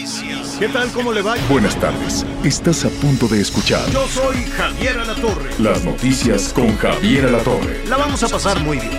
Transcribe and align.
Noticias. 0.00 0.56
¿Qué 0.58 0.68
tal? 0.68 0.90
¿Cómo 0.92 1.12
le 1.12 1.20
va? 1.22 1.34
Buenas 1.48 1.78
tardes. 1.78 2.24
Estás 2.44 2.84
a 2.84 2.88
punto 2.88 3.28
de 3.28 3.40
escuchar 3.40 3.88
Yo 3.90 4.06
soy 4.08 4.44
Javier 4.56 4.98
Alatorre. 4.98 5.50
las 5.58 5.84
noticias 5.84 6.52
con 6.54 6.76
Javier 6.78 7.26
Alatorre. 7.26 7.84
La 7.86 7.96
vamos 7.98 8.22
a 8.22 8.28
pasar 8.28 8.58
muy 8.60 8.78
bien. 8.78 8.98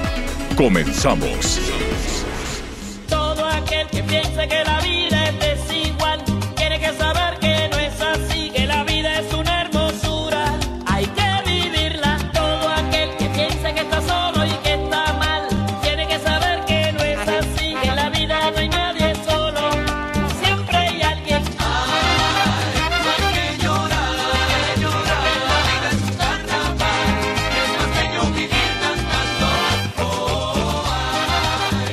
Comenzamos. 0.56 1.60
Todo 3.10 3.48
aquel 3.48 3.88
que 3.88 4.04
piense 4.04 4.48
que 4.48 4.64
la 4.64 4.80
vida 4.82 5.30
es 5.30 5.40
desigual 5.40 5.51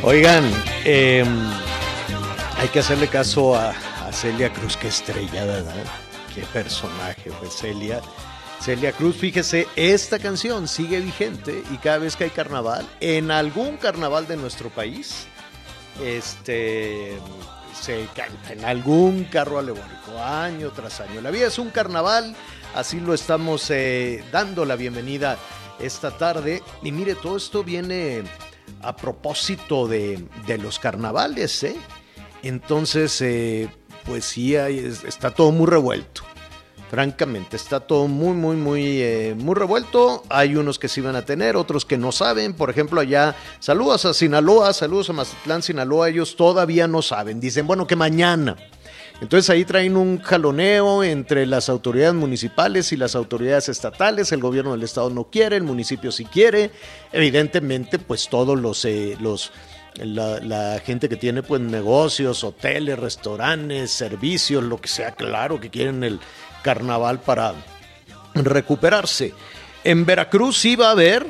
Oigan, 0.09 0.51
eh, 0.87 1.23
hay 2.57 2.69
que 2.69 2.79
hacerle 2.79 3.09
caso 3.09 3.55
a, 3.55 3.75
Celia 4.11 4.51
Cruz, 4.51 4.75
qué 4.79 4.89
estrella, 4.89 5.45
¿verdad? 5.45 5.85
Qué 6.35 6.45
personaje 6.45 7.31
fue 7.31 7.51
Celia. 7.51 8.01
Celia 8.59 8.93
Cruz, 8.93 9.17
fíjese, 9.17 9.69
esta 9.77 10.19
canción 10.19 10.67
sigue 10.67 11.01
vigente 11.01 11.63
y 11.71 11.77
cada 11.77 11.99
vez 11.99 12.17
que 12.17 12.25
hay 12.25 12.31
carnaval, 12.31 12.89
en 13.01 13.31
algún 13.31 13.77
carnaval 13.77 14.27
de 14.27 14.39
nuestro 14.39 14.71
país, 14.71 15.27
este, 16.03 17.19
se 17.79 18.07
canta 18.15 18.55
en 18.55 18.65
algún 18.65 19.25
carro 19.25 19.59
alegórico, 19.59 20.19
año 20.25 20.71
tras 20.71 21.03
año. 21.03 21.21
La 21.21 21.31
vida 21.31 21.49
es 21.49 21.59
un 21.59 21.69
carnaval, 21.69 22.35
así 22.75 22.99
lo 22.99 23.13
estamos 23.13 23.71
eh, 23.71 24.25
dando 24.33 24.65
la 24.65 24.77
bienvenida 24.77 25.37
esta 25.79 26.17
tarde. 26.17 26.63
Y 26.83 26.93
mire, 26.93 27.15
todo 27.15 27.37
esto 27.37 27.63
viene 27.63 28.25
a 28.83 28.97
propósito 28.97 29.87
de, 29.87 30.25
de 30.47 30.59
los 30.59 30.79
carnavales, 30.79 31.63
¿eh? 31.63 31.77
Entonces, 32.43 33.21
eh, 33.21 33.69
pues 34.05 34.25
sí, 34.25 34.55
está 34.55 35.31
todo 35.31 35.53
muy 35.53 35.67
revuelto. 35.67 36.23
Francamente, 36.91 37.57
está 37.57 37.81
todo 37.81 38.09
muy, 38.09 38.33
muy, 38.33 38.57
muy, 38.57 39.03
eh, 39.03 39.35
muy 39.37 39.55
revuelto. 39.55 40.23
Hay 40.31 40.57
unos 40.57 40.79
que 40.79 40.89
sí 40.89 41.03
van 41.03 41.17
a 41.17 41.25
tener, 41.27 41.55
otros 41.55 41.85
que 41.85 41.99
no 41.99 42.13
saben. 42.13 42.55
Por 42.55 42.71
ejemplo, 42.71 43.01
allá, 43.01 43.37
saludos 43.59 44.07
a 44.07 44.15
Sinaloa, 44.15 44.73
saludos 44.73 45.11
a 45.11 45.13
Mazatlán, 45.13 45.63
Sinaloa. 45.63 46.09
Ellos 46.09 46.35
todavía 46.35 46.89
no 46.89 47.03
saben. 47.03 47.41
Dicen, 47.41 47.67
bueno, 47.67 47.87
que 47.87 47.95
mañana. 47.95 48.57
Entonces 49.21 49.51
ahí 49.51 49.65
traen 49.65 49.97
un 49.97 50.21
jaloneo 50.21 51.03
entre 51.03 51.45
las 51.45 51.69
autoridades 51.69 52.15
municipales 52.15 52.93
y 52.93 52.97
las 52.97 53.17
autoridades 53.17 53.69
estatales. 53.69 54.31
El 54.31 54.41
gobierno 54.41 54.73
del 54.73 54.85
estado 54.85 55.11
no 55.11 55.25
quiere, 55.25 55.57
el 55.57 55.65
municipio 55.65 56.13
sí 56.13 56.25
quiere. 56.25 56.71
Evidentemente, 57.13 57.99
pues 57.99 58.29
todos 58.29 58.59
los, 58.59 58.85
eh, 58.85 59.17
los 59.21 59.51
la, 59.95 60.39
la 60.41 60.81
gente 60.85 61.09
que 61.09 61.17
tiene 61.17 61.43
pues 61.43 61.61
negocios, 61.61 62.45
hoteles, 62.45 62.99
restaurantes, 62.99 63.91
servicios, 63.91 64.63
lo 64.63 64.81
que 64.81 64.89
sea, 64.89 65.13
claro 65.13 65.59
que 65.59 65.71
quieren 65.71 66.05
el 66.05 66.21
carnaval 66.63 67.21
para 67.21 67.55
recuperarse. 68.35 69.35
En 69.85 70.05
Veracruz 70.05 70.59
sí 70.59 70.77
va 70.77 70.89
a 70.89 70.93
haber, 70.93 71.27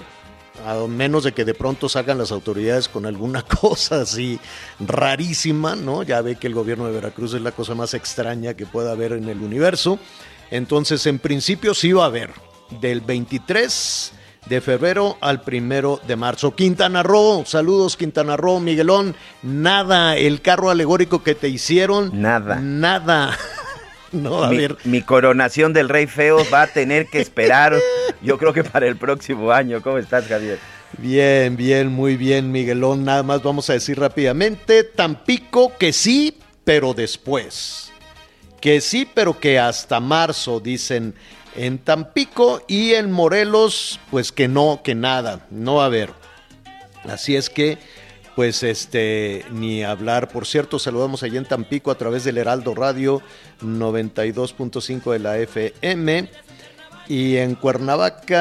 a 0.66 0.74
menos 0.86 1.24
de 1.24 1.32
que 1.32 1.44
de 1.44 1.54
pronto 1.54 1.88
salgan 1.88 2.18
las 2.18 2.32
autoridades 2.32 2.88
con 2.88 3.06
alguna 3.06 3.42
cosa 3.60 4.02
así 4.02 4.38
rarísima, 4.80 5.76
¿no? 5.76 6.02
Ya 6.02 6.20
ve 6.22 6.36
que 6.36 6.46
el 6.46 6.54
gobierno 6.54 6.86
de 6.86 6.92
Veracruz 6.92 7.34
es 7.34 7.42
la 7.42 7.52
cosa 7.52 7.74
más 7.74 7.94
extraña 7.94 8.54
que 8.54 8.66
pueda 8.66 8.92
haber 8.92 9.12
en 9.12 9.28
el 9.28 9.40
universo. 9.40 9.98
Entonces, 10.50 11.06
en 11.06 11.18
principio 11.18 11.74
sí 11.74 11.92
va 11.92 12.04
a 12.04 12.06
haber, 12.06 12.30
del 12.80 13.00
23 13.02 14.12
de 14.46 14.60
febrero 14.62 15.18
al 15.20 15.42
primero 15.42 16.00
de 16.06 16.16
marzo. 16.16 16.54
Quintana 16.54 17.02
Roo, 17.02 17.44
saludos 17.44 17.96
Quintana 17.98 18.36
Roo, 18.36 18.60
Miguelón, 18.60 19.14
nada, 19.42 20.16
el 20.16 20.40
carro 20.40 20.70
alegórico 20.70 21.22
que 21.22 21.34
te 21.34 21.48
hicieron, 21.48 22.18
Nada. 22.20 22.56
nada. 22.56 23.36
No, 24.12 24.42
a 24.42 24.50
mi, 24.50 24.56
ver, 24.56 24.76
mi 24.84 25.02
coronación 25.02 25.72
del 25.72 25.88
rey 25.88 26.06
feo 26.06 26.38
va 26.52 26.62
a 26.62 26.66
tener 26.66 27.06
que 27.06 27.20
esperar, 27.20 27.76
yo 28.22 28.38
creo 28.38 28.52
que 28.52 28.64
para 28.64 28.86
el 28.86 28.96
próximo 28.96 29.52
año. 29.52 29.82
¿Cómo 29.82 29.98
estás, 29.98 30.26
Javier? 30.26 30.58
Bien, 30.96 31.56
bien, 31.56 31.88
muy 31.88 32.16
bien, 32.16 32.50
Miguelón. 32.50 33.04
Nada 33.04 33.22
más 33.22 33.42
vamos 33.42 33.68
a 33.68 33.74
decir 33.74 33.98
rápidamente, 33.98 34.84
Tampico 34.84 35.76
que 35.76 35.92
sí, 35.92 36.38
pero 36.64 36.94
después. 36.94 37.92
Que 38.60 38.80
sí, 38.80 39.06
pero 39.12 39.38
que 39.38 39.58
hasta 39.58 40.00
marzo, 40.00 40.58
dicen 40.58 41.14
en 41.54 41.78
Tampico 41.78 42.62
y 42.66 42.94
en 42.94 43.10
Morelos, 43.10 44.00
pues 44.10 44.32
que 44.32 44.48
no, 44.48 44.80
que 44.82 44.94
nada, 44.94 45.46
no 45.50 45.76
va 45.76 45.84
a 45.84 45.86
haber. 45.86 46.10
Así 47.04 47.36
es 47.36 47.50
que, 47.50 47.78
pues 48.38 48.62
este, 48.62 49.44
ni 49.50 49.82
hablar. 49.82 50.28
Por 50.28 50.46
cierto, 50.46 50.78
saludamos 50.78 51.24
allí 51.24 51.36
en 51.38 51.44
Tampico 51.44 51.90
a 51.90 51.98
través 51.98 52.22
del 52.22 52.38
Heraldo 52.38 52.72
Radio 52.72 53.20
92.5 53.62 55.10
de 55.10 55.18
la 55.18 55.38
FM. 55.38 56.30
Y 57.08 57.34
en 57.34 57.56
Cuernavaca, 57.56 58.36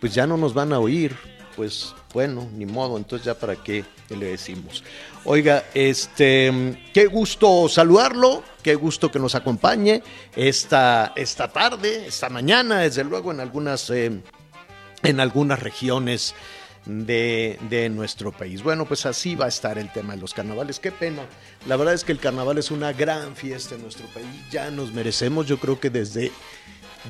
pues 0.00 0.14
ya 0.14 0.28
no 0.28 0.36
nos 0.36 0.54
van 0.54 0.72
a 0.72 0.78
oír. 0.78 1.16
Pues 1.56 1.92
bueno, 2.12 2.48
ni 2.54 2.66
modo, 2.66 2.96
entonces 2.96 3.26
ya 3.26 3.34
para 3.34 3.56
qué 3.56 3.84
le 4.10 4.26
decimos. 4.26 4.84
Oiga, 5.24 5.64
este, 5.74 6.84
qué 6.92 7.06
gusto 7.06 7.68
saludarlo, 7.68 8.44
qué 8.62 8.76
gusto 8.76 9.10
que 9.10 9.18
nos 9.18 9.34
acompañe 9.34 10.04
esta, 10.36 11.12
esta 11.16 11.48
tarde, 11.48 12.06
esta 12.06 12.28
mañana, 12.28 12.78
desde 12.78 13.02
luego 13.02 13.32
en 13.32 13.40
algunas, 13.40 13.90
eh, 13.90 14.20
en 15.02 15.18
algunas 15.18 15.58
regiones 15.58 16.36
de, 16.86 17.58
de 17.70 17.88
nuestro 17.88 18.32
país. 18.32 18.62
Bueno, 18.62 18.86
pues 18.86 19.06
así 19.06 19.34
va 19.34 19.46
a 19.46 19.48
estar 19.48 19.78
el 19.78 19.92
tema 19.92 20.14
de 20.14 20.20
los 20.20 20.34
carnavales. 20.34 20.78
Qué 20.78 20.92
pena. 20.92 21.22
La 21.66 21.76
verdad 21.76 21.94
es 21.94 22.04
que 22.04 22.12
el 22.12 22.18
carnaval 22.18 22.58
es 22.58 22.70
una 22.70 22.92
gran 22.92 23.36
fiesta 23.36 23.74
en 23.74 23.82
nuestro 23.82 24.06
país. 24.08 24.26
Ya 24.50 24.70
nos 24.70 24.92
merecemos, 24.92 25.46
yo 25.46 25.58
creo 25.58 25.80
que 25.80 25.90
desde, 25.90 26.30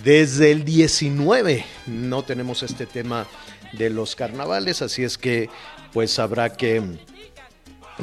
desde 0.04 0.52
el 0.52 0.64
19 0.64 1.64
no 1.86 2.22
tenemos 2.22 2.62
este 2.62 2.86
tema 2.86 3.26
de 3.72 3.90
los 3.90 4.14
carnavales, 4.14 4.82
así 4.82 5.02
es 5.02 5.18
que 5.18 5.50
pues 5.92 6.18
habrá 6.18 6.52
que, 6.52 6.82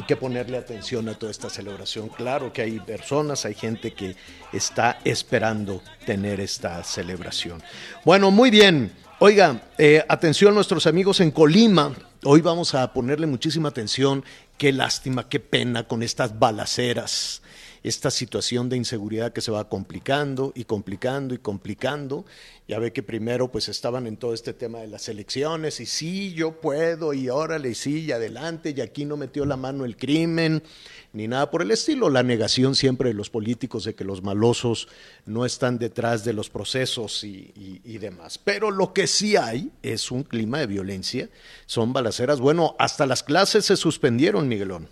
que 0.06 0.16
ponerle 0.16 0.58
atención 0.58 1.08
a 1.08 1.14
toda 1.14 1.30
esta 1.30 1.48
celebración. 1.48 2.08
Claro 2.08 2.52
que 2.52 2.62
hay 2.62 2.80
personas, 2.80 3.44
hay 3.44 3.54
gente 3.54 3.92
que 3.92 4.16
está 4.52 4.98
esperando 5.04 5.82
tener 6.04 6.40
esta 6.40 6.82
celebración. 6.84 7.62
Bueno, 8.04 8.30
muy 8.30 8.50
bien. 8.50 8.92
Oiga, 9.24 9.62
eh, 9.78 10.04
atención 10.08 10.50
a 10.50 10.54
nuestros 10.56 10.88
amigos 10.88 11.20
en 11.20 11.30
Colima. 11.30 11.94
Hoy 12.24 12.40
vamos 12.40 12.74
a 12.74 12.92
ponerle 12.92 13.28
muchísima 13.28 13.68
atención. 13.68 14.24
Qué 14.58 14.72
lástima, 14.72 15.28
qué 15.28 15.38
pena 15.38 15.84
con 15.86 16.02
estas 16.02 16.40
balaceras, 16.40 17.40
esta 17.82 18.10
situación 18.10 18.68
de 18.68 18.76
inseguridad 18.76 19.32
que 19.32 19.40
se 19.40 19.50
va 19.50 19.68
complicando 19.68 20.52
y 20.54 20.64
complicando 20.64 21.34
y 21.34 21.38
complicando. 21.38 22.24
Ya 22.68 22.78
ve 22.78 22.92
que 22.92 23.02
primero 23.02 23.50
pues 23.50 23.68
estaban 23.68 24.06
en 24.06 24.16
todo 24.16 24.34
este 24.34 24.52
tema 24.52 24.78
de 24.78 24.86
las 24.86 25.08
elecciones 25.08 25.80
y 25.80 25.86
sí, 25.86 26.32
yo 26.32 26.60
puedo 26.60 27.12
y 27.12 27.28
órale, 27.28 27.70
y 27.70 27.74
sí, 27.74 28.04
y 28.04 28.12
adelante, 28.12 28.72
y 28.76 28.80
aquí 28.80 29.04
no 29.04 29.16
metió 29.16 29.44
la 29.44 29.56
mano 29.56 29.84
el 29.84 29.96
crimen, 29.96 30.62
ni 31.12 31.26
nada 31.26 31.50
por 31.50 31.62
el 31.62 31.72
estilo. 31.72 32.08
La 32.08 32.22
negación 32.22 32.76
siempre 32.76 33.10
de 33.10 33.14
los 33.14 33.30
políticos 33.30 33.84
de 33.84 33.94
que 33.94 34.04
los 34.04 34.22
malosos 34.22 34.88
no 35.26 35.44
están 35.44 35.78
detrás 35.78 36.24
de 36.24 36.32
los 36.32 36.50
procesos 36.50 37.24
y, 37.24 37.52
demás. 37.98 38.38
Pero 38.38 38.70
lo 38.70 38.92
que 38.92 39.06
sí 39.06 39.36
hay 39.36 39.70
es 39.82 40.10
un 40.10 40.22
clima 40.22 40.58
de 40.58 40.66
violencia, 40.66 41.28
son 41.66 41.92
balaceras. 41.92 42.40
Bueno, 42.40 42.74
hasta 42.78 43.06
las 43.06 43.22
clases 43.22 43.66
se 43.66 43.76
suspendieron, 43.76 44.48
Miguelón. 44.48 44.88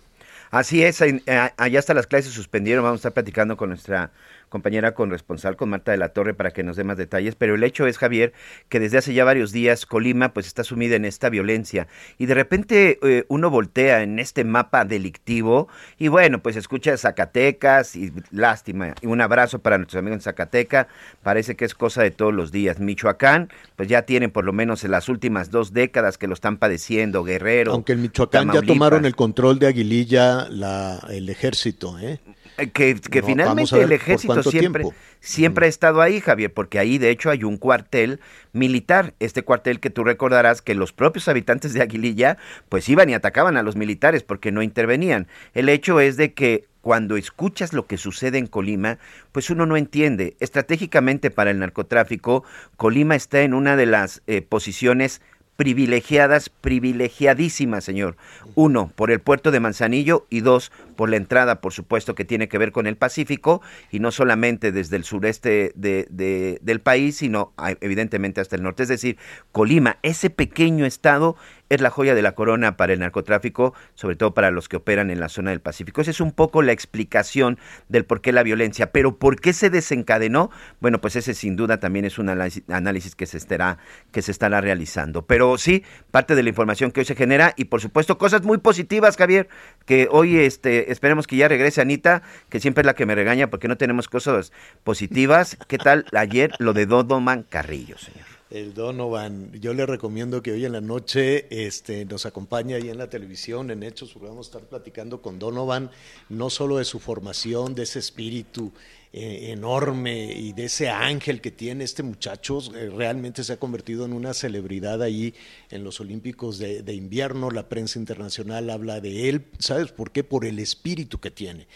Así 0.51 0.83
es, 0.83 1.01
allá 1.01 1.79
hasta 1.79 1.93
las 1.93 2.07
clases 2.07 2.33
suspendieron, 2.33 2.83
vamos 2.83 2.97
a 2.97 3.01
estar 3.01 3.13
platicando 3.13 3.55
con 3.55 3.69
nuestra 3.69 4.11
compañera 4.51 4.93
corresponsal, 4.93 5.55
con 5.55 5.69
Marta 5.69 5.91
de 5.91 5.97
la 5.97 6.09
Torre, 6.09 6.33
para 6.35 6.51
que 6.51 6.61
nos 6.61 6.75
dé 6.75 6.83
más 6.83 6.97
detalles. 6.97 7.35
Pero 7.35 7.55
el 7.55 7.63
hecho 7.63 7.87
es, 7.87 7.97
Javier, 7.97 8.33
que 8.69 8.79
desde 8.79 8.99
hace 8.99 9.13
ya 9.13 9.23
varios 9.23 9.51
días 9.51 9.85
Colima 9.85 10.33
pues 10.33 10.45
está 10.45 10.63
sumida 10.63 10.95
en 10.95 11.05
esta 11.05 11.29
violencia 11.29 11.87
y 12.17 12.25
de 12.25 12.33
repente 12.33 12.99
eh, 13.01 13.25
uno 13.29 13.49
voltea 13.49 14.03
en 14.03 14.19
este 14.19 14.43
mapa 14.43 14.85
delictivo 14.85 15.69
y 15.97 16.09
bueno, 16.09 16.43
pues 16.43 16.57
escucha 16.57 16.95
Zacatecas 16.97 17.95
y 17.95 18.11
lástima. 18.31 18.93
Y 19.01 19.07
un 19.07 19.21
abrazo 19.21 19.59
para 19.59 19.77
nuestros 19.77 19.99
amigos 19.99 20.17
en 20.17 20.21
Zacateca. 20.21 20.87
Parece 21.23 21.55
que 21.55 21.65
es 21.65 21.73
cosa 21.73 22.03
de 22.03 22.11
todos 22.11 22.33
los 22.33 22.51
días. 22.51 22.79
Michoacán, 22.79 23.49
pues 23.77 23.87
ya 23.87 24.01
tienen 24.03 24.31
por 24.31 24.43
lo 24.43 24.51
menos 24.51 24.83
en 24.83 24.91
las 24.91 25.07
últimas 25.07 25.49
dos 25.49 25.71
décadas 25.71 26.17
que 26.17 26.27
lo 26.27 26.33
están 26.33 26.57
padeciendo, 26.57 27.23
Guerrero. 27.23 27.71
Aunque 27.71 27.93
en 27.93 28.01
Michoacán 28.01 28.51
ya 28.51 28.61
tomaron 28.61 29.05
el 29.05 29.15
control 29.15 29.59
de 29.59 29.67
Aguililla 29.67 30.49
la, 30.49 30.99
el 31.09 31.29
ejército, 31.29 31.97
¿eh? 31.99 32.19
Eh, 32.61 32.69
que, 32.69 33.23
finalmente 33.23 33.81
el 33.81 33.91
ejército 33.91 34.43
siempre, 34.43 34.85
siempre 35.19 35.65
ha 35.65 35.69
estado 35.69 36.01
ahí, 36.01 36.19
Javier, 36.19 36.53
porque 36.53 36.79
ahí 36.79 36.97
de 36.97 37.09
hecho 37.09 37.29
hay 37.29 37.43
un 37.43 37.57
cuartel 37.57 38.19
militar, 38.53 39.13
este 39.19 39.43
cuartel 39.43 39.79
que 39.79 39.89
tú 39.89 40.03
recordarás 40.03 40.61
que 40.61 40.75
los 40.75 40.93
propios 40.93 41.27
habitantes 41.27 41.73
de 41.73 41.81
Aguililla 41.81 42.37
pues 42.69 42.87
iban 42.89 43.09
y 43.09 43.13
atacaban 43.13 43.57
a 43.57 43.63
los 43.63 43.75
militares 43.75 44.23
porque 44.23 44.51
no 44.51 44.61
intervenían. 44.61 45.27
El 45.53 45.69
hecho 45.69 45.99
es 45.99 46.17
de 46.17 46.33
que 46.33 46.65
cuando 46.81 47.15
escuchas 47.15 47.73
lo 47.73 47.85
que 47.85 47.97
sucede 47.97 48.37
en 48.37 48.47
Colima, 48.47 48.97
pues 49.31 49.49
uno 49.49 49.65
no 49.65 49.77
entiende. 49.77 50.35
Estratégicamente 50.39 51.29
para 51.29 51.51
el 51.51 51.59
narcotráfico, 51.59 52.43
Colima 52.75 53.15
está 53.15 53.41
en 53.41 53.53
una 53.53 53.75
de 53.75 53.85
las 53.85 54.21
eh, 54.27 54.41
posiciones 54.41 55.21
privilegiadas, 55.61 56.49
privilegiadísimas, 56.49 57.83
señor. 57.83 58.17
Uno, 58.55 58.91
por 58.95 59.11
el 59.11 59.19
puerto 59.19 59.51
de 59.51 59.59
Manzanillo 59.59 60.25
y 60.27 60.39
dos, 60.39 60.71
por 60.95 61.07
la 61.07 61.17
entrada, 61.17 61.61
por 61.61 61.71
supuesto, 61.71 62.15
que 62.15 62.25
tiene 62.25 62.47
que 62.47 62.57
ver 62.57 62.71
con 62.71 62.87
el 62.87 62.97
Pacífico 62.97 63.61
y 63.91 63.99
no 63.99 64.09
solamente 64.09 64.71
desde 64.71 64.95
el 64.95 65.03
sureste 65.03 65.71
de, 65.75 66.57
del 66.59 66.81
país, 66.81 67.17
sino 67.17 67.53
evidentemente 67.79 68.41
hasta 68.41 68.55
el 68.55 68.63
norte. 68.63 68.81
Es 68.81 68.89
decir, 68.89 69.17
Colima, 69.51 69.97
ese 70.01 70.31
pequeño 70.31 70.83
estado, 70.83 71.37
es 71.71 71.79
la 71.79 71.89
joya 71.89 72.13
de 72.15 72.21
la 72.21 72.33
corona 72.33 72.75
para 72.75 72.91
el 72.91 72.99
narcotráfico, 72.99 73.73
sobre 73.95 74.17
todo 74.17 74.33
para 74.33 74.51
los 74.51 74.67
que 74.67 74.75
operan 74.75 75.09
en 75.09 75.21
la 75.21 75.29
zona 75.29 75.51
del 75.51 75.61
Pacífico. 75.61 76.01
Esa 76.01 76.11
es 76.11 76.19
un 76.19 76.33
poco 76.33 76.61
la 76.61 76.73
explicación 76.73 77.57
del 77.87 78.03
por 78.03 78.19
qué 78.19 78.33
la 78.33 78.43
violencia. 78.43 78.91
Pero 78.91 79.15
¿por 79.15 79.39
qué 79.39 79.53
se 79.53 79.69
desencadenó? 79.69 80.51
Bueno, 80.81 80.99
pues 80.99 81.15
ese 81.15 81.33
sin 81.33 81.55
duda 81.55 81.79
también 81.79 82.03
es 82.03 82.19
un 82.19 82.27
análisis 82.27 83.15
que 83.15 83.25
se 83.25 83.37
estará, 83.37 83.77
que 84.11 84.21
se 84.21 84.31
estará 84.31 84.59
realizando. 84.59 85.25
Pero 85.25 85.57
sí, 85.57 85.85
parte 86.11 86.35
de 86.35 86.43
la 86.43 86.49
información 86.49 86.91
que 86.91 86.99
hoy 86.99 87.05
se 87.05 87.15
genera 87.15 87.53
y 87.55 87.65
por 87.65 87.79
supuesto 87.79 88.17
cosas 88.17 88.43
muy 88.43 88.57
positivas, 88.57 89.15
Javier, 89.15 89.47
que 89.85 90.09
hoy 90.11 90.39
este, 90.39 90.91
esperemos 90.91 91.25
que 91.25 91.37
ya 91.37 91.47
regrese 91.47 91.79
Anita, 91.79 92.21
que 92.49 92.59
siempre 92.59 92.81
es 92.81 92.85
la 92.85 92.95
que 92.95 93.05
me 93.05 93.15
regaña 93.15 93.49
porque 93.49 93.69
no 93.69 93.77
tenemos 93.77 94.09
cosas 94.09 94.51
positivas. 94.83 95.57
¿Qué 95.69 95.77
tal 95.77 96.05
ayer 96.11 96.51
lo 96.59 96.73
de 96.73 96.85
Dodoman 96.85 97.43
Carrillo, 97.43 97.97
señor? 97.97 98.20
El 98.51 98.73
Donovan, 98.73 99.53
yo 99.61 99.73
le 99.73 99.85
recomiendo 99.85 100.43
que 100.43 100.51
hoy 100.51 100.65
en 100.65 100.73
la 100.73 100.81
noche 100.81 101.47
este, 101.49 102.03
nos 102.03 102.25
acompañe 102.25 102.75
ahí 102.75 102.89
en 102.89 102.97
la 102.97 103.09
televisión, 103.09 103.71
en 103.71 103.81
Hechos, 103.81 104.11
porque 104.11 104.27
vamos 104.27 104.47
a 104.47 104.49
estar 104.49 104.67
platicando 104.67 105.21
con 105.21 105.39
Donovan, 105.39 105.89
no 106.27 106.49
solo 106.49 106.77
de 106.77 106.83
su 106.83 106.99
formación, 106.99 107.75
de 107.75 107.83
ese 107.83 107.99
espíritu 107.99 108.73
eh, 109.13 109.51
enorme 109.51 110.33
y 110.33 110.51
de 110.51 110.65
ese 110.65 110.89
ángel 110.89 111.39
que 111.39 111.51
tiene 111.51 111.85
este 111.85 112.03
muchacho, 112.03 112.59
eh, 112.75 112.89
realmente 112.89 113.45
se 113.45 113.53
ha 113.53 113.57
convertido 113.57 114.03
en 114.03 114.11
una 114.11 114.33
celebridad 114.33 115.01
ahí 115.01 115.33
en 115.69 115.85
los 115.85 116.01
Olímpicos 116.01 116.59
de, 116.59 116.83
de 116.83 116.93
invierno, 116.93 117.51
la 117.51 117.69
prensa 117.69 117.99
internacional 117.99 118.69
habla 118.69 118.99
de 118.99 119.29
él, 119.29 119.45
¿sabes 119.59 119.93
por 119.93 120.11
qué? 120.11 120.25
Por 120.25 120.45
el 120.45 120.59
espíritu 120.59 121.21
que 121.21 121.31
tiene. 121.31 121.67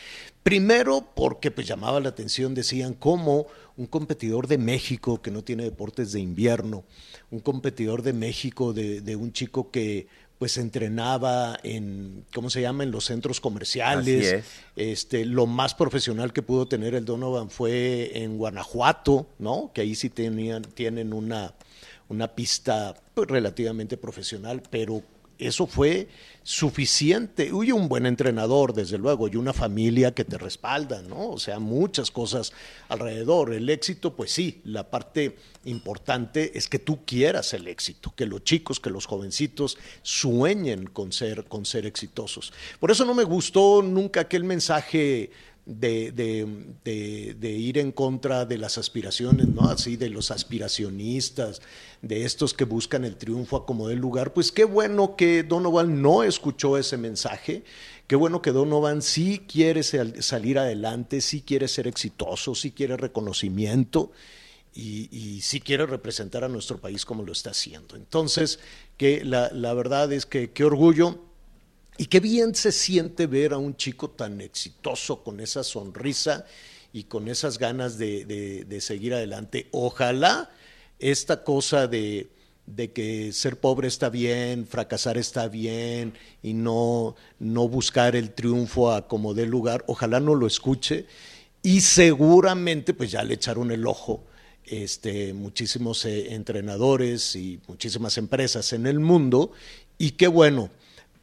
Primero 0.44 1.08
porque 1.16 1.52
pues 1.52 1.68
llamaba 1.68 2.00
la 2.00 2.10
atención, 2.10 2.54
decían, 2.54 2.94
cómo 2.94 3.48
un 3.78 3.88
competidor 3.88 4.48
de 4.48 4.58
México 4.58 5.22
que 5.22 5.32
no 5.32 5.44
tiene 5.44 5.64
deportes 5.64 6.12
de 6.12 6.20
invierno, 6.20 6.84
un 7.32 7.40
competidor 7.40 8.04
de 8.04 8.14
México 8.14 8.74
de, 8.74 9.16
un 9.16 9.34
chico 9.34 9.72
que 9.72 10.08
pues 10.38 10.58
entrenaba 10.58 11.58
en, 11.64 12.26
¿cómo 12.34 12.50
se 12.50 12.62
llama?, 12.62 12.84
en 12.84 12.92
los 12.92 13.06
centros 13.06 13.40
comerciales. 13.40 14.44
Este, 14.76 15.24
lo 15.26 15.46
más 15.46 15.74
profesional 15.74 16.34
que 16.34 16.42
pudo 16.42 16.68
tener 16.68 16.94
el 16.94 17.06
Donovan 17.06 17.50
fue 17.50 18.12
en 18.22 18.38
Guanajuato, 18.38 19.28
¿no? 19.40 19.72
Que 19.74 19.82
ahí 19.82 19.96
sí 19.96 20.10
tenían, 20.10 20.64
tienen 20.64 21.14
una, 21.14 21.54
una 22.10 22.28
pista 22.36 22.96
pues, 23.14 23.30
relativamente 23.30 23.96
profesional, 23.96 24.62
pero 24.70 25.04
eso 25.40 25.68
fue 25.68 26.08
suficiente. 26.46 27.52
Huye 27.52 27.74
un 27.74 27.90
buen 27.90 28.06
entrenador, 28.06 28.74
desde 28.74 29.00
luego, 29.00 29.28
y 29.28 29.36
una 29.36 29.52
familia 29.52 30.14
que 30.14 30.24
te 30.24 30.38
respalda, 30.38 31.02
¿no? 31.02 31.32
O 31.32 31.40
sea, 31.40 31.58
muchas 31.58 32.12
cosas 32.12 32.54
alrededor. 32.88 33.52
El 33.52 33.68
éxito, 33.68 34.16
pues 34.16 34.32
sí, 34.32 34.62
la 34.64 34.92
parte 34.92 35.38
importante 35.66 36.56
es 36.56 36.68
que 36.68 36.78
tú 36.78 37.04
quieras 37.04 37.56
el 37.56 37.68
éxito, 37.68 38.14
que 38.16 38.28
los 38.28 38.44
chicos, 38.44 38.80
que 38.80 38.92
los 38.92 39.08
jovencitos 39.08 39.80
sueñen 40.04 40.86
con 40.86 41.12
ser, 41.12 41.46
con 41.46 41.66
ser 41.66 41.88
exitosos. 41.88 42.54
Por 42.80 42.92
eso 42.92 43.06
no 43.06 43.16
me 43.16 43.24
gustó 43.24 43.82
nunca 43.82 44.22
aquel 44.22 44.44
mensaje 44.44 45.32
de, 45.66 46.12
de, 46.84 47.52
ir 47.52 47.80
en 47.80 47.92
contra 47.92 48.46
de 48.46 48.58
las 48.58 48.78
aspiraciones, 48.78 49.48
¿no? 49.48 49.64
Así, 49.64 49.98
de 49.98 50.10
los 50.10 50.30
aspiracionistas, 50.30 51.62
de 52.02 52.24
estos 52.24 52.54
que 52.54 52.66
buscan 52.66 53.04
el 53.04 53.16
triunfo 53.16 53.58
a 53.58 53.66
como 53.66 53.88
del 53.88 54.00
lugar. 54.00 54.34
Pues 54.34 54.52
qué 54.52 54.64
bueno 54.64 55.16
que 55.16 55.44
Donovan 55.44 56.02
no 56.02 56.24
escuchó 56.24 56.78
ese 56.78 56.98
mensaje. 56.98 57.64
Qué 58.08 58.16
bueno 58.16 58.42
que 58.44 58.52
Donovan 58.52 59.02
sí 59.02 59.44
quiere 59.48 59.82
salir 59.82 60.60
adelante, 60.60 61.22
sí 61.22 61.42
quiere 61.42 61.68
ser 61.68 61.88
exitoso, 61.88 62.54
sí 62.54 62.72
quiere 62.72 62.96
reconocimiento 62.98 64.12
y, 64.76 65.42
sí 65.42 65.62
quiere 65.62 65.88
representar 65.88 66.44
a 66.44 66.50
nuestro 66.50 66.80
país 66.80 67.06
como 67.06 67.24
lo 67.24 67.32
está 67.32 67.52
haciendo. 67.52 67.96
Entonces, 67.96 68.60
que 68.98 69.26
la 69.26 69.74
verdad 69.74 70.14
es 70.14 70.28
que 70.28 70.52
qué 70.52 70.64
orgullo 70.64 71.20
y 71.98 72.08
qué 72.08 72.20
bien 72.20 72.56
se 72.56 72.72
siente 72.72 73.26
ver 73.28 73.54
a 73.54 73.58
un 73.58 73.76
chico 73.76 74.10
tan 74.10 74.42
exitoso 74.42 75.24
con 75.24 75.40
esa 75.40 75.64
sonrisa 75.64 76.46
y 76.92 77.04
con 77.04 77.28
esas 77.28 77.58
ganas 77.58 77.98
de, 77.98 78.78
seguir 78.82 79.14
adelante. 79.14 79.68
Ojalá 79.72 80.50
esta 81.00 81.44
cosa 81.44 81.88
de, 81.88 82.30
que 82.94 83.32
ser 83.32 83.60
pobre 83.60 83.88
está 83.88 84.10
bien, 84.10 84.68
fracasar 84.68 85.18
está 85.18 85.48
bien 85.48 86.14
y 86.44 86.54
no, 86.54 87.16
no 87.40 87.68
buscar 87.70 88.16
el 88.16 88.34
triunfo 88.34 88.92
a 88.92 89.08
como 89.08 89.34
dé 89.34 89.46
lugar, 89.46 89.84
ojalá 89.88 90.20
no 90.20 90.36
lo 90.36 90.48
escuche 90.48 91.06
y 91.64 91.82
seguramente 91.82 92.94
pues 92.94 93.12
ya 93.12 93.24
le 93.24 93.36
echaron 93.36 93.72
el 93.72 93.88
ojo 93.88 94.24
este, 94.66 95.34
muchísimos 95.34 96.04
eh, 96.06 96.34
entrenadores 96.34 97.36
y 97.36 97.60
muchísimas 97.68 98.18
empresas 98.18 98.74
en 98.74 98.88
el 98.88 99.00
mundo 99.00 99.52
y 99.98 100.12
qué 100.12 100.28
bueno 100.28 100.70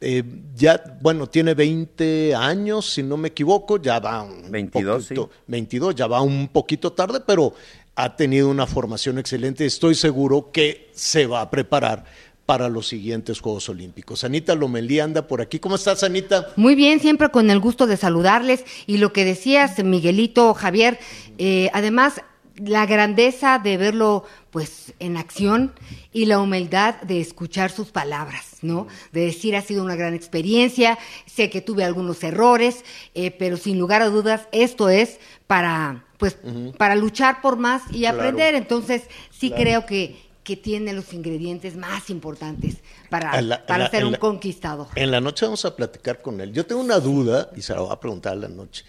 eh, 0.05 0.23
ya, 0.55 0.83
bueno, 1.01 1.27
tiene 1.27 1.53
20 1.53 2.35
años, 2.35 2.91
si 2.93 3.03
no 3.03 3.15
me 3.15 3.29
equivoco, 3.29 3.81
ya 3.81 3.99
va 3.99 4.23
un 4.23 4.51
22, 4.51 5.03
poquito, 5.03 5.29
22, 5.47 5.95
ya 5.95 6.07
va 6.07 6.21
un 6.21 6.49
poquito 6.49 6.91
tarde, 6.91 7.21
pero 7.25 7.53
ha 7.95 8.15
tenido 8.15 8.49
una 8.49 8.67
formación 8.67 9.17
excelente. 9.17 9.65
Estoy 9.65 9.95
seguro 9.95 10.51
que 10.51 10.89
se 10.93 11.25
va 11.25 11.41
a 11.41 11.49
preparar 11.49 12.03
para 12.45 12.67
los 12.67 12.87
siguientes 12.87 13.39
Juegos 13.39 13.69
Olímpicos. 13.69 14.23
Anita 14.23 14.55
Lomelí 14.55 14.99
anda 14.99 15.27
por 15.27 15.41
aquí. 15.41 15.59
¿Cómo 15.59 15.75
estás, 15.75 16.03
Anita? 16.03 16.49
Muy 16.57 16.75
bien, 16.75 16.99
siempre 16.99 17.29
con 17.29 17.49
el 17.49 17.59
gusto 17.59 17.87
de 17.87 17.95
saludarles. 17.95 18.65
Y 18.85 18.97
lo 18.97 19.13
que 19.13 19.23
decías, 19.23 19.81
Miguelito, 19.83 20.53
Javier, 20.53 20.99
eh, 21.37 21.69
además 21.73 22.21
la 22.55 22.85
grandeza 22.85 23.59
de 23.59 23.77
verlo 23.77 24.25
pues 24.53 24.93
en 24.99 25.17
acción 25.17 25.73
y 26.13 26.27
la 26.27 26.39
humildad 26.39 27.01
de 27.01 27.19
escuchar 27.19 27.71
sus 27.71 27.89
palabras, 27.89 28.57
¿no? 28.61 28.87
De 29.11 29.21
decir 29.21 29.55
ha 29.55 29.63
sido 29.63 29.83
una 29.83 29.95
gran 29.95 30.13
experiencia, 30.13 30.99
sé 31.25 31.49
que 31.49 31.59
tuve 31.59 31.83
algunos 31.83 32.23
errores, 32.23 32.85
eh, 33.15 33.31
pero 33.31 33.57
sin 33.57 33.79
lugar 33.79 34.03
a 34.03 34.09
dudas 34.09 34.47
esto 34.51 34.89
es 34.89 35.19
para 35.47 36.05
pues 36.19 36.37
para 36.77 36.95
luchar 36.95 37.41
por 37.41 37.57
más 37.57 37.81
y 37.91 38.05
aprender. 38.05 38.53
Entonces 38.53 39.01
sí 39.31 39.49
creo 39.51 39.87
que 39.87 40.21
que 40.43 40.55
tiene 40.55 40.93
los 40.93 41.13
ingredientes 41.13 41.75
más 41.75 42.09
importantes 42.09 42.75
para, 43.09 43.31
para 43.65 43.89
ser 43.89 44.05
un 44.05 44.15
conquistador. 44.15 44.87
En 44.95 45.09
la 45.09 45.21
noche 45.21 45.45
vamos 45.45 45.63
a 45.63 45.73
platicar 45.75 46.21
con 46.21 46.41
él. 46.41 46.51
Yo 46.51 46.65
tengo 46.65 46.81
una 46.81 46.99
duda 46.99 47.49
y 47.55 47.61
se 47.61 47.73
la 47.73 47.79
voy 47.79 47.91
a 47.91 47.99
preguntar 47.99 48.33
en 48.33 48.41
la 48.41 48.47
noche 48.49 48.83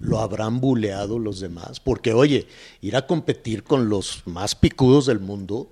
lo 0.00 0.20
habrán 0.20 0.60
buleado 0.60 1.18
los 1.18 1.40
demás, 1.40 1.80
porque 1.80 2.12
oye, 2.12 2.46
ir 2.80 2.96
a 2.96 3.06
competir 3.06 3.62
con 3.64 3.88
los 3.88 4.22
más 4.26 4.54
picudos 4.54 5.06
del 5.06 5.20
mundo 5.20 5.70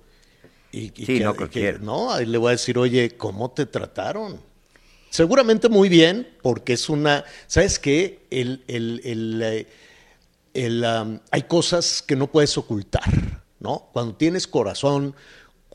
y, 0.71 0.91
sí, 1.05 1.21
no, 1.21 1.33
no, 1.79 2.11
ahí 2.11 2.25
le 2.25 2.37
voy 2.37 2.49
a 2.49 2.51
decir, 2.51 2.77
oye, 2.77 3.11
¿cómo 3.11 3.51
te 3.51 3.65
trataron? 3.65 4.41
Seguramente 5.09 5.69
muy 5.69 5.87
bien, 5.87 6.27
porque 6.41 6.73
es 6.73 6.89
una, 6.89 7.23
¿sabes 7.47 7.79
qué? 7.79 8.25
El, 8.29 8.61
el, 8.67 9.01
el, 9.05 9.41
eh, 9.41 9.67
el 10.53 10.83
hay 11.31 11.43
cosas 11.43 12.01
que 12.01 12.17
no 12.17 12.29
puedes 12.29 12.57
ocultar, 12.57 13.43
¿no? 13.61 13.87
Cuando 13.93 14.15
tienes 14.15 14.47
corazón, 14.47 15.15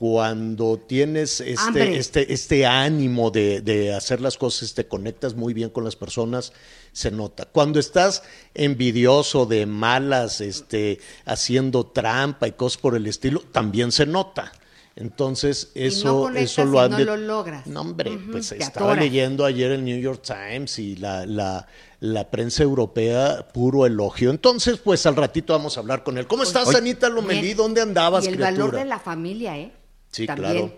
cuando 0.01 0.79
tienes 0.79 1.43
este, 1.43 1.99
este, 1.99 2.33
este 2.33 2.65
ánimo 2.65 3.31
de, 3.31 3.61
de, 3.61 3.93
hacer 3.93 4.23
las 4.23 4.39
cosas, 4.39 4.73
te 4.73 4.89
conectas 4.89 5.35
muy 5.35 5.53
bien 5.53 5.69
con 5.69 5.85
las 5.85 5.95
personas, 5.95 6.55
se 6.91 7.11
nota. 7.11 7.45
Cuando 7.45 7.79
estás 7.79 8.23
envidioso 8.55 9.45
de 9.45 9.67
malas, 9.67 10.41
este, 10.41 11.01
haciendo 11.27 11.85
trampa 11.85 12.49
y 12.49 12.53
cosas 12.53 12.81
por 12.81 12.97
el 12.97 13.07
estilo, 13.07 13.43
también 13.53 13.93
se 13.93 14.07
nota. 14.07 14.53
Entonces, 14.97 15.71
eso, 15.75 16.31
eso 16.31 16.65
lo 16.65 16.89
no 16.89 16.99
lo 16.99 17.19
logras. 17.19 17.67
No, 17.67 17.83
hombre, 17.83 18.19
pues 18.33 18.53
estaba 18.53 18.95
leyendo 18.95 19.45
ayer 19.45 19.71
el 19.71 19.85
New 19.85 20.01
York 20.01 20.23
Times 20.23 20.79
y 20.79 20.97
la, 20.97 21.27
la, 21.27 21.67
la, 22.01 22.31
prensa 22.31 22.63
europea, 22.63 23.49
puro 23.53 23.85
elogio. 23.85 24.31
Entonces, 24.31 24.79
pues 24.79 25.05
al 25.05 25.17
ratito 25.17 25.53
vamos 25.53 25.77
a 25.77 25.81
hablar 25.81 26.03
con 26.03 26.17
él. 26.17 26.27
¿Cómo 26.27 26.43
estás, 26.43 26.75
Anita 26.75 27.11
Lomelí? 27.11 27.53
¿Dónde 27.53 27.83
andabas, 27.83 28.25
y 28.25 28.29
el 28.29 28.39
valor 28.39 28.75
de 28.75 28.87
la 28.87 28.99
familia, 28.99 29.59
¿eh? 29.59 29.73
Sí, 30.11 30.27
claro. 30.27 30.73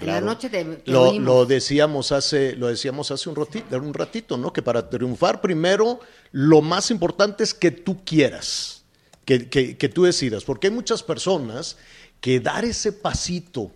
la 0.00 0.20
noche 0.20 0.50
lo, 0.86 1.46
decíamos 1.46 2.12
hace, 2.12 2.56
lo 2.56 2.68
decíamos 2.68 3.10
hace 3.10 3.28
un 3.28 3.36
ratito, 3.36 3.76
un 3.76 3.94
ratito, 3.94 4.36
¿no? 4.36 4.52
Que 4.52 4.62
para 4.62 4.88
triunfar 4.88 5.40
primero, 5.40 6.00
lo 6.32 6.62
más 6.62 6.90
importante 6.90 7.44
es 7.44 7.52
que 7.52 7.70
tú 7.70 8.04
quieras, 8.04 8.84
que, 9.24 9.48
que, 9.48 9.88
tú 9.88 10.04
decidas, 10.04 10.44
porque 10.44 10.68
hay 10.68 10.72
muchas 10.72 11.02
personas 11.02 11.76
que 12.20 12.40
dar 12.40 12.64
ese 12.64 12.92
pasito 12.92 13.70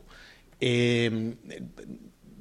em, 0.61 1.37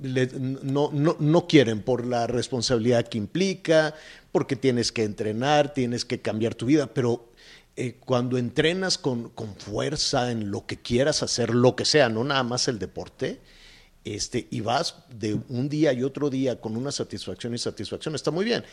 no, 0.01 0.89
no, 0.91 1.15
no, 1.19 1.47
quieren 1.47 1.81
por 1.81 2.05
la 2.05 2.25
responsabilidad 2.25 3.07
que 3.07 3.17
implica, 3.17 3.93
porque 4.31 4.55
tienes 4.55 4.91
que 4.91 5.03
entrenar, 5.03 5.73
tienes 5.73 6.05
que 6.05 6.21
cambiar 6.21 6.55
tu 6.55 6.65
vida, 6.65 6.87
pero 6.87 7.30
eh, 7.75 7.95
cuando 7.99 8.37
entrenas 8.37 8.97
con, 8.97 9.29
con, 9.29 9.55
fuerza 9.55 10.31
en 10.31 10.51
lo 10.51 10.65
que 10.65 10.77
quieras 10.77 11.23
hacer, 11.23 11.53
lo 11.53 11.75
que 11.75 11.85
sea, 11.85 12.09
no 12.09 12.23
nada 12.23 12.43
más 12.43 12.67
el 12.67 12.79
deporte, 12.79 13.39
este, 14.03 14.47
y 14.49 14.61
vas 14.61 15.05
de 15.09 15.39
un 15.49 15.69
día 15.69 15.93
y 15.93 16.03
otro 16.03 16.29
día 16.29 16.59
con 16.59 16.75
una 16.75 16.91
satisfacción 16.91 17.53
y 17.53 17.57
satisfacción, 17.57 18.15
está 18.15 18.31
muy 18.31 18.45
bien. 18.45 18.63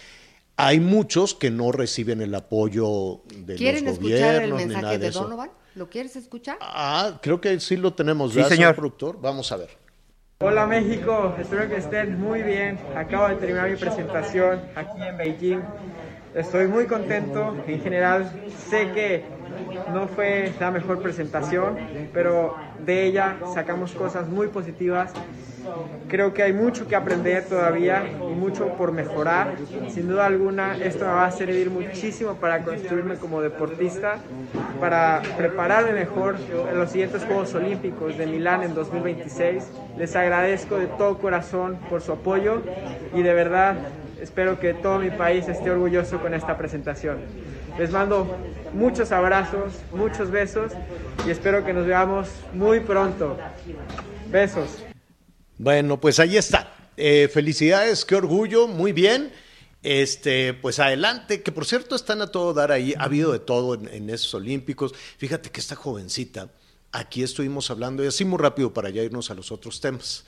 Hay 0.57 0.81
muchos 0.81 1.35
que 1.35 1.50
no 1.50 1.71
reciben 1.71 2.21
el 2.21 2.35
apoyo 2.35 3.21
de 3.33 3.55
¿Quieren 3.55 3.85
los 3.85 3.95
escuchar 3.95 4.43
el 4.43 4.55
mensaje 4.55 4.99
de, 4.99 5.11
Donovan? 5.11 5.50
¿Lo 5.76 5.88
quieres 5.88 6.17
escuchar? 6.17 6.59
Ah, 6.61 7.21
creo 7.23 7.40
que 7.40 7.61
sí 7.61 7.76
lo 7.76 7.93
tenemos 7.93 8.35
ya, 8.35 8.49
señor 8.49 8.75
productor. 8.75 9.21
Vamos 9.21 9.52
a 9.52 9.59
ver. 9.59 9.71
Hola 10.40 10.67
México, 10.67 11.37
espero 11.38 11.69
que 11.69 11.76
estén 11.76 12.19
muy 12.19 12.43
bien. 12.43 12.78
Acabo 12.97 13.28
de 13.28 13.37
terminar 13.37 13.71
mi 13.71 13.76
presentación 13.76 14.61
aquí 14.75 15.00
en 15.00 15.17
Beijing 15.17 15.62
Estoy 16.35 16.67
muy 16.67 16.87
contento. 16.87 17.57
En 17.67 17.81
general, 17.81 18.31
sé 18.69 18.91
que 18.93 19.25
no 19.93 20.09
fue 20.09 20.53
la 20.61 20.71
mejor 20.71 21.01
presentación, 21.01 21.77
pero 22.13 22.55
de 22.85 23.05
ella 23.05 23.37
sacamos 23.55 23.93
cosas 23.93 24.29
muy 24.29 24.49
positivas. 24.49 25.13
Creo 26.09 26.33
que 26.33 26.43
hay 26.43 26.53
mucho 26.53 26.87
que 26.87 26.97
aprender 26.97 27.45
todavía 27.45 28.03
y 28.07 28.35
mucho 28.35 28.69
por 28.75 28.93
mejorar. 28.93 29.57
Sin 29.89 30.09
duda 30.09 30.27
alguna, 30.27 30.77
esto 30.79 31.05
me 31.05 31.11
va 31.11 31.27
a 31.27 31.31
servir 31.31 31.71
muchísimo 31.71 32.35
para 32.35 32.63
construirme 32.63 33.17
como 33.17 33.43
deportista, 33.43 34.17
para 34.81 35.23
prepararme 35.37 35.93
mejor 35.93 36.37
en 36.71 36.79
los 36.79 36.91
siguientes 36.91 37.25
Juegos 37.25 37.55
Olímpicos 37.55 38.17
de 38.17 38.27
Milán 38.27 38.63
en 38.63 38.75
2026. 38.75 39.71
Les 39.99 40.17
agradezco 40.17 40.79
de 40.79 40.87
todo 40.87 41.19
corazón 41.19 41.79
por 41.91 42.01
su 42.01 42.13
apoyo 42.13 42.63
y 43.15 43.23
de 43.23 43.35
verdad 43.35 43.77
Espero 44.21 44.59
que 44.59 44.75
todo 44.75 44.99
mi 44.99 45.11
país 45.11 45.47
esté 45.49 45.71
orgulloso 45.71 46.21
con 46.21 46.35
esta 46.35 46.57
presentación. 46.59 47.19
Les 47.79 47.91
mando 47.91 48.37
muchos 48.73 49.13
abrazos, 49.13 49.75
muchos 49.93 50.31
besos 50.31 50.73
y 51.27 51.31
espero 51.31 51.65
que 51.65 51.73
nos 51.73 51.87
veamos 51.87 52.29
muy 52.53 52.81
pronto. 52.81 53.39
Besos. 54.31 54.69
Bueno, 55.57 56.01
pues 56.01 56.19
ahí 56.19 56.37
está. 56.37 56.73
Eh, 56.97 57.29
felicidades, 57.33 58.05
qué 58.05 58.17
orgullo, 58.17 58.67
muy 58.67 58.93
bien. 58.93 59.33
Este, 59.85 60.55
pues 60.55 60.81
adelante, 60.81 61.43
que 61.43 61.53
por 61.53 61.65
cierto 61.65 61.95
están 61.95 62.21
a 62.21 62.27
todo 62.27 62.53
dar 62.53 62.73
ahí, 62.73 62.95
ha 62.99 63.05
habido 63.05 63.33
de 63.33 63.39
todo 63.39 63.75
en, 63.75 63.89
en 63.89 64.11
esos 64.11 64.35
Olímpicos. 64.35 64.93
Fíjate 65.17 65.51
que 65.51 65.61
esta 65.61 65.77
jovencita, 65.77 66.49
aquí 66.91 67.23
estuvimos 67.23 67.71
hablando, 67.71 68.03
y 68.03 68.09
así 68.09 68.25
muy 68.25 68.39
rápido 68.39 68.75
para 68.75 68.91
ya 68.91 69.03
irnos 69.03 69.31
a 69.31 69.35
los 69.35 69.53
otros 69.53 69.81
temas. 69.81 70.25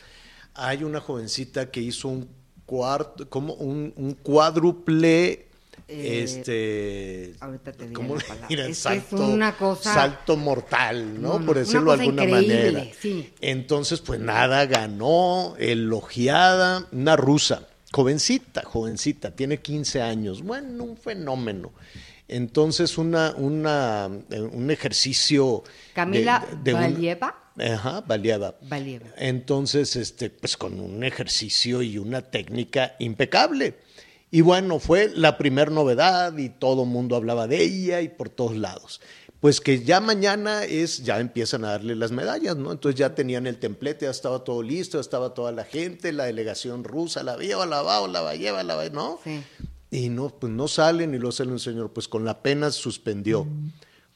Hay 0.54 0.84
una 0.84 1.00
jovencita 1.00 1.72
que 1.72 1.80
hizo 1.80 2.06
un 2.06 2.39
cuarto, 2.70 3.28
como 3.28 3.54
un, 3.54 3.92
un 3.96 4.14
cuádruple 4.14 5.50
eh, 5.88 6.22
este 6.22 7.34
ahorita 7.40 7.72
te 7.72 7.88
digo 7.88 8.16
es 8.48 8.78
salto, 8.78 9.26
una 9.26 9.56
cosa, 9.56 9.92
salto 9.92 10.36
mortal, 10.36 11.20
¿no? 11.20 11.44
Por 11.44 11.58
decirlo 11.58 11.96
de 11.96 12.04
alguna 12.04 12.26
manera. 12.26 12.84
Entonces, 13.40 14.00
pues 14.00 14.20
nada, 14.20 14.66
ganó, 14.66 15.56
elogiada, 15.58 16.86
una 16.92 17.16
rusa, 17.16 17.66
jovencita, 17.90 18.62
jovencita, 18.62 19.32
tiene 19.32 19.58
15 19.58 20.00
años, 20.00 20.42
bueno, 20.44 20.84
un 20.84 20.96
fenómeno. 20.96 21.72
Entonces, 22.28 22.96
una, 22.96 23.34
una, 23.36 24.08
un 24.52 24.70
ejercicio. 24.70 25.64
Camila 25.92 26.46
de, 26.62 27.18
Ajá, 27.58 28.02
Valieva. 28.02 28.54
Entonces, 29.16 29.96
este, 29.96 30.30
pues 30.30 30.56
con 30.56 30.80
un 30.80 31.04
ejercicio 31.04 31.82
y 31.82 31.98
una 31.98 32.22
técnica 32.22 32.96
impecable. 32.98 33.76
Y 34.30 34.42
bueno, 34.42 34.78
fue 34.78 35.10
la 35.14 35.36
primer 35.36 35.72
novedad 35.72 36.36
y 36.38 36.48
todo 36.48 36.84
el 36.84 36.88
mundo 36.88 37.16
hablaba 37.16 37.48
de 37.48 37.62
ella 37.62 38.00
y 38.00 38.08
por 38.08 38.28
todos 38.28 38.56
lados. 38.56 39.00
Pues 39.40 39.60
que 39.60 39.82
ya 39.82 40.00
mañana 40.00 40.64
es, 40.64 41.02
ya 41.02 41.18
empiezan 41.18 41.64
a 41.64 41.70
darle 41.70 41.96
las 41.96 42.12
medallas, 42.12 42.56
¿no? 42.56 42.70
Entonces 42.72 42.98
ya 42.98 43.14
tenían 43.14 43.46
el 43.46 43.58
templete, 43.58 44.04
ya 44.04 44.10
estaba 44.10 44.44
todo 44.44 44.62
listo, 44.62 45.00
estaba 45.00 45.34
toda 45.34 45.50
la 45.50 45.64
gente, 45.64 46.12
la 46.12 46.24
delegación 46.24 46.84
rusa, 46.84 47.22
la 47.22 47.36
lleva, 47.38 47.66
la 47.66 47.82
va, 47.82 48.06
la 48.06 48.36
lleva, 48.36 48.62
la 48.62 48.76
va, 48.76 48.88
¿no? 48.90 49.18
Sí. 49.24 49.42
Y 49.90 50.08
no, 50.10 50.28
pues 50.28 50.52
no 50.52 50.68
salen 50.68 51.14
y 51.14 51.18
lo 51.18 51.32
sale 51.32 51.50
un 51.50 51.58
señor, 51.58 51.92
pues 51.92 52.06
con 52.06 52.24
la 52.24 52.42
pena 52.42 52.70
suspendió. 52.70 53.46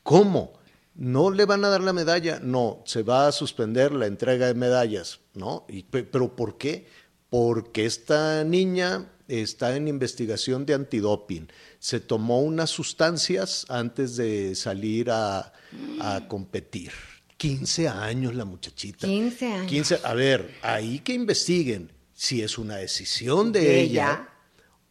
¿Cómo? 0.03 0.53
¿No 0.95 1.31
le 1.31 1.45
van 1.45 1.65
a 1.65 1.69
dar 1.69 1.83
la 1.83 1.93
medalla? 1.93 2.39
No, 2.41 2.83
se 2.87 3.03
va 3.03 3.27
a 3.27 3.33
suspender 3.33 3.93
la 3.93 4.07
entrega 4.07 4.47
de 4.47 4.55
medallas, 4.55 5.21
¿no? 5.35 5.67
Y, 5.69 5.83
¿Pero 5.83 6.37
por 6.37 6.57
qué? 6.57 6.87
Porque 7.31 7.85
esta 7.85 8.45
niña 8.45 9.11
está 9.27 9.77
en 9.77 9.89
investigación 9.89 10.67
de 10.67 10.75
antidoping. 10.75 11.49
Se 11.81 11.99
tomó 11.99 12.41
unas 12.43 12.71
sustancias 12.71 13.67
antes 13.69 14.17
de 14.17 14.55
salir 14.55 15.11
a, 15.11 15.53
competir. 16.29 16.93
15 17.37 17.89
años 17.89 18.35
la 18.37 18.45
muchachita. 18.45 19.09
15 19.09 19.47
años. 19.53 20.05
a 20.05 20.15
ver, 20.15 20.55
ahí 20.63 21.01
que 21.01 21.13
investiguen 21.15 21.91
si 22.13 22.43
es 22.43 22.59
una 22.59 22.77
decisión 22.77 23.53
de, 23.53 23.81
ella 23.81 24.34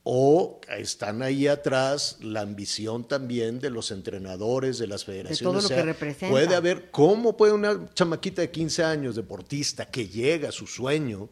o 0.04 0.60
están 0.78 1.24
ahí 1.24 1.48
atrás 1.48 2.18
la 2.22 2.42
ambición 2.42 3.08
también 3.08 3.60
de 3.60 3.70
los 3.70 3.90
entrenadores, 3.92 4.78
de 4.78 4.88
las 4.88 5.06
federaciones. 5.06 5.40
De 5.40 5.46
todo 5.46 5.62
lo 5.62 5.68
que 5.68 5.82
representa. 5.82 6.30
Puede 6.30 6.56
haber, 6.56 6.92
¿cómo 6.92 7.38
puede 7.38 7.54
una 7.54 7.90
chamaquita 7.94 8.42
de 8.42 8.52
15 8.52 8.84
años, 8.84 9.16
deportista, 9.16 9.86
que 9.86 10.08
llega 10.08 10.50
a 10.50 10.52
su 10.52 10.68
sueño, 10.68 11.30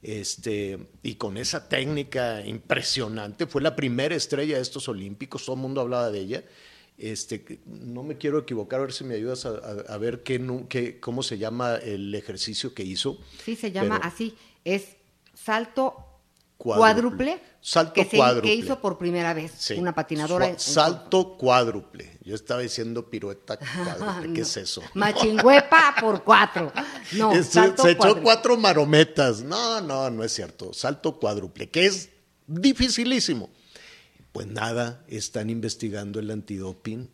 este, 0.00 0.78
y 1.02 1.16
con 1.16 1.36
esa 1.36 1.68
técnica 1.68 2.46
impresionante, 2.46 3.46
fue 3.46 3.62
la 3.62 3.74
primera 3.74 4.14
estrella 4.14 4.56
de 4.56 4.62
estos 4.62 4.88
Olímpicos, 4.88 5.44
todo 5.44 5.56
el 5.56 5.62
mundo 5.62 5.80
hablaba 5.80 6.10
de 6.10 6.20
ella. 6.20 6.44
Este, 6.96 7.58
no 7.66 8.04
me 8.04 8.16
quiero 8.16 8.38
equivocar, 8.38 8.78
a 8.78 8.82
ver 8.84 8.92
si 8.92 9.02
me 9.02 9.14
ayudas 9.16 9.44
a, 9.46 9.98
ver 9.98 10.22
qué, 10.22 10.40
qué, 10.68 11.00
cómo 11.00 11.24
se 11.24 11.38
llama 11.38 11.74
el 11.76 12.14
ejercicio 12.14 12.72
que 12.72 12.84
hizo. 12.84 13.18
Sí, 13.44 13.56
se 13.56 13.72
llama 13.72 13.96
así, 13.96 14.36
es 14.64 14.96
salto 15.34 15.96
cuádruple, 16.56 17.40
salto 17.64 17.94
que, 17.94 18.16
cuádruple. 18.16 18.50
que 18.50 18.56
hizo 18.56 18.78
por 18.78 18.98
primera 18.98 19.32
vez 19.32 19.70
una 19.78 19.94
patinadora. 19.94 20.58
salto 20.58 21.38
cuádruple. 21.38 22.18
Yo 22.22 22.34
estaba 22.34 22.60
diciendo 22.60 23.08
pirueta 23.08 23.56
cuádruple. 23.58 24.32
¿Qué 24.34 24.42
es 24.42 24.56
eso? 24.58 24.82
Machingüepa 24.92 25.94
por 26.00 26.22
cuatro. 26.22 26.70
No, 27.12 27.32
se, 27.42 27.64
echó 27.64 28.20
cuatro 28.22 28.58
marometas. 28.58 29.42
No, 29.42 29.80
no, 29.80 30.10
no 30.10 30.22
es 30.22 30.32
cierto. 30.32 30.74
Salto 30.74 31.18
cuádruple, 31.18 31.70
que 31.70 31.86
es 31.86 32.10
dificilísimo. 32.46 33.48
Pues 34.32 34.46
nada, 34.46 35.02
están 35.08 35.48
investigando 35.48 36.20
el 36.20 36.30
antidoping 36.30 37.08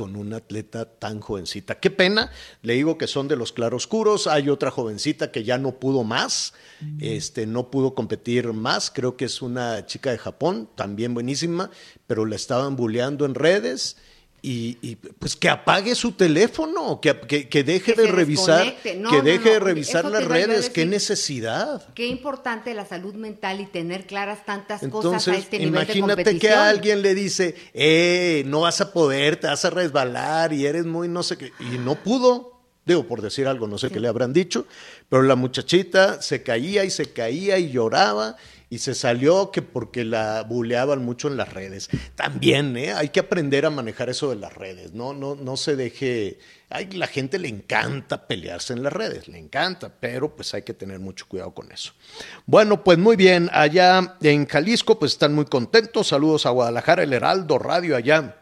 con 0.00 0.16
una 0.16 0.38
atleta 0.38 0.86
tan 0.86 1.20
jovencita. 1.20 1.78
Qué 1.78 1.90
pena, 1.90 2.30
le 2.62 2.72
digo 2.72 2.96
que 2.96 3.06
son 3.06 3.28
de 3.28 3.36
los 3.36 3.52
claroscuros. 3.52 4.28
Hay 4.28 4.48
otra 4.48 4.70
jovencita 4.70 5.30
que 5.30 5.44
ya 5.44 5.58
no 5.58 5.72
pudo 5.72 6.04
más, 6.04 6.54
este, 7.00 7.46
no 7.46 7.70
pudo 7.70 7.94
competir 7.94 8.54
más. 8.54 8.90
Creo 8.90 9.18
que 9.18 9.26
es 9.26 9.42
una 9.42 9.84
chica 9.84 10.10
de 10.10 10.16
Japón, 10.16 10.70
también 10.74 11.12
buenísima, 11.12 11.70
pero 12.06 12.24
la 12.24 12.36
estaban 12.36 12.76
bulleando 12.76 13.26
en 13.26 13.34
redes 13.34 13.98
y, 14.42 14.96
pues 15.18 15.36
que 15.36 15.48
apague 15.48 15.94
su 15.94 16.12
teléfono, 16.12 17.00
que, 17.00 17.48
que, 17.48 17.64
deje 17.64 17.94
de 17.94 18.06
revisar, 18.06 18.76
que 18.82 19.22
deje 19.22 19.50
de 19.50 19.60
revisar 19.60 20.04
las 20.06 20.24
redes, 20.24 20.70
qué 20.70 20.86
necesidad. 20.86 21.86
Qué 21.94 22.06
importante 22.06 22.72
la 22.74 22.86
salud 22.86 23.14
mental 23.14 23.60
y 23.60 23.66
tener 23.66 24.06
claras 24.06 24.44
tantas 24.46 24.86
cosas 24.88 25.28
a 25.28 25.36
este 25.36 25.58
nivel 25.58 25.86
de 25.86 25.98
Imagínate 25.98 26.38
que 26.38 26.50
alguien 26.50 27.02
le 27.02 27.14
dice, 27.14 27.54
eh, 27.74 28.42
no 28.46 28.60
vas 28.60 28.80
a 28.80 28.92
poder, 28.92 29.36
te 29.36 29.46
vas 29.46 29.64
a 29.64 29.70
resbalar 29.70 30.52
y 30.52 30.66
eres 30.66 30.86
muy 30.86 31.08
no 31.08 31.22
sé 31.22 31.36
qué, 31.36 31.52
y 31.60 31.78
no 31.78 31.96
pudo, 31.96 32.60
Digo, 32.86 33.06
por 33.06 33.20
decir 33.20 33.46
algo, 33.46 33.68
no 33.68 33.76
sé 33.78 33.90
qué 33.90 34.00
le 34.00 34.08
habrán 34.08 34.32
dicho, 34.32 34.66
pero 35.08 35.22
la 35.22 35.36
muchachita 35.36 36.22
se 36.22 36.42
caía 36.42 36.84
y 36.84 36.90
se 36.90 37.12
caía 37.12 37.58
y 37.58 37.70
lloraba 37.70 38.36
y 38.72 38.78
se 38.78 38.94
salió 38.94 39.50
que 39.50 39.62
porque 39.62 40.04
la 40.04 40.44
buleaban 40.44 41.04
mucho 41.04 41.26
en 41.26 41.36
las 41.36 41.52
redes. 41.52 41.90
También, 42.14 42.76
¿eh? 42.76 42.92
Hay 42.92 43.08
que 43.08 43.18
aprender 43.18 43.66
a 43.66 43.70
manejar 43.70 44.08
eso 44.08 44.30
de 44.30 44.36
las 44.36 44.54
redes, 44.54 44.94
no, 44.94 45.12
no, 45.12 45.34
no 45.34 45.56
se 45.56 45.74
deje. 45.74 46.38
Ay, 46.68 46.88
la 46.92 47.08
gente 47.08 47.40
le 47.40 47.48
encanta 47.48 48.28
pelearse 48.28 48.72
en 48.72 48.84
las 48.84 48.92
redes, 48.92 49.26
le 49.26 49.38
encanta, 49.38 49.92
pero 49.98 50.36
pues 50.36 50.54
hay 50.54 50.62
que 50.62 50.72
tener 50.72 51.00
mucho 51.00 51.26
cuidado 51.26 51.52
con 51.52 51.72
eso. 51.72 51.92
Bueno, 52.46 52.84
pues 52.84 52.96
muy 52.96 53.16
bien, 53.16 53.50
allá 53.52 54.16
en 54.22 54.46
Jalisco, 54.46 55.00
pues 55.00 55.12
están 55.12 55.34
muy 55.34 55.46
contentos. 55.46 56.06
Saludos 56.06 56.46
a 56.46 56.50
Guadalajara, 56.50 57.02
el 57.02 57.12
Heraldo 57.12 57.58
Radio 57.58 57.96
allá 57.96 58.36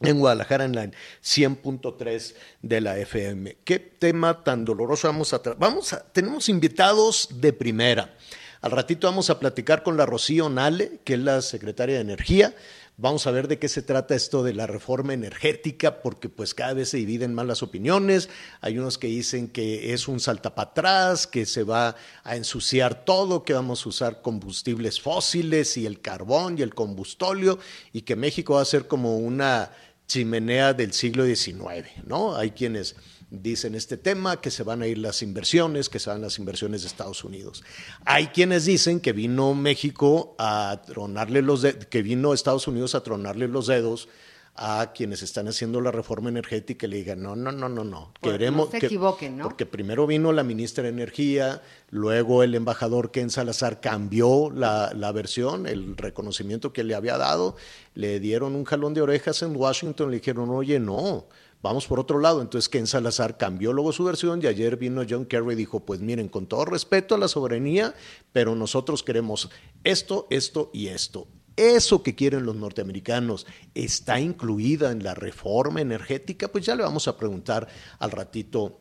en 0.00 0.18
Guadalajara 0.18 0.64
en 0.64 0.74
la 0.74 0.84
100.3 1.22 2.34
de 2.62 2.80
la 2.80 2.98
FM. 2.98 3.58
Qué 3.64 3.78
tema 3.78 4.42
tan 4.42 4.64
doloroso 4.64 5.08
vamos 5.08 5.34
a 5.34 5.40
vamos 5.58 5.92
a 5.92 6.00
tenemos 6.12 6.48
invitados 6.48 7.28
de 7.30 7.52
primera. 7.52 8.14
Al 8.60 8.70
ratito 8.70 9.06
vamos 9.06 9.30
a 9.30 9.38
platicar 9.38 9.82
con 9.82 9.96
la 9.96 10.06
Rocío 10.06 10.48
Nale, 10.48 11.00
que 11.04 11.14
es 11.14 11.20
la 11.20 11.42
secretaria 11.42 11.96
de 11.96 12.00
Energía. 12.00 12.54
Vamos 12.98 13.26
a 13.26 13.30
ver 13.30 13.46
de 13.46 13.58
qué 13.58 13.68
se 13.68 13.82
trata 13.82 14.14
esto 14.14 14.42
de 14.42 14.54
la 14.54 14.66
reforma 14.66 15.12
energética, 15.12 16.00
porque 16.00 16.30
pues 16.30 16.54
cada 16.54 16.72
vez 16.72 16.88
se 16.88 16.96
dividen 16.96 17.34
más 17.34 17.46
las 17.46 17.62
opiniones. 17.62 18.30
Hay 18.62 18.78
unos 18.78 18.96
que 18.96 19.08
dicen 19.08 19.48
que 19.48 19.92
es 19.92 20.08
un 20.08 20.18
salta 20.18 20.54
para 20.54 20.70
atrás, 20.70 21.26
que 21.26 21.44
se 21.44 21.62
va 21.62 21.94
a 22.24 22.36
ensuciar 22.36 23.04
todo, 23.04 23.44
que 23.44 23.52
vamos 23.52 23.84
a 23.84 23.90
usar 23.90 24.22
combustibles 24.22 24.98
fósiles 24.98 25.76
y 25.76 25.84
el 25.84 26.00
carbón 26.00 26.58
y 26.58 26.62
el 26.62 26.74
combustóleo, 26.74 27.58
y 27.92 28.02
que 28.02 28.16
México 28.16 28.54
va 28.54 28.62
a 28.62 28.64
ser 28.64 28.86
como 28.86 29.18
una 29.18 29.72
chimenea 30.06 30.72
del 30.72 30.94
siglo 30.94 31.26
XIX, 31.26 31.88
¿no? 32.06 32.34
Hay 32.34 32.52
quienes 32.52 32.96
dicen 33.30 33.74
este 33.74 33.96
tema, 33.96 34.40
que 34.40 34.50
se 34.50 34.62
van 34.62 34.82
a 34.82 34.86
ir 34.86 34.98
las 34.98 35.22
inversiones, 35.22 35.88
que 35.88 35.98
se 35.98 36.10
van 36.10 36.20
las 36.20 36.38
inversiones 36.38 36.82
de 36.82 36.88
Estados 36.88 37.24
Unidos. 37.24 37.64
Hay 38.04 38.28
quienes 38.28 38.64
dicen 38.64 39.00
que 39.00 39.12
vino 39.12 39.54
México 39.54 40.34
a 40.38 40.82
tronarle 40.86 41.42
los 41.42 41.66
que 41.90 42.02
vino 42.02 42.32
Estados 42.32 42.68
Unidos 42.68 42.94
a 42.94 43.02
tronarle 43.02 43.48
los 43.48 43.66
dedos 43.66 44.08
a 44.56 44.92
quienes 44.94 45.22
están 45.22 45.48
haciendo 45.48 45.80
la 45.80 45.90
reforma 45.90 46.28
energética 46.28 46.86
y 46.86 46.90
le 46.90 46.96
digan, 46.96 47.22
no, 47.22 47.36
no, 47.36 47.52
no, 47.52 47.68
no, 47.68 47.84
no. 47.84 48.12
Queremos 48.20 48.72
no 48.72 48.78
se 48.78 48.86
equivoquen, 48.86 49.36
¿no? 49.36 49.44
Porque 49.44 49.66
primero 49.66 50.06
vino 50.06 50.32
la 50.32 50.42
ministra 50.42 50.84
de 50.84 50.90
Energía, 50.90 51.62
luego 51.90 52.42
el 52.42 52.54
embajador 52.54 53.10
Ken 53.10 53.30
Salazar 53.30 53.80
cambió 53.80 54.50
la, 54.50 54.92
la, 54.94 55.12
versión, 55.12 55.66
el 55.66 55.96
reconocimiento 55.96 56.72
que 56.72 56.84
le 56.84 56.94
había 56.94 57.18
dado, 57.18 57.56
le 57.94 58.18
dieron 58.20 58.54
un 58.54 58.64
jalón 58.64 58.94
de 58.94 59.02
orejas 59.02 59.42
en 59.42 59.54
Washington, 59.54 60.10
le 60.10 60.18
dijeron, 60.18 60.50
oye, 60.50 60.80
no, 60.80 61.26
vamos 61.62 61.86
por 61.86 62.00
otro 62.00 62.18
lado. 62.18 62.40
Entonces 62.40 62.68
Ken 62.68 62.86
Salazar 62.86 63.36
cambió 63.36 63.72
luego 63.72 63.92
su 63.92 64.04
versión 64.04 64.40
y 64.42 64.46
ayer 64.46 64.76
vino 64.76 65.02
John 65.08 65.26
Kerry 65.26 65.52
y 65.52 65.56
dijo, 65.56 65.80
pues 65.80 66.00
miren, 66.00 66.28
con 66.28 66.46
todo 66.46 66.64
respeto 66.64 67.14
a 67.14 67.18
la 67.18 67.28
soberanía, 67.28 67.94
pero 68.32 68.54
nosotros 68.54 69.02
queremos 69.02 69.50
esto, 69.84 70.26
esto 70.30 70.70
y 70.72 70.88
esto. 70.88 71.26
Eso 71.56 72.02
que 72.02 72.14
quieren 72.14 72.44
los 72.44 72.56
norteamericanos 72.56 73.46
está 73.74 74.20
incluida 74.20 74.92
en 74.92 75.02
la 75.02 75.14
reforma 75.14 75.80
energética, 75.80 76.48
pues 76.48 76.66
ya 76.66 76.76
le 76.76 76.82
vamos 76.82 77.08
a 77.08 77.16
preguntar 77.16 77.66
al 77.98 78.10
ratito 78.10 78.80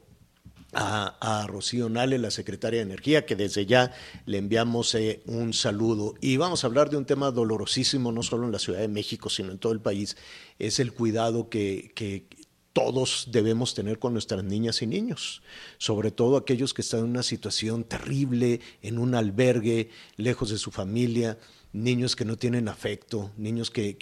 a, 0.75 1.45
Rocío 1.47 1.87
Nale, 1.89 2.17
la 2.17 2.31
secretaria 2.31 2.79
de 2.79 2.85
Energía, 2.85 3.25
que 3.25 3.35
desde 3.35 3.65
ya 3.65 3.93
le 4.25 4.37
enviamos 4.37 4.93
eh, 4.95 5.21
un 5.25 5.53
saludo. 5.53 6.15
Y 6.19 6.37
vamos 6.37 6.63
a 6.63 6.67
hablar 6.67 6.89
de 6.89 6.97
un 6.97 7.05
tema 7.05 7.31
dolorosísimo, 7.31 8.11
no 8.11 8.23
solo 8.23 8.45
en 8.45 8.51
la 8.51 8.59
Ciudad 8.59 8.79
de 8.79 8.87
México, 8.87 9.29
sino 9.29 9.51
en 9.51 9.57
todo 9.57 9.71
el 9.71 9.79
país, 9.79 10.17
es 10.59 10.79
el 10.79 10.91
cuidado 10.93 11.49
que, 11.49 11.91
que 11.95 12.27
todos 12.73 13.29
debemos 13.31 13.73
tener 13.73 13.99
con 13.99 14.11
nuestras 14.11 14.43
niñas 14.43 14.81
y 14.81 14.87
niños, 14.87 15.41
sobre 15.77 16.11
todo 16.11 16.35
aquellos 16.35 16.73
que 16.73 16.81
están 16.81 17.01
en 17.01 17.11
una 17.11 17.23
situación 17.23 17.85
terrible, 17.85 18.59
en 18.81 18.97
un 18.97 19.15
albergue, 19.15 19.91
lejos 20.17 20.49
de 20.49 20.57
su 20.57 20.71
familia, 20.71 21.37
niños 21.75 22.15
que 22.15 22.25
no 22.25 22.37
tienen 22.37 22.67
afecto, 22.67 23.31
niños 23.37 23.71
que, 23.71 23.97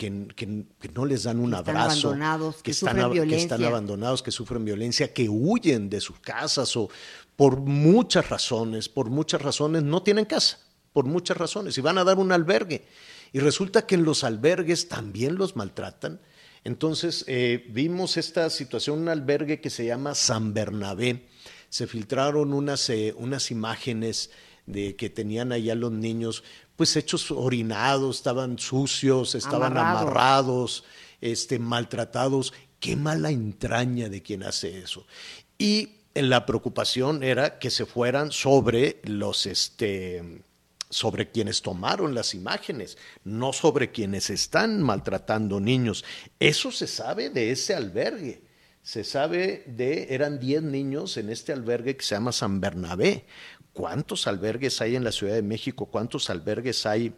no 0.94 1.06
les 1.06 1.24
dan 1.24 1.40
un 1.40 1.54
abrazo, 1.54 2.10
abandonados, 2.10 2.62
que, 2.62 2.72
están, 2.72 3.12
que 3.12 3.36
están 3.36 3.64
abandonados, 3.64 4.22
que 4.24 4.32
sufren 4.32 4.64
violencia, 4.66 5.14
que 5.14 5.28
huyen 5.30 5.90
de 5.90 6.00
sus 6.00 6.20
casas 6.20 6.76
o 6.78 6.90
por 7.36 7.60
muchas 7.60 8.30
razones, 8.30 8.90
por 8.90 9.10
muchas 9.10 9.42
razones 9.42 9.84
no 9.84 10.04
tienen 10.04 10.26
casa, 10.26 10.60
por 10.94 11.06
muchas 11.06 11.38
razones, 11.38 11.78
y 11.78 11.82
van 11.82 11.98
a 11.98 12.04
dar 12.04 12.18
un 12.20 12.32
albergue. 12.32 12.86
Y 13.32 13.40
resulta 13.40 13.86
que 13.88 13.96
en 13.96 14.04
los 14.04 14.24
albergues 14.24 14.88
también 14.88 15.36
los 15.36 15.56
maltratan 15.56 16.20
entonces 16.64 17.26
eh, 17.28 17.66
vimos 17.70 18.18
esta 18.18 18.50
situación, 18.50 19.00
un 19.00 19.10
albergue 19.10 19.60
que 19.60 19.70
se 19.70 19.86
llama 19.86 20.16
San 20.16 20.54
Bernabé. 20.54 21.28
Se 21.70 21.88
filtraron 21.88 22.54
unas, 22.54 22.90
eh, 22.90 23.14
unas 23.18 23.52
imágenes 23.52 24.32
de 24.66 24.96
que 24.96 25.10
tenían 25.10 25.52
allá 25.52 25.76
los 25.76 25.92
niños, 25.92 26.44
pues 26.76 26.96
hechos 26.96 27.30
orinados, 27.32 28.18
estaban 28.18 28.58
sucios, 28.58 29.36
estaban 29.36 29.78
amarrados, 29.78 30.84
este, 31.22 31.60
maltratados. 31.60 32.54
Qué 32.80 32.96
mala 32.96 33.30
entraña 33.30 34.10
de 34.10 34.22
quien 34.22 34.44
hace 34.44 34.80
eso. 34.80 35.06
Y 35.58 35.90
la 36.14 36.46
preocupación 36.46 37.24
era 37.24 37.60
que 37.60 37.70
se 37.70 37.86
fueran 37.86 38.32
sobre 38.32 39.00
los, 39.04 39.46
este, 39.46 40.44
sobre 40.90 41.32
quienes 41.32 41.62
tomaron 41.62 42.14
las 42.14 42.34
imágenes, 42.34 42.98
no 43.24 43.52
sobre 43.52 43.92
quienes 43.92 44.30
están 44.30 44.82
maltratando 44.82 45.60
niños. 45.60 46.06
Eso 46.40 46.72
se 46.72 46.88
sabe 46.88 47.30
de 47.30 47.52
ese 47.52 47.74
albergue. 47.74 48.44
Se 48.82 49.04
sabe 49.04 49.64
de, 49.66 50.14
eran 50.14 50.40
10 50.40 50.64
niños 50.64 51.18
en 51.18 51.30
este 51.30 51.54
albergue 51.54 51.96
que 51.96 52.04
se 52.04 52.16
llama 52.16 52.32
San 52.32 52.60
Bernabé. 52.60 53.26
¿Cuántos 53.74 54.28
albergues 54.28 54.80
hay 54.82 54.96
en 54.96 55.04
la 55.04 55.12
Ciudad 55.12 55.34
de 55.34 55.42
México? 55.42 55.88
¿Cuántos 55.88 56.30
albergues 56.30 56.86
hay 56.86 57.14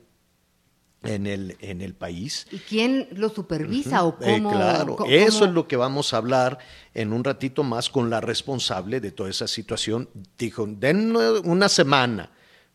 en 1.06 1.28
el, 1.28 1.58
en 1.60 1.82
el 1.82 1.94
país. 1.94 2.48
¿Y 2.52 2.58
quién 2.60 3.08
lo 3.12 3.30
supervisa 3.30 4.04
o 4.04 4.18
eh, 4.22 4.38
cómo? 4.38 4.52
claro, 4.52 4.98
eso 5.08 5.46
es 5.46 5.52
lo 5.52 5.68
que 5.68 5.76
vamos 5.76 6.14
a 6.14 6.18
hablar 6.18 6.58
en 6.94 7.14
un 7.14 7.24
ratito 7.24 7.64
más 7.64 7.90
con 7.90 8.10
la 8.10 8.22
responsable 8.22 9.00
de 9.00 9.12
toda 9.12 9.30
esa 9.30 9.48
situación. 9.48 10.10
Dijo, 10.38 10.66
den 10.68 11.16
una 11.16 11.70
semana. 11.70 12.32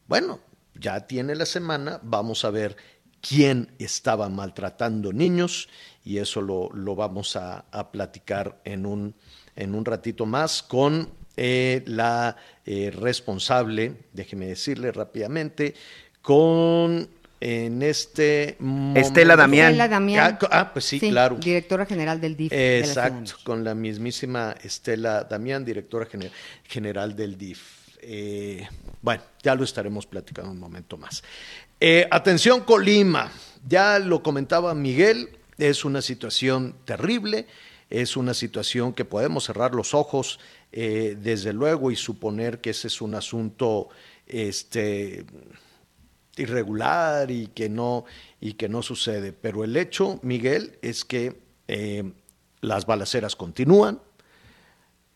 Bueno, 0.06 0.40
ya 0.74 1.06
tiene 1.06 1.34
la 1.34 1.46
semana, 1.46 2.00
vamos 2.02 2.44
a 2.44 2.50
ver 2.50 2.76
quién 3.20 3.74
estaba 3.78 4.28
maltratando 4.28 5.12
niños 5.12 5.68
y 6.04 6.18
eso 6.18 6.40
lo, 6.40 6.96
vamos 6.96 7.36
a, 7.36 7.64
platicar 7.92 8.60
en 8.64 8.86
un, 8.86 9.14
en 9.56 9.74
un 9.74 9.84
ratito 9.84 10.26
más 10.26 10.62
con 10.62 11.19
eh, 11.42 11.82
la 11.86 12.36
eh, 12.66 12.92
responsable, 12.94 13.94
déjeme 14.12 14.44
decirle 14.44 14.92
rápidamente, 14.92 15.72
con 16.20 17.08
en 17.40 17.82
este 17.82 18.58
Estela 18.94 19.36
Damián. 19.36 19.68
Estela 19.68 19.88
Damián. 19.88 20.38
Ah, 20.42 20.48
ah 20.50 20.72
pues 20.74 20.84
sí, 20.84 21.00
claro. 21.00 21.36
Directora 21.36 21.86
general 21.86 22.20
del 22.20 22.36
DIF. 22.36 22.52
Exacto, 22.52 23.32
con 23.42 23.64
la 23.64 23.74
mismísima 23.74 24.54
Estela 24.62 25.24
Damián, 25.24 25.64
directora 25.64 26.06
general 26.64 27.16
del 27.16 27.38
DIF. 27.38 27.62
Eh, 28.02 28.68
bueno, 29.00 29.22
ya 29.42 29.54
lo 29.54 29.64
estaremos 29.64 30.04
platicando 30.04 30.50
un 30.50 30.60
momento 30.60 30.98
más. 30.98 31.22
Eh, 31.80 32.06
atención 32.10 32.60
Colima, 32.60 33.32
ya 33.66 33.98
lo 33.98 34.22
comentaba 34.22 34.74
Miguel, 34.74 35.30
es 35.56 35.86
una 35.86 36.02
situación 36.02 36.76
terrible, 36.84 37.46
es 37.88 38.18
una 38.18 38.34
situación 38.34 38.92
que 38.92 39.06
podemos 39.06 39.44
cerrar 39.44 39.74
los 39.74 39.94
ojos 39.94 40.38
eh, 40.72 41.16
desde 41.20 41.52
luego 41.52 41.90
y 41.90 41.96
suponer 41.96 42.60
que 42.60 42.70
ese 42.70 42.88
es 42.88 43.00
un 43.00 43.14
asunto 43.14 43.88
este, 44.26 45.24
irregular 46.36 47.30
y 47.30 47.48
que, 47.48 47.68
no, 47.68 48.04
y 48.40 48.54
que 48.54 48.68
no 48.68 48.82
sucede. 48.82 49.32
Pero 49.32 49.64
el 49.64 49.76
hecho, 49.76 50.20
Miguel, 50.22 50.78
es 50.82 51.04
que 51.04 51.40
las 52.60 52.84
balaceras 52.84 53.36
continúan, 53.36 54.00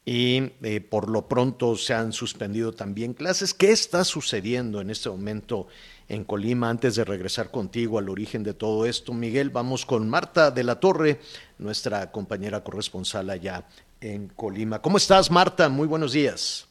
y 0.04 0.52
eh, 0.62 0.80
por 0.80 1.08
lo 1.08 1.28
pronto 1.28 1.76
se 1.76 1.94
han 1.94 2.12
suspendido 2.12 2.72
también 2.72 3.14
clases. 3.14 3.54
¿Qué 3.54 3.72
está 3.72 4.04
sucediendo 4.04 4.80
en 4.80 4.90
este 4.90 5.08
momento 5.08 5.66
en 6.08 6.24
Colima? 6.24 6.68
Antes 6.68 6.96
de 6.96 7.04
regresar 7.04 7.50
contigo 7.50 7.98
al 7.98 8.10
origen 8.10 8.42
de 8.42 8.52
todo 8.52 8.84
esto, 8.84 9.14
Miguel, 9.14 9.48
vamos 9.48 9.86
con 9.86 10.08
Marta 10.08 10.50
de 10.50 10.62
la 10.62 10.78
Torre, 10.78 11.20
nuestra 11.58 12.10
compañera 12.12 12.62
corresponsal 12.62 13.30
allá 13.30 13.66
en 14.04 14.28
Colima. 14.28 14.80
¿Cómo 14.82 14.98
estás, 14.98 15.30
Marta? 15.30 15.68
Muy 15.68 15.86
buenos 15.86 16.12
días. 16.12 16.66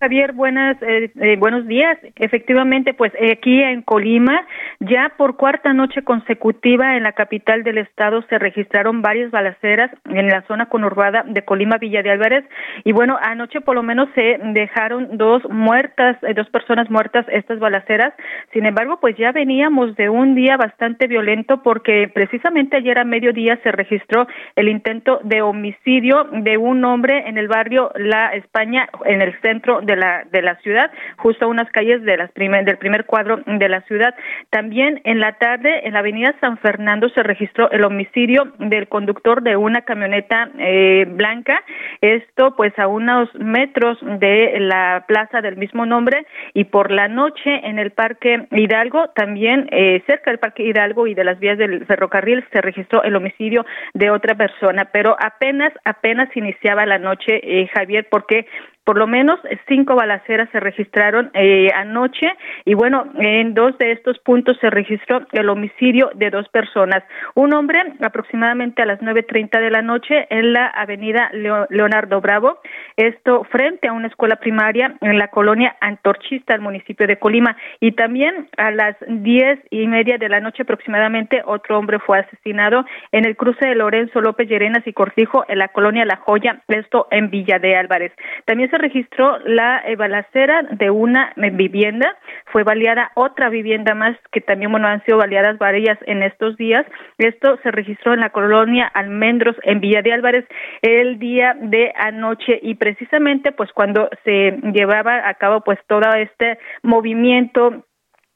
Javier, 0.00 0.32
buenas, 0.32 0.80
eh, 0.80 1.10
eh, 1.20 1.36
buenos 1.40 1.66
días. 1.66 1.98
Efectivamente, 2.14 2.94
pues 2.94 3.12
eh, 3.16 3.32
aquí 3.32 3.60
en 3.60 3.82
Colima, 3.82 4.46
ya 4.78 5.12
por 5.16 5.36
cuarta 5.36 5.72
noche 5.72 6.02
consecutiva 6.04 6.96
en 6.96 7.02
la 7.02 7.14
capital 7.14 7.64
del 7.64 7.78
estado 7.78 8.22
se 8.28 8.38
registraron 8.38 9.02
varias 9.02 9.32
balaceras 9.32 9.90
en 10.04 10.28
la 10.28 10.42
zona 10.42 10.66
conurbada 10.66 11.24
de 11.26 11.44
Colima, 11.44 11.78
Villa 11.78 12.04
de 12.04 12.12
Álvarez. 12.12 12.44
Y 12.84 12.92
bueno, 12.92 13.18
anoche 13.20 13.60
por 13.60 13.74
lo 13.74 13.82
menos 13.82 14.08
se 14.14 14.38
dejaron 14.52 15.18
dos 15.18 15.42
muertas, 15.50 16.16
dos 16.36 16.48
personas 16.50 16.88
muertas 16.90 17.26
estas 17.32 17.58
balaceras. 17.58 18.14
Sin 18.52 18.66
embargo, 18.66 19.00
pues 19.00 19.16
ya 19.16 19.32
veníamos 19.32 19.96
de 19.96 20.10
un 20.10 20.36
día 20.36 20.56
bastante 20.56 21.08
violento 21.08 21.64
porque 21.64 22.08
precisamente 22.14 22.76
ayer 22.76 23.00
a 23.00 23.04
mediodía 23.04 23.58
se 23.64 23.72
registró 23.72 24.28
el 24.54 24.68
intento 24.68 25.18
de 25.24 25.42
homicidio 25.42 26.28
de 26.30 26.56
un 26.56 26.84
hombre 26.84 27.28
en 27.28 27.36
el 27.36 27.48
barrio 27.48 27.90
La 27.96 28.28
España, 28.28 28.88
en 29.04 29.22
el 29.22 29.36
centro 29.40 29.80
de 29.88 29.96
la, 29.96 30.24
de 30.30 30.42
la 30.42 30.54
ciudad, 30.56 30.92
justo 31.16 31.46
a 31.46 31.48
unas 31.48 31.68
calles 31.70 32.04
de 32.04 32.16
las 32.16 32.30
primer, 32.30 32.64
del 32.64 32.76
primer 32.76 33.06
cuadro 33.06 33.40
de 33.46 33.68
la 33.68 33.80
ciudad. 33.82 34.14
También 34.50 35.00
en 35.04 35.18
la 35.18 35.32
tarde, 35.32 35.86
en 35.86 35.94
la 35.94 36.00
avenida 36.00 36.34
San 36.40 36.58
Fernando, 36.58 37.08
se 37.08 37.22
registró 37.22 37.70
el 37.72 37.82
homicidio 37.84 38.52
del 38.58 38.86
conductor 38.88 39.42
de 39.42 39.56
una 39.56 39.82
camioneta 39.82 40.50
eh, 40.58 41.06
blanca, 41.08 41.62
esto 42.00 42.54
pues 42.56 42.78
a 42.78 42.86
unos 42.86 43.34
metros 43.34 43.98
de 44.02 44.60
la 44.60 45.04
plaza 45.08 45.40
del 45.40 45.56
mismo 45.56 45.86
nombre, 45.86 46.26
y 46.54 46.64
por 46.64 46.90
la 46.90 47.08
noche 47.08 47.50
en 47.64 47.78
el 47.78 47.90
Parque 47.90 48.46
Hidalgo, 48.50 49.08
también 49.14 49.68
eh, 49.72 50.02
cerca 50.06 50.30
del 50.30 50.38
Parque 50.38 50.64
Hidalgo 50.64 51.06
y 51.06 51.14
de 51.14 51.24
las 51.24 51.38
vías 51.38 51.58
del 51.58 51.86
ferrocarril, 51.86 52.44
se 52.52 52.60
registró 52.60 53.02
el 53.02 53.16
homicidio 53.16 53.64
de 53.94 54.10
otra 54.10 54.34
persona, 54.34 54.90
pero 54.92 55.16
apenas, 55.18 55.72
apenas 55.84 56.28
iniciaba 56.36 56.84
la 56.86 56.98
noche, 56.98 57.40
eh, 57.42 57.68
Javier, 57.74 58.06
porque 58.10 58.46
por 58.88 58.96
lo 58.96 59.06
menos 59.06 59.38
cinco 59.68 59.96
balaceras 59.96 60.48
se 60.50 60.60
registraron 60.60 61.30
eh, 61.34 61.68
anoche 61.76 62.26
y 62.64 62.72
bueno, 62.72 63.04
en 63.18 63.52
dos 63.52 63.76
de 63.76 63.92
estos 63.92 64.18
puntos 64.20 64.56
se 64.62 64.70
registró 64.70 65.26
el 65.32 65.50
homicidio 65.50 66.10
de 66.14 66.30
dos 66.30 66.48
personas. 66.48 67.04
Un 67.34 67.52
hombre 67.52 67.82
aproximadamente 68.00 68.80
a 68.80 68.86
las 68.86 68.98
9.30 69.00 69.60
de 69.60 69.70
la 69.70 69.82
noche 69.82 70.26
en 70.30 70.54
la 70.54 70.68
avenida 70.68 71.30
Leonardo 71.68 72.22
Bravo, 72.22 72.60
esto 72.96 73.44
frente 73.50 73.88
a 73.88 73.92
una 73.92 74.06
escuela 74.06 74.36
primaria 74.36 74.96
en 75.02 75.18
la 75.18 75.28
colonia 75.28 75.76
Antorchista, 75.82 76.54
el 76.54 76.62
municipio 76.62 77.06
de 77.06 77.18
Colima. 77.18 77.58
Y 77.80 77.92
también 77.92 78.48
a 78.56 78.70
las 78.70 78.96
diez 79.06 79.58
y 79.68 79.86
media 79.86 80.16
de 80.16 80.30
la 80.30 80.40
noche 80.40 80.62
aproximadamente 80.62 81.42
otro 81.44 81.78
hombre 81.78 81.98
fue 81.98 82.20
asesinado 82.20 82.86
en 83.12 83.26
el 83.26 83.36
cruce 83.36 83.66
de 83.66 83.74
Lorenzo 83.74 84.22
López 84.22 84.48
Llerenas 84.48 84.86
y 84.86 84.94
Cortijo 84.94 85.44
en 85.46 85.58
la 85.58 85.68
colonia 85.68 86.06
La 86.06 86.16
Joya, 86.16 86.62
esto 86.68 87.06
en 87.10 87.28
Villa 87.28 87.58
de 87.58 87.76
Álvarez. 87.76 88.12
También 88.46 88.70
se 88.70 88.77
registró 88.78 89.38
la 89.40 89.82
eh, 89.84 89.96
balacera 89.96 90.62
de 90.62 90.90
una 90.90 91.32
eh, 91.36 91.50
vivienda, 91.50 92.16
fue 92.46 92.62
baleada 92.62 93.10
otra 93.14 93.48
vivienda 93.48 93.94
más 93.94 94.16
que 94.32 94.40
también 94.40 94.70
bueno 94.70 94.88
han 94.88 95.04
sido 95.04 95.18
baleadas 95.18 95.58
varias 95.58 95.98
en 96.06 96.22
estos 96.22 96.56
días. 96.56 96.86
Esto 97.18 97.58
se 97.62 97.70
registró 97.70 98.14
en 98.14 98.20
la 98.20 98.30
colonia 98.30 98.86
Almendros 98.86 99.56
en 99.62 99.80
Villa 99.80 100.02
de 100.02 100.12
Álvarez 100.12 100.44
el 100.82 101.18
día 101.18 101.54
de 101.60 101.92
anoche 101.96 102.58
y 102.62 102.74
precisamente 102.76 103.52
pues 103.52 103.70
cuando 103.72 104.08
se 104.24 104.58
llevaba 104.72 105.28
a 105.28 105.34
cabo 105.34 105.60
pues 105.60 105.78
todo 105.86 106.12
este 106.14 106.58
movimiento 106.82 107.84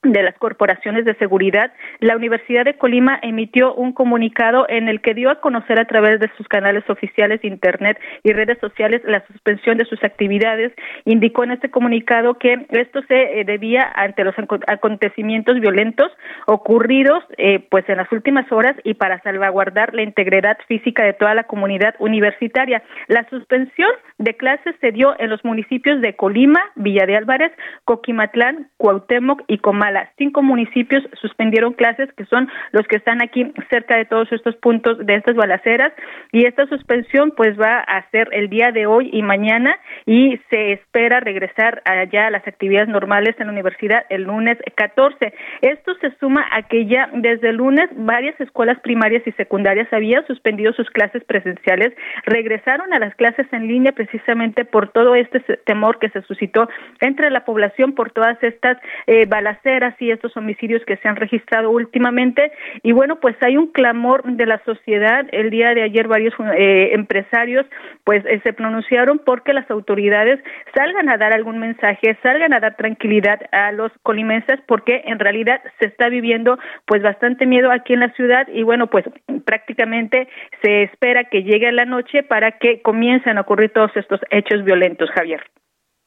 de 0.02 0.22
las 0.22 0.36
corporaciones 0.38 1.04
de 1.04 1.14
seguridad, 1.14 1.72
la 2.00 2.16
Universidad 2.16 2.64
de 2.64 2.74
Colima 2.74 3.20
emitió 3.22 3.72
un 3.74 3.92
comunicado 3.92 4.66
en 4.68 4.88
el 4.88 5.00
que 5.00 5.14
dio 5.14 5.30
a 5.30 5.40
conocer 5.40 5.78
a 5.78 5.84
través 5.84 6.18
de 6.18 6.28
sus 6.36 6.48
canales 6.48 6.82
oficiales, 6.90 7.44
Internet 7.44 8.00
y 8.24 8.32
redes 8.32 8.58
sociales 8.58 9.02
la 9.04 9.24
suspensión 9.26 9.78
de 9.78 9.84
sus 9.84 10.02
actividades. 10.02 10.72
Indicó 11.04 11.44
en 11.44 11.52
este 11.52 11.70
comunicado 11.70 12.34
que 12.34 12.66
esto 12.70 13.02
se 13.06 13.40
eh, 13.40 13.44
debía 13.44 13.90
ante 13.94 14.24
los 14.24 14.34
acontecimientos 14.66 15.60
violentos 15.60 16.10
ocurridos 16.46 17.22
eh, 17.38 17.64
pues 17.70 17.88
en 17.88 17.98
las 17.98 18.10
últimas 18.10 18.50
horas 18.50 18.74
y 18.82 18.94
para 18.94 19.20
salvaguardar 19.22 19.94
la 19.94 20.02
integridad 20.02 20.58
física 20.66 21.04
de 21.04 21.12
toda 21.12 21.34
la 21.34 21.44
comunidad 21.44 21.94
universitaria. 22.00 22.82
La 23.06 23.28
suspensión 23.28 23.90
de 24.18 24.34
clases 24.34 24.74
se 24.80 24.90
dio 24.90 25.14
en 25.20 25.30
los 25.30 25.44
municipios 25.44 26.00
de 26.00 26.16
Colima, 26.16 26.60
Villa 26.74 27.06
de 27.06 27.16
Álvarez, 27.16 27.52
Coquimatlán, 27.84 28.68
Cuauhtémoc 28.78 29.42
y 29.46 29.58
Comal 29.58 29.91
cinco 30.16 30.42
municipios 30.42 31.02
suspendieron 31.20 31.72
clases, 31.72 32.12
que 32.14 32.24
son 32.26 32.48
los 32.72 32.86
que 32.86 32.96
están 32.96 33.22
aquí 33.22 33.52
cerca 33.70 33.96
de 33.96 34.04
todos 34.04 34.30
estos 34.32 34.56
puntos 34.56 34.98
de 34.98 35.14
estas 35.14 35.36
balaceras, 35.36 35.92
y 36.32 36.46
esta 36.46 36.66
suspensión 36.66 37.32
pues 37.36 37.58
va 37.60 37.78
a 37.78 38.08
ser 38.10 38.28
el 38.32 38.48
día 38.48 38.72
de 38.72 38.86
hoy 38.86 39.10
y 39.12 39.22
mañana, 39.22 39.76
y 40.06 40.38
se 40.50 40.72
espera 40.72 41.20
regresar 41.20 41.82
allá 41.84 42.26
a 42.26 42.30
las 42.30 42.46
actividades 42.46 42.88
normales 42.88 43.34
en 43.38 43.46
la 43.46 43.52
universidad 43.52 44.04
el 44.10 44.24
lunes 44.24 44.58
14. 44.74 45.32
Esto 45.60 45.94
se 46.00 46.10
suma 46.18 46.46
a 46.52 46.62
que 46.62 46.86
ya 46.86 47.10
desde 47.12 47.50
el 47.50 47.56
lunes 47.56 47.88
varias 47.94 48.38
escuelas 48.40 48.78
primarias 48.80 49.22
y 49.26 49.32
secundarias 49.32 49.92
habían 49.92 50.26
suspendido 50.26 50.72
sus 50.72 50.88
clases 50.90 51.24
presenciales, 51.24 51.92
regresaron 52.24 52.92
a 52.92 52.98
las 52.98 53.14
clases 53.14 53.46
en 53.52 53.68
línea 53.68 53.92
precisamente 53.92 54.64
por 54.64 54.90
todo 54.90 55.14
este 55.14 55.40
temor 55.64 55.98
que 55.98 56.10
se 56.10 56.22
suscitó 56.22 56.68
entre 57.00 57.30
la 57.30 57.44
población 57.44 57.94
por 57.94 58.10
todas 58.12 58.42
estas 58.42 58.78
eh, 59.06 59.26
balaceras 59.26 59.81
así 59.84 60.10
estos 60.10 60.36
homicidios 60.36 60.82
que 60.84 60.96
se 60.96 61.08
han 61.08 61.16
registrado 61.16 61.70
últimamente. 61.70 62.52
Y 62.82 62.92
bueno, 62.92 63.20
pues 63.20 63.36
hay 63.40 63.56
un 63.56 63.68
clamor 63.68 64.24
de 64.24 64.46
la 64.46 64.62
sociedad. 64.64 65.26
El 65.32 65.50
día 65.50 65.74
de 65.74 65.82
ayer 65.82 66.08
varios 66.08 66.34
eh, 66.56 66.90
empresarios 66.92 67.66
pues 68.04 68.24
eh, 68.26 68.40
se 68.42 68.52
pronunciaron 68.52 69.20
porque 69.24 69.52
las 69.52 69.70
autoridades 69.70 70.40
salgan 70.74 71.08
a 71.08 71.16
dar 71.16 71.32
algún 71.32 71.58
mensaje, 71.58 72.16
salgan 72.22 72.52
a 72.52 72.60
dar 72.60 72.76
tranquilidad 72.76 73.40
a 73.52 73.72
los 73.72 73.92
colimenses 74.02 74.60
porque 74.66 75.02
en 75.06 75.18
realidad 75.18 75.60
se 75.78 75.86
está 75.86 76.08
viviendo 76.08 76.58
pues 76.86 77.02
bastante 77.02 77.46
miedo 77.46 77.70
aquí 77.70 77.92
en 77.92 78.00
la 78.00 78.12
ciudad 78.12 78.46
y 78.52 78.62
bueno, 78.62 78.88
pues 78.88 79.04
prácticamente 79.44 80.28
se 80.62 80.84
espera 80.84 81.24
que 81.24 81.42
llegue 81.42 81.70
la 81.72 81.84
noche 81.84 82.22
para 82.22 82.58
que 82.58 82.82
comiencen 82.82 83.38
a 83.38 83.42
ocurrir 83.42 83.70
todos 83.72 83.90
estos 83.96 84.20
hechos 84.30 84.64
violentos, 84.64 85.10
Javier. 85.10 85.42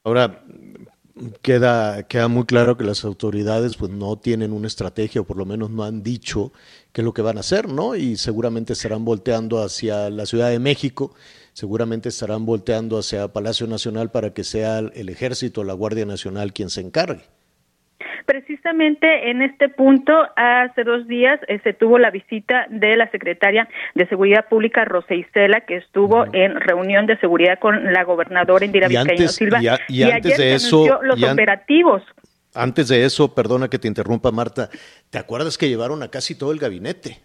Ahora, 0.04 0.38
queda, 1.42 2.02
queda 2.04 2.28
muy 2.28 2.44
claro 2.44 2.76
que 2.76 2.84
las 2.84 3.04
autoridades 3.04 3.76
pues 3.76 3.90
no 3.90 4.16
tienen 4.18 4.52
una 4.52 4.66
estrategia 4.66 5.22
o 5.22 5.24
por 5.24 5.36
lo 5.36 5.46
menos 5.46 5.70
no 5.70 5.84
han 5.84 6.02
dicho 6.02 6.52
qué 6.92 7.00
es 7.00 7.04
lo 7.04 7.14
que 7.14 7.22
van 7.22 7.36
a 7.38 7.40
hacer, 7.40 7.68
¿no? 7.68 7.96
Y 7.96 8.16
seguramente 8.16 8.74
estarán 8.74 9.04
volteando 9.04 9.62
hacia 9.62 10.10
la 10.10 10.26
Ciudad 10.26 10.50
de 10.50 10.58
México, 10.58 11.14
seguramente 11.52 12.10
estarán 12.10 12.46
volteando 12.46 12.98
hacia 12.98 13.32
Palacio 13.32 13.66
Nacional 13.66 14.10
para 14.10 14.34
que 14.34 14.44
sea 14.44 14.78
el 14.78 15.08
ejército 15.08 15.62
o 15.62 15.64
la 15.64 15.74
Guardia 15.74 16.06
Nacional 16.06 16.52
quien 16.52 16.70
se 16.70 16.82
encargue. 16.82 17.35
Precisamente 18.26 19.30
en 19.30 19.40
este 19.40 19.68
punto, 19.68 20.12
hace 20.34 20.82
dos 20.82 21.06
días 21.06 21.38
eh, 21.46 21.60
se 21.62 21.72
tuvo 21.72 21.96
la 21.98 22.10
visita 22.10 22.66
de 22.70 22.96
la 22.96 23.08
secretaria 23.12 23.68
de 23.94 24.06
Seguridad 24.08 24.48
Pública, 24.48 24.84
Rosa 24.84 25.14
Isela, 25.14 25.60
que 25.60 25.76
estuvo 25.76 26.26
en 26.32 26.60
reunión 26.60 27.06
de 27.06 27.16
seguridad 27.18 27.60
con 27.60 27.92
la 27.92 28.02
gobernadora 28.02 28.64
Indira 28.64 28.88
Vizcaíno 28.88 29.28
Silva. 29.28 29.60
Y, 29.88 30.02
antes 30.02 30.38
de 30.38 30.54
eso, 30.54 31.00
los 31.02 31.22
operativos. 31.22 32.02
Antes 32.52 32.88
de 32.88 33.04
eso, 33.04 33.32
perdona 33.32 33.68
que 33.68 33.78
te 33.78 33.86
interrumpa, 33.86 34.32
Marta, 34.32 34.70
¿te 35.10 35.18
acuerdas 35.18 35.56
que 35.56 35.68
llevaron 35.68 36.02
a 36.02 36.08
casi 36.08 36.36
todo 36.36 36.50
el 36.50 36.58
gabinete? 36.58 37.18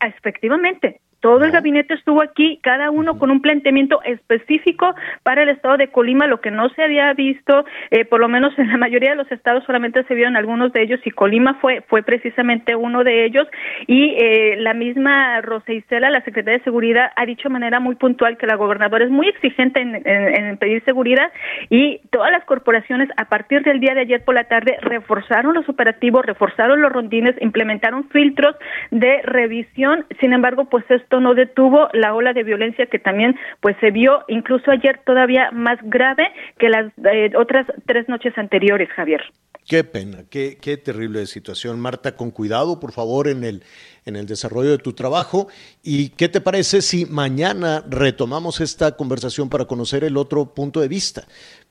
Efectivamente, 0.00 1.00
todo 1.24 1.42
el 1.42 1.52
gabinete 1.52 1.94
estuvo 1.94 2.20
aquí, 2.20 2.58
cada 2.62 2.90
uno 2.90 3.18
con 3.18 3.30
un 3.30 3.40
planteamiento 3.40 4.02
específico 4.02 4.94
para 5.22 5.42
el 5.42 5.48
estado 5.48 5.78
de 5.78 5.88
Colima, 5.88 6.26
lo 6.26 6.42
que 6.42 6.50
no 6.50 6.68
se 6.68 6.82
había 6.82 7.10
visto, 7.14 7.64
eh, 7.90 8.04
por 8.04 8.20
lo 8.20 8.28
menos 8.28 8.52
en 8.58 8.68
la 8.68 8.76
mayoría 8.76 9.12
de 9.12 9.16
los 9.16 9.32
estados 9.32 9.64
solamente 9.64 10.04
se 10.04 10.14
vieron 10.14 10.36
algunos 10.36 10.70
de 10.74 10.82
ellos 10.82 11.00
y 11.02 11.10
Colima 11.10 11.54
fue 11.62 11.80
fue 11.88 12.02
precisamente 12.02 12.76
uno 12.76 13.04
de 13.04 13.24
ellos. 13.24 13.48
Y 13.86 14.14
eh, 14.18 14.56
la 14.58 14.74
misma 14.74 15.40
Rosa 15.40 15.72
Isela, 15.72 16.10
la 16.10 16.20
secretaria 16.24 16.58
de 16.58 16.64
Seguridad, 16.64 17.10
ha 17.16 17.24
dicho 17.24 17.48
de 17.48 17.54
manera 17.54 17.80
muy 17.80 17.94
puntual 17.94 18.36
que 18.36 18.46
la 18.46 18.56
gobernadora 18.56 19.06
es 19.06 19.10
muy 19.10 19.28
exigente 19.28 19.80
en, 19.80 20.58
pedir 20.58 20.84
seguridad 20.84 21.32
y 21.70 22.00
todas 22.10 22.30
las 22.32 22.44
corporaciones 22.44 23.08
a 23.16 23.30
partir 23.30 23.62
del 23.62 23.80
día 23.80 23.94
de 23.94 24.02
ayer 24.02 24.22
por 24.24 24.34
la 24.34 24.44
tarde 24.44 24.76
reforzaron 24.82 25.54
los 25.54 25.66
operativos, 25.70 26.26
reforzaron 26.26 26.82
los 26.82 26.92
rondines, 26.92 27.34
implementaron 27.40 28.10
filtros 28.10 28.56
de 28.90 29.22
revisión. 29.22 30.04
Sin 30.20 30.34
embargo, 30.34 30.66
pues 30.66 30.84
esto 30.90 31.13
no 31.20 31.34
detuvo 31.34 31.88
la 31.92 32.14
ola 32.14 32.32
de 32.32 32.42
violencia 32.42 32.86
que 32.86 32.98
también 32.98 33.36
pues 33.60 33.76
se 33.80 33.90
vio 33.90 34.24
incluso 34.28 34.70
ayer 34.70 35.00
todavía 35.04 35.50
más 35.52 35.78
grave 35.82 36.28
que 36.58 36.68
las 36.68 36.92
eh, 37.04 37.32
otras 37.36 37.66
tres 37.86 38.08
noches 38.08 38.36
anteriores, 38.36 38.88
Javier. 38.90 39.22
Qué 39.66 39.82
pena, 39.82 40.24
qué, 40.28 40.58
qué 40.60 40.76
terrible 40.76 41.24
situación. 41.26 41.80
Marta, 41.80 42.16
con 42.16 42.30
cuidado, 42.30 42.80
por 42.80 42.92
favor, 42.92 43.28
en 43.28 43.44
el, 43.44 43.62
en 44.04 44.14
el 44.14 44.26
desarrollo 44.26 44.70
de 44.70 44.78
tu 44.78 44.92
trabajo. 44.92 45.48
¿Y 45.82 46.10
qué 46.10 46.28
te 46.28 46.42
parece 46.42 46.82
si 46.82 47.06
mañana 47.06 47.82
retomamos 47.88 48.60
esta 48.60 48.94
conversación 48.94 49.48
para 49.48 49.64
conocer 49.64 50.04
el 50.04 50.18
otro 50.18 50.52
punto 50.52 50.80
de 50.80 50.88
vista? 50.88 51.26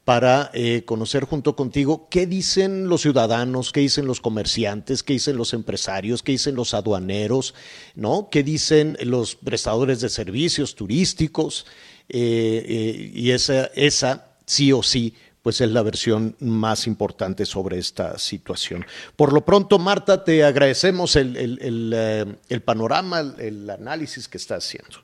Para 0.06 0.52
eh, 0.54 0.84
conocer 0.86 1.24
junto 1.24 1.56
contigo 1.56 2.08
qué 2.10 2.28
dicen 2.28 2.89
los 2.89 3.02
ciudadanos, 3.02 3.72
qué 3.72 3.80
dicen 3.80 4.06
los 4.06 4.20
comerciantes, 4.20 5.02
qué 5.02 5.13
dicen 5.13 5.38
los 5.38 5.54
empresarios, 5.54 6.24
qué 6.24 6.34
dicen 6.34 6.56
los 6.56 6.74
aduaneros, 6.74 7.54
¿no? 7.96 8.28
qué 8.30 8.44
dicen 8.44 8.98
los 9.02 9.36
prestadores 9.36 10.02
de 10.02 10.10
servicios 10.10 10.76
turísticos, 10.76 11.66
eh, 12.10 12.66
eh, 12.68 13.12
y 13.13 13.32
esa, 13.32 14.28
sí 14.46 14.74
o 14.74 14.84
sí 14.84 15.16
pues 15.42 15.60
es 15.60 15.70
la 15.72 15.82
versión 15.82 16.38
más 16.39 16.88
importante 16.88 17.46
sobre 17.46 17.78
esta 17.78 18.18
situación. 18.18 18.86
Por 19.18 19.34
lo 19.34 19.44
pronto, 19.44 19.78
Marta, 19.78 20.24
te 20.24 20.42
agradecemos 20.42 21.18
el, 21.18 21.36
el, 21.36 22.38
el 22.48 22.62
panorama, 22.62 23.20
el 23.38 23.70
análisis 23.70 24.30
que 24.30 24.38
estás 24.38 24.66
haciendo. 24.66 25.00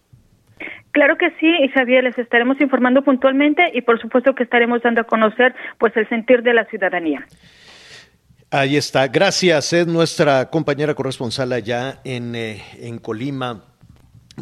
Claro 0.99 1.17
que 1.17 1.29
sí, 1.39 1.47
y 1.63 1.69
Javier, 1.69 2.03
les 2.03 2.17
estaremos 2.17 2.59
informando 2.59 3.01
puntualmente 3.01 3.71
y 3.73 3.83
por 3.83 4.01
supuesto 4.01 4.35
que 4.35 4.43
estaremos 4.43 4.81
dando 4.81 4.99
a 4.99 5.03
conocer 5.05 5.55
pues 5.77 5.95
el 5.95 6.09
sentir 6.09 6.43
de 6.43 6.53
la 6.53 6.65
ciudadanía. 6.65 7.25
Ahí 8.51 8.75
está, 8.75 9.07
gracias. 9.07 9.71
Es 9.71 9.87
nuestra 9.87 10.49
compañera 10.49 10.93
corresponsal 10.93 11.53
allá 11.53 12.01
en, 12.03 12.35
eh, 12.35 12.61
en 12.81 12.97
Colima, 12.97 13.63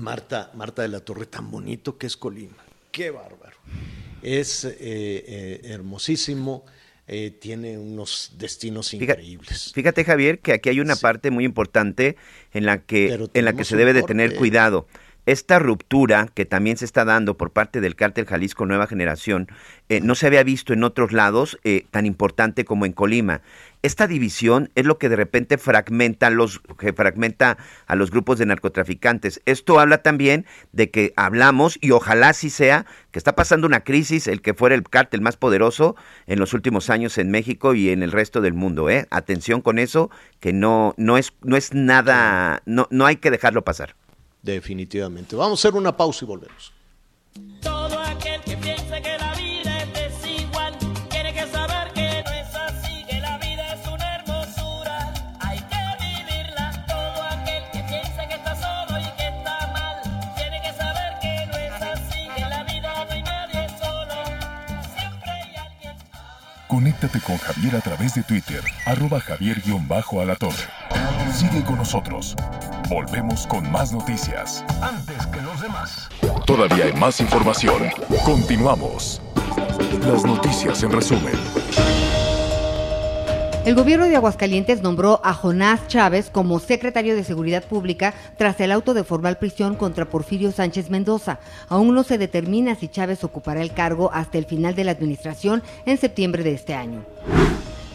Marta, 0.02 0.50
Marta 0.56 0.82
de 0.82 0.88
la 0.88 1.00
Torre, 1.02 1.28
tan 1.28 1.52
bonito 1.52 2.00
que 2.00 2.08
es 2.08 2.18
Colima. 2.18 2.58
Qué 2.90 3.12
bárbaro. 3.12 3.58
Es 4.24 4.66
eh, 4.66 4.74
eh, 4.80 5.62
hermosísimo. 5.64 6.66
tiene 7.40 7.78
unos 7.78 8.34
destinos 8.40 8.96
increíbles. 8.96 9.74
Fíjate, 9.76 10.04
Javier, 10.04 10.40
que 10.40 10.54
aquí 10.54 10.70
hay 10.70 10.80
una 10.80 10.96
parte 10.96 11.30
muy 11.30 11.46
importante 11.46 12.18
en 12.52 12.66
la 12.66 12.80
que, 12.80 13.30
en 13.32 13.46
la 13.46 13.54
que 13.54 13.64
se 13.64 13.78
debe 13.78 13.94
de 13.94 14.02
tener 14.02 14.34
cuidado 14.34 14.88
esta 15.28 15.60
ruptura 15.60 16.30
que 16.34 16.46
también 16.46 16.78
se 16.78 16.86
está 16.86 17.04
dando 17.04 17.38
por 17.38 17.52
parte 17.52 17.82
del 17.82 17.98
cártel 17.98 18.26
Jalisco 18.26 18.66
Nueva 18.66 18.88
Generación 18.88 19.50
eh, 19.90 20.00
no 20.00 20.16
se 20.16 20.26
había 20.26 20.42
visto 20.42 20.72
en 20.72 20.86
otros 20.86 21.12
lados 21.12 21.60
eh, 21.66 21.86
tan 21.92 22.06
importante 22.06 22.64
como 22.64 22.86
en 22.86 22.94
Colima. 22.94 23.42
Esta 23.84 24.08
división 24.08 24.72
es 24.76 24.86
lo 24.86 24.98
que 24.98 25.10
de 25.10 25.18
repente 25.18 25.58
fragmenta, 25.58 26.30
los, 26.30 26.62
que 26.80 26.94
fragmenta 26.94 27.58
a 27.88 27.96
los 27.96 28.10
grupos 28.10 28.40
de 28.40 28.46
narcotraficantes. 28.46 29.42
Esto 29.46 29.82
habla 29.82 29.98
también 30.00 30.46
de 30.72 30.92
que 30.92 31.14
hablamos, 31.18 31.78
y 31.82 31.92
ojalá 31.92 32.32
sí 32.32 32.50
sea, 32.50 32.86
que 33.12 33.20
está 33.20 33.36
pasando 33.36 33.68
una 33.68 33.82
crisis, 33.82 34.28
el 34.28 34.42
que 34.42 34.54
fuera 34.54 34.76
el 34.76 34.84
cártel 34.84 35.22
más 35.22 35.36
poderoso 35.36 35.98
en 36.26 36.40
los 36.40 36.54
últimos 36.54 36.90
años 36.90 37.18
en 37.18 37.32
México 37.32 37.76
y 37.76 37.90
en 37.90 38.02
el 38.02 38.14
resto 38.14 38.40
del 38.40 38.54
mundo. 38.54 38.90
¿eh? 38.90 39.08
Atención 39.10 39.62
con 39.62 39.78
eso, 39.78 40.10
que 40.40 40.54
no, 40.54 40.94
no, 40.98 41.18
es, 41.18 41.34
no 41.44 41.58
es 41.58 41.74
nada, 41.74 42.62
no, 42.66 42.88
no 42.92 43.06
hay 43.06 43.18
que 43.18 43.30
dejarlo 43.30 43.64
pasar. 43.64 43.96
Definitivamente. 44.48 45.36
Vamos 45.36 45.60
a 45.60 45.68
hacer 45.68 45.78
una 45.78 45.96
pausa 45.96 46.24
y 46.24 46.28
volvemos. 46.28 46.72
Todo 47.62 48.00
aquel 48.00 48.40
que 48.44 48.56
piense 48.56 49.02
que 49.02 49.18
la 49.18 49.36
vida 49.36 49.84
es 49.84 49.94
desigual, 49.94 50.74
tiene 51.10 51.34
que 51.34 51.46
saber 51.48 51.92
que 51.92 52.24
no 52.26 52.32
es 52.32 52.56
así, 52.56 53.04
que 53.10 53.20
la 53.20 53.38
vida 53.40 53.74
es 53.74 53.86
una 53.86 54.16
hermosura, 54.16 55.14
hay 55.42 55.60
que 55.60 55.84
vivirla. 56.00 56.86
Todo 56.88 57.24
aquel 57.24 57.64
que 57.74 57.84
piense 57.90 58.28
que 58.30 58.36
está 58.36 58.56
solo 58.56 58.98
y 58.98 59.12
que 59.18 59.28
está 59.28 59.68
mal, 59.74 60.02
tiene 60.38 60.62
que 60.62 60.72
saber 60.72 61.20
que 61.22 61.46
no 61.48 61.58
es 61.58 61.82
así, 61.82 62.30
que 62.34 62.42
la 62.42 62.64
vida 62.64 63.06
no 63.06 63.12
hay 63.12 63.24
nadie 63.24 63.68
solo, 63.78 64.16
siempre 64.96 65.30
hay 65.30 65.56
alguien. 65.58 65.96
Conéctate 66.70 67.20
con 67.20 67.38
Javier 67.38 67.76
a 67.76 67.82
través 67.82 68.16
de 68.16 68.24
Twitter, 68.24 68.64
arroba 68.86 69.20
javier-alatorre. 69.20 70.68
Sigue 71.34 71.62
con 71.66 71.76
nosotros. 71.76 72.34
Volvemos 72.90 73.46
con 73.48 73.70
más 73.70 73.92
noticias. 73.92 74.64
Antes 74.82 75.28
que 75.28 75.42
los 75.42 75.62
demás. 75.62 76.08
Todavía 76.46 76.86
hay 76.86 76.94
más 76.94 77.20
información. 77.20 77.84
Continuamos. 78.24 79.22
Las 80.08 80.24
noticias 80.24 80.82
en 80.84 80.92
resumen. 80.94 81.34
El 83.66 83.76
gobierno 83.76 84.06
de 84.06 84.16
Aguascalientes 84.16 84.82
nombró 84.82 85.20
a 85.26 85.34
Jonás 85.34 85.86
Chávez 85.88 86.30
como 86.30 86.60
secretario 86.60 87.18
de 87.18 87.26
Seguridad 87.26 87.66
Pública 87.66 88.14
tras 88.38 88.58
el 88.62 88.72
auto 88.72 88.94
de 88.94 89.04
formal 89.04 89.38
prisión 89.38 89.76
contra 89.76 90.06
Porfirio 90.06 90.54
Sánchez 90.54 90.90
Mendoza. 90.90 91.40
Aún 91.68 91.94
no 91.94 92.04
se 92.04 92.18
determina 92.18 92.76
si 92.76 92.88
Chávez 92.88 93.26
ocupará 93.26 93.62
el 93.62 93.74
cargo 93.74 94.10
hasta 94.14 94.38
el 94.38 94.46
final 94.46 94.76
de 94.76 94.86
la 94.86 94.92
administración 94.92 95.62
en 95.86 95.98
septiembre 95.98 96.44
de 96.44 96.54
este 96.54 96.74
año. 96.74 97.04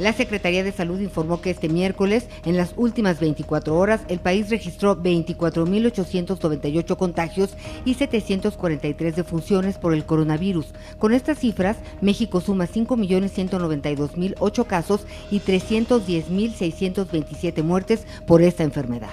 La 0.02 0.12
Secretaría 0.12 0.62
de 0.64 0.72
Salud 0.72 0.98
informó 0.98 1.40
que 1.40 1.50
este 1.50 1.68
miércoles, 1.68 2.26
en 2.44 2.56
las 2.56 2.74
últimas 2.76 3.20
24 3.20 3.78
horas, 3.78 4.00
el 4.08 4.18
país 4.18 4.50
registró 4.50 5.00
24.898 5.00 6.96
contagios 6.96 7.50
y 7.84 7.94
743 7.94 9.14
defunciones 9.14 9.78
por 9.78 9.94
el 9.94 10.04
coronavirus. 10.04 10.74
Con 10.98 11.14
estas 11.14 11.38
cifras, 11.38 11.76
México 12.00 12.40
suma 12.40 12.66
5.192.008 12.66 14.66
casos 14.66 15.02
y 15.30 15.38
310.627 15.38 17.62
muertes 17.62 18.04
por 18.26 18.42
esta 18.42 18.64
enfermedad. 18.64 19.10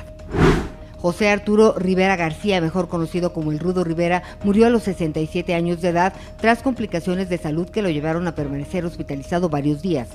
José 1.02 1.30
Arturo 1.30 1.76
Rivera 1.78 2.16
García, 2.18 2.60
mejor 2.60 2.90
conocido 2.90 3.32
como 3.32 3.52
el 3.52 3.60
Rudo 3.60 3.84
Rivera, 3.84 4.22
murió 4.44 4.68
a 4.68 4.70
los 4.70 4.84
67 4.84 5.54
años 5.54 5.82
de 5.82 5.90
edad 5.90 6.14
tras 6.42 6.62
complicaciones 6.62 7.30
de 7.30 7.38
salud 7.38 7.70
que 7.70 7.82
lo 7.82 7.90
llevaron 7.90 8.28
a 8.28 8.36
permanecer 8.36 8.86
hospitalizado 8.86 9.50
varios 9.50 9.82
días. 9.82 10.10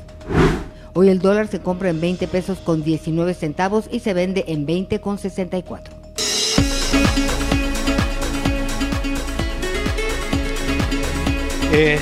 Hoy 0.93 1.09
el 1.09 1.19
dólar 1.19 1.49
se 1.49 1.61
compra 1.61 1.91
en 1.91 2.01
20 2.01 2.29
pesos 2.29 2.59
con 2.59 2.85
19 2.85 3.35
centavos 3.35 3.89
y 3.91 4.01
se 4.01 4.15
vende 4.15 4.45
en 4.47 4.67
20 4.67 5.01
con 5.01 5.19
64. 5.19 5.95
Eh, 11.73 11.99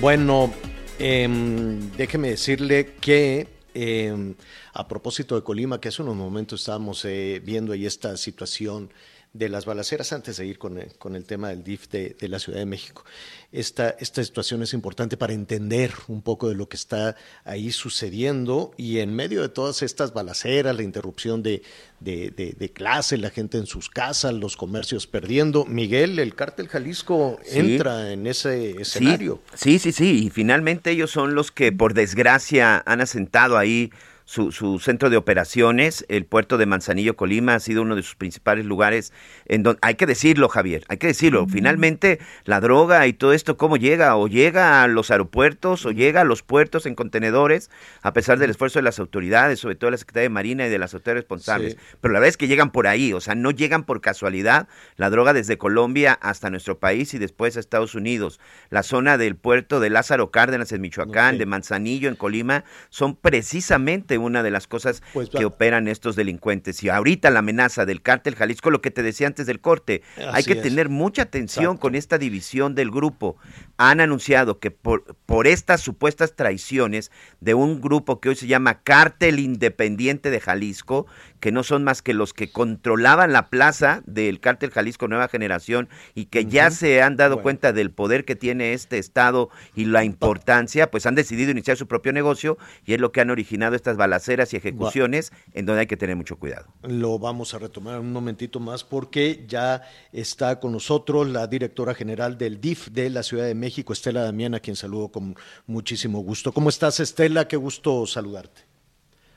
bueno, 0.00 0.52
em, 1.00 1.90
déjeme 1.96 2.30
decirle 2.30 2.92
que 3.00 3.48
em, 3.74 4.34
a 4.72 4.88
propósito 4.88 5.34
de 5.34 5.42
Colima, 5.42 5.80
que 5.80 5.88
hace 5.88 6.02
unos 6.02 6.16
momentos 6.16 6.60
estábamos 6.60 7.04
eh, 7.04 7.40
viendo 7.44 7.72
ahí 7.72 7.86
esta 7.86 8.16
situación 8.16 8.90
de 9.32 9.48
las 9.48 9.64
balaceras 9.64 10.12
antes 10.12 10.38
de 10.38 10.46
ir 10.46 10.58
con 10.58 10.78
el, 10.78 10.92
con 10.98 11.14
el 11.14 11.24
tema 11.24 11.50
del 11.50 11.62
DIF 11.62 11.88
de, 11.88 12.16
la 12.22 12.40
Ciudad 12.40 12.58
de 12.58 12.66
México. 12.66 13.04
Esta, 13.52 13.90
esta 14.00 14.24
situación 14.24 14.62
es 14.62 14.74
importante 14.74 15.16
para 15.16 15.32
entender 15.32 15.92
un 16.08 16.20
poco 16.20 16.48
de 16.48 16.56
lo 16.56 16.68
que 16.68 16.76
está 16.76 17.14
ahí 17.44 17.70
sucediendo 17.70 18.72
y 18.76 18.98
en 18.98 19.14
medio 19.14 19.42
de 19.42 19.48
todas 19.48 19.82
estas 19.82 20.12
balaceras, 20.12 20.74
la 20.74 20.82
interrupción 20.82 21.44
de, 21.44 21.62
de, 22.00 22.72
clase, 22.74 23.18
la 23.18 23.30
gente 23.30 23.58
en 23.58 23.66
sus 23.66 23.88
casas, 23.88 24.34
los 24.34 24.56
comercios 24.56 25.06
perdiendo. 25.06 25.64
Miguel, 25.64 26.18
el 26.18 26.34
cártel 26.34 26.66
Jalisco 26.66 27.38
entra 27.46 28.12
en 28.12 28.26
ese 28.26 28.82
escenario. 28.82 29.40
sí, 29.54 29.78
sí, 29.78 29.92
sí, 29.92 30.24
y 30.24 30.30
finalmente 30.30 30.90
ellos 30.90 31.12
son 31.12 31.36
los 31.36 31.52
que 31.52 31.70
por 31.70 31.94
desgracia 31.94 32.82
han 32.84 33.00
asentado 33.00 33.58
ahí 33.58 33.92
su, 34.30 34.78
centro 34.78 35.10
de 35.10 35.16
operaciones. 35.16 36.04
El 36.08 36.24
puerto 36.24 36.56
de 36.56 36.64
Manzanillo, 36.64 37.16
Colima, 37.16 37.56
ha 37.56 37.60
sido 37.60 37.82
uno 37.82 37.96
de 37.96 38.02
sus 38.02 38.14
principales 38.14 38.64
lugares 38.64 39.12
en 39.46 39.64
donde, 39.64 39.80
hay 39.82 39.96
que 39.96 40.06
decirlo, 40.06 40.48
Javier, 40.48 40.84
hay 40.88 40.98
que 40.98 41.08
decirlo, 41.08 41.46
finalmente 41.48 42.20
la 42.44 42.60
droga 42.60 43.08
y 43.08 43.12
todo 43.12 43.32
esto, 43.32 43.56
¿cómo 43.56 43.76
llega? 43.76 44.14
O 44.16 44.28
llega 44.28 44.84
a 44.84 44.86
los 44.86 45.10
aeropuertos 45.10 45.84
o 45.84 45.90
llega 45.90 46.20
a 46.20 46.24
los 46.24 46.44
puertos 46.44 46.86
en 46.86 46.94
contenedores, 46.94 47.70
a 48.02 48.12
pesar 48.12 48.38
del 48.38 48.50
esfuerzo 48.50 48.78
de 48.78 48.84
las 48.84 49.00
autoridades, 49.00 49.58
sobre 49.58 49.74
todo 49.74 49.88
de 49.88 49.92
la 49.92 49.98
Secretaría 49.98 50.28
de 50.28 50.34
Marina 50.34 50.66
y 50.66 50.70
de 50.70 50.78
las 50.78 50.94
autoridades 50.94 51.24
responsables. 51.24 51.76
Pero 52.00 52.12
la 52.12 52.20
verdad 52.20 52.28
es 52.28 52.36
que 52.36 52.46
llegan 52.46 52.70
por 52.70 52.86
ahí, 52.86 53.12
o 53.12 53.20
sea, 53.20 53.34
no 53.34 53.50
llegan 53.50 53.82
por 53.82 54.00
casualidad 54.00 54.68
la 54.94 55.10
droga 55.10 55.32
desde 55.32 55.58
Colombia 55.58 56.12
hasta 56.22 56.50
nuestro 56.50 56.78
país 56.78 57.14
y 57.14 57.18
después 57.18 57.56
a 57.56 57.60
Estados 57.60 57.96
Unidos. 57.96 58.38
La 58.68 58.84
zona 58.84 59.18
del 59.18 59.34
puerto 59.34 59.80
de 59.80 59.90
Lázaro 59.90 60.30
Cárdenas 60.30 60.70
en 60.70 60.82
Michoacán, 60.82 61.36
de 61.36 61.46
Manzanillo 61.46 62.08
en 62.08 62.14
Colima, 62.14 62.62
son 62.90 63.16
precisamente 63.16 64.19
una 64.20 64.42
de 64.42 64.50
las 64.50 64.66
cosas 64.66 65.02
pues 65.12 65.30
que 65.30 65.44
operan 65.44 65.88
estos 65.88 66.16
delincuentes. 66.16 66.82
Y 66.82 66.88
ahorita 66.88 67.30
la 67.30 67.40
amenaza 67.40 67.86
del 67.86 68.02
cártel 68.02 68.36
Jalisco, 68.36 68.70
lo 68.70 68.80
que 68.80 68.90
te 68.90 69.02
decía 69.02 69.26
antes 69.26 69.46
del 69.46 69.60
corte, 69.60 70.02
hay 70.32 70.44
que 70.44 70.56
tener 70.56 70.88
mucha 70.88 71.22
atención 71.22 71.76
con 71.76 71.94
esta 71.94 72.18
división 72.18 72.74
del 72.74 72.90
grupo. 72.90 73.36
Han 73.76 74.00
anunciado 74.00 74.58
que 74.58 74.70
por, 74.70 75.16
por 75.26 75.46
estas 75.46 75.80
supuestas 75.80 76.36
traiciones 76.36 77.10
de 77.40 77.54
un 77.54 77.80
grupo 77.80 78.20
que 78.20 78.30
hoy 78.30 78.36
se 78.36 78.46
llama 78.46 78.82
Cártel 78.82 79.38
Independiente 79.38 80.30
de 80.30 80.40
Jalisco, 80.40 81.06
que 81.40 81.52
no 81.52 81.62
son 81.62 81.84
más 81.84 82.02
que 82.02 82.14
los 82.14 82.32
que 82.32 82.52
controlaban 82.52 83.32
la 83.32 83.48
plaza 83.48 84.02
del 84.06 84.40
cártel 84.40 84.70
Jalisco 84.70 85.08
Nueva 85.08 85.28
Generación 85.28 85.88
y 86.14 86.26
que 86.26 86.46
ya 86.46 86.70
se 86.70 87.02
han 87.02 87.16
dado 87.16 87.42
cuenta 87.42 87.72
del 87.72 87.90
poder 87.90 88.24
que 88.24 88.36
tiene 88.36 88.72
este 88.72 88.98
Estado 88.98 89.50
y 89.74 89.86
la 89.86 90.04
importancia, 90.04 90.90
pues 90.90 91.06
han 91.06 91.14
decidido 91.14 91.50
iniciar 91.50 91.76
su 91.76 91.88
propio 91.88 92.12
negocio 92.12 92.58
y 92.84 92.94
es 92.94 93.00
lo 93.00 93.12
que 93.12 93.20
han 93.20 93.30
originado 93.30 93.74
estas 93.74 93.96
balaceras 93.96 94.52
y 94.52 94.56
ejecuciones 94.56 95.32
en 95.52 95.66
donde 95.66 95.80
hay 95.80 95.86
que 95.86 95.96
tener 95.96 96.16
mucho 96.16 96.36
cuidado. 96.36 96.66
Lo 96.82 97.18
vamos 97.18 97.54
a 97.54 97.58
retomar 97.58 97.98
un 97.98 98.12
momentito 98.12 98.60
más 98.60 98.84
porque 98.84 99.44
ya 99.48 99.82
está 100.12 100.60
con 100.60 100.72
nosotros 100.72 101.28
la 101.28 101.46
directora 101.46 101.94
general 101.94 102.36
del 102.38 102.60
DIF 102.60 102.88
de 102.88 103.10
la 103.10 103.22
Ciudad 103.22 103.46
de 103.46 103.54
México, 103.54 103.92
Estela 103.92 104.22
Damián, 104.22 104.54
a 104.54 104.60
quien 104.60 104.76
saludo 104.76 105.08
con 105.08 105.34
muchísimo 105.66 106.20
gusto. 106.20 106.52
¿Cómo 106.52 106.68
estás, 106.68 107.00
Estela? 107.00 107.48
Qué 107.48 107.56
gusto 107.56 108.06
saludarte. 108.06 108.69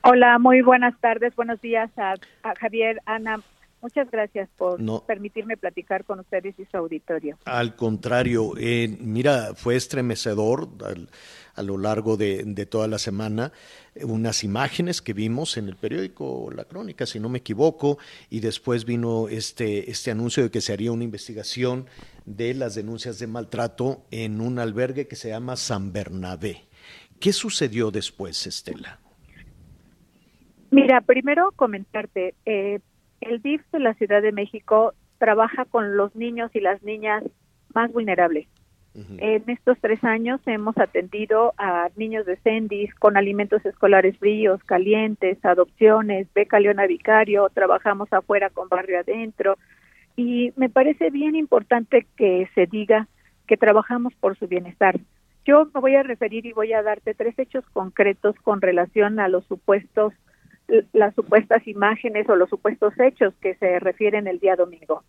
Hola, 0.06 0.38
muy 0.38 0.60
buenas 0.60 1.00
tardes, 1.00 1.34
buenos 1.34 1.62
días 1.62 1.90
a, 1.96 2.14
Javier, 2.60 3.00
Ana. 3.06 3.40
Muchas 3.80 4.10
gracias 4.10 4.50
por 4.58 4.78
permitirme 5.06 5.56
platicar 5.56 6.04
con 6.04 6.20
ustedes 6.20 6.58
y 6.58 6.66
su 6.66 6.76
auditorio. 6.76 7.38
Al 7.46 7.74
contrario, 7.74 8.52
eh, 8.58 8.98
mira, 9.00 9.54
fue 9.54 9.76
estremecedor 9.76 10.68
a 11.54 11.62
lo 11.62 11.78
largo 11.78 12.18
de, 12.18 12.66
toda 12.66 12.86
la 12.86 12.98
semana 12.98 13.50
unas 14.02 14.44
imágenes 14.44 15.00
que 15.00 15.14
vimos 15.14 15.56
en 15.56 15.68
el 15.68 15.76
periódico 15.76 16.50
La 16.54 16.64
Crónica, 16.64 17.06
si 17.06 17.18
no 17.18 17.30
me 17.30 17.38
equivoco, 17.38 17.96
y 18.28 18.40
después 18.40 18.84
vino 18.84 19.28
este, 19.28 19.90
este 19.90 20.10
anuncio 20.10 20.42
de 20.42 20.50
que 20.50 20.60
se 20.60 20.74
haría 20.74 20.92
una 20.92 21.04
investigación 21.04 21.86
de 22.26 22.52
las 22.52 22.74
denuncias 22.74 23.18
de 23.18 23.26
maltrato 23.26 24.04
en 24.10 24.42
un 24.42 24.58
albergue 24.58 25.08
que 25.08 25.16
se 25.16 25.30
llama 25.30 25.56
San 25.56 25.94
Bernabé. 25.94 26.66
¿Qué 27.20 27.32
sucedió 27.32 27.90
después, 27.90 28.46
Estela? 28.46 29.00
Mira, 30.74 31.00
primero 31.02 31.52
comentarte, 31.54 32.34
eh, 32.46 32.80
el 33.20 33.40
DIF 33.40 33.62
de 33.70 33.78
la 33.78 33.94
Ciudad 33.94 34.22
de 34.22 34.32
México 34.32 34.92
trabaja 35.18 35.64
con 35.66 35.96
los 35.96 36.16
niños 36.16 36.50
y 36.52 36.60
las 36.60 36.82
niñas 36.82 37.22
más 37.72 37.92
vulnerables. 37.92 38.48
En 39.18 39.42
estos 39.48 39.76
tres 39.80 40.02
años 40.04 40.40
hemos 40.46 40.78
atendido 40.78 41.52
a 41.58 41.88
niños 41.96 42.26
de 42.26 42.36
Sendis 42.36 42.94
con 42.94 43.16
alimentos 43.16 43.64
escolares 43.66 44.16
fríos, 44.18 44.62
calientes, 44.64 45.44
adopciones, 45.44 46.28
beca 46.32 46.60
Leona 46.60 46.86
Vicario, 46.86 47.48
trabajamos 47.52 48.12
afuera 48.12 48.50
con 48.50 48.68
Barrio 48.68 49.00
Adentro 49.00 49.58
y 50.14 50.52
me 50.56 50.68
parece 50.68 51.10
bien 51.10 51.34
importante 51.34 52.06
que 52.16 52.48
se 52.54 52.66
diga 52.66 53.08
que 53.48 53.56
trabajamos 53.56 54.14
por 54.14 54.38
su 54.38 54.46
bienestar. 54.46 55.00
Yo 55.44 55.66
me 55.74 55.80
voy 55.80 55.96
a 55.96 56.04
referir 56.04 56.46
y 56.46 56.52
voy 56.52 56.72
a 56.72 56.82
darte 56.82 57.14
tres 57.14 57.36
hechos 57.38 57.64
concretos 57.72 58.36
con 58.42 58.60
relación 58.60 59.18
a 59.18 59.26
los 59.26 59.44
supuestos, 59.46 60.14
las 60.92 61.14
supuestas 61.14 61.66
imágenes 61.66 62.28
o 62.28 62.36
los 62.36 62.48
supuestos 62.48 62.98
hechos 62.98 63.34
que 63.40 63.54
se 63.56 63.78
refieren 63.80 64.26
el 64.26 64.40
día 64.40 64.56
domingo. 64.56 65.02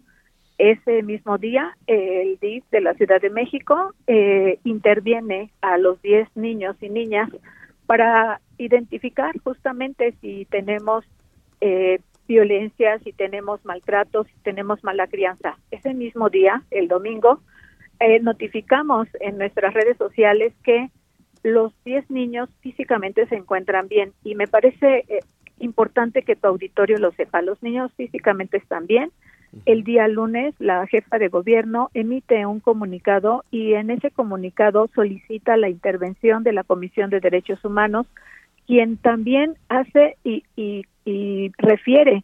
Ese 0.58 1.04
mismo 1.04 1.38
día, 1.38 1.76
el 1.88 2.38
DIF 2.39 2.63
de 2.72 2.82
la 2.82 2.94
Ciudad 2.94 3.20
de 3.20 3.30
México 3.30 3.94
eh, 4.08 4.60
interviene 4.63 5.52
a 5.62 5.78
los 5.78 6.02
10 6.02 6.30
niños 6.36 6.78
y 6.82 6.89
niñas 6.89 7.30
para 7.86 8.39
identificar 8.58 9.38
justamente 9.44 10.13
si 10.22 10.46
tenemos 10.46 11.04
eh, 11.62 12.00
violencia, 12.28 13.00
si 13.00 13.12
tenemos 13.12 13.63
maltratos, 13.65 14.28
si 14.28 14.34
tenemos 14.44 14.84
mala 14.84 15.08
crianza. 15.08 15.58
Ese 15.72 15.94
mismo 15.94 16.30
día, 16.30 16.63
el 16.72 16.88
domingo, 16.88 17.41
eh, 18.00 18.20
notificamos 18.20 19.08
en 19.20 19.38
nuestras 19.38 19.74
redes 19.74 19.98
sociales 19.98 20.54
que 20.63 20.89
los 21.44 21.74
10 21.86 22.10
niños 22.10 22.50
físicamente 22.62 23.28
se 23.28 23.36
encuentran 23.36 23.88
bien 23.88 24.13
y 24.24 24.36
me 24.36 24.48
parece 24.48 25.06
eh, 25.08 25.20
importante 25.60 26.24
que 26.24 26.36
tu 26.36 26.48
auditorio 26.48 26.98
lo 26.98 27.12
sepa. 27.13 27.41
Los 27.41 27.62
niños 27.63 27.91
físicamente 27.96 28.58
están 28.58 28.88
bien, 28.88 29.12
el 29.65 29.84
día 29.84 30.08
lunes, 30.08 30.54
la 30.60 30.86
jefa 30.88 31.18
de 31.18 31.30
gobierno 31.30 31.89
emite 31.94 32.46
un 32.46 32.60
comunicado 32.60 33.44
y 33.52 33.74
en 33.74 33.89
ese 33.89 34.12
comunicado 34.12 34.89
solicita 34.94 35.56
la 35.56 35.70
intervención 35.70 36.44
de 36.44 36.52
la 36.52 36.63
Comisión 36.63 37.10
de 37.10 37.22
Derechos 37.22 37.63
Humanos, 37.63 38.06
quien 38.68 38.98
también 38.98 39.56
hace 39.70 40.18
y, 40.24 40.44
y, 40.56 41.52
refiere 41.58 42.24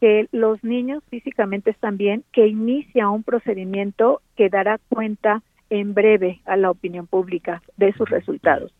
que 0.00 0.26
los 0.32 0.64
niños 0.64 1.04
físicamente 1.08 1.70
están 1.70 1.96
bien, 1.96 2.24
que 2.32 2.48
inicia 2.48 3.08
un 3.08 3.22
procedimiento 3.22 4.20
que 4.36 4.48
dará 4.48 4.78
cuenta 4.88 5.42
en 5.70 5.94
breve 5.94 6.40
a 6.44 6.56
la 6.56 6.70
opinión 6.70 7.06
pública 7.06 7.62
de 7.76 7.92
sus 7.92 8.08
resultados. 8.10 8.74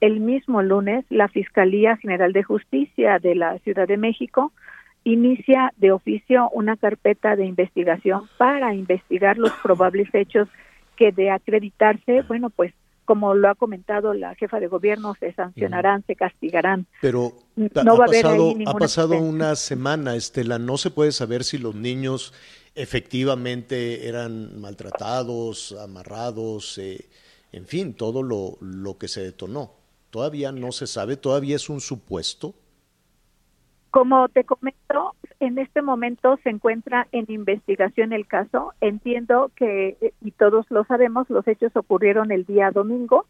El 0.00 0.20
mismo 0.20 0.62
lunes, 0.62 1.04
la 1.10 1.28
Fiscalía 1.28 1.96
General 1.96 2.32
de 2.32 2.42
Justicia 2.42 3.18
de 3.18 3.34
la 3.34 3.58
Ciudad 3.60 3.88
de 3.88 3.96
México 3.96 4.52
inicia 5.04 5.72
de 5.76 5.92
oficio 5.92 6.48
una 6.50 6.76
carpeta 6.76 7.36
de 7.36 7.46
investigación 7.46 8.28
para 8.38 8.74
investigar 8.74 9.38
los 9.38 9.52
probables 9.62 10.08
hechos 10.14 10.48
que 10.96 11.12
de 11.12 11.30
acreditarse, 11.30 12.22
bueno, 12.22 12.50
pues 12.50 12.72
como 13.04 13.34
lo 13.34 13.50
ha 13.50 13.54
comentado 13.54 14.14
la 14.14 14.34
jefa 14.34 14.60
de 14.60 14.66
gobierno, 14.66 15.14
se 15.20 15.32
sancionarán, 15.34 16.04
se 16.06 16.16
castigarán. 16.16 16.86
Pero 17.02 17.32
no 17.56 17.92
ha 17.92 17.98
va 17.98 18.06
pasado, 18.06 18.48
a 18.48 18.52
haber 18.52 18.68
ha 18.68 18.72
pasado 18.72 19.18
una 19.18 19.56
semana, 19.56 20.16
Estela, 20.16 20.58
no 20.58 20.78
se 20.78 20.90
puede 20.90 21.12
saber 21.12 21.44
si 21.44 21.58
los 21.58 21.74
niños 21.74 22.32
efectivamente 22.74 24.08
eran 24.08 24.58
maltratados, 24.58 25.76
amarrados, 25.80 26.78
eh, 26.78 27.04
en 27.54 27.66
fin, 27.66 27.94
todo 27.94 28.24
lo, 28.24 28.58
lo 28.60 28.98
que 28.98 29.06
se 29.06 29.22
detonó. 29.22 29.70
Todavía 30.10 30.50
no 30.50 30.72
se 30.72 30.88
sabe, 30.88 31.16
todavía 31.16 31.54
es 31.54 31.68
un 31.68 31.80
supuesto. 31.80 32.52
Como 33.90 34.28
te 34.28 34.42
comento, 34.42 35.14
en 35.38 35.58
este 35.58 35.80
momento 35.80 36.36
se 36.42 36.50
encuentra 36.50 37.06
en 37.12 37.26
investigación 37.28 38.12
el 38.12 38.26
caso. 38.26 38.72
Entiendo 38.80 39.52
que, 39.54 39.96
eh, 40.00 40.12
y 40.20 40.32
todos 40.32 40.66
lo 40.68 40.84
sabemos, 40.84 41.30
los 41.30 41.46
hechos 41.46 41.70
ocurrieron 41.76 42.32
el 42.32 42.44
día 42.44 42.72
domingo. 42.72 43.26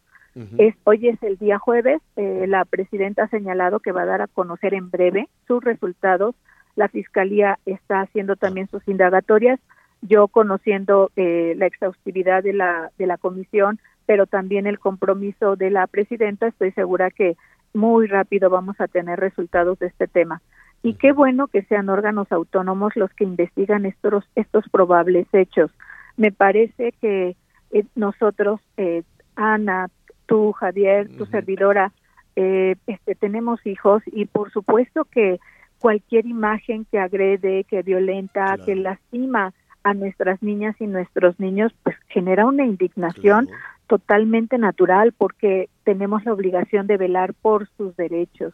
es, 0.57 0.75
hoy 0.85 1.07
es 1.07 1.21
el 1.21 1.37
día 1.37 1.59
jueves. 1.59 2.01
Eh, 2.15 2.45
la 2.47 2.65
presidenta 2.65 3.25
ha 3.25 3.29
señalado 3.29 3.79
que 3.79 3.91
va 3.91 4.01
a 4.01 4.07
dar 4.07 4.21
a 4.23 4.27
conocer 4.27 4.73
en 4.73 4.89
breve 4.89 5.29
sus 5.47 5.63
resultados. 5.63 6.33
La 6.75 6.89
fiscalía 6.89 7.59
está 7.67 8.01
haciendo 8.01 8.35
también 8.35 8.67
sus 8.69 8.85
indagatorias. 8.87 9.59
Yo 10.01 10.27
conociendo 10.27 11.11
eh, 11.15 11.53
la 11.57 11.67
exhaustividad 11.67 12.43
de 12.43 12.53
la 12.53 12.91
de 12.97 13.05
la 13.07 13.17
comisión, 13.17 13.79
pero 14.05 14.25
también 14.25 14.67
el 14.67 14.79
compromiso 14.79 15.55
de 15.55 15.69
la 15.69 15.87
presidenta, 15.87 16.47
estoy 16.47 16.71
segura 16.71 17.11
que 17.11 17.35
muy 17.73 18.07
rápido 18.07 18.49
vamos 18.49 18.79
a 18.79 18.87
tener 18.87 19.19
resultados 19.19 19.77
de 19.79 19.87
este 19.87 20.07
tema. 20.07 20.41
Y 20.81 20.93
qué 20.93 21.11
bueno 21.11 21.47
que 21.47 21.63
sean 21.63 21.89
órganos 21.89 22.31
autónomos 22.31 22.95
los 22.95 23.11
que 23.13 23.23
investigan 23.23 23.85
estos, 23.85 24.23
estos 24.35 24.69
probables 24.69 25.27
hechos. 25.33 25.71
Me 26.15 26.31
parece 26.31 26.93
que 27.01 27.35
eh, 27.71 27.83
nosotros, 27.95 28.61
eh, 28.77 29.03
Ana, 29.35 29.89
tú, 30.27 30.51
Javier, 30.53 31.09
tu 31.17 31.25
servidora, 31.25 31.91
eh, 32.35 32.75
este, 32.87 33.15
tenemos 33.15 33.65
hijos 33.65 34.03
y 34.05 34.25
por 34.25 34.51
supuesto 34.51 35.05
que 35.05 35.39
cualquier 35.79 36.25
imagen 36.25 36.85
que 36.85 36.99
agrede, 36.99 37.63
que 37.63 37.81
violenta, 37.81 38.57
que 38.65 38.75
lastima 38.75 39.53
a 39.83 39.93
nuestras 39.93 40.41
niñas 40.41 40.75
y 40.79 40.87
nuestros 40.87 41.39
niños, 41.39 41.73
pues 41.83 41.95
genera 42.07 42.45
una 42.45 42.65
indignación 42.65 43.47
totalmente 43.87 44.57
natural 44.57 45.13
porque 45.17 45.69
tenemos 45.83 46.25
la 46.25 46.33
obligación 46.33 46.87
de 46.87 46.97
velar 46.97 47.33
por 47.33 47.67
sus 47.77 47.95
derechos. 47.95 48.53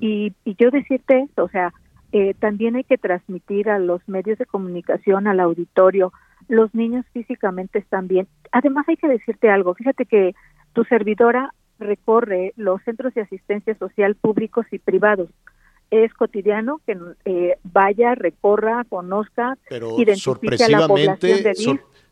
y, 0.00 0.32
y, 0.44 0.54
yo 0.56 0.70
decirte 0.70 1.20
esto, 1.20 1.44
o 1.44 1.48
sea, 1.48 1.72
eh, 2.12 2.34
también 2.38 2.76
hay 2.76 2.84
que 2.84 2.96
transmitir 2.96 3.68
a 3.68 3.80
los 3.80 4.00
medios 4.08 4.38
de 4.38 4.46
comunicación, 4.46 5.26
al 5.26 5.40
auditorio, 5.40 6.12
los 6.48 6.72
niños 6.74 7.04
físicamente 7.12 7.80
están 7.80 8.06
bien. 8.06 8.28
Además 8.52 8.88
hay 8.88 8.96
que 8.96 9.08
decirte 9.08 9.50
algo, 9.50 9.74
fíjate 9.74 10.06
que 10.06 10.34
tu 10.74 10.84
servidora 10.84 11.52
recorre 11.80 12.52
los 12.56 12.82
centros 12.82 13.14
de 13.14 13.22
asistencia 13.22 13.76
social 13.78 14.14
públicos 14.14 14.64
y 14.70 14.78
privados. 14.78 15.28
Es 15.90 16.14
cotidiano 16.14 16.80
que 16.86 16.96
eh, 17.24 17.58
vaya, 17.64 18.14
recorra, 18.14 18.84
conozca, 18.88 19.58
Pero 19.68 19.98
identifique 19.98 20.64
a 20.64 20.68
la 20.68 20.86
población 20.86 21.42
de 21.42 21.54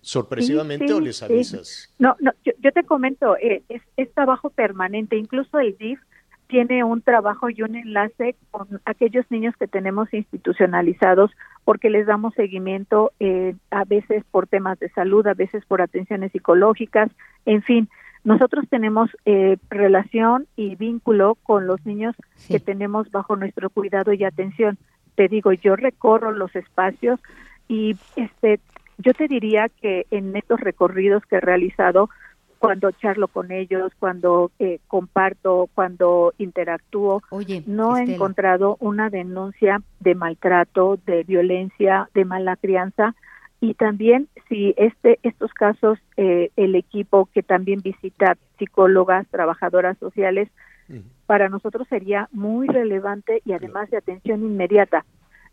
sorpresivamente 0.02 0.92
o 0.92 1.00
les 1.00 1.22
avisas? 1.22 1.90
No, 1.98 2.16
no, 2.20 2.32
yo, 2.44 2.72
te 2.72 2.82
comento, 2.84 3.36
eh, 3.38 3.62
es, 3.68 3.82
es, 3.96 4.12
trabajo 4.12 4.50
permanente, 4.50 5.16
incluso 5.16 5.58
el 5.58 5.76
DIF 5.78 6.00
tiene 6.48 6.84
un 6.84 7.00
trabajo 7.00 7.48
y 7.48 7.62
un 7.62 7.76
enlace 7.76 8.36
con 8.50 8.82
aquellos 8.84 9.24
niños 9.30 9.54
que 9.56 9.66
tenemos 9.66 10.12
institucionalizados 10.12 11.30
porque 11.64 11.88
les 11.88 12.06
damos 12.06 12.34
seguimiento 12.34 13.12
eh, 13.20 13.54
a 13.70 13.84
veces 13.84 14.22
por 14.30 14.46
temas 14.46 14.78
de 14.78 14.90
salud, 14.90 15.26
a 15.26 15.32
veces 15.32 15.64
por 15.64 15.80
atenciones 15.80 16.30
psicológicas, 16.32 17.10
en 17.46 17.62
fin, 17.62 17.88
nosotros 18.24 18.66
tenemos 18.68 19.10
eh, 19.24 19.56
relación 19.70 20.46
y 20.54 20.76
vínculo 20.76 21.36
con 21.42 21.66
los 21.66 21.84
niños 21.86 22.14
que 22.48 22.60
tenemos 22.60 23.10
bajo 23.10 23.34
nuestro 23.34 23.68
cuidado 23.70 24.12
y 24.12 24.22
atención. 24.22 24.78
Te 25.16 25.28
digo, 25.28 25.52
yo 25.52 25.74
recorro 25.74 26.32
los 26.32 26.54
espacios 26.54 27.18
y 27.66 27.96
este 28.16 28.60
yo 29.02 29.14
te 29.14 29.28
diría 29.28 29.68
que 29.68 30.06
en 30.10 30.34
estos 30.36 30.60
recorridos 30.60 31.24
que 31.26 31.36
he 31.36 31.40
realizado, 31.40 32.08
cuando 32.58 32.92
charlo 32.92 33.26
con 33.26 33.50
ellos, 33.50 33.92
cuando 33.98 34.52
eh, 34.60 34.78
comparto, 34.86 35.68
cuando 35.74 36.32
interactúo, 36.38 37.22
no 37.66 37.96
he 37.96 38.02
encontrado 38.02 38.76
una 38.78 39.10
denuncia 39.10 39.82
de 39.98 40.14
maltrato, 40.14 40.98
de 41.04 41.24
violencia, 41.24 42.08
de 42.14 42.24
mala 42.24 42.54
crianza. 42.56 43.16
Y 43.60 43.74
también 43.74 44.28
si 44.48 44.74
este 44.76 45.18
estos 45.24 45.52
casos, 45.52 45.98
eh, 46.16 46.50
el 46.56 46.76
equipo 46.76 47.28
que 47.34 47.42
también 47.42 47.80
visita 47.80 48.36
psicólogas, 48.58 49.26
trabajadoras 49.28 49.98
sociales, 49.98 50.48
para 51.26 51.48
nosotros 51.48 51.88
sería 51.88 52.28
muy 52.32 52.68
relevante 52.68 53.40
y 53.44 53.52
además 53.54 53.90
de 53.90 53.96
atención 53.96 54.42
inmediata. 54.42 55.04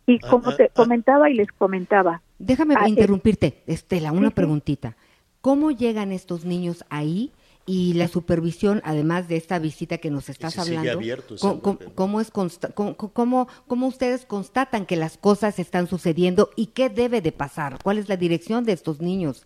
Y 0.10 0.20
ah, 0.24 0.28
como 0.28 0.50
ah, 0.50 0.56
te 0.56 0.64
ah. 0.64 0.72
comentaba 0.74 1.30
y 1.30 1.36
les 1.36 1.52
comentaba. 1.52 2.22
Déjame 2.40 2.76
interrumpirte, 2.88 3.62
Estela, 3.68 4.12
una 4.12 4.32
preguntita. 4.32 4.96
¿Cómo 5.42 5.70
llegan 5.72 6.12
estos 6.12 6.46
niños 6.46 6.84
ahí? 6.90 7.32
Y 7.68 7.94
la 7.94 8.08
supervisión, 8.08 8.82
además 8.84 9.28
de 9.28 9.38
esta 9.38 9.60
visita 9.60 10.00
que 10.00 10.10
nos 10.10 10.28
estás 10.30 10.58
hablando, 10.58 11.00
¿cómo, 11.94 12.20
es 12.20 12.32
cómo, 12.32 13.48
cómo, 13.68 13.88
ustedes 13.88 14.26
constatan 14.26 14.88
que 14.88 14.96
las 14.96 15.20
cosas 15.20 15.60
están 15.60 15.86
sucediendo 15.86 16.50
y 16.56 16.68
qué 16.68 16.90
debe 16.90 17.22
de 17.22 17.32
pasar? 17.32 17.78
¿Cuál 17.84 18.00
es 18.00 18.10
la 18.10 18.18
dirección 18.18 18.64
de 18.64 18.72
estos 18.72 19.02
niños? 19.02 19.46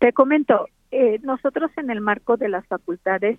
Te 0.00 0.12
comento, 0.12 0.66
eh, 0.90 1.20
nosotros 1.22 1.70
en 1.76 1.90
el 1.90 2.00
marco 2.00 2.36
de 2.36 2.48
las 2.48 2.66
facultades 2.66 3.38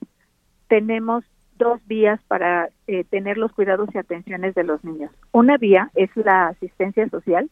tenemos 0.69 1.25
dos 1.61 1.79
vías 1.85 2.19
para 2.27 2.69
eh, 2.87 3.03
tener 3.03 3.37
los 3.37 3.51
cuidados 3.51 3.87
y 3.93 3.99
atenciones 3.99 4.55
de 4.55 4.63
los 4.63 4.83
niños. 4.83 5.11
Una 5.31 5.57
vía 5.57 5.91
es 5.93 6.09
la 6.15 6.47
asistencia 6.47 7.07
social 7.09 7.51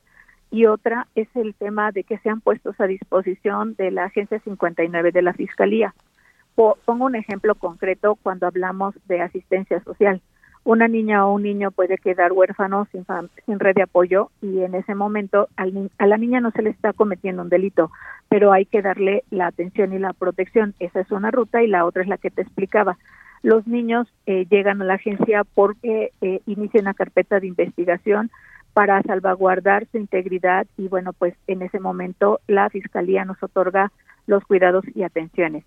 y 0.49 0.65
otra 0.65 1.05
es 1.13 1.27
el 1.35 1.53
tema 1.53 1.91
de 1.91 2.03
que 2.03 2.17
sean 2.17 2.41
puestos 2.41 2.81
a 2.81 2.87
disposición 2.87 3.75
de 3.75 3.91
la 3.91 4.05
Agencia 4.05 4.39
59 4.39 5.11
de 5.11 5.21
la 5.21 5.33
Fiscalía. 5.33 5.93
Pongo 6.55 7.05
un 7.05 7.15
ejemplo 7.15 7.53
concreto 7.53 8.17
cuando 8.23 8.47
hablamos 8.47 8.95
de 9.07 9.21
asistencia 9.21 9.79
social. 9.83 10.21
Una 10.63 10.87
niña 10.87 11.25
o 11.27 11.33
un 11.33 11.43
niño 11.43 11.69
puede 11.69 11.97
quedar 11.97 12.31
huérfano 12.31 12.87
sin, 12.91 13.05
sin 13.45 13.59
red 13.59 13.75
de 13.75 13.83
apoyo 13.83 14.31
y 14.41 14.63
en 14.63 14.73
ese 14.73 14.95
momento 14.95 15.49
a 15.55 16.05
la 16.07 16.17
niña 16.17 16.41
no 16.41 16.49
se 16.49 16.63
le 16.63 16.71
está 16.71 16.93
cometiendo 16.93 17.43
un 17.43 17.49
delito, 17.49 17.91
pero 18.27 18.51
hay 18.51 18.65
que 18.65 18.81
darle 18.81 19.23
la 19.29 19.45
atención 19.45 19.93
y 19.93 19.99
la 19.99 20.13
protección. 20.13 20.73
Esa 20.79 20.99
es 20.99 21.11
una 21.11 21.29
ruta 21.29 21.61
y 21.61 21.67
la 21.67 21.85
otra 21.85 22.01
es 22.01 22.09
la 22.09 22.17
que 22.17 22.31
te 22.31 22.41
explicaba. 22.41 22.97
Los 23.41 23.65
niños 23.67 24.07
eh, 24.25 24.45
llegan 24.49 24.81
a 24.81 24.85
la 24.85 24.95
agencia 24.95 25.43
porque 25.43 26.11
eh, 26.21 26.41
inician 26.45 26.83
una 26.83 26.93
carpeta 26.93 27.39
de 27.39 27.47
investigación 27.47 28.31
para 28.73 29.01
salvaguardar 29.03 29.87
su 29.91 29.97
integridad 29.97 30.67
y 30.77 30.87
bueno, 30.87 31.13
pues 31.13 31.33
en 31.47 31.61
ese 31.61 31.79
momento 31.79 32.39
la 32.47 32.69
Fiscalía 32.69 33.25
nos 33.25 33.41
otorga 33.41 33.91
los 34.27 34.43
cuidados 34.43 34.85
y 34.93 35.03
atenciones. 35.03 35.65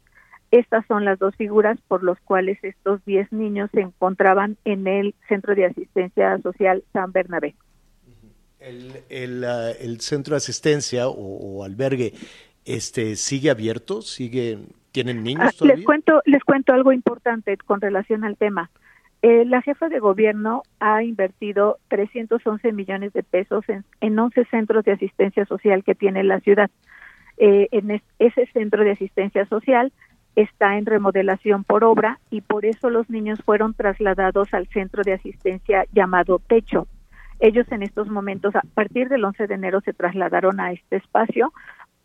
Estas 0.50 0.86
son 0.86 1.06
las 1.06 1.18
dos 1.18 1.34
figuras 1.36 1.78
por 1.88 2.04
las 2.04 2.20
cuales 2.20 2.58
estos 2.62 3.02
10 3.06 3.32
niños 3.32 3.70
se 3.72 3.80
encontraban 3.80 4.58
en 4.66 4.86
el 4.86 5.14
Centro 5.26 5.54
de 5.54 5.64
Asistencia 5.64 6.38
Social 6.42 6.84
San 6.92 7.10
Bernabé. 7.10 7.54
El, 8.60 9.44
ah, 9.44 9.72
centro 9.98 10.34
de 10.34 10.36
asistencia 10.36 11.08
o, 11.08 11.64
albergue 11.64 12.12
este 12.64 13.16
sigue 13.16 13.50
abierto, 13.50 14.02
sigue 14.02 14.58
tienen 14.92 15.22
niños 15.22 15.56
ah, 15.60 15.64
Les 15.64 15.84
cuento 15.84 16.22
les 16.24 16.44
cuento 16.44 16.72
algo 16.72 16.92
importante 16.92 17.56
con 17.56 17.80
relación 17.80 18.24
al 18.24 18.36
tema. 18.36 18.70
Eh, 19.22 19.44
la 19.44 19.62
jefa 19.62 19.88
de 19.88 20.00
gobierno 20.00 20.62
ha 20.80 21.02
invertido 21.04 21.78
311 21.88 22.72
millones 22.72 23.12
de 23.12 23.22
pesos 23.22 23.68
en, 23.68 23.84
en 24.00 24.18
11 24.18 24.44
centros 24.46 24.84
de 24.84 24.92
asistencia 24.92 25.44
social 25.46 25.84
que 25.84 25.94
tiene 25.94 26.24
la 26.24 26.40
ciudad. 26.40 26.70
Eh, 27.38 27.68
en 27.70 28.02
ese 28.18 28.46
centro 28.52 28.84
de 28.84 28.92
asistencia 28.92 29.46
social 29.46 29.92
está 30.36 30.76
en 30.76 30.86
remodelación 30.86 31.64
por 31.64 31.84
obra 31.84 32.18
y 32.30 32.40
por 32.40 32.64
eso 32.64 32.90
los 32.90 33.08
niños 33.10 33.40
fueron 33.44 33.74
trasladados 33.74 34.52
al 34.54 34.66
centro 34.68 35.02
de 35.02 35.14
asistencia 35.14 35.84
llamado 35.92 36.40
Techo. 36.40 36.86
Ellos 37.40 37.66
en 37.72 37.82
estos 37.82 38.08
momentos, 38.08 38.54
a 38.54 38.62
partir 38.74 39.08
del 39.08 39.24
11 39.24 39.46
de 39.46 39.54
enero, 39.54 39.80
se 39.80 39.92
trasladaron 39.92 40.60
a 40.60 40.72
este 40.72 40.96
espacio 40.96 41.52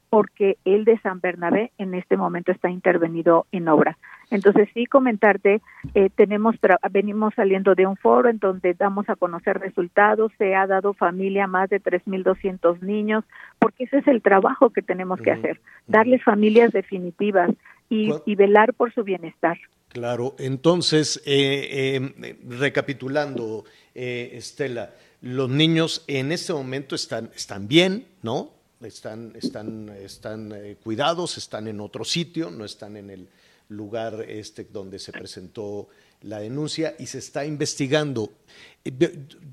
porque 0.10 0.58
el 0.66 0.86
de 0.86 0.98
San 1.00 1.20
Bernabé 1.20 1.72
en 1.78 1.94
este 1.94 2.18
momento 2.18 2.52
está 2.52 2.70
intervenido 2.70 3.46
en 3.52 3.68
obra. 3.68 3.98
Entonces 4.30 4.70
sí 4.74 4.86
comentarte, 4.86 5.62
eh, 5.94 6.10
tenemos 6.16 6.56
venimos 6.92 7.34
saliendo 7.36 7.76
de 7.76 7.86
un 7.86 7.96
foro 7.96 8.30
en 8.30 8.40
donde 8.40 8.74
damos 8.74 9.10
a 9.10 9.16
conocer 9.16 9.60
resultados, 9.60 10.32
se 10.38 10.56
ha 10.56 10.68
dado 10.68 10.94
familia 10.94 11.46
a 11.46 11.48
más 11.48 11.70
de 11.70 11.82
3.200 11.82 12.82
niños, 12.82 13.24
porque 13.60 13.86
ese 13.86 14.00
es 14.00 14.08
el 14.08 14.22
trabajo 14.22 14.70
que 14.70 14.82
tenemos 14.82 15.22
que 15.22 15.32
hacer, 15.32 15.60
darles 15.88 16.24
familias 16.24 16.72
definitivas 16.72 17.52
y, 17.90 18.14
y, 18.26 18.36
velar 18.36 18.74
por 18.74 18.94
su 18.94 19.04
bienestar. 19.04 19.58
Claro, 19.88 20.36
entonces, 20.40 21.22
eh, 21.26 22.02
eh, 22.22 22.36
recapitulando, 22.50 23.64
Estela, 23.96 24.92
los 25.22 25.50
niños 25.50 26.04
en 26.08 26.34
este 26.34 26.52
momento 26.52 26.96
están, 26.96 27.32
están 27.34 27.70
bien, 27.70 28.06
¿no? 28.22 28.57
Están, 28.82 29.34
están, 29.36 29.90
están 29.90 30.52
eh, 30.54 30.78
cuidados, 30.84 31.38
están 31.38 31.68
en 31.68 31.80
otro 31.80 32.04
sitio, 32.06 32.52
no 32.52 32.66
están 32.66 32.98
en 32.98 33.10
el 33.10 33.30
lugar 33.70 34.26
este 34.28 34.64
donde 34.66 35.00
se 35.00 35.12
presentó 35.12 35.90
la 36.22 36.40
denuncia 36.40 36.96
y 36.98 37.08
se 37.08 37.20
está 37.20 37.46
investigando. 37.46 38.32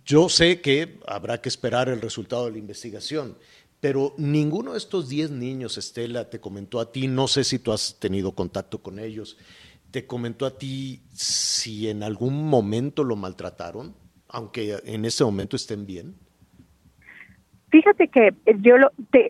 Yo 0.04 0.28
sé 0.28 0.60
que 0.60 1.00
habrá 1.06 1.40
que 1.40 1.48
esperar 1.48 1.88
el 1.88 2.00
resultado 2.00 2.46
de 2.46 2.52
la 2.52 2.58
investigación, 2.58 3.36
pero 3.80 4.14
ninguno 4.16 4.72
de 4.72 4.78
estos 4.78 5.08
10 5.08 5.32
niños, 5.32 5.76
Estela, 5.76 6.30
te 6.30 6.40
comentó 6.40 6.80
a 6.80 6.90
ti, 6.90 7.08
no 7.08 7.28
sé 7.28 7.44
si 7.44 7.58
tú 7.58 7.72
has 7.72 7.96
tenido 7.98 8.32
contacto 8.32 8.82
con 8.82 8.98
ellos, 8.98 9.36
te 9.90 10.06
comentó 10.06 10.46
a 10.46 10.56
ti 10.58 11.02
si 11.12 11.88
en 11.88 12.02
algún 12.02 12.48
momento 12.48 13.04
lo 13.04 13.16
maltrataron, 13.16 13.94
aunque 14.28 14.80
en 14.84 15.04
ese 15.04 15.22
momento 15.22 15.56
estén 15.56 15.86
bien. 15.86 16.16
Fíjate 17.74 18.06
que 18.06 18.28
eh, 18.28 18.56
yo 18.60 18.76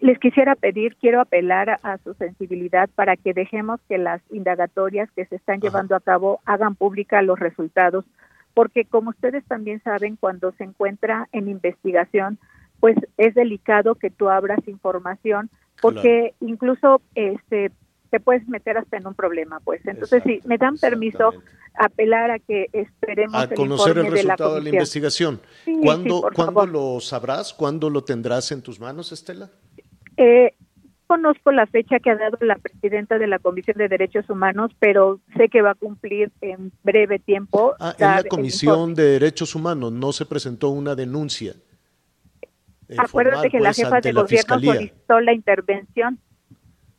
les 0.03 0.19
quisiera 0.19 0.55
pedir, 0.55 0.97
quiero 0.97 1.23
apelar 1.23 1.81
a, 1.83 1.97
su 2.05 2.13
sensibilidad 2.13 2.91
para 2.95 3.17
que 3.17 3.33
dejemos 3.33 3.81
que 3.89 3.97
las 3.97 4.21
indagatorias 4.31 5.11
que 5.13 5.25
se 5.25 5.37
están 5.37 5.63
llevando 5.63 5.97
a 5.97 6.01
cabo 6.01 6.41
hagan 6.45 6.75
pública 6.75 7.23
los 7.23 7.39
resultados, 7.39 8.05
porque 8.53 8.85
como 8.85 9.09
ustedes 9.09 9.47
también 9.47 9.83
saben, 9.83 10.17
cuando 10.17 10.53
se 10.59 10.65
encuentra 10.65 11.27
en 11.33 11.49
investigación, 11.49 12.39
pues 12.81 12.99
es 13.17 13.33
delicado 13.35 13.95
que 13.95 14.11
tú 14.11 14.29
abras 14.29 14.61
información, 14.69 15.49
porque 15.81 16.35
incluso 16.41 17.01
este 17.15 17.73
te 18.15 18.21
puedes 18.21 18.47
meter 18.47 18.79
hasta 18.79 18.97
en 18.97 19.09
un 19.09 19.15
problema, 19.15 19.59
pues. 19.59 19.85
Entonces, 19.85 20.23
si 20.23 20.41
me 20.45 20.57
dan 20.57 20.79
permiso, 20.79 21.33
apelar 21.75 22.31
a 22.31 22.39
que 22.39 22.69
esperemos 22.73 23.35
a 23.35 23.49
conocer 23.49 23.99
el 23.99 24.07
resultado 24.07 24.55
de 24.55 24.63
la, 24.63 24.69
investigación. 24.69 25.41
¿Cuándo, 25.83 26.31
lo 26.71 27.01
sabrás? 27.01 27.53
¿Cuándo 27.53 27.91
lo 27.91 28.05
tendrás 28.05 28.53
en 28.53 28.63
tus 28.63 28.79
manos, 28.79 29.11
Estela? 29.11 29.51
Eh, 30.17 30.55
conozco 31.09 31.51
la 31.51 31.67
fecha 31.67 31.99
que 31.99 32.11
ha 32.11 32.15
dado 32.15 32.39
la 32.43 32.55
presidenta 32.55 33.19
de 33.19 33.27
la 33.27 33.41
Comisión 33.41 33.79
de 33.79 33.89
Derechos 33.89 34.31
Humanos, 34.31 34.71
pero 34.79 35.19
sé 35.37 35.49
que 35.49 35.61
va 35.61 35.73
a 35.73 35.75
cumplir 35.75 36.31
en 36.41 36.71
breve 36.85 37.19
tiempo. 37.19 37.75
Ah, 37.81 37.97
en 37.99 38.07
la 38.07 38.23
Comisión 38.23 38.95
de 38.95 39.19
Derechos 39.19 39.57
Humanos 39.57 39.91
no 39.91 40.13
se 40.13 40.25
presentó 40.25 40.69
una 40.69 40.95
denuncia. 40.95 41.55
Acuérdate 42.97 43.51
que 43.51 43.59
la 43.59 43.71
pues, 43.71 43.79
jefa 43.79 44.01
de 44.01 44.13
gobierno 44.13 44.61
solicitó 44.61 45.19
la 45.19 45.33
intervención 45.33 46.21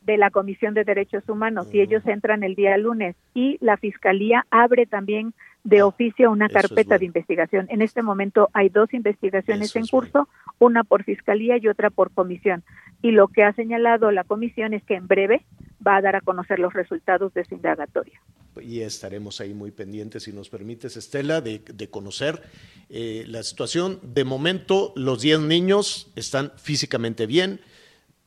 de 0.06 0.16
la 0.16 0.30
Comisión 0.30 0.72
de 0.72 0.84
Derechos 0.84 1.28
Humanos 1.28 1.66
y 1.72 1.80
ellos 1.80 2.06
entran 2.06 2.44
el 2.44 2.54
día 2.54 2.76
lunes 2.78 3.16
y 3.34 3.58
la 3.60 3.76
Fiscalía 3.76 4.46
abre 4.50 4.86
también 4.86 5.34
de 5.64 5.80
ah, 5.80 5.86
oficio 5.86 6.30
una 6.30 6.48
carpeta 6.48 6.96
de 6.96 7.06
investigación. 7.06 7.66
En 7.70 7.82
este 7.82 8.02
momento 8.02 8.48
hay 8.52 8.68
dos 8.68 8.94
investigaciones 8.94 9.74
en 9.74 9.86
curso, 9.88 10.28
una 10.60 10.84
por 10.84 11.02
Fiscalía 11.02 11.58
y 11.58 11.66
otra 11.66 11.90
por 11.90 12.12
Comisión. 12.12 12.62
Y 13.02 13.10
lo 13.10 13.26
que 13.26 13.42
ha 13.42 13.52
señalado 13.52 14.12
la 14.12 14.22
Comisión 14.22 14.74
es 14.74 14.84
que 14.84 14.94
en 14.94 15.08
breve 15.08 15.44
va 15.84 15.96
a 15.96 16.02
dar 16.02 16.14
a 16.14 16.20
conocer 16.20 16.60
los 16.60 16.72
resultados 16.72 17.34
de 17.34 17.44
su 17.44 17.56
indagatoria. 17.56 18.20
Y 18.62 18.80
estaremos 18.80 19.40
ahí 19.40 19.52
muy 19.52 19.70
pendientes, 19.70 20.22
si 20.22 20.32
nos 20.32 20.48
permites, 20.48 20.96
Estela, 20.96 21.40
de, 21.40 21.60
conocer 21.90 22.40
eh, 22.88 23.24
la 23.26 23.42
situación. 23.42 23.98
De 24.02 24.24
momento, 24.24 24.92
los 24.96 25.20
10 25.20 25.40
niños 25.40 26.12
están 26.16 26.52
físicamente 26.56 27.26
bien 27.26 27.60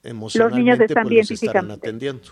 los 0.04 0.54
niños 0.54 0.80
están 0.80 1.04
pues, 1.04 1.10
bien 1.10 1.26
físicamente. 1.26 1.88
Atendiendo. 1.88 2.24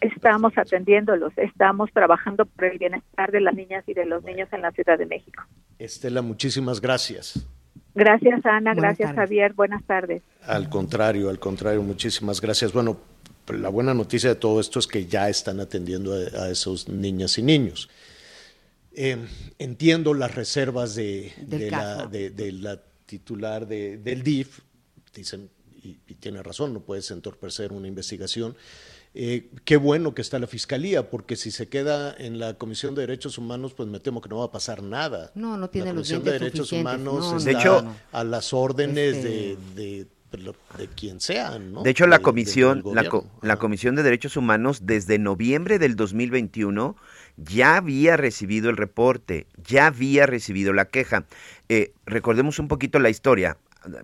Estamos 0.00 0.52
atendiéndolos, 0.56 1.32
estamos 1.36 1.90
trabajando 1.92 2.44
por 2.46 2.66
el 2.66 2.78
bienestar 2.78 3.32
de 3.32 3.40
las 3.40 3.54
niñas 3.54 3.84
y 3.86 3.94
de 3.94 4.04
los 4.04 4.22
niños 4.22 4.48
en 4.52 4.62
la 4.62 4.70
Ciudad 4.72 4.98
de 4.98 5.06
México. 5.06 5.42
Estela, 5.78 6.22
muchísimas 6.22 6.80
gracias. 6.80 7.46
Gracias, 7.94 8.44
Ana. 8.44 8.74
gracias, 8.74 9.14
Javier. 9.14 9.52
Buenas 9.54 9.84
tardes. 9.84 10.22
Al 10.42 10.68
contrario, 10.68 11.30
al 11.30 11.38
contrario, 11.38 11.82
muchísimas 11.82 12.40
gracias. 12.40 12.72
Bueno, 12.72 12.98
la 13.48 13.68
buena 13.68 13.94
noticia 13.94 14.30
de 14.30 14.36
todo 14.36 14.60
esto 14.60 14.78
es 14.78 14.86
que 14.86 15.06
ya 15.06 15.28
están 15.28 15.60
atendiendo 15.60 16.12
a, 16.12 16.50
esos 16.50 16.88
niñas 16.88 17.38
y 17.38 17.42
niños. 17.42 17.88
Eh, 18.92 19.16
entiendo 19.58 20.14
las 20.14 20.34
reservas 20.34 20.94
de, 20.94 21.32
la, 21.70 22.06
de, 22.06 22.52
la, 22.52 22.80
titular 23.06 23.66
del 23.66 24.22
DIF. 24.22 24.60
Dicen, 25.14 25.48
y, 25.84 26.14
tiene 26.14 26.42
razón, 26.42 26.72
no 26.72 26.80
puedes 26.80 27.10
entorpecer 27.10 27.72
una 27.72 27.86
investigación. 27.86 28.56
Eh, 29.16 29.50
qué 29.64 29.76
bueno 29.76 30.14
que 30.14 30.22
está 30.22 30.38
la 30.38 30.46
Fiscalía, 30.46 31.10
porque 31.10 31.36
si 31.36 31.50
se 31.50 31.68
queda 31.68 32.14
en 32.18 32.38
la 32.38 32.54
Comisión 32.54 32.94
de 32.94 33.02
Derechos 33.02 33.38
Humanos, 33.38 33.74
pues 33.74 33.88
me 33.88 34.00
temo 34.00 34.20
que 34.20 34.28
no 34.28 34.38
va 34.38 34.46
a 34.46 34.50
pasar 34.50 34.82
nada. 34.82 35.30
No, 35.34 35.56
no 35.56 35.70
tiene 35.70 35.88
la 35.88 35.92
Comisión 35.92 36.24
de 36.24 36.32
Derechos 36.32 36.72
Humanos 36.72 37.46
está 37.46 37.96
a 38.10 38.24
las 38.24 38.52
órdenes 38.52 39.16
este 39.16 39.56
de, 39.76 40.06
de 40.78 40.88
quien 40.88 41.20
sea, 41.20 41.58
¿no? 41.58 41.82
De 41.82 41.90
hecho, 41.90 42.06
la 42.06 42.18
comisión, 42.18 42.82
la, 42.92 43.08
la, 43.42 43.56
Comisión 43.56 43.94
de 43.94 44.02
Derechos 44.02 44.36
Humanos 44.36 44.80
desde 44.84 45.18
noviembre 45.18 45.78
del 45.78 45.94
2021 45.94 46.96
ya 47.36 47.76
había 47.76 48.16
recibido 48.16 48.70
el 48.70 48.76
reporte, 48.76 49.46
ya 49.56 49.86
había 49.86 50.26
recibido 50.26 50.72
la 50.72 50.86
queja. 50.86 51.26
Eh, 51.68 51.92
recordemos 52.06 52.58
un 52.58 52.68
poquito 52.68 52.98
la 52.98 53.10
historia 53.10 53.58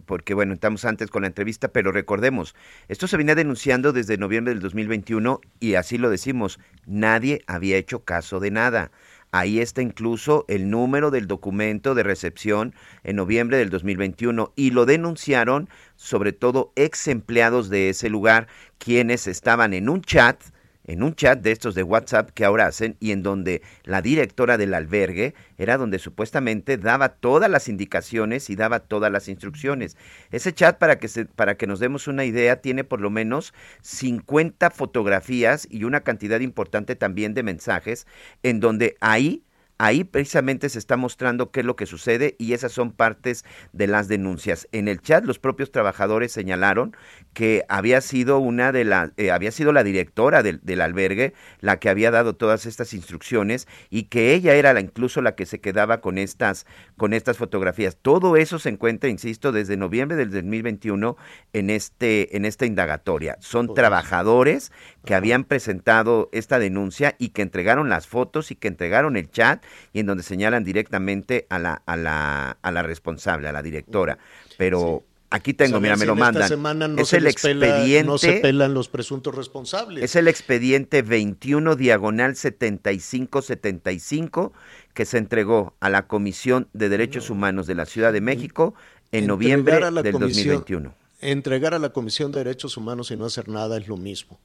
porque 0.07 0.35
bueno, 0.35 0.55
estamos 0.55 0.85
antes 0.85 1.11
con 1.11 1.23
la 1.23 1.29
entrevista, 1.29 1.69
pero 1.69 1.93
recordemos, 1.93 2.55
esto 2.89 3.07
se 3.07 3.17
venía 3.17 3.35
denunciando 3.35 3.93
desde 3.93 4.19
noviembre 4.19 4.55
del 4.55 4.63
2021 4.63 5.41
y 5.61 5.75
así 5.75 5.99
lo 5.99 6.11
decimos, 6.11 6.59
nadie 6.87 7.43
había 7.47 7.77
hecho 7.77 8.05
caso 8.05 8.41
de 8.41 8.51
nada. 8.51 8.91
Ahí 9.33 9.61
está 9.61 9.81
incluso 9.81 10.45
el 10.49 10.71
número 10.71 11.13
del 11.13 11.29
documento 11.29 11.95
de 11.95 12.03
recepción 12.03 12.75
en 13.05 13.17
noviembre 13.17 13.59
del 13.59 13.71
2021 13.71 14.53
y 14.57 14.73
lo 14.73 14.87
denunciaron 14.87 15.69
sobre 15.95 16.33
todo 16.33 16.73
ex 16.75 17.07
empleados 17.07 17.69
de 17.69 17.91
ese 17.91 18.11
lugar, 18.11 18.49
quienes 18.79 19.29
estaban 19.29 19.73
en 19.73 19.89
un 19.89 20.03
chat 20.03 20.43
en 20.85 21.03
un 21.03 21.15
chat 21.15 21.41
de 21.41 21.53
estos 21.53 21.75
de 21.75 21.83
WhatsApp 21.83 22.31
que 22.31 22.45
ahora 22.45 22.67
hacen 22.67 22.97
y 23.01 23.13
en 23.13 23.23
donde 23.23 23.63
la 23.85 24.03
directora 24.03 24.59
del 24.59 24.75
albergue 24.75 25.35
era 25.59 25.77
donde 25.77 25.99
supuestamente 25.99 26.77
daba 26.79 27.11
todas 27.11 27.51
las 27.51 27.69
indicaciones 27.69 28.51
y 28.51 28.57
daba 28.57 28.81
todas 28.81 29.13
las 29.13 29.29
instrucciones. 29.29 29.97
Ese 30.31 30.53
chat, 30.53 30.79
para 30.79 30.99
que, 30.99 31.09
se, 31.09 31.27
para 31.27 31.57
que 31.57 31.67
nos 31.67 31.81
demos 31.81 32.09
una 32.09 32.25
idea, 32.25 32.61
tiene 32.61 32.85
por 32.85 33.01
lo 33.01 33.11
menos 33.11 33.55
50 33.83 34.71
fotografías 34.71 35.67
y 35.71 35.85
una 35.85 36.01
cantidad 36.01 36.41
importante 36.41 36.97
también 36.97 37.35
de 37.35 37.43
mensajes 37.43 38.07
en 38.43 38.61
donde 38.61 38.97
ahí 39.01 39.45
Ahí 39.83 40.05
precisamente 40.05 40.69
se 40.69 40.79
está 40.79 40.99
mostrando 40.99 41.51
qué 41.51 41.61
es 41.61 41.67
lo 41.67 41.75
que 41.75 41.87
sucede 41.87 42.37
y 42.39 42.53
esas 42.53 42.71
son 42.71 42.93
partes 42.93 43.47
de 43.73 43.87
las 43.87 44.09
denuncias. 44.09 44.69
En 44.73 44.89
el 44.89 45.01
chat 45.01 45.25
los 45.25 45.39
propios 45.39 45.73
trabajadores 45.73 46.33
señalaron 46.33 46.95
que 47.33 47.65
había 47.71 48.03
sido 48.03 48.41
una 48.41 48.73
de 48.73 48.85
la, 48.85 49.13
eh, 49.17 49.31
había 49.31 49.51
sido 49.53 49.73
la 49.73 49.83
directora 49.83 50.43
del, 50.43 50.61
del, 50.63 50.83
albergue 50.83 51.33
la 51.61 51.79
que 51.79 51.89
había 51.89 52.11
dado 52.11 52.37
todas 52.37 52.67
estas 52.67 52.93
instrucciones 52.93 53.67
y 53.89 54.03
que 54.03 54.35
ella 54.35 54.55
era 54.55 54.75
la, 54.75 54.81
incluso 54.81 55.23
la 55.23 55.35
que 55.35 55.47
se 55.47 55.61
quedaba 55.63 56.03
con 56.03 56.19
estas, 56.19 56.67
con 56.99 57.15
estas 57.15 57.39
fotografías. 57.39 57.97
Todo 57.97 58.37
eso 58.37 58.59
se 58.59 58.69
encuentra, 58.69 59.09
insisto, 59.09 59.51
desde 59.51 59.79
noviembre 59.79 60.19
del 60.19 60.31
2021 60.31 61.17
en 61.55 61.71
este, 61.71 62.37
en 62.37 62.45
esta 62.45 62.67
indagatoria. 62.67 63.39
Son 63.41 63.73
trabajadores 63.73 64.73
que 65.05 65.15
habían 65.15 65.45
presentado 65.45 66.29
esta 66.33 66.59
denuncia 66.59 67.15
y 67.19 67.31
que 67.31 67.43
entregaron 67.43 67.89
las 67.89 68.07
fotos 68.07 68.51
y 68.51 68.57
que 68.57 68.69
entregaron 68.69 69.17
el 69.17 69.31
chat 69.31 69.65
y 69.93 70.01
en 70.01 70.07
donde 70.07 70.23
señalan 70.23 70.65
directamente 70.65 71.47
a 71.49 71.59
la, 71.59 71.83
a 71.87 71.97
la, 71.97 72.59
a 72.61 72.71
la 72.71 72.83
responsable, 72.83 73.49
a 73.49 73.53
la 73.53 73.63
directora. 73.63 74.19
Pero 74.59 75.05
aquí 75.31 75.55
tengo, 75.55 75.81
mira, 75.81 75.97
me 75.97 76.05
lo 76.07 76.17
mandan. 76.17 76.51
no 76.95 77.01
es 77.01 77.13
el 77.15 77.27
expediente. 77.27 78.05
no 78.05 78.19
se 78.19 78.41
pelan 78.41 78.75
los 78.75 78.89
presuntos 78.89 79.35
responsables. 79.35 80.05
Es 80.05 80.17
el 80.17 80.29
expediente 80.29 81.03
21 81.03 81.77
diagonal 81.77 82.37
7575 82.37 84.53
que 84.93 85.07
se 85.07 85.19
entregó 85.19 85.75
a 85.81 85.89
la 85.89 86.07
Comisión 86.07 86.69
de 86.73 86.89
Derechos 86.89 87.31
Humanos 87.31 87.67
de 87.67 87.75
la 87.75 87.87
Ciudad 87.87 88.13
de 88.13 88.21
México 88.21 88.75
en 89.13 89.27
noviembre 89.27 89.81
del 90.03 90.13
2021. 90.13 90.95
Entregar 91.23 91.75
a 91.75 91.79
la 91.79 91.91
Comisión 91.91 92.33
de 92.33 92.45
Derechos 92.45 92.77
Humanos 92.77 93.11
y 93.11 93.17
no 93.17 93.27
hacer 93.27 93.49
nada 93.49 93.77
es 93.77 93.89
lo 93.89 93.97
mismo. 93.97 94.39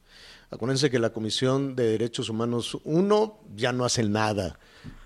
Acuérdense 0.50 0.90
que 0.90 1.00
la 1.00 1.12
Comisión 1.12 1.74
de 1.74 1.88
Derechos 1.88 2.28
Humanos, 2.28 2.78
uno, 2.84 3.40
ya 3.56 3.72
no 3.72 3.84
hace 3.84 4.04
nada 4.04 4.60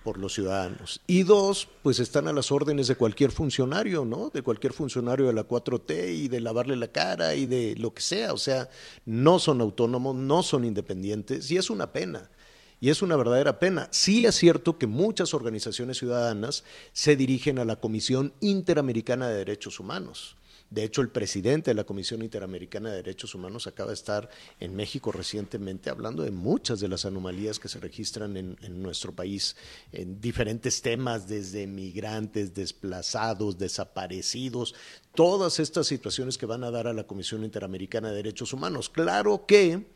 por 0.04 0.18
los 0.18 0.34
ciudadanos. 0.34 1.00
Y 1.06 1.22
dos, 1.22 1.66
pues 1.82 1.98
están 1.98 2.28
a 2.28 2.32
las 2.34 2.52
órdenes 2.52 2.88
de 2.88 2.94
cualquier 2.94 3.30
funcionario, 3.30 4.04
¿no? 4.04 4.28
De 4.28 4.42
cualquier 4.42 4.74
funcionario 4.74 5.26
de 5.26 5.32
la 5.32 5.48
4T 5.48 6.14
y 6.14 6.28
de 6.28 6.40
lavarle 6.40 6.76
la 6.76 6.88
cara 6.88 7.34
y 7.34 7.46
de 7.46 7.74
lo 7.76 7.94
que 7.94 8.02
sea. 8.02 8.34
O 8.34 8.36
sea, 8.36 8.68
no 9.06 9.38
son 9.38 9.62
autónomos, 9.62 10.14
no 10.14 10.42
son 10.42 10.66
independientes 10.66 11.50
y 11.50 11.56
es 11.56 11.70
una 11.70 11.90
pena. 11.90 12.30
Y 12.78 12.90
es 12.90 13.00
una 13.00 13.16
verdadera 13.16 13.58
pena. 13.58 13.88
Sí 13.92 14.26
es 14.26 14.34
cierto 14.34 14.76
que 14.76 14.86
muchas 14.86 15.32
organizaciones 15.32 15.98
ciudadanas 15.98 16.64
se 16.92 17.16
dirigen 17.16 17.58
a 17.58 17.64
la 17.64 17.76
Comisión 17.76 18.34
Interamericana 18.40 19.28
de 19.28 19.36
Derechos 19.36 19.80
Humanos 19.80 20.36
de 20.70 20.84
hecho, 20.84 21.02
el 21.02 21.08
presidente 21.08 21.72
de 21.72 21.74
la 21.74 21.82
Comisión 21.82 22.22
Interamericana 22.22 22.90
de 22.90 22.96
Derechos 22.96 23.34
Humanos 23.34 23.66
acaba 23.66 23.88
de 23.88 23.94
estar 23.94 24.30
en 24.60 24.76
México 24.76 25.10
recientemente 25.10 25.90
hablando 25.90 26.22
de 26.22 26.30
muchas 26.30 26.78
de 26.78 26.86
las 26.86 27.04
anomalías 27.04 27.58
que 27.58 27.68
se 27.68 27.80
registran 27.80 28.36
en, 28.36 28.56
nuestro 28.80 29.12
país, 29.12 29.56
en 29.90 30.20
diferentes 30.20 30.80
temas, 30.80 31.26
desde 31.26 31.66
migrantes, 31.66 32.54
desplazados, 32.54 33.58
desaparecidos, 33.58 34.76
todas 35.12 35.58
estas 35.58 35.88
situaciones 35.88 36.38
que 36.38 36.46
van 36.46 36.62
a 36.62 36.70
dar 36.70 36.86
a 36.86 36.92
la 36.92 37.04
Comisión 37.04 37.42
Interamericana 37.42 38.10
de 38.10 38.16
Derechos 38.16 38.52
Humanos. 38.52 38.88
Claro 38.88 39.46
que 39.46 39.88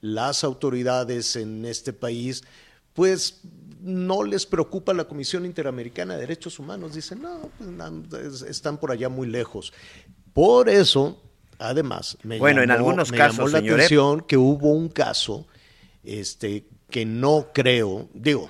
las 0.00 0.44
autoridades 0.44 1.34
en 1.34 1.64
este 1.64 1.92
país 1.92 2.44
pues 2.94 3.40
no 3.82 4.22
les 4.24 4.46
preocupa 4.46 4.92
la 4.92 5.04
Comisión 5.04 5.46
Interamericana 5.46 6.14
de 6.14 6.20
Derechos 6.20 6.58
Humanos. 6.58 6.94
Dicen, 6.94 7.22
no, 7.22 7.50
pues, 8.08 8.42
están 8.42 8.78
por 8.78 8.90
allá 8.90 9.08
muy 9.08 9.26
lejos. 9.26 9.72
Por 10.32 10.68
eso, 10.68 11.20
además, 11.58 12.16
me 12.22 12.38
bueno, 12.38 12.62
en 12.62 12.70
algunos 12.70 13.12
casos, 13.12 13.52
la 13.52 13.58
atención 13.58 14.20
que 14.22 14.36
hubo 14.36 14.72
un 14.72 14.88
caso 14.88 15.46
este, 16.04 16.64
que 16.88 17.04
no 17.04 17.48
creo, 17.52 18.08
digo, 18.14 18.48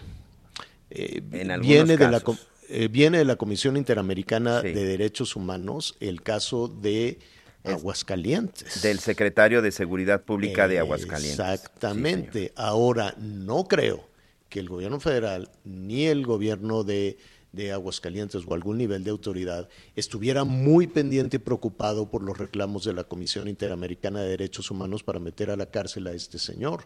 eh, 0.91 1.20
viene, 1.22 1.97
de 1.97 2.11
la, 2.11 2.22
eh, 2.68 2.89
viene 2.89 3.18
de 3.18 3.24
la 3.24 3.37
Comisión 3.37 3.76
Interamericana 3.76 4.62
de 4.62 4.72
Derechos 4.72 5.37
Humanos 5.37 5.97
el 6.01 6.22
caso 6.22 6.68
de 6.68 7.18
Aguascalientes. 7.64 8.83
Del 8.83 8.99
secretario 8.99 9.62
de 9.62 9.70
Seguridad 9.70 10.22
Pública 10.22 10.66
de 10.66 10.78
Aguascalientes. 10.78 11.39
Exactamente. 11.39 12.53
Ahora, 12.57 13.14
no 13.18 13.64
creo 13.64 14.09
que 14.49 14.61
el 14.61 14.68
gobierno 14.68 14.99
federal 14.99 15.51
ni 15.64 16.07
el 16.07 16.26
gobierno 16.26 16.83
de 16.83 17.18
de 17.53 17.72
Aguascalientes 17.72 18.44
o 18.46 18.55
algún 18.55 18.78
nivel 18.78 19.05
de 19.05 19.11
autoridad 19.11 19.68
estuviera 19.96 20.44
muy 20.44 20.86
pendiente 20.86 21.36
y 21.36 21.40
preocupado 21.40 22.11
por 22.11 22.22
los 22.22 22.38
reclamos 22.38 22.84
de 22.84 22.92
la 22.92 23.05
Comisión 23.05 23.48
Interamericana 23.48 24.20
de 24.20 24.30
Derechos 24.30 24.70
Humanos 24.70 25.03
para 25.03 25.18
meter 25.18 25.51
a 25.51 25.57
la 25.57 25.66
cárcel 25.66 26.07
a 26.07 26.12
este 26.12 26.38
señor. 26.38 26.84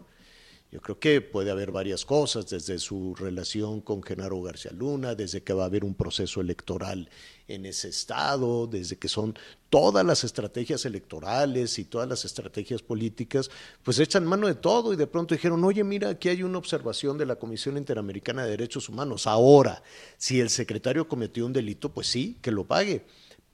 Yo 0.71 0.81
creo 0.81 0.99
que 0.99 1.21
puede 1.21 1.51
haber 1.51 1.71
varias 1.71 2.03
cosas, 2.03 2.49
desde 2.49 2.79
su 2.79 3.15
relación 3.15 3.81
con 3.81 4.03
Genaro 4.03 4.41
García 4.41 4.71
Luna, 4.71 5.15
desde 5.15 5.41
que 5.41 5.53
va 5.53 5.63
a 5.63 5.67
haber 5.67 5.85
un 5.85 5.93
proceso 5.93 6.41
electoral 6.41 7.09
en 7.47 7.65
ese 7.65 7.89
estado, 7.89 8.67
desde 8.67 8.97
que 8.97 9.07
son 9.07 9.37
todas 9.69 10.05
las 10.05 10.23
estrategias 10.23 10.83
electorales 10.85 11.79
y 11.79 11.85
todas 11.85 12.09
las 12.09 12.25
estrategias 12.25 12.81
políticas, 12.81 13.51
pues 13.83 13.99
echan 13.99 14.25
mano 14.25 14.47
de 14.47 14.55
todo 14.55 14.91
y 14.91 14.95
de 14.95 15.07
pronto 15.07 15.35
dijeron, 15.35 15.63
oye, 15.63 15.83
mira, 15.83 16.09
aquí 16.09 16.29
hay 16.29 16.43
una 16.43 16.57
observación 16.57 17.17
de 17.17 17.25
la 17.25 17.35
Comisión 17.37 17.77
Interamericana 17.77 18.43
de 18.43 18.51
Derechos 18.51 18.89
Humanos. 18.89 19.27
Ahora, 19.27 19.81
si 20.17 20.41
el 20.41 20.49
secretario 20.49 21.07
cometió 21.07 21.45
un 21.45 21.53
delito, 21.53 21.93
pues 21.93 22.07
sí, 22.07 22.37
que 22.41 22.51
lo 22.51 22.65
pague. 22.65 23.05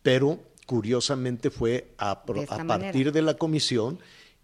Pero 0.01 0.39
curiosamente 0.65 1.49
fue 1.49 1.93
a, 1.97 2.23
partir 2.23 3.11
de 3.11 3.21
la 3.21 3.33
comisión 3.33 3.99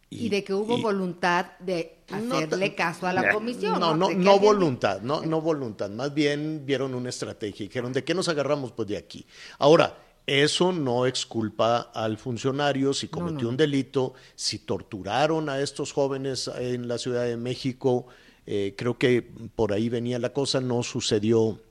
y, 0.10 0.30
de 0.30 0.44
que 0.44 0.54
hubo 0.54 0.78
voluntad 0.78 1.48
de 1.60 2.00
hacerle 2.10 2.76
caso 2.76 3.08
a 3.08 3.14
la 3.14 3.34
comisión. 3.34 3.80
No, 3.80 3.96
no, 3.96 4.10
no, 4.10 4.40
voluntad, 4.40 5.02
no, 5.02 5.22
no 5.22 5.42
voluntad. 5.42 5.90
Más 5.90 6.14
bien 6.14 6.66
vieron 6.66 6.96
una 6.96 7.10
estrategia 7.10 7.66
y 7.66 7.68
dijeron, 7.68 7.92
¿de 7.92 8.04
qué 8.04 8.14
nos 8.14 8.30
agarramos? 8.30 8.72
Pues 8.72 8.88
de 8.88 8.98
aquí. 8.98 9.26
Ahora, 9.60 9.98
eso 10.26 10.72
no 10.72 11.06
exculpa 11.06 11.92
al 11.94 12.18
funcionario 12.18 12.94
si 12.94 13.08
cometió 13.08 13.50
un 13.50 13.58
delito, 13.58 14.14
si 14.36 14.60
torturaron 14.60 15.50
a 15.50 15.60
estos 15.62 15.92
jóvenes 15.92 16.50
en 16.58 16.88
la 16.88 16.98
Ciudad 16.98 17.26
de 17.26 17.38
México. 17.38 18.08
Eh, 18.46 18.76
creo 18.78 18.98
que 18.98 19.22
por 19.56 19.74
ahí 19.74 19.90
venía 19.90 20.20
la 20.20 20.32
cosa, 20.32 20.62
no 20.62 20.84
sucedió 20.84 21.62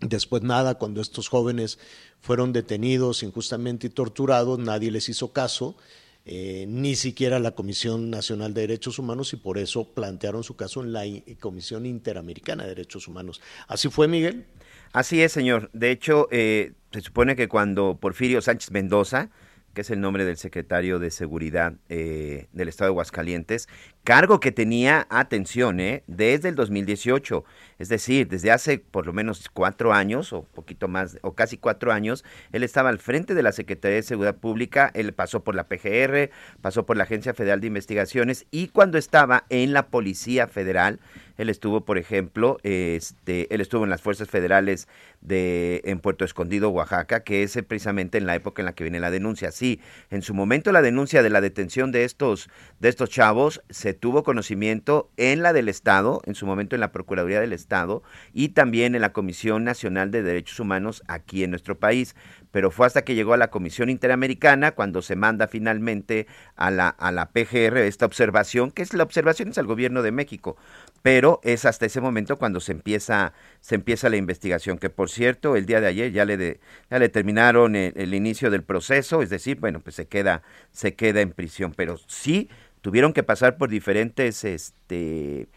después 0.00 0.42
nada 0.42 0.74
cuando 0.76 1.00
estos 1.00 1.28
jóvenes 1.28 1.78
fueron 2.20 2.52
detenidos 2.52 3.22
injustamente 3.22 3.88
y 3.88 3.90
torturados, 3.90 4.58
nadie 4.58 4.90
les 4.90 5.08
hizo 5.08 5.32
caso. 5.32 5.76
Eh, 6.24 6.66
ni 6.68 6.94
siquiera 6.94 7.40
la 7.40 7.50
Comisión 7.50 8.08
Nacional 8.08 8.54
de 8.54 8.60
Derechos 8.60 9.00
Humanos 9.00 9.32
y 9.32 9.36
por 9.36 9.58
eso 9.58 9.92
plantearon 9.92 10.44
su 10.44 10.54
caso 10.54 10.82
en 10.82 10.92
la 10.92 11.02
Comisión 11.40 11.84
Interamericana 11.84 12.62
de 12.62 12.70
Derechos 12.70 13.08
Humanos. 13.08 13.40
¿Así 13.66 13.88
fue, 13.88 14.06
Miguel? 14.06 14.46
Así 14.92 15.22
es, 15.22 15.32
señor. 15.32 15.70
De 15.72 15.90
hecho, 15.90 16.28
eh, 16.30 16.74
se 16.92 17.00
supone 17.00 17.34
que 17.34 17.48
cuando 17.48 17.98
Porfirio 17.98 18.40
Sánchez 18.40 18.70
Mendoza, 18.70 19.30
que 19.74 19.80
es 19.80 19.90
el 19.90 20.00
nombre 20.00 20.24
del 20.24 20.36
secretario 20.36 20.98
de 20.98 21.10
Seguridad 21.10 21.74
eh, 21.88 22.46
del 22.52 22.68
Estado 22.68 22.88
de 22.88 22.92
Aguascalientes, 22.92 23.68
cargo 24.04 24.40
que 24.40 24.52
tenía, 24.52 25.06
atención, 25.10 25.80
eh, 25.80 26.02
desde 26.06 26.48
el 26.48 26.54
2018, 26.54 27.44
es 27.78 27.88
decir, 27.88 28.28
desde 28.28 28.50
hace 28.50 28.78
por 28.78 29.06
lo 29.06 29.12
menos 29.12 29.48
cuatro 29.52 29.92
años, 29.92 30.32
o 30.32 30.42
poquito 30.42 30.88
más, 30.88 31.18
o 31.22 31.34
casi 31.34 31.56
cuatro 31.56 31.92
años, 31.92 32.24
él 32.52 32.62
estaba 32.62 32.88
al 32.88 32.98
frente 32.98 33.34
de 33.34 33.42
la 33.42 33.52
Secretaría 33.52 33.96
de 33.96 34.02
Seguridad 34.02 34.36
Pública, 34.36 34.90
él 34.94 35.12
pasó 35.12 35.44
por 35.44 35.54
la 35.54 35.68
PGR, 35.68 36.30
pasó 36.60 36.84
por 36.84 36.96
la 36.96 37.04
Agencia 37.04 37.34
Federal 37.34 37.60
de 37.60 37.68
Investigaciones, 37.68 38.46
y 38.50 38.68
cuando 38.68 38.98
estaba 38.98 39.44
en 39.48 39.72
la 39.72 39.88
Policía 39.88 40.48
Federal, 40.48 41.00
él 41.38 41.48
estuvo, 41.48 41.84
por 41.84 41.98
ejemplo, 41.98 42.58
este, 42.62 43.52
él 43.52 43.60
estuvo 43.60 43.84
en 43.84 43.90
las 43.90 44.02
fuerzas 44.02 44.28
federales 44.28 44.88
de 45.20 45.80
en 45.84 46.00
Puerto 46.00 46.24
Escondido, 46.24 46.70
Oaxaca, 46.70 47.20
que 47.20 47.42
es 47.42 47.58
precisamente 47.66 48.18
en 48.18 48.26
la 48.26 48.34
época 48.34 48.62
en 48.62 48.66
la 48.66 48.74
que 48.74 48.84
viene 48.84 49.00
la 49.00 49.10
denuncia. 49.10 49.50
Sí, 49.50 49.80
en 50.10 50.22
su 50.22 50.34
momento 50.34 50.72
la 50.72 50.82
denuncia 50.82 51.22
de 51.22 51.30
la 51.30 51.40
detención 51.40 51.92
de 51.92 52.04
estos 52.04 52.48
de 52.80 52.88
estos 52.88 53.10
chavos 53.10 53.62
se 53.70 53.91
tuvo 53.92 54.22
conocimiento 54.22 55.10
en 55.16 55.42
la 55.42 55.52
del 55.52 55.68
Estado, 55.68 56.22
en 56.24 56.34
su 56.34 56.46
momento 56.46 56.76
en 56.76 56.80
la 56.80 56.92
Procuraduría 56.92 57.40
del 57.40 57.52
Estado 57.52 58.02
y 58.32 58.50
también 58.50 58.94
en 58.94 59.00
la 59.00 59.12
Comisión 59.12 59.64
Nacional 59.64 60.10
de 60.10 60.22
Derechos 60.22 60.60
Humanos 60.60 61.02
aquí 61.08 61.44
en 61.44 61.50
nuestro 61.50 61.78
país. 61.78 62.14
Pero 62.50 62.70
fue 62.70 62.86
hasta 62.86 63.02
que 63.02 63.14
llegó 63.14 63.32
a 63.32 63.38
la 63.38 63.50
Comisión 63.50 63.88
Interamericana 63.88 64.72
cuando 64.72 65.02
se 65.02 65.16
manda 65.16 65.48
finalmente 65.48 66.26
a 66.56 66.70
la, 66.70 66.88
a 66.88 67.12
la 67.12 67.30
PGR 67.30 67.78
esta 67.78 68.06
observación, 68.06 68.70
que 68.70 68.82
es 68.82 68.92
la 68.94 69.02
observación 69.02 69.48
es 69.48 69.58
al 69.58 69.66
gobierno 69.66 70.02
de 70.02 70.12
México, 70.12 70.56
pero 71.02 71.40
es 71.42 71.64
hasta 71.64 71.86
ese 71.86 72.00
momento 72.00 72.38
cuando 72.38 72.60
se 72.60 72.72
empieza, 72.72 73.32
se 73.60 73.74
empieza 73.74 74.08
la 74.08 74.16
investigación, 74.16 74.78
que 74.78 74.90
por 74.90 75.10
cierto, 75.10 75.56
el 75.56 75.66
día 75.66 75.80
de 75.80 75.88
ayer 75.88 76.12
ya 76.12 76.24
le, 76.24 76.60
ya 76.90 76.98
le 76.98 77.08
terminaron 77.08 77.74
el, 77.76 78.14
inicio 78.14 78.50
del 78.50 78.62
proceso, 78.62 79.22
es 79.22 79.30
decir, 79.30 79.58
bueno, 79.58 79.80
pues 79.80 79.96
se 79.96 80.06
queda, 80.06 80.42
se 80.70 80.94
queda 80.94 81.20
en 81.20 81.32
prisión, 81.32 81.72
pero 81.74 81.98
sí 82.06 82.48
tuvieron 82.82 83.14
que 83.14 83.22
pasar 83.22 83.56
por 83.56 83.70
diferentes, 83.70 84.44
este, 84.44 85.48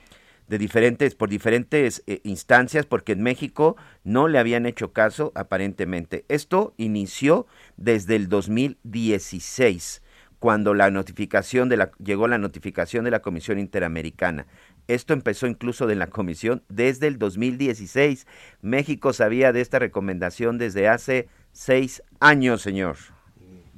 de 0.47 0.57
diferentes, 0.57 1.15
por 1.15 1.30
diferentes 1.30 2.03
eh, 2.07 2.21
instancias, 2.23 2.86
porque 2.86 3.11
en 3.11 3.23
México 3.23 3.76
no 4.03 4.28
le 4.28 4.39
habían 4.39 4.65
hecho 4.65 4.93
caso 4.93 5.32
aparentemente. 5.36 6.23
Esto 6.30 6.73
inició 6.78 7.47
desde 7.76 8.15
el 8.15 8.30
2016 8.30 10.01
cuando 10.39 10.76
la 10.76 10.91
notificación 10.91 11.69
de 11.69 11.78
la, 11.78 11.91
llegó 12.03 12.28
la 12.28 12.38
notificación 12.38 13.03
de 13.03 13.11
la 13.11 13.21
Comisión 13.21 13.57
Interamericana. 13.57 14.45
Esto 14.88 15.13
empezó 15.13 15.47
incluso 15.47 15.88
de 15.88 15.95
la 15.95 16.07
Comisión 16.07 16.63
desde 16.69 17.07
el 17.07 17.17
2016. 17.17 18.28
México 18.61 19.13
sabía 19.13 19.51
de 19.51 19.61
esta 19.61 19.80
recomendación 19.80 20.59
desde 20.59 20.88
hace 20.88 21.28
seis 21.51 22.03
años, 22.19 22.61
señor. 22.61 22.97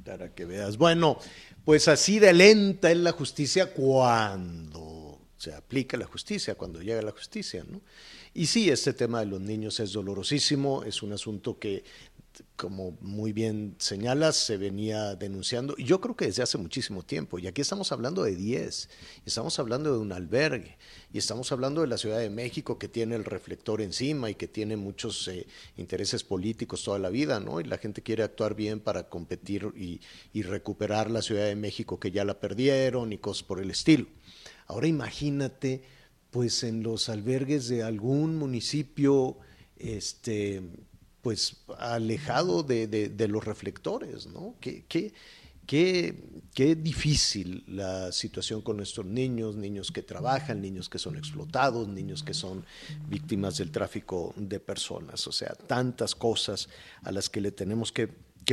Para 0.04 0.28
que 0.34 0.44
veas. 0.44 0.76
Bueno, 0.76 1.18
pues 1.68 1.86
así 1.86 2.18
de 2.18 2.32
lenta 2.32 2.90
es 2.90 2.96
la 2.96 3.12
justicia 3.12 3.74
cuando 3.74 5.18
se 5.36 5.52
aplica 5.52 5.98
la 5.98 6.06
justicia, 6.06 6.54
cuando 6.54 6.80
llega 6.80 7.02
la 7.02 7.10
justicia, 7.10 7.62
¿no? 7.68 7.82
Y 8.32 8.46
sí, 8.46 8.70
este 8.70 8.94
tema 8.94 9.20
de 9.20 9.26
los 9.26 9.42
niños 9.42 9.78
es 9.78 9.92
dolorosísimo, 9.92 10.82
es 10.84 11.02
un 11.02 11.12
asunto 11.12 11.58
que 11.58 11.84
como 12.56 12.96
muy 13.00 13.32
bien 13.32 13.76
señalas, 13.78 14.36
se 14.36 14.56
venía 14.56 15.14
denunciando, 15.14 15.76
yo 15.76 16.00
creo 16.00 16.16
que 16.16 16.26
desde 16.26 16.42
hace 16.42 16.58
muchísimo 16.58 17.02
tiempo, 17.02 17.38
y 17.38 17.46
aquí 17.46 17.60
estamos 17.60 17.92
hablando 17.92 18.22
de 18.22 18.36
10, 18.36 18.88
estamos 19.24 19.58
hablando 19.58 19.92
de 19.92 19.98
un 19.98 20.12
albergue, 20.12 20.78
y 21.12 21.18
estamos 21.18 21.52
hablando 21.52 21.80
de 21.80 21.86
la 21.86 21.98
Ciudad 21.98 22.18
de 22.18 22.30
México 22.30 22.78
que 22.78 22.88
tiene 22.88 23.16
el 23.16 23.24
reflector 23.24 23.80
encima 23.80 24.30
y 24.30 24.34
que 24.34 24.48
tiene 24.48 24.76
muchos 24.76 25.28
eh, 25.28 25.46
intereses 25.76 26.24
políticos 26.24 26.84
toda 26.84 26.98
la 26.98 27.10
vida, 27.10 27.40
¿no? 27.40 27.60
Y 27.60 27.64
la 27.64 27.78
gente 27.78 28.02
quiere 28.02 28.22
actuar 28.22 28.54
bien 28.54 28.80
para 28.80 29.08
competir 29.08 29.72
y, 29.76 30.00
y 30.32 30.42
recuperar 30.42 31.10
la 31.10 31.22
Ciudad 31.22 31.46
de 31.46 31.56
México 31.56 31.98
que 31.98 32.10
ya 32.10 32.24
la 32.24 32.40
perdieron 32.40 33.12
y 33.12 33.18
cosas 33.18 33.44
por 33.44 33.60
el 33.60 33.70
estilo. 33.70 34.06
Ahora 34.66 34.86
imagínate, 34.86 35.82
pues 36.30 36.62
en 36.62 36.82
los 36.82 37.08
albergues 37.08 37.68
de 37.68 37.82
algún 37.82 38.36
municipio, 38.36 39.38
este 39.76 40.62
pues 41.28 41.56
alejado 41.76 42.62
de, 42.62 43.26
los 43.28 43.44
reflectores, 43.44 44.28
¿no? 44.28 44.54
Qué, 44.60 44.86
qué, 44.88 45.12
qué, 45.66 46.74
difícil 46.74 47.64
la 47.66 48.12
situación 48.12 48.62
con 48.62 48.78
nuestros 48.78 49.04
niños, 49.04 49.54
niños 49.54 49.92
que 49.92 50.02
trabajan, 50.02 50.62
niños 50.62 50.88
que 50.88 50.98
son 50.98 51.18
explotados, 51.18 51.86
niños 51.86 52.22
que 52.22 52.32
son 52.32 52.64
víctimas 53.10 53.58
del 53.58 53.70
tráfico 53.70 54.32
de 54.38 54.58
personas, 54.58 55.26
o 55.26 55.32
sea, 55.32 55.52
tantas 55.66 56.14
cosas 56.14 56.70
a 57.02 57.12
las 57.12 57.28
que 57.28 57.42
le 57.42 57.52
tenemos 57.52 57.92
que, 57.92 58.08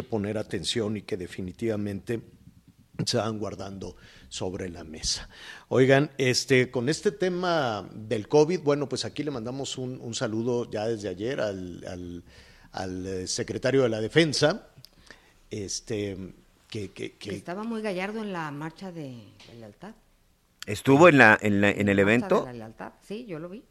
poner 0.10 0.38
atención 0.38 0.98
y 0.98 1.04
que 1.04 1.16
definitivamente 1.16 2.20
se 3.06 3.16
van 3.16 3.40
guardando 3.40 3.96
sobre 4.28 4.68
la 4.68 4.84
mesa. 4.84 5.30
Oigan, 5.70 6.12
este, 6.18 6.70
con 6.72 6.90
este 6.90 7.14
tema 7.14 7.90
del 7.94 8.28
COVID, 8.28 8.60
bueno, 8.60 8.90
pues 8.90 9.06
aquí 9.06 9.24
le 9.24 9.32
mandamos 9.32 9.78
un, 9.78 10.14
saludo 10.14 10.70
ya 10.70 10.90
desde 10.90 11.08
ayer 11.08 11.40
al 11.40 12.26
eh, 12.84 13.28
secretario 13.28 13.84
de 13.84 13.90
la 13.90 14.02
Defensa, 14.02 14.68
este, 15.50 16.18
que, 16.70 16.92
que, 16.92 17.16
Estaba 17.36 17.64
muy 17.64 17.82
gallardo 17.82 18.22
en 18.22 18.34
la 18.34 18.52
marcha 18.52 18.92
de, 18.92 19.18
lealtad. 19.58 19.96
¿Estuvo 20.66 21.08
en, 21.08 21.20
la, 21.20 21.38
en, 21.42 21.64
en 21.64 21.90
el 21.90 22.00
evento? 22.00 22.42
De 22.42 22.46
la 22.48 22.54
lealtad. 22.54 22.94
Sí, 23.02 23.26
yo 23.26 23.40
lo 23.40 23.50
vi. 23.50 23.64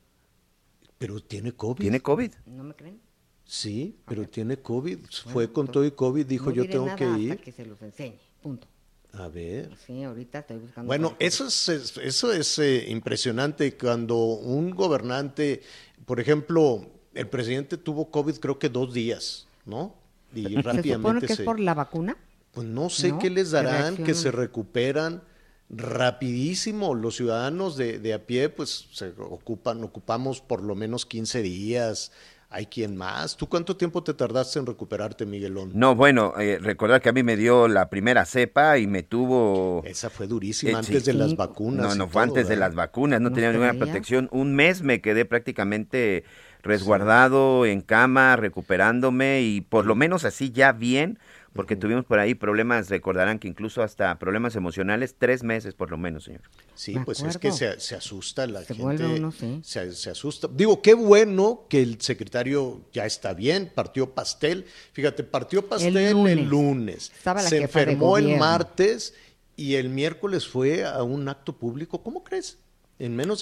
Pero 0.98 1.20
tiene 1.20 1.52
COVID. 1.52 1.80
¿Tiene 1.80 2.00
COVID? 2.00 2.32
¿No 2.46 2.64
me 2.64 2.74
creen? 2.74 3.00
Sí, 3.44 3.98
pero 4.06 4.26
tiene 4.28 4.58
COVID. 4.58 4.98
Fue 5.26 5.52
con 5.52 5.68
todo 5.68 5.84
y 5.84 5.90
COVID, 5.90 6.24
dijo 6.24 6.50
yo 6.50 6.66
tengo 6.68 6.94
que 6.96 7.04
ir. 7.04 7.38
que 7.38 7.52
se 7.52 7.66
los 7.66 7.80
enseñe, 7.82 8.18
punto. 8.42 8.66
A 9.12 9.28
ver. 9.28 9.70
Sí, 9.86 10.02
ahorita 10.02 10.40
estoy 10.40 10.58
buscando. 10.58 10.88
Bueno, 10.88 11.14
eso 11.18 11.46
es, 11.46 11.68
eso 11.68 12.32
es 12.32 12.58
eh, 12.58 12.86
impresionante 12.88 13.76
cuando 13.76 14.16
un 14.16 14.70
gobernante, 14.70 15.62
por 16.04 16.18
ejemplo, 16.20 16.93
el 17.14 17.28
presidente 17.28 17.76
tuvo 17.76 18.10
COVID 18.10 18.36
creo 18.36 18.58
que 18.58 18.68
dos 18.68 18.92
días, 18.92 19.46
¿no? 19.64 19.94
Y 20.34 20.56
rápidamente 20.56 20.82
¿Se 20.82 20.94
supone 20.94 21.20
que 21.20 21.32
es 21.32 21.40
por 21.40 21.60
la 21.60 21.74
vacuna? 21.74 22.16
Pues 22.52 22.66
no 22.66 22.90
sé 22.90 23.14
qué 23.20 23.30
les 23.30 23.50
darán, 23.50 23.96
que 23.96 24.14
se 24.14 24.30
recuperan 24.30 25.22
rapidísimo. 25.70 26.94
Los 26.94 27.16
ciudadanos 27.16 27.76
de, 27.76 27.98
de, 27.98 28.14
a 28.14 28.26
pie, 28.26 28.48
pues 28.48 28.88
se 28.92 29.12
ocupan, 29.18 29.82
ocupamos 29.82 30.40
por 30.40 30.62
lo 30.62 30.74
menos 30.74 31.06
15 31.06 31.42
días. 31.42 32.12
Hay 32.50 32.66
quien 32.66 32.96
más. 32.96 33.36
¿Tú 33.36 33.48
cuánto 33.48 33.76
tiempo 33.76 34.04
te 34.04 34.14
tardaste 34.14 34.60
en 34.60 34.66
recuperarte, 34.66 35.26
Miguelón? 35.26 35.72
No, 35.74 35.96
bueno, 35.96 36.34
eh, 36.38 36.58
recordar 36.60 37.02
que 37.02 37.08
a 37.08 37.12
mí 37.12 37.24
me 37.24 37.36
dio 37.36 37.66
la 37.66 37.90
primera 37.90 38.24
cepa 38.24 38.78
y 38.78 38.86
me 38.86 39.02
tuvo... 39.02 39.82
Esa 39.84 40.08
fue 40.08 40.28
durísima, 40.28 40.70
eh, 40.70 40.76
antes 40.76 41.04
de 41.04 41.14
las 41.14 41.34
vacunas. 41.34 41.88
No, 41.88 41.94
no 41.96 42.08
fue 42.08 42.22
antes 42.22 42.46
de 42.46 42.54
las 42.54 42.76
vacunas, 42.76 43.20
no, 43.20 43.32
tenía 43.32 43.50
ninguna 43.50 43.74
protección. 43.74 44.28
Un 44.30 44.54
mes 44.54 44.82
me 44.82 45.00
quedé 45.00 45.24
prácticamente 45.24 46.22
resguardado 46.64 47.66
en 47.66 47.82
cama, 47.82 48.36
recuperándome 48.36 49.42
y 49.42 49.60
por 49.60 49.86
lo 49.86 49.94
menos 49.94 50.24
así 50.24 50.50
ya 50.50 50.72
bien, 50.72 51.18
porque 51.52 51.76
tuvimos 51.76 52.04
por 52.04 52.18
ahí 52.18 52.34
problemas, 52.34 52.88
recordarán 52.88 53.38
que 53.38 53.46
incluso 53.46 53.82
hasta 53.82 54.18
problemas 54.18 54.56
emocionales, 54.56 55.14
tres 55.16 55.44
meses 55.44 55.74
por 55.74 55.90
lo 55.90 55.98
menos, 55.98 56.24
señor. 56.24 56.40
Sí, 56.74 56.96
pues 57.04 57.22
es 57.22 57.38
que 57.38 57.52
se, 57.52 57.94
asusta 57.94 58.46
la 58.46 58.64
gente. 58.64 59.22
se, 59.62 60.10
asusta. 60.10 60.48
Digo, 60.52 60.82
qué 60.82 60.94
bueno 60.94 61.66
que 61.68 61.82
el 61.82 62.00
secretario 62.00 62.80
ya 62.92 63.06
está 63.06 63.34
bien, 63.34 63.70
partió 63.72 64.12
pastel. 64.14 64.66
Fíjate, 64.92 65.22
partió 65.22 65.68
pastel 65.68 65.96
el 66.26 66.48
lunes. 66.48 67.12
se 67.46 67.62
enfermó 67.62 68.18
el 68.18 68.36
martes 68.36 69.14
y 69.54 69.74
el 69.74 69.90
miércoles 69.90 70.48
fue 70.48 70.84
a 70.84 71.02
un 71.02 71.28
acto 71.28 71.56
público. 71.56 72.02
¿Cómo 72.02 72.24
crees? 72.24 72.58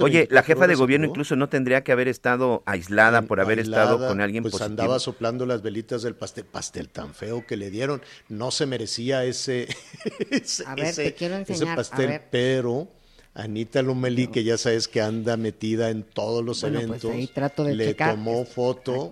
Oye, 0.00 0.28
la 0.30 0.42
jefa 0.42 0.66
de 0.66 0.74
gobierno 0.74 1.06
incluso 1.06 1.36
no 1.36 1.50
tendría 1.50 1.84
que 1.84 1.92
haber 1.92 2.08
estado 2.08 2.62
aislada 2.64 3.22
por 3.22 3.38
haber 3.38 3.58
estado 3.58 4.08
con 4.08 4.22
alguien 4.22 4.42
pues 4.44 4.60
andaba 4.62 4.98
soplando 4.98 5.44
las 5.44 5.60
velitas 5.60 6.02
del 6.02 6.14
pastel, 6.14 6.46
pastel 6.46 6.88
tan 6.88 7.14
feo 7.14 7.46
que 7.46 7.58
le 7.58 7.70
dieron, 7.70 8.00
no 8.30 8.50
se 8.50 8.64
merecía 8.64 9.24
ese, 9.24 9.68
ese, 10.30 10.64
pastel, 11.76 12.22
pero 12.30 12.88
Anita 13.34 13.82
Lomelí, 13.82 14.28
que 14.28 14.42
ya 14.42 14.56
sabes 14.56 14.88
que 14.88 15.02
anda 15.02 15.36
metida 15.36 15.90
en 15.90 16.02
todos 16.02 16.42
los 16.42 16.62
pues 16.62 16.72
eventos, 16.72 17.66
le 17.66 17.94
tomó 17.94 18.46
foto 18.46 19.10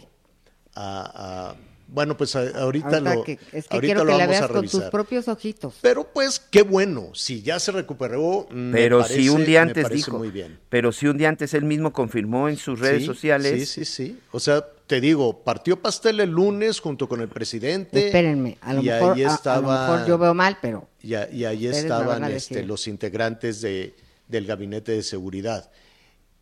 a 0.74 1.54
bueno, 1.92 2.16
pues 2.16 2.36
ahorita, 2.36 3.00
lo, 3.00 3.24
es 3.52 3.66
que 3.66 3.80
quiero 3.80 4.06
que 4.06 4.12
la 4.12 4.26
veas 4.26 4.48
con 4.48 4.66
tus 4.68 4.84
propios 4.84 5.26
ojitos. 5.26 5.74
Pero 5.80 6.04
pues 6.12 6.38
qué 6.38 6.62
bueno, 6.62 7.10
si 7.14 7.42
ya 7.42 7.58
se 7.58 7.72
recuperó. 7.72 8.46
Pero 8.72 9.02
si 9.04 9.28
un 9.28 9.44
día 9.44 9.62
antes 9.62 9.88
dijo, 9.88 10.18
muy 10.18 10.30
bien. 10.30 10.58
pero 10.68 10.92
si 10.92 11.08
un 11.08 11.18
día 11.18 11.28
antes 11.28 11.52
él 11.54 11.64
mismo 11.64 11.92
confirmó 11.92 12.48
en 12.48 12.56
sus 12.56 12.78
redes 12.78 13.04
sociales. 13.04 13.68
Sí, 13.68 13.84
sí, 13.84 13.92
sí. 13.92 14.18
O 14.30 14.38
sea, 14.38 14.64
te 14.86 15.00
digo, 15.00 15.42
partió 15.42 15.80
pastel 15.80 16.20
el 16.20 16.30
lunes 16.30 16.80
junto 16.80 17.08
con 17.08 17.20
el 17.20 17.28
presidente. 17.28 18.06
Espérenme, 18.06 18.58
a 18.60 18.74
lo, 18.74 18.82
mejor, 18.82 19.16
mejor 19.16 20.06
yo 20.06 20.16
veo 20.16 20.34
mal, 20.34 20.58
pero. 20.62 20.88
Y, 21.02 21.14
y 21.14 21.44
ahí 21.44 21.66
estaban 21.66 22.24
este, 22.24 22.62
los 22.62 22.86
integrantes 22.86 23.60
de, 23.60 23.94
del 24.28 24.46
gabinete 24.46 24.92
de 24.92 25.02
seguridad. 25.02 25.70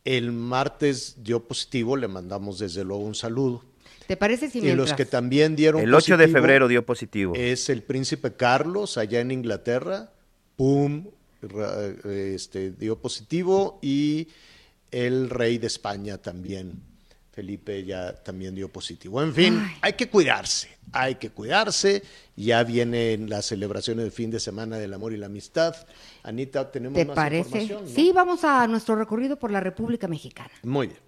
El 0.05 0.33
martes 0.33 1.17
dio 1.23 1.47
positivo, 1.47 1.97
le 1.97 2.09
mandamos 2.09 2.59
desde 2.59 2.85
luego 2.85 3.03
un 3.03 3.15
saludo. 3.15 3.65
¿Te 4.09 4.17
parece 4.17 4.49
si 4.49 4.61
Y 4.61 4.73
los 4.73 4.95
que 4.95 5.05
también 5.05 5.55
dieron 5.55 5.83
El 5.83 5.93
8 5.93 6.17
de 6.17 6.29
febrero 6.29 6.67
dio 6.67 6.87
positivo. 6.87 7.35
Es 7.37 7.69
el 7.69 7.83
príncipe 7.83 8.33
Carlos, 8.33 8.97
allá 8.97 9.21
en 9.21 9.31
Inglaterra. 9.31 10.11
¡Pum! 10.57 11.09
Este, 12.07 12.71
dio 12.71 12.99
positivo. 12.99 13.79
Y 13.83 14.29
el 14.91 15.29
rey 15.29 15.59
de 15.59 15.67
España 15.67 16.17
también. 16.17 16.81
Felipe 17.33 17.85
ya 17.85 18.15
también 18.15 18.55
dio 18.55 18.71
positivo. 18.71 19.23
En 19.23 19.35
fin, 19.35 19.63
hay 19.83 19.93
que 19.93 20.09
cuidarse, 20.09 20.71
hay 20.91 21.17
que 21.17 21.29
cuidarse. 21.29 22.03
Ya 22.35 22.65
vienen 22.65 23.29
las 23.29 23.45
celebraciones 23.45 24.05
del 24.05 24.13
fin 24.13 24.31
de 24.31 24.41
semana 24.41 24.79
del 24.79 24.95
amor 24.95 25.13
y 25.13 25.19
la 25.19 25.27
amistad. 25.27 25.77
Anita, 26.23 26.71
tenemos 26.71 26.97
¿Te 26.97 27.05
parece? 27.05 27.77
Sí, 27.87 28.11
vamos 28.15 28.43
a 28.43 28.67
nuestro 28.67 28.97
recorrido 28.97 29.39
por 29.39 29.51
la 29.51 29.61
República 29.61 30.09
Mexicana. 30.09 30.51
Muy 30.63 30.87
bien. 30.87 31.08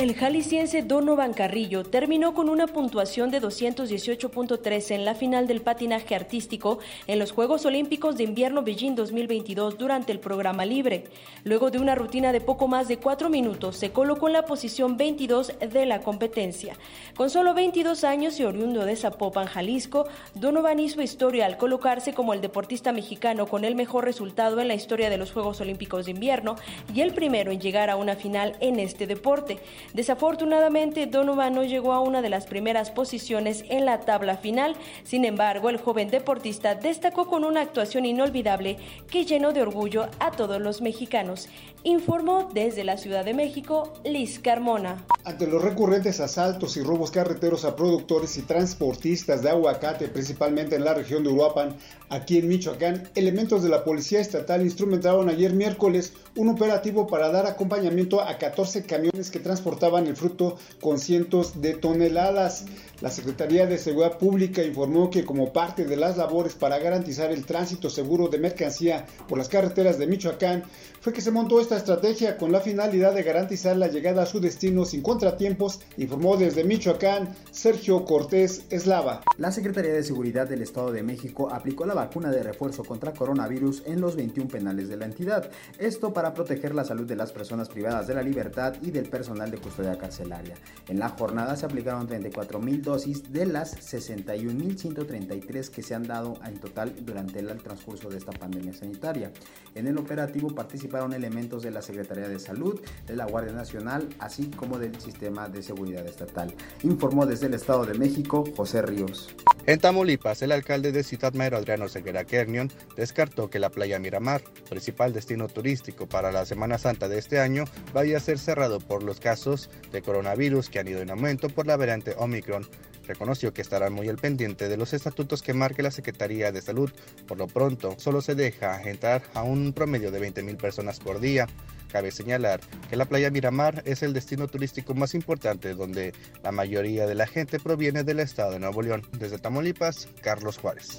El 0.00 0.14
jalisciense 0.14 0.80
Donovan 0.80 1.34
Carrillo 1.34 1.84
terminó 1.84 2.32
con 2.32 2.48
una 2.48 2.66
puntuación 2.66 3.30
de 3.30 3.42
218.3 3.42 4.92
en 4.92 5.04
la 5.04 5.14
final 5.14 5.46
del 5.46 5.60
patinaje 5.60 6.14
artístico 6.14 6.78
en 7.06 7.18
los 7.18 7.32
Juegos 7.32 7.66
Olímpicos 7.66 8.16
de 8.16 8.24
Invierno 8.24 8.62
Beijing 8.62 8.94
2022 8.94 9.76
durante 9.76 10.10
el 10.10 10.18
programa 10.18 10.64
libre. 10.64 11.04
Luego 11.44 11.70
de 11.70 11.80
una 11.80 11.94
rutina 11.96 12.32
de 12.32 12.40
poco 12.40 12.66
más 12.66 12.88
de 12.88 12.96
cuatro 12.96 13.28
minutos, 13.28 13.76
se 13.76 13.90
colocó 13.90 14.28
en 14.28 14.32
la 14.32 14.46
posición 14.46 14.96
22 14.96 15.52
de 15.70 15.84
la 15.84 16.00
competencia. 16.00 16.78
Con 17.14 17.28
solo 17.28 17.52
22 17.52 18.02
años 18.04 18.40
y 18.40 18.44
oriundo 18.44 18.86
de 18.86 18.96
Zapopan, 18.96 19.48
Jalisco, 19.48 20.06
Donovan 20.34 20.80
hizo 20.80 21.02
historia 21.02 21.44
al 21.44 21.58
colocarse 21.58 22.14
como 22.14 22.32
el 22.32 22.40
deportista 22.40 22.90
mexicano 22.92 23.46
con 23.46 23.66
el 23.66 23.74
mejor 23.74 24.06
resultado 24.06 24.62
en 24.62 24.68
la 24.68 24.74
historia 24.74 25.10
de 25.10 25.18
los 25.18 25.30
Juegos 25.30 25.60
Olímpicos 25.60 26.06
de 26.06 26.12
Invierno 26.12 26.56
y 26.94 27.02
el 27.02 27.12
primero 27.12 27.52
en 27.52 27.60
llegar 27.60 27.90
a 27.90 27.96
una 27.96 28.16
final 28.16 28.56
en 28.60 28.80
este 28.80 29.06
deporte. 29.06 29.58
Desafortunadamente, 29.94 31.06
Donovan 31.06 31.54
no 31.54 31.64
llegó 31.64 31.92
a 31.92 32.00
una 32.00 32.22
de 32.22 32.28
las 32.28 32.46
primeras 32.46 32.90
posiciones 32.90 33.64
en 33.68 33.84
la 33.84 34.00
tabla 34.00 34.36
final. 34.36 34.76
Sin 35.04 35.24
embargo, 35.24 35.68
el 35.68 35.78
joven 35.78 36.10
deportista 36.10 36.74
destacó 36.74 37.26
con 37.26 37.44
una 37.44 37.60
actuación 37.60 38.06
inolvidable 38.06 38.76
que 39.10 39.24
llenó 39.24 39.52
de 39.52 39.62
orgullo 39.62 40.08
a 40.18 40.30
todos 40.30 40.60
los 40.60 40.80
mexicanos. 40.80 41.48
Informó 41.82 42.50
desde 42.52 42.84
la 42.84 42.98
Ciudad 42.98 43.24
de 43.24 43.32
México 43.32 43.94
Liz 44.04 44.38
Carmona. 44.38 45.02
Ante 45.24 45.46
los 45.46 45.62
recurrentes 45.62 46.20
asaltos 46.20 46.76
y 46.76 46.82
robos 46.82 47.10
carreteros 47.10 47.64
a 47.64 47.74
productores 47.74 48.36
y 48.36 48.42
transportistas 48.42 49.42
de 49.42 49.48
aguacate, 49.48 50.08
principalmente 50.08 50.76
en 50.76 50.84
la 50.84 50.92
región 50.92 51.24
de 51.24 51.30
Uruapan, 51.30 51.76
aquí 52.10 52.36
en 52.36 52.48
Michoacán, 52.48 53.08
elementos 53.14 53.62
de 53.62 53.70
la 53.70 53.82
Policía 53.82 54.20
Estatal 54.20 54.60
instrumentaron 54.60 55.30
ayer 55.30 55.54
miércoles 55.54 56.12
un 56.36 56.50
operativo 56.50 57.06
para 57.06 57.30
dar 57.30 57.46
acompañamiento 57.46 58.20
a 58.20 58.36
14 58.36 58.84
camiones 58.84 59.30
que 59.30 59.40
transportaban 59.40 60.06
el 60.06 60.16
fruto 60.16 60.58
con 60.82 60.98
cientos 60.98 61.62
de 61.62 61.74
toneladas. 61.74 62.66
La 63.00 63.10
Secretaría 63.10 63.66
de 63.66 63.78
Seguridad 63.78 64.18
Pública 64.18 64.62
informó 64.62 65.08
que 65.08 65.24
como 65.24 65.52
parte 65.52 65.86
de 65.86 65.96
las 65.96 66.18
labores 66.18 66.54
para 66.54 66.78
garantizar 66.78 67.32
el 67.32 67.46
tránsito 67.46 67.88
seguro 67.88 68.28
de 68.28 68.38
mercancía 68.38 69.06
por 69.28 69.38
las 69.38 69.48
carreteras 69.48 69.98
de 69.98 70.06
Michoacán, 70.06 70.64
fue 71.00 71.14
que 71.14 71.22
se 71.22 71.30
montó 71.30 71.60
esta 71.60 71.78
estrategia 71.78 72.36
con 72.36 72.52
la 72.52 72.60
finalidad 72.60 73.14
de 73.14 73.22
garantizar 73.22 73.74
la 73.74 73.88
llegada 73.88 74.24
a 74.24 74.26
su 74.26 74.38
destino 74.38 74.84
sin 74.84 75.00
contratiempos, 75.00 75.80
informó 75.96 76.36
desde 76.36 76.62
Michoacán 76.62 77.34
Sergio 77.50 78.04
Cortés 78.04 78.66
Eslava. 78.68 79.22
La 79.38 79.50
Secretaría 79.50 79.94
de 79.94 80.02
Seguridad 80.02 80.46
del 80.46 80.60
Estado 80.60 80.92
de 80.92 81.02
México 81.02 81.48
aplicó 81.50 81.86
la 81.86 81.94
vacuna 81.94 82.30
de 82.30 82.42
refuerzo 82.42 82.84
contra 82.84 83.14
coronavirus 83.14 83.82
en 83.86 84.02
los 84.02 84.14
21 84.14 84.50
penales 84.50 84.90
de 84.90 84.98
la 84.98 85.06
entidad, 85.06 85.50
esto 85.78 86.12
para 86.12 86.34
proteger 86.34 86.74
la 86.74 86.84
salud 86.84 87.06
de 87.06 87.16
las 87.16 87.32
personas 87.32 87.70
privadas 87.70 88.06
de 88.06 88.14
la 88.14 88.22
libertad 88.22 88.74
y 88.82 88.90
del 88.90 89.08
personal 89.08 89.50
de 89.50 89.56
custodia 89.56 89.96
carcelaria. 89.96 90.54
En 90.88 90.98
la 90.98 91.08
jornada 91.08 91.56
se 91.56 91.64
aplicaron 91.64 92.08
34.000 92.08 92.82
dosis 92.82 93.32
de 93.32 93.46
las 93.46 93.74
61.133 93.90 95.70
que 95.70 95.82
se 95.82 95.94
han 95.94 96.06
dado 96.06 96.38
en 96.44 96.58
total 96.58 96.94
durante 97.00 97.38
el 97.38 97.62
transcurso 97.62 98.10
de 98.10 98.18
esta 98.18 98.32
pandemia 98.32 98.74
sanitaria. 98.74 99.32
En 99.74 99.86
el 99.86 99.96
operativo 99.96 100.54
participaron 100.54 100.89
elementos 101.12 101.62
de 101.62 101.70
la 101.70 101.82
Secretaría 101.82 102.28
de 102.28 102.38
Salud, 102.38 102.80
de 103.06 103.16
la 103.16 103.26
Guardia 103.26 103.52
Nacional, 103.52 104.08
así 104.18 104.50
como 104.50 104.78
del 104.78 105.00
Sistema 105.00 105.48
de 105.48 105.62
Seguridad 105.62 106.06
Estatal. 106.06 106.52
Informó 106.82 107.26
desde 107.26 107.46
el 107.46 107.54
Estado 107.54 107.84
de 107.84 107.94
México 107.94 108.44
José 108.56 108.82
Ríos. 108.82 109.34
En 109.66 109.78
Tamaulipas, 109.78 110.42
el 110.42 110.52
alcalde 110.52 110.92
de 110.92 111.02
Ciudad 111.02 111.32
Madero, 111.34 111.56
Adriano 111.58 111.88
Seguera 111.88 112.24
Kernion, 112.24 112.70
descartó 112.96 113.50
que 113.50 113.58
la 113.58 113.70
playa 113.70 113.98
Miramar, 113.98 114.42
principal 114.68 115.12
destino 115.12 115.48
turístico 115.48 116.06
para 116.06 116.32
la 116.32 116.44
Semana 116.44 116.78
Santa 116.78 117.08
de 117.08 117.18
este 117.18 117.40
año, 117.40 117.64
vaya 117.92 118.16
a 118.16 118.20
ser 118.20 118.38
cerrado 118.38 118.80
por 118.80 119.02
los 119.02 119.20
casos 119.20 119.70
de 119.92 120.02
coronavirus 120.02 120.70
que 120.70 120.80
han 120.80 120.88
ido 120.88 121.00
en 121.00 121.10
aumento 121.10 121.48
por 121.48 121.66
la 121.66 121.76
variante 121.76 122.14
Omicron 122.18 122.66
reconoció 123.10 123.52
que 123.52 123.62
estará 123.62 123.90
muy 123.90 124.08
al 124.08 124.16
pendiente 124.16 124.68
de 124.68 124.76
los 124.76 124.92
estatutos 124.92 125.42
que 125.42 125.52
marque 125.52 125.82
la 125.82 125.90
Secretaría 125.90 126.52
de 126.52 126.62
Salud. 126.62 126.90
Por 127.26 127.38
lo 127.38 127.48
pronto, 127.48 127.96
solo 127.98 128.22
se 128.22 128.36
deja 128.36 128.80
entrar 128.82 129.22
a 129.34 129.42
un 129.42 129.72
promedio 129.72 130.12
de 130.12 130.20
20.000 130.20 130.56
personas 130.56 131.00
por 131.00 131.18
día. 131.18 131.48
Cabe 131.90 132.12
señalar 132.12 132.60
que 132.88 132.94
la 132.96 133.04
playa 133.04 133.30
Miramar 133.30 133.82
es 133.84 134.04
el 134.04 134.12
destino 134.12 134.46
turístico 134.46 134.94
más 134.94 135.14
importante 135.14 135.74
donde 135.74 136.12
la 136.42 136.52
mayoría 136.52 137.06
de 137.06 137.16
la 137.16 137.26
gente 137.26 137.58
proviene 137.58 138.04
del 138.04 138.20
estado 138.20 138.52
de 138.52 138.60
Nuevo 138.60 138.80
León. 138.82 139.02
Desde 139.18 139.38
Tamaulipas, 139.38 140.06
Carlos 140.22 140.56
Juárez. 140.58 140.98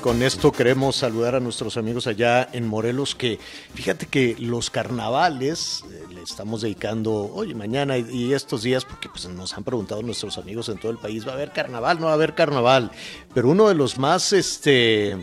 Con 0.00 0.22
esto 0.22 0.50
queremos 0.50 0.96
saludar 0.96 1.34
a 1.34 1.40
nuestros 1.40 1.76
amigos 1.76 2.06
allá 2.06 2.48
en 2.52 2.66
Morelos 2.66 3.14
que 3.14 3.38
fíjate 3.74 4.06
que 4.06 4.34
los 4.38 4.70
carnavales 4.70 5.84
eh, 5.90 6.14
le 6.14 6.22
estamos 6.22 6.62
dedicando 6.62 7.30
hoy, 7.34 7.54
mañana 7.54 7.98
y, 7.98 8.32
estos 8.32 8.62
días 8.62 8.84
porque 8.84 9.08
pues, 9.10 9.28
nos 9.28 9.52
han 9.56 9.64
preguntado 9.64 10.00
nuestros 10.02 10.38
amigos 10.38 10.70
en 10.70 10.78
todo 10.78 10.90
el 10.90 10.98
país, 10.98 11.26
¿va 11.26 11.32
a 11.32 11.34
haber 11.34 11.52
carnaval? 11.52 12.00
No 12.00 12.06
va 12.06 12.12
a 12.12 12.14
haber 12.14 12.34
carnaval, 12.34 12.90
pero 13.34 13.50
uno 13.50 13.68
de 13.68 13.74
los 13.74 13.98
más 13.98 14.32
este 14.32 15.16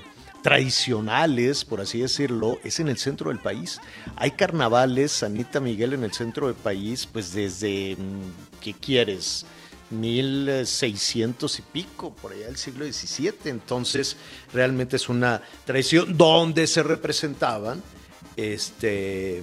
tradicionales, 0.43 1.65
por 1.65 1.81
así 1.81 1.99
decirlo, 1.99 2.59
es 2.63 2.79
en 2.79 2.87
el 2.87 2.97
centro 2.97 3.29
del 3.31 3.39
país. 3.39 3.81
Hay 4.15 4.31
carnavales, 4.31 5.23
Anita 5.23 5.59
Miguel, 5.59 5.93
en 5.93 6.03
el 6.03 6.13
centro 6.13 6.47
del 6.47 6.55
país, 6.55 7.07
pues 7.11 7.33
desde, 7.33 7.95
mm, 7.97 8.61
¿qué 8.61 8.73
quieres? 8.73 9.45
1600 9.89 11.59
y 11.59 11.61
pico, 11.61 12.13
por 12.13 12.31
allá 12.33 12.47
del 12.47 12.57
siglo 12.57 12.85
XVII. 12.85 13.33
Entonces, 13.45 14.17
realmente 14.53 14.95
es 14.95 15.09
una 15.09 15.41
tradición 15.65 16.17
donde 16.17 16.67
se 16.67 16.83
representaban, 16.83 17.81
este, 18.35 19.41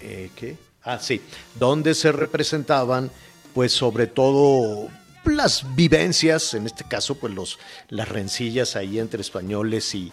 eh, 0.00 0.30
¿qué? 0.34 0.56
Ah, 0.82 0.98
sí, 1.00 1.20
donde 1.58 1.94
se 1.94 2.12
representaban, 2.12 3.10
pues 3.54 3.72
sobre 3.72 4.06
todo 4.06 4.88
las 5.24 5.74
vivencias, 5.74 6.54
en 6.54 6.66
este 6.66 6.84
caso, 6.84 7.16
pues 7.16 7.34
los, 7.34 7.58
las 7.88 8.08
rencillas 8.08 8.76
ahí 8.76 8.98
entre 8.98 9.20
españoles 9.20 9.94
y, 9.94 10.12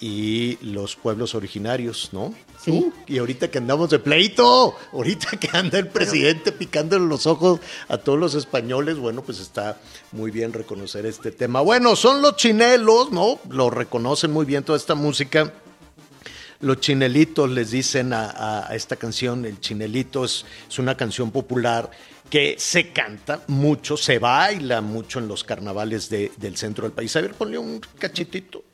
y 0.00 0.58
los 0.62 0.96
pueblos 0.96 1.34
originarios, 1.34 2.10
¿no? 2.12 2.34
Sí. 2.62 2.90
y 3.06 3.18
ahorita 3.18 3.50
que 3.50 3.58
andamos 3.58 3.90
de 3.90 3.98
pleito, 3.98 4.74
ahorita 4.92 5.36
que 5.38 5.50
anda 5.52 5.78
el 5.78 5.88
presidente 5.88 6.50
picándole 6.50 7.06
los 7.06 7.26
ojos 7.26 7.60
a 7.88 7.98
todos 7.98 8.18
los 8.18 8.34
españoles, 8.34 8.96
bueno, 8.96 9.22
pues 9.22 9.38
está 9.38 9.78
muy 10.12 10.30
bien 10.30 10.52
reconocer 10.52 11.04
este 11.04 11.30
tema. 11.30 11.60
Bueno, 11.60 11.94
son 11.94 12.22
los 12.22 12.36
chinelos, 12.36 13.12
¿no? 13.12 13.38
Lo 13.50 13.68
reconocen 13.68 14.32
muy 14.32 14.46
bien 14.46 14.64
toda 14.64 14.78
esta 14.78 14.94
música. 14.94 15.52
Los 16.60 16.80
chinelitos 16.80 17.50
les 17.50 17.70
dicen 17.70 18.12
a, 18.14 18.68
esta 18.72 18.96
canción, 18.96 19.44
el 19.44 19.60
chinelito 19.60 20.24
es, 20.24 20.46
es 20.66 20.78
una 20.78 20.96
canción 20.96 21.30
popular 21.30 21.90
que 22.30 22.56
se 22.58 22.90
canta 22.90 23.42
mucho, 23.48 23.96
se 23.96 24.18
baila 24.18 24.80
mucho 24.80 25.18
en 25.18 25.28
los 25.28 25.44
carnavales 25.44 26.08
del 26.08 26.56
centro 26.56 26.84
del 26.84 26.92
país. 26.92 27.14
A 27.16 27.20
ver, 27.20 27.34
ponle 27.34 27.58
un 27.58 27.80
cachitito. 27.98 28.64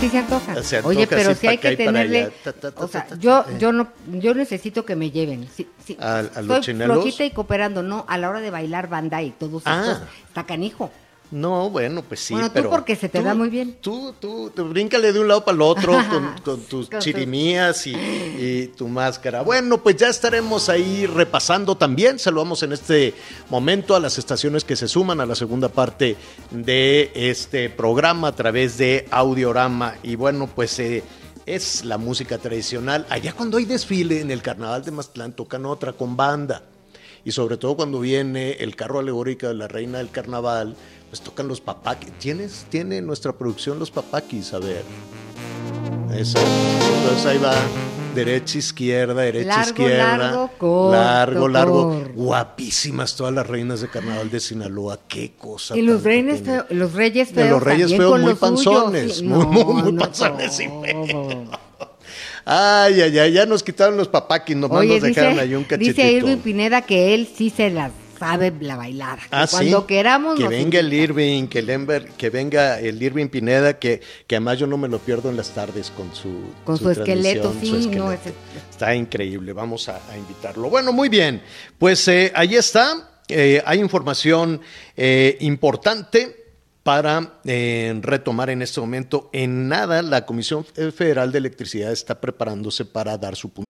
Sí 0.00 0.08
se 0.08 0.18
antoja. 0.18 0.54
Oye, 0.84 1.06
pero 1.06 1.34
si 1.34 1.46
hay 1.46 1.58
que 1.58 1.76
tenerle, 1.76 2.32
o 2.76 2.88
sea, 2.88 3.06
yo 3.18 3.44
yo 3.58 3.70
no 3.70 3.88
yo 4.06 4.34
necesito 4.34 4.86
que 4.86 4.96
me 4.96 5.10
lleven. 5.10 5.46
Sí. 5.54 5.68
¿A, 6.00 6.20
a 6.20 6.42
los 6.42 6.66
Estoy 6.66 6.74
flojita 6.74 7.24
y 7.24 7.30
cooperando, 7.32 7.82
no, 7.82 8.06
a 8.08 8.16
la 8.16 8.30
hora 8.30 8.40
de 8.40 8.50
bailar 8.50 8.88
banda 8.88 9.22
y 9.22 9.30
todos 9.30 9.62
ah. 9.66 9.80
estos, 9.80 10.08
está 10.28 10.46
canijo. 10.46 10.90
No, 11.30 11.70
bueno, 11.70 12.02
pues 12.02 12.20
sí, 12.20 12.34
bueno, 12.34 12.48
tú 12.48 12.54
pero... 12.54 12.70
porque 12.70 12.96
se 12.96 13.08
te 13.08 13.22
da 13.22 13.34
muy 13.34 13.48
bien. 13.50 13.76
Tú, 13.80 14.14
tú, 14.18 14.50
tú 14.50 14.64
bríncale 14.64 15.12
de 15.12 15.20
un 15.20 15.28
lado 15.28 15.44
para 15.44 15.54
el 15.54 15.62
otro 15.62 15.96
con, 16.42 16.60
tus 16.68 16.90
chirimías 16.98 17.86
y, 17.86 18.66
tu 18.76 18.88
máscara. 18.88 19.42
Bueno, 19.42 19.80
pues 19.80 19.96
ya 19.96 20.08
estaremos 20.08 20.68
ahí 20.68 21.06
repasando 21.06 21.76
también. 21.76 22.18
Saludamos 22.18 22.64
en 22.64 22.72
este 22.72 23.14
momento 23.48 23.94
a 23.94 24.00
las 24.00 24.18
estaciones 24.18 24.64
que 24.64 24.74
se 24.74 24.88
suman 24.88 25.20
a 25.20 25.26
la 25.26 25.36
segunda 25.36 25.68
parte 25.68 26.16
de 26.50 27.12
este 27.14 27.70
programa 27.70 28.28
a 28.28 28.34
través 28.34 28.76
de 28.76 29.06
Audiorama. 29.10 29.94
Y 30.02 30.16
bueno, 30.16 30.48
pues... 30.52 30.78
Eh, 30.80 31.04
es 31.46 31.84
la 31.84 31.98
música 31.98 32.38
tradicional. 32.38 33.06
Allá 33.10 33.32
cuando 33.32 33.56
hay 33.56 33.64
desfile 33.64 34.20
en 34.20 34.30
el 34.30 34.42
carnaval 34.42 34.84
de 34.84 34.92
Mazatlán 34.92 35.32
tocan 35.32 35.66
otra 35.66 35.92
con 35.92 36.16
banda. 36.16 36.62
y 37.22 37.32
sobre 37.32 37.58
todo 37.58 37.76
cuando 37.76 38.00
viene 38.00 38.52
el 38.52 38.76
carro 38.76 39.00
alegórico 39.00 39.48
de 39.48 39.54
la 39.54 39.68
reina 39.68 39.98
del 39.98 40.10
carnaval, 40.10 40.74
pues 41.10 41.20
tocan 41.20 41.48
los 41.48 41.60
papaquis. 41.60 42.12
¿Tienes, 42.18 42.66
tiene 42.70 43.02
nuestra 43.02 43.32
producción 43.32 43.78
los 43.78 43.90
papaquis? 43.90 44.54
A 44.54 44.60
ver. 44.60 44.84
Eso. 46.14 46.38
Entonces 46.38 47.26
ahí 47.26 47.38
va 47.38 47.54
derecha, 48.14 48.58
izquierda, 48.58 49.22
derecha, 49.22 49.62
izquierda. 49.62 50.16
Largo, 50.16 50.50
corto, 50.56 50.92
largo, 50.92 51.48
largo. 51.48 52.04
Guapísimas 52.14 53.16
todas 53.16 53.34
las 53.34 53.46
reinas 53.46 53.80
de 53.80 53.88
carnaval 53.88 54.30
de 54.30 54.38
Sinaloa. 54.38 55.00
Qué 55.08 55.32
cosa. 55.36 55.76
Y 55.76 55.82
los 55.82 56.04
reyes, 56.04 56.42
los 56.70 56.92
reyes 56.92 57.30
feos. 57.30 57.50
los 57.50 57.62
reyes 57.62 57.90
feos 57.90 58.20
muy 58.20 58.34
panzones. 58.34 59.22
muy, 59.22 59.46
muy, 59.46 59.92
panzones. 59.94 60.60
Ay, 62.44 63.00
ay, 63.00 63.18
ay, 63.18 63.32
ya 63.32 63.46
nos 63.46 63.62
quitaron 63.62 63.96
los 63.96 64.08
papaquis, 64.08 64.56
nomás 64.56 64.84
nos 64.84 65.02
dejaron 65.02 65.38
ahí 65.38 65.54
un 65.54 65.64
cachetito. 65.64 66.02
Dice 66.02 66.12
Irving 66.12 66.38
Pineda 66.38 66.82
que 66.82 67.14
él 67.14 67.28
sí 67.36 67.50
se 67.50 67.70
las 67.70 67.92
sabe 68.20 68.52
la 68.60 68.76
bailar. 68.76 69.18
Ah, 69.30 69.46
cuando 69.50 69.86
queramos. 69.86 70.38
Que 70.38 70.46
venga 70.46 70.78
el 70.78 70.92
Irving, 70.92 71.48
que, 71.48 71.60
el 71.60 72.12
que 72.18 72.28
venga 72.28 72.78
el 72.78 73.02
Irving 73.02 73.28
Pineda, 73.28 73.78
que, 73.78 74.02
que 74.26 74.36
además 74.36 74.58
yo 74.58 74.66
no 74.66 74.76
me 74.76 74.88
lo 74.88 74.98
pierdo 74.98 75.30
en 75.30 75.36
las 75.36 75.50
tardes 75.50 75.90
con 75.90 76.14
su. 76.14 76.52
Con 76.64 76.76
su, 76.76 76.90
esqueleto, 76.90 77.52
sí, 77.58 77.88
no, 77.88 78.12
Está 78.12 78.94
increíble, 78.94 79.54
vamos 79.54 79.88
a, 79.88 80.00
invitarlo. 80.16 80.68
Bueno, 80.68 80.92
muy 80.92 81.08
bien, 81.08 81.42
pues 81.78 82.06
eh, 82.08 82.30
ahí 82.34 82.54
está. 82.56 83.08
Eh, 83.28 83.62
hay 83.64 83.78
información 83.78 84.60
eh, 84.96 85.38
importante 85.40 86.36
para 86.82 87.40
retomar 87.44 88.50
en 88.50 88.62
este 88.62 88.80
momento. 88.80 89.30
En 89.32 89.68
nada, 89.68 90.02
la 90.02 90.26
Comisión 90.26 90.64
Federal 90.64 91.30
de 91.32 91.38
Electricidad 91.38 91.92
está 91.92 92.20
preparándose 92.20 92.84
para 92.84 93.16
dar 93.16 93.36
su 93.36 93.50
punto. 93.50 93.69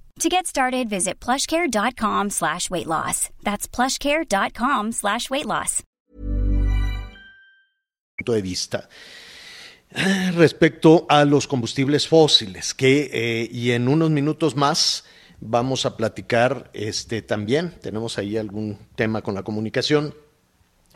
To 0.21 0.29
get 0.29 0.45
started, 0.45 0.87
visit 0.87 1.19
plushcare.com 1.19 2.29
slash 2.29 2.69
weight 2.69 2.85
loss. 2.85 3.31
That's 3.41 3.67
plushcare.com 3.67 4.91
slash 4.91 5.31
weight 5.31 5.47
loss. 5.47 5.83
Punto 8.15 8.33
de 8.33 8.41
vista 8.43 8.87
respecto 10.35 11.07
a 11.09 11.25
los 11.25 11.47
combustibles 11.47 12.07
fósiles, 12.07 12.75
que 12.75 13.09
eh, 13.11 13.49
y 13.51 13.71
en 13.71 13.87
unos 13.87 14.11
minutos 14.11 14.55
más 14.55 15.05
vamos 15.39 15.87
a 15.87 15.97
platicar 15.97 16.69
este 16.73 17.23
también. 17.23 17.73
Tenemos 17.81 18.19
ahí 18.19 18.37
algún 18.37 18.77
tema 18.95 19.23
con 19.23 19.33
la 19.33 19.41
comunicación 19.41 20.13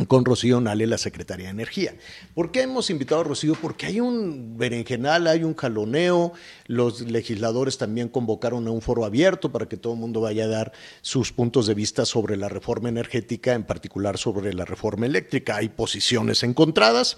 con 0.08 0.26
Rocío 0.26 0.60
Nale, 0.60 0.88
la 0.88 0.98
Secretaría 0.98 1.46
de 1.46 1.52
Energía. 1.52 1.96
¿Por 2.34 2.52
qué 2.52 2.64
hemos 2.64 2.90
invitado 2.90 3.22
a 3.22 3.24
Rocío? 3.24 3.56
Porque 3.56 3.86
hay 3.86 4.02
un 4.02 4.58
berenjenal, 4.58 5.26
hay 5.28 5.44
un 5.44 5.56
jaloneo, 5.56 6.34
los 6.68 7.02
legisladores 7.02 7.78
también 7.78 8.10
convocaron 8.10 8.68
a 8.68 8.72
un 8.72 8.82
foro 8.82 9.06
abierto 9.06 9.52
para 9.54 9.68
que 9.70 9.78
todo 9.78 9.94
el 9.94 10.00
mundo 10.00 10.20
vaya 10.20 10.46
a 10.46 10.50
dar 10.50 10.74
sus 11.02 11.32
puntos 11.32 11.66
de 11.68 11.76
vista 11.76 12.06
sobre 12.06 12.36
la 12.36 12.50
reforma 12.50 12.90
energética, 12.90 13.54
en 13.54 13.64
particular 13.64 14.18
sobre 14.18 14.54
la 14.54 14.66
reforma 14.66 15.06
eléctrica. 15.06 15.56
Hay 15.56 15.70
posiciones 15.70 16.44
encontradas, 16.44 17.18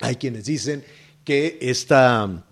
hay 0.00 0.16
quienes 0.16 0.46
dicen 0.46 0.84
que 1.22 1.58
esta 1.60 2.46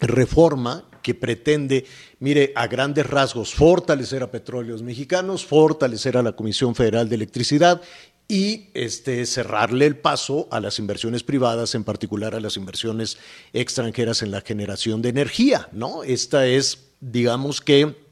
reforma 0.00 0.84
que 1.00 1.14
pretende, 1.14 1.86
mire, 2.18 2.52
a 2.56 2.66
grandes 2.66 3.06
rasgos, 3.06 3.54
fortalecer 3.54 4.24
a 4.24 4.32
petróleos 4.32 4.82
mexicanos, 4.82 5.46
fortalecer 5.46 6.16
a 6.16 6.22
la 6.24 6.32
Comisión 6.32 6.74
Federal 6.74 7.08
de 7.08 7.14
Electricidad 7.14 7.80
y 8.28 8.68
este, 8.74 9.24
cerrarle 9.26 9.86
el 9.86 9.96
paso 9.96 10.48
a 10.50 10.60
las 10.60 10.78
inversiones 10.78 11.22
privadas, 11.22 11.74
en 11.74 11.84
particular 11.84 12.34
a 12.34 12.40
las 12.40 12.56
inversiones 12.56 13.18
extranjeras 13.52 14.22
en 14.22 14.30
la 14.30 14.40
generación 14.40 15.02
de 15.02 15.10
energía, 15.10 15.68
¿no? 15.72 16.02
Esta 16.02 16.46
es, 16.46 16.90
digamos 17.00 17.60
que, 17.60 18.05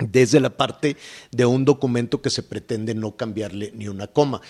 desde 0.00 0.40
la 0.40 0.50
parte 0.50 0.96
de 1.30 1.46
un 1.46 1.64
documento 1.64 2.20
que 2.22 2.30
se 2.30 2.42
pretende 2.42 2.94
no 2.94 3.16
cambiarle 3.16 3.72
ni 3.74 3.88
una 3.88 4.06
coma. 4.06 4.40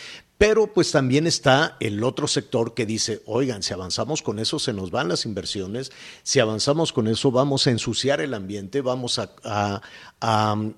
Pero 0.41 0.73
pues 0.73 0.91
también 0.91 1.27
está 1.27 1.77
el 1.81 2.03
otro 2.03 2.27
sector 2.27 2.73
que 2.73 2.87
dice, 2.87 3.21
oigan, 3.27 3.63
si 3.63 3.75
avanzamos 3.75 4.23
con 4.23 4.39
eso 4.39 4.59
se 4.59 4.73
nos 4.73 4.91
van 4.91 5.09
las 5.09 5.27
inversiones, 5.27 5.93
si 6.23 6.41
avanzamos 6.41 6.95
con 6.95 7.09
eso 7.09 7.31
vamos 7.31 7.67
a 7.67 7.71
ensuciar 7.71 8.23
el 8.23 8.33
ambiente, 8.33 8.81
vamos 8.81 9.19
a, 9.19 9.83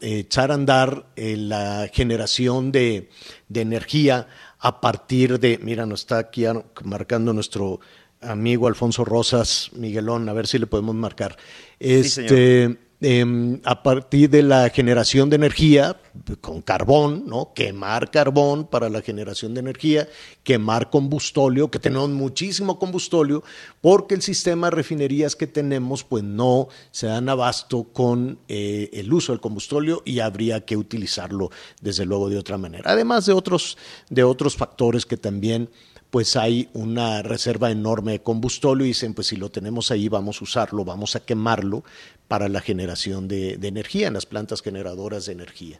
echar 0.01 0.51
a 0.51 0.55
andar 0.55 1.07
eh, 1.15 1.37
la 1.37 1.89
generación 1.93 2.73
de, 2.73 3.09
energía 3.55 4.27
a 4.59 4.81
partir 4.81 5.39
de, 5.39 5.61
mira, 5.63 5.87
nos 5.87 6.01
está 6.01 6.19
aquí 6.19 6.45
marcando 6.83 7.33
nuestro 7.33 7.79
amigo 8.21 8.67
Alfonso 8.67 9.05
Rosas, 9.05 9.71
Miguelón, 9.75 10.29
a 10.29 10.33
ver 10.33 10.49
si 10.49 10.59
le 10.59 10.67
podemos 10.67 10.97
marcar. 10.97 11.37
Este, 11.79 12.79
Em, 13.05 13.61
a 13.65 13.83
partir 13.83 14.31
de 14.31 14.45
la 14.45 14.71
generación 14.71 15.29
de 15.29 15.35
energía 15.35 16.01
con 16.41 16.63
carbón, 16.63 17.25
¿no? 17.27 17.53
Quemar 17.53 18.13
carbón 18.13 18.65
para 18.65 18.89
la 18.89 19.03
generación 19.03 19.55
de 19.55 19.61
energía, 19.61 20.09
quemar 20.45 20.89
combustóleo, 20.89 21.69
que 21.69 21.81
tenemos 21.81 22.11
muchísimo 22.11 22.79
combustóleo, 22.79 23.43
porque 23.81 24.15
el 24.15 24.23
sistema 24.23 24.69
de 24.69 24.77
refinerías 24.77 25.35
que 25.35 25.49
tenemos, 25.49 26.05
pues 26.05 26.23
no 26.23 26.69
se 26.93 27.09
dan 27.09 27.29
abasto 27.29 27.89
con 27.93 28.39
eh, 28.47 28.89
el 28.93 29.13
uso 29.13 29.33
del 29.33 29.41
combustóleo 29.41 30.03
y 30.05 30.21
habría 30.21 30.65
que 30.65 30.77
utilizarlo, 30.77 31.51
desde 31.81 32.07
luego, 32.07 32.29
de 32.29 32.39
otra 32.39 32.57
manera. 32.57 32.93
Además 32.93 33.27
de 33.27 33.33
otros, 33.33 33.79
de 34.11 34.23
otros 34.23 34.55
factores 34.55 35.07
que 35.07 35.17
también 35.17 35.71
pues 36.13 36.37
hay 36.37 36.69
una 36.75 37.23
reserva 37.23 37.71
enorme 37.71 38.13
de 38.13 38.23
combustóleo 38.23 38.85
y 38.85 38.89
dicen, 38.89 39.15
pues 39.15 39.29
si 39.29 39.37
lo 39.37 39.51
tenemos 39.51 39.91
ahí, 39.91 40.11
vamos 40.11 40.43
a 40.43 40.45
usarlo, 40.45 40.85
vamos 40.85 41.17
a 41.17 41.21
quemarlo 41.21 41.85
para 42.29 42.49
la 42.49 42.61
generación 42.61 43.29
de, 43.29 43.55
energía 43.63 44.09
en 44.09 44.15
las 44.15 44.27
plantas 44.27 44.63
generadoras 44.63 45.27
de 45.27 45.33
energía. 45.33 45.79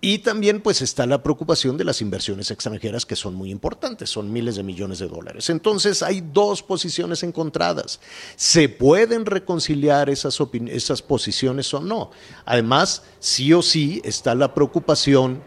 Y 0.00 0.18
también 0.18 0.60
pues 0.60 0.80
está 0.80 1.06
la 1.06 1.24
preocupación 1.24 1.76
de 1.76 1.82
las 1.82 2.00
inversiones 2.00 2.52
extranjeras 2.52 3.04
que 3.04 3.16
son 3.16 3.34
muy 3.34 3.50
importantes, 3.50 4.08
son 4.08 4.32
miles 4.32 4.54
de 4.54 4.62
millones 4.62 5.00
de 5.00 5.08
dólares. 5.08 5.50
Entonces 5.50 6.04
hay 6.04 6.20
dos 6.20 6.62
posiciones 6.62 7.24
encontradas. 7.24 7.98
¿Se 8.36 8.68
pueden 8.68 9.26
reconciliar 9.26 10.08
esas, 10.08 10.38
esas 10.68 11.02
posiciones 11.02 11.74
o 11.74 11.80
no? 11.80 12.12
Además, 12.44 13.02
sí 13.18 13.52
o 13.52 13.60
sí 13.60 14.00
está 14.04 14.36
la 14.36 14.54
preocupación 14.54 15.42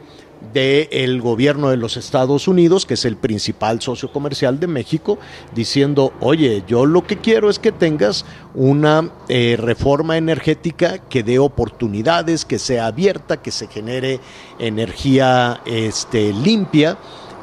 del 0.53 1.21
gobierno 1.21 1.69
de 1.69 1.77
los 1.77 1.97
Estados 1.97 2.47
Unidos, 2.47 2.85
que 2.85 2.95
es 2.95 3.05
el 3.05 3.15
principal 3.15 3.81
socio 3.81 4.11
comercial 4.11 4.59
de 4.59 4.67
México, 4.67 5.17
diciendo, 5.53 6.13
oye, 6.19 6.63
yo 6.67 6.85
lo 6.85 7.05
que 7.05 7.17
quiero 7.17 7.49
es 7.49 7.59
que 7.59 7.71
tengas 7.71 8.25
una 8.53 9.11
eh, 9.29 9.55
reforma 9.57 10.17
energética 10.17 10.97
que 10.97 11.23
dé 11.23 11.39
oportunidades, 11.39 12.45
que 12.45 12.59
sea 12.59 12.87
abierta, 12.87 13.37
que 13.37 13.51
se 13.51 13.67
genere 13.67 14.19
energía 14.59 15.61
este, 15.65 16.33
limpia 16.33 16.97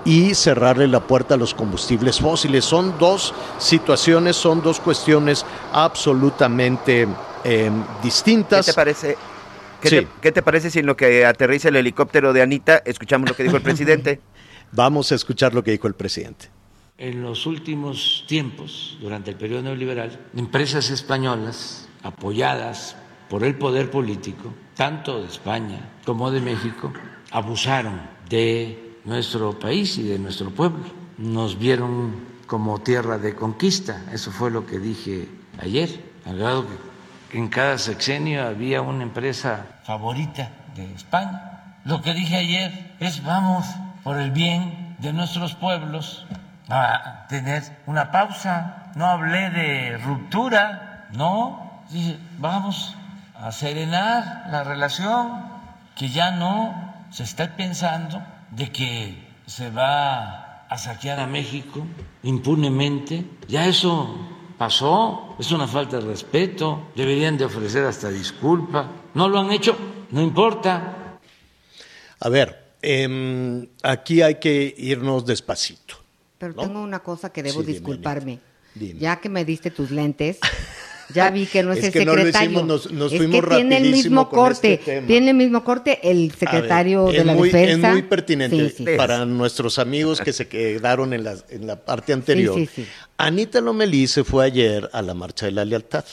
y 0.05 0.35
cerrarle 0.35 0.89
la 0.89 1.01
puerta 1.01 1.35
a 1.35 1.37
los 1.37 1.55
combustibles 1.55 2.21
fósiles. 2.21 2.65
Son 2.65 2.99
dos 2.99 3.35
situaciones, 3.59 4.37
son 4.37 4.63
dos 4.63 4.81
cuestiones 4.81 5.45
absolutamente 5.73 7.07
eh, 7.45 7.71
distintas. 8.03 8.67
¿Qué 8.67 8.73
te 8.73 8.77
parece? 8.77 9.17
¿Qué, 9.81 10.33
te, 10.33 10.43
parece 10.43 10.71
si 10.71 10.81
en 10.81 10.87
lo 10.87 10.97
que 10.97 11.25
aterriza 11.25 11.69
el 11.69 11.77
helicóptero 11.77 12.33
de 12.33 12.43
Anita 12.43 12.83
escuchamos 12.85 13.29
lo 13.29 13.37
que 13.37 13.45
dijo 13.45 13.57
el 13.57 13.63
presidente? 13.63 14.21
Vamos 14.73 15.13
a 15.13 15.15
escuchar 15.15 15.55
lo 15.55 15.63
que 15.63 15.71
dijo 15.71 15.87
el 15.87 15.95
presidente. 15.95 16.49
En 16.99 17.23
los 17.23 17.47
últimos 17.47 18.25
tiempos, 18.27 18.99
durante 19.01 19.31
el 19.31 19.37
periodo 19.37 19.63
neoliberal, 19.63 20.19
empresas 20.37 20.91
españolas 20.91 21.89
apoyadas 22.03 22.97
por 23.29 23.45
el 23.45 23.55
poder 23.57 23.91
político, 23.91 24.53
tanto 24.75 25.21
de 25.21 25.29
España 25.29 25.93
como 26.05 26.31
de 26.31 26.41
México, 26.41 26.93
abusaron 27.31 28.01
de 28.29 28.97
nuestro 29.05 29.59
país 29.59 29.97
y 29.99 30.03
de 30.03 30.19
nuestro 30.19 30.51
pueblo. 30.51 30.85
Nos 31.19 31.59
vieron 31.59 32.39
como 32.47 32.81
tierra 32.81 33.19
de 33.19 33.35
conquista, 33.35 34.07
eso 34.13 34.33
fue 34.33 34.51
lo 34.51 34.67
que 34.67 34.79
dije 34.79 35.29
ayer, 35.59 35.89
al 36.25 36.39
grado 36.39 36.67
que 36.67 36.88
en 37.33 37.49
cada 37.49 37.79
sexenio 37.79 38.47
había 38.47 38.83
una 38.83 39.03
empresa 39.03 39.67
favorita 39.85 40.51
de 40.75 40.93
España. 40.95 41.77
Lo 41.85 42.03
que 42.03 42.15
dije 42.15 42.37
ayer 42.37 42.95
es 43.01 43.23
vamos 43.23 43.67
por 44.03 44.19
el 44.19 44.31
bien 44.31 44.97
de 44.99 45.13
nuestros 45.13 45.55
pueblos 45.55 46.27
a 46.69 47.27
tener 47.29 47.63
una 47.87 48.11
pausa. 48.11 48.93
No 48.95 49.07
hablé 49.07 49.51
de 49.51 49.99
ruptura, 49.99 51.09
no, 51.13 51.83
dije 51.91 52.19
vamos 52.39 52.95
a 53.41 53.53
serenar 53.53 54.47
la 54.51 54.65
relación, 54.65 55.47
que 55.95 56.09
ya 56.09 56.33
no 56.33 56.95
se 57.11 57.23
está 57.23 57.57
pensando 57.57 58.23
de 58.51 58.71
que 58.71 59.29
se 59.47 59.71
va 59.71 60.65
a 60.69 60.79
saquear 60.79 61.21
a 61.21 61.27
México 61.27 61.87
impunemente. 62.23 63.25
Ya 63.49 63.67
eso 63.67 64.38
pasó, 64.59 65.37
es 65.39 65.53
una 65.53 65.69
falta 65.69 65.99
de 65.99 66.07
respeto, 66.07 66.89
deberían 66.95 67.39
de 67.39 67.45
ofrecer 67.45 67.85
hasta 67.85 68.11
disculpa. 68.11 68.91
No 69.15 69.29
lo 69.29 69.39
han 69.39 69.53
hecho, 69.53 69.77
no 70.11 70.21
importa. 70.21 71.19
A 72.21 72.29
ver, 72.29 72.75
em, 72.83 73.67
aquí 73.83 74.21
hay 74.21 74.35
que 74.37 74.75
irnos 74.77 75.25
despacito. 75.25 75.97
Pero 76.39 76.55
tengo 76.55 76.83
una 76.83 77.01
cosa 77.01 77.31
que 77.31 77.43
debo 77.43 77.63
disculparme. 77.63 78.41
Ya 78.75 79.21
que 79.21 79.29
me 79.29 79.45
diste 79.45 79.71
tus 79.71 79.91
lentes, 79.91 80.39
Ya 81.15 81.31
vi 81.31 81.47
que 81.47 81.63
no 81.63 81.73
es, 81.73 81.79
el 81.79 81.93
secretario. 81.93 82.63
nos, 82.65 82.87
es 82.87 83.21
que 83.21 83.43
tiene 83.43 83.79
el 83.79 83.91
mismo 83.91 84.23
este 84.23 84.37
corte. 84.37 85.03
tiene 85.07 85.31
el 85.31 85.37
mismo 85.37 85.65
corte 85.65 85.99
el 86.03 86.33
secretario 86.33 87.07
de 87.07 87.25
la 87.25 87.35
defensa. 87.35 87.89
Es 87.89 87.93
muy 87.95 88.03
pertinente 88.03 88.97
para 88.97 89.25
nuestros 89.25 89.79
amigos 89.79 90.21
que 90.21 90.33
se 90.33 90.49
quedaron 90.49 91.13
en 91.13 91.25
la, 91.25 91.37
en 91.49 91.67
la 91.67 91.77
parte 91.77 92.13
anterior. 92.13 92.61
Anita 93.17 93.61
Lomelí 93.61 94.07
se 94.07 94.25
fue 94.25 94.45
ayer 94.45 94.89
a 94.93 95.03
la 95.03 95.15
Marcha 95.15 95.47
de 95.47 95.53
la 95.53 95.65
Lealtad, 95.65 96.05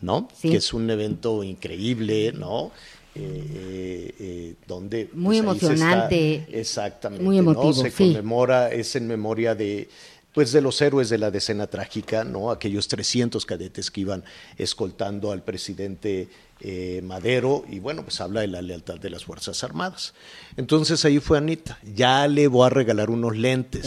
¿no? 0.00 0.28
Que 0.40 0.56
es 0.56 0.72
un 0.72 0.90
evento 0.90 1.42
increíble, 1.42 2.32
¿no? 2.32 2.70
Eh, 3.16 4.12
eh, 4.18 4.54
donde 4.66 5.08
muy 5.12 5.40
pues, 5.40 5.62
emocionante 5.62 6.48
exactamente 6.50 7.22
muy 7.22 7.38
emotivo, 7.38 7.72
se 7.72 7.92
conmemora 7.92 8.72
es 8.72 8.96
en 8.96 9.06
memoria 9.06 9.54
de 9.54 9.88
pues 10.34 10.50
de 10.52 10.60
los 10.60 10.82
héroes 10.82 11.08
de 11.08 11.18
la 11.18 11.30
decena 11.30 11.68
trágica, 11.68 12.24
¿no? 12.24 12.50
Aquellos 12.50 12.88
300 12.88 13.46
cadetes 13.46 13.90
que 13.90 14.00
iban 14.00 14.24
escoltando 14.58 15.30
al 15.30 15.42
presidente 15.42 16.28
eh, 16.60 17.02
Madero 17.04 17.64
y 17.68 17.78
bueno, 17.78 18.02
pues 18.02 18.20
habla 18.20 18.40
de 18.40 18.48
la 18.48 18.62
lealtad 18.62 18.96
de 18.96 19.10
las 19.10 19.24
Fuerzas 19.24 19.62
Armadas. 19.62 20.12
Entonces 20.56 21.04
ahí 21.04 21.20
fue 21.20 21.38
Anita, 21.38 21.78
ya 21.94 22.26
le 22.26 22.48
voy 22.48 22.66
a 22.66 22.70
regalar 22.70 23.10
unos 23.10 23.36
lentes 23.36 23.84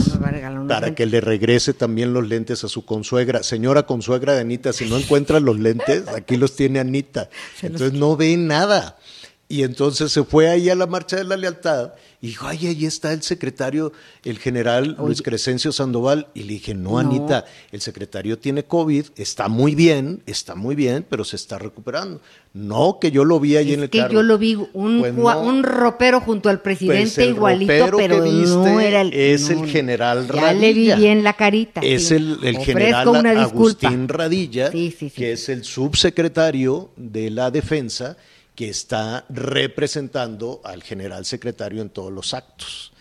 para 0.67 0.95
que 0.95 1.05
le 1.05 1.19
regrese 1.19 1.73
también 1.73 2.13
los 2.13 2.27
lentes 2.27 2.63
a 2.63 2.69
su 2.69 2.85
consuegra. 2.85 3.43
Señora 3.43 3.83
consuegra 3.85 4.33
de 4.33 4.41
Anita, 4.41 4.73
si 4.73 4.89
no 4.89 4.97
encuentra 4.97 5.39
los 5.39 5.59
lentes, 5.59 6.07
aquí 6.15 6.37
los 6.37 6.55
tiene 6.55 6.79
Anita. 6.79 7.29
Entonces 7.61 7.93
no 7.93 8.15
ve 8.15 8.37
nada. 8.37 8.97
Y 9.49 9.63
entonces 9.63 10.11
se 10.11 10.23
fue 10.25 10.49
ahí 10.49 10.69
a 10.69 10.75
la 10.75 10.87
marcha 10.87 11.15
de 11.15 11.23
la 11.23 11.37
lealtad 11.37 11.93
y 12.19 12.27
dijo, 12.27 12.47
ay, 12.47 12.67
ahí 12.67 12.85
está 12.85 13.13
el 13.13 13.21
secretario, 13.21 13.93
el 14.25 14.39
general 14.39 14.97
Luis 14.99 15.21
Crescencio 15.21 15.71
Sandoval. 15.71 16.27
Y 16.33 16.43
le 16.43 16.53
dije, 16.53 16.73
no, 16.73 16.99
Anita, 16.99 17.45
el 17.71 17.79
secretario 17.79 18.37
tiene 18.37 18.65
COVID, 18.65 19.05
está 19.15 19.47
muy 19.47 19.73
bien, 19.73 20.21
está 20.25 20.55
muy 20.55 20.75
bien, 20.75 21.05
pero 21.07 21.23
se 21.23 21.37
está 21.37 21.59
recuperando. 21.59 22.19
No, 22.53 22.97
que 22.99 23.11
yo 23.11 23.23
lo 23.23 23.39
vi 23.39 23.55
ahí 23.55 23.73
en 23.73 23.83
el 23.83 23.89
que 23.89 24.05
yo 24.11 24.21
lo 24.21 24.37
vi, 24.37 24.55
un, 24.73 24.99
pues 24.99 25.35
un 25.37 25.63
ropero 25.63 26.19
junto 26.19 26.49
al 26.49 26.61
presidente 26.61 27.13
pues 27.15 27.27
igualito, 27.27 27.95
pero 27.95 28.25
no 28.25 28.79
era 28.81 29.01
el... 29.01 29.13
Es 29.13 29.49
el 29.49 29.65
general 29.67 30.27
Radilla. 30.27 30.53
Ya 30.53 30.59
le 30.59 30.73
vi 30.73 30.91
bien 30.93 31.23
la 31.23 31.33
carita. 31.33 31.79
Es 31.81 32.11
el, 32.11 32.39
el 32.43 32.57
general 32.57 33.07
Agustín 33.37 34.09
Radilla, 34.09 34.71
que 34.71 35.31
es 35.31 35.47
el 35.47 35.63
subsecretario 35.63 36.91
de 36.97 37.29
la 37.29 37.49
defensa 37.49 38.17
que 38.57 38.69
está 38.69 39.23
representando 39.29 40.61
al 40.63 40.81
general 40.81 41.25
secretario 41.25 41.79
en 41.79 41.91
todos 41.91 42.11
los 42.11 42.33
actos. 42.33 42.91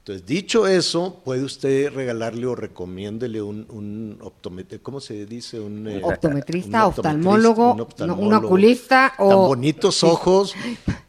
Entonces, 0.00 0.26
dicho 0.26 0.66
eso, 0.66 1.22
puede 1.24 1.44
usted 1.44 1.92
regalarle 1.94 2.46
o 2.46 2.56
recomiéndele 2.56 3.40
un, 3.40 3.64
un 3.70 4.18
optometrista, 4.20 4.82
¿cómo 4.82 5.00
se 5.00 5.24
dice? 5.24 5.60
Un, 5.60 5.86
eh, 5.86 6.00
optometrista, 6.02 6.88
oftalmólogo, 6.88 7.74
un, 8.00 8.34
oculista 8.34 9.14
o... 9.18 9.28
Tan 9.28 9.38
bonitos 9.38 10.02
ojos. 10.02 10.52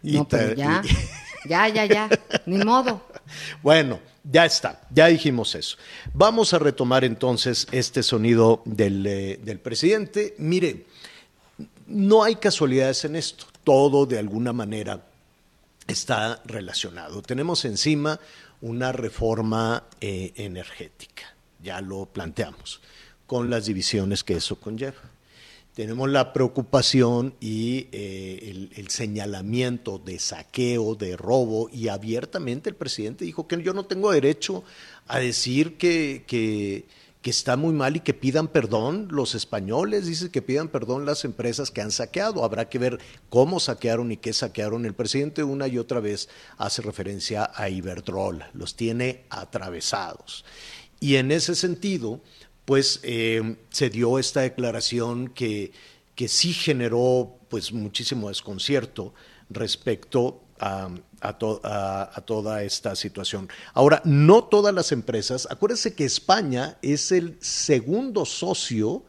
y 0.03 0.13
ya, 0.55 0.83
ya, 1.49 1.67
ya, 1.67 1.85
ya, 1.85 2.09
ni 2.45 2.59
modo. 2.59 3.01
Bueno, 3.63 3.99
ya 4.23 4.45
está, 4.45 4.81
ya 4.91 5.07
dijimos 5.07 5.55
eso. 5.55 5.77
Vamos 6.13 6.53
a 6.53 6.59
retomar 6.59 7.03
entonces 7.03 7.65
este 7.71 8.03
sonido 8.03 8.61
del, 8.65 9.03
eh, 9.07 9.39
del 9.43 9.59
presidente. 9.59 10.35
Mire, 10.37 10.85
no 11.87 12.23
hay 12.23 12.35
casualidades 12.35 13.03
en 13.05 13.15
esto 13.15 13.47
todo 13.65 14.05
de 14.05 14.17
alguna 14.17 14.53
manera 14.53 15.05
está 15.85 16.41
relacionado. 16.45 17.21
Tenemos 17.21 17.65
encima 17.65 18.19
una 18.61 18.93
reforma 18.93 19.83
eh, 19.99 20.31
energética, 20.35 21.35
ya 21.61 21.81
lo 21.81 22.05
planteamos, 22.05 22.79
con 23.27 23.49
las 23.49 23.65
divisiones 23.65 24.23
que 24.23 24.35
eso 24.35 24.57
conlleva. 24.59 25.01
Tenemos 25.73 26.09
la 26.09 26.31
preocupación 26.31 27.35
y 27.41 27.87
eh, 27.91 28.69
el, 28.77 28.89
señalamiento 28.89 29.97
de 29.97 30.19
saqueo, 30.19 30.95
de 30.95 31.17
robo, 31.17 31.69
y 31.69 31.89
abiertamente 31.89 32.69
el 32.69 32.75
presidente 32.75 33.25
dijo 33.25 33.45
que 33.45 33.61
yo 33.61 33.73
no 33.73 33.85
tengo 33.85 34.11
derecho 34.11 34.63
a 35.07 35.19
decir 35.19 35.75
que, 35.75 36.23
que 36.27 36.85
que 37.25 37.31
está 37.31 37.57
muy 37.57 37.73
mal 37.73 37.95
y 37.95 38.01
que 38.01 38.13
pidan 38.13 38.47
perdón 38.47 39.07
los 39.09 39.33
españoles, 39.33 40.05
dice 40.05 40.29
que 40.29 40.43
pidan 40.43 40.67
perdón 40.67 41.07
las 41.07 41.25
empresas 41.25 41.71
que 41.71 41.81
han 41.81 41.89
saqueado. 41.89 42.45
Habrá 42.45 42.69
que 42.69 42.77
ver 42.77 42.99
cómo 43.29 43.59
saquearon 43.59 44.11
y 44.11 44.17
qué 44.17 44.31
saquearon. 44.31 44.85
El 44.85 44.93
presidente 44.93 45.43
una 45.43 45.67
y 45.67 45.79
otra 45.79 45.99
vez 45.99 46.29
hace 46.59 46.83
referencia 46.83 47.49
a 47.55 47.67
Iberdrola, 47.67 48.51
los 48.53 48.75
tiene 48.75 49.23
atravesados. 49.31 50.45
Y 50.99 51.15
en 51.15 51.31
ese 51.31 51.55
sentido, 51.55 52.21
pues 52.63 52.99
eh, 53.01 53.55
se 53.71 53.89
dio 53.89 54.19
esta 54.19 54.41
declaración 54.41 55.29
que, 55.29 55.71
que 56.13 56.27
sí 56.27 56.53
generó 56.53 57.39
pues 57.49 57.73
muchísimo 57.73 58.29
desconcierto 58.29 59.15
respecto 59.49 60.43
a, 60.59 60.89
a, 61.29 62.21
toda 62.25 62.63
esta 62.63 62.95
situación. 62.95 63.49
Ahora, 63.73 64.01
no 64.05 64.43
todas 64.43 64.73
las 64.73 64.91
empresas, 64.91 65.47
acuérdense 65.49 65.93
que 65.93 66.05
España 66.05 66.77
es 66.81 67.11
el 67.11 67.37
segundo 67.41 68.25
socio 68.25 69.03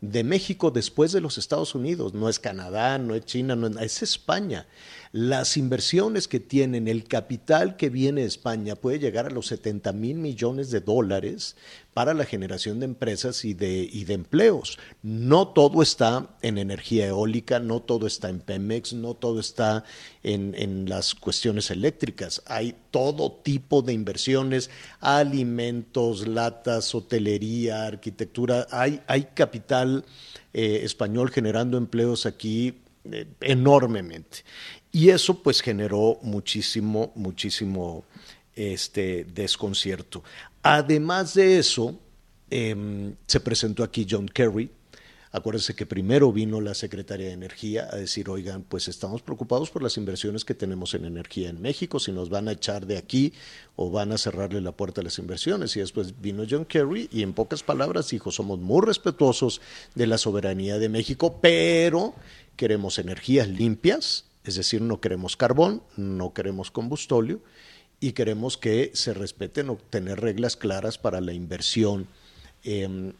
de 0.00 0.24
México 0.24 0.70
después 0.70 1.12
de 1.12 1.20
los 1.20 1.36
Estados 1.36 1.74
Unidos, 1.74 2.14
no 2.14 2.28
es 2.28 2.38
Canadá, 2.38 2.98
no 2.98 3.14
es 3.14 3.24
China, 3.26 3.54
no 3.54 3.66
es 3.80 4.02
España 4.02 4.66
las 5.12 5.56
inversiones 5.56 6.28
que 6.28 6.38
tienen, 6.38 6.86
el 6.86 7.04
capital 7.04 7.76
que 7.76 7.90
viene 7.90 8.20
de 8.20 8.28
España 8.28 8.76
puede 8.76 9.00
llegar 9.00 9.26
a 9.26 9.30
los 9.30 9.46
70 9.48 9.92
mil 9.92 10.16
millones 10.16 10.70
de 10.70 10.80
dólares 10.80 11.56
para 11.92 12.14
la 12.14 12.24
generación 12.24 12.78
de 12.78 12.84
empresas 12.84 13.44
y 13.44 13.52
de, 13.52 13.88
y 13.90 14.04
de 14.04 14.14
empleos. 14.14 14.78
No 15.02 15.48
todo 15.48 15.82
está 15.82 16.28
en 16.42 16.58
energía 16.58 17.08
eólica, 17.08 17.58
no 17.58 17.80
todo 17.80 18.06
está 18.06 18.28
en 18.28 18.38
Pemex, 18.38 18.92
no 18.92 19.14
todo 19.14 19.40
está 19.40 19.82
en, 20.22 20.54
en 20.56 20.88
las 20.88 21.16
cuestiones 21.16 21.72
eléctricas. 21.72 22.42
Hay 22.46 22.76
todo 22.92 23.32
tipo 23.32 23.82
de 23.82 23.92
inversiones, 23.92 24.70
alimentos, 25.00 26.28
latas, 26.28 26.94
hotelería, 26.94 27.84
arquitectura. 27.86 28.68
Hay, 28.70 29.00
hay 29.08 29.24
capital 29.34 30.04
eh, 30.52 30.82
español 30.84 31.30
generando 31.30 31.78
empleos 31.78 32.26
aquí 32.26 32.76
eh, 33.04 33.26
enormemente. 33.40 34.44
Y 34.92 35.10
eso 35.10 35.42
pues 35.42 35.60
generó 35.60 36.18
muchísimo, 36.22 37.12
muchísimo 37.14 38.04
este, 38.54 39.24
desconcierto. 39.24 40.24
Además 40.62 41.34
de 41.34 41.58
eso, 41.58 41.98
em, 42.50 43.14
se 43.26 43.40
presentó 43.40 43.84
aquí 43.84 44.06
John 44.08 44.26
Kerry. 44.28 44.70
Acuérdense 45.32 45.76
que 45.76 45.86
primero 45.86 46.32
vino 46.32 46.60
la 46.60 46.74
Secretaría 46.74 47.28
de 47.28 47.34
Energía 47.34 47.88
a 47.88 47.94
decir, 47.94 48.28
oigan, 48.28 48.64
pues 48.64 48.88
estamos 48.88 49.22
preocupados 49.22 49.70
por 49.70 49.80
las 49.80 49.96
inversiones 49.96 50.44
que 50.44 50.56
tenemos 50.56 50.92
en 50.94 51.04
energía 51.04 51.50
en 51.50 51.62
México, 51.62 52.00
si 52.00 52.10
nos 52.10 52.30
van 52.30 52.48
a 52.48 52.52
echar 52.52 52.84
de 52.84 52.98
aquí 52.98 53.32
o 53.76 53.92
van 53.92 54.10
a 54.10 54.18
cerrarle 54.18 54.60
la 54.60 54.72
puerta 54.72 55.02
a 55.02 55.04
las 55.04 55.20
inversiones. 55.20 55.76
Y 55.76 55.80
después 55.80 56.20
vino 56.20 56.42
John 56.50 56.64
Kerry 56.64 57.08
y 57.12 57.22
en 57.22 57.32
pocas 57.32 57.62
palabras 57.62 58.10
dijo, 58.10 58.32
somos 58.32 58.58
muy 58.58 58.84
respetuosos 58.84 59.60
de 59.94 60.08
la 60.08 60.18
soberanía 60.18 60.78
de 60.78 60.88
México, 60.88 61.38
pero 61.40 62.12
queremos 62.56 62.98
energías 62.98 63.48
limpias, 63.48 64.24
es 64.44 64.56
decir, 64.56 64.80
no 64.82 65.00
queremos 65.00 65.36
carbón, 65.36 65.82
no 65.96 66.32
queremos 66.32 66.70
combustóleo 66.70 67.40
y 68.00 68.12
queremos 68.12 68.56
que 68.56 68.90
se 68.94 69.12
respeten 69.12 69.70
o 69.70 69.76
tener 69.76 70.20
reglas 70.20 70.56
claras 70.56 70.98
para 70.98 71.20
la 71.20 71.32
inversión 71.32 72.06
en, 72.62 73.14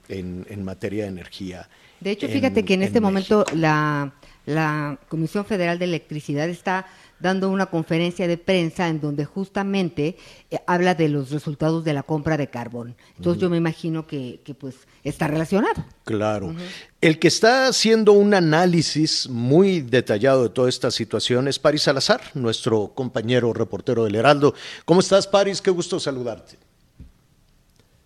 materia 0.64 1.04
de 1.04 1.10
energía. 1.10 1.68
De 2.00 2.10
hecho, 2.10 2.28
fíjate 2.28 2.64
que 2.64 2.74
en, 2.74 2.82
este 2.82 3.00
momento 3.00 3.44
la, 3.54 4.14
la 4.46 4.98
Comisión 5.08 5.44
Federal 5.44 5.78
de 5.78 5.84
Electricidad 5.84 6.48
está 6.48 6.86
dando 7.20 7.50
una 7.50 7.66
conferencia 7.66 8.26
de 8.26 8.38
prensa 8.38 8.88
en 8.88 9.00
donde 9.00 9.24
justamente 9.24 10.16
eh, 10.50 10.58
habla 10.66 10.94
de 10.94 11.08
los 11.08 11.30
resultados 11.30 11.84
de 11.84 11.92
la 11.92 12.02
compra 12.02 12.36
de 12.36 12.48
carbón. 12.48 12.96
Entonces 13.16 13.40
yo 13.40 13.50
me 13.50 13.58
imagino 13.58 14.06
que, 14.06 14.40
pues 14.58 14.76
está 15.04 15.26
relacionado. 15.26 15.84
Claro. 16.04 16.54
El 17.00 17.18
que 17.18 17.28
está 17.28 17.66
haciendo 17.66 18.12
un 18.12 18.34
análisis 18.34 19.28
muy 19.28 19.80
detallado 19.80 20.44
de 20.44 20.48
toda 20.50 20.68
esta 20.68 20.90
situación 20.90 21.48
es 21.48 21.58
Paris 21.58 21.82
Salazar, 21.82 22.20
nuestro 22.34 22.92
compañero 22.94 23.52
reportero 23.52 24.04
del 24.04 24.16
Heraldo. 24.16 24.54
¿Cómo 24.84 25.00
estás, 25.00 25.26
Paris? 25.26 25.62
Qué 25.62 25.70
gusto 25.70 25.98
saludarte. 25.98 26.58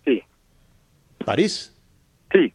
Sí. 0.05 0.21
¿París? 1.25 1.73
Sí. 2.31 2.53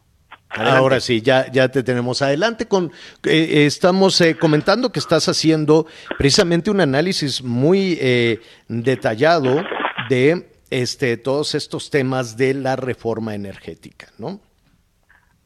Ahora 0.49 0.99
sí, 0.99 1.21
ya, 1.21 1.49
ya 1.49 1.69
te 1.69 1.81
tenemos 1.81 2.21
adelante 2.21 2.67
con, 2.67 2.91
eh, 3.23 3.65
estamos 3.65 4.19
eh, 4.19 4.35
comentando 4.35 4.91
que 4.91 4.99
estás 4.99 5.29
haciendo 5.29 5.87
precisamente 6.17 6.69
un 6.69 6.81
análisis 6.81 7.41
muy 7.41 7.97
eh, 8.01 8.41
detallado 8.67 9.63
de 10.09 10.50
este, 10.71 11.17
todos 11.17 11.53
estos 11.53 11.91
temas 11.91 12.37
de 12.37 12.55
la 12.55 12.75
reforma 12.75 13.35
energética, 13.35 14.07
¿no? 14.17 14.39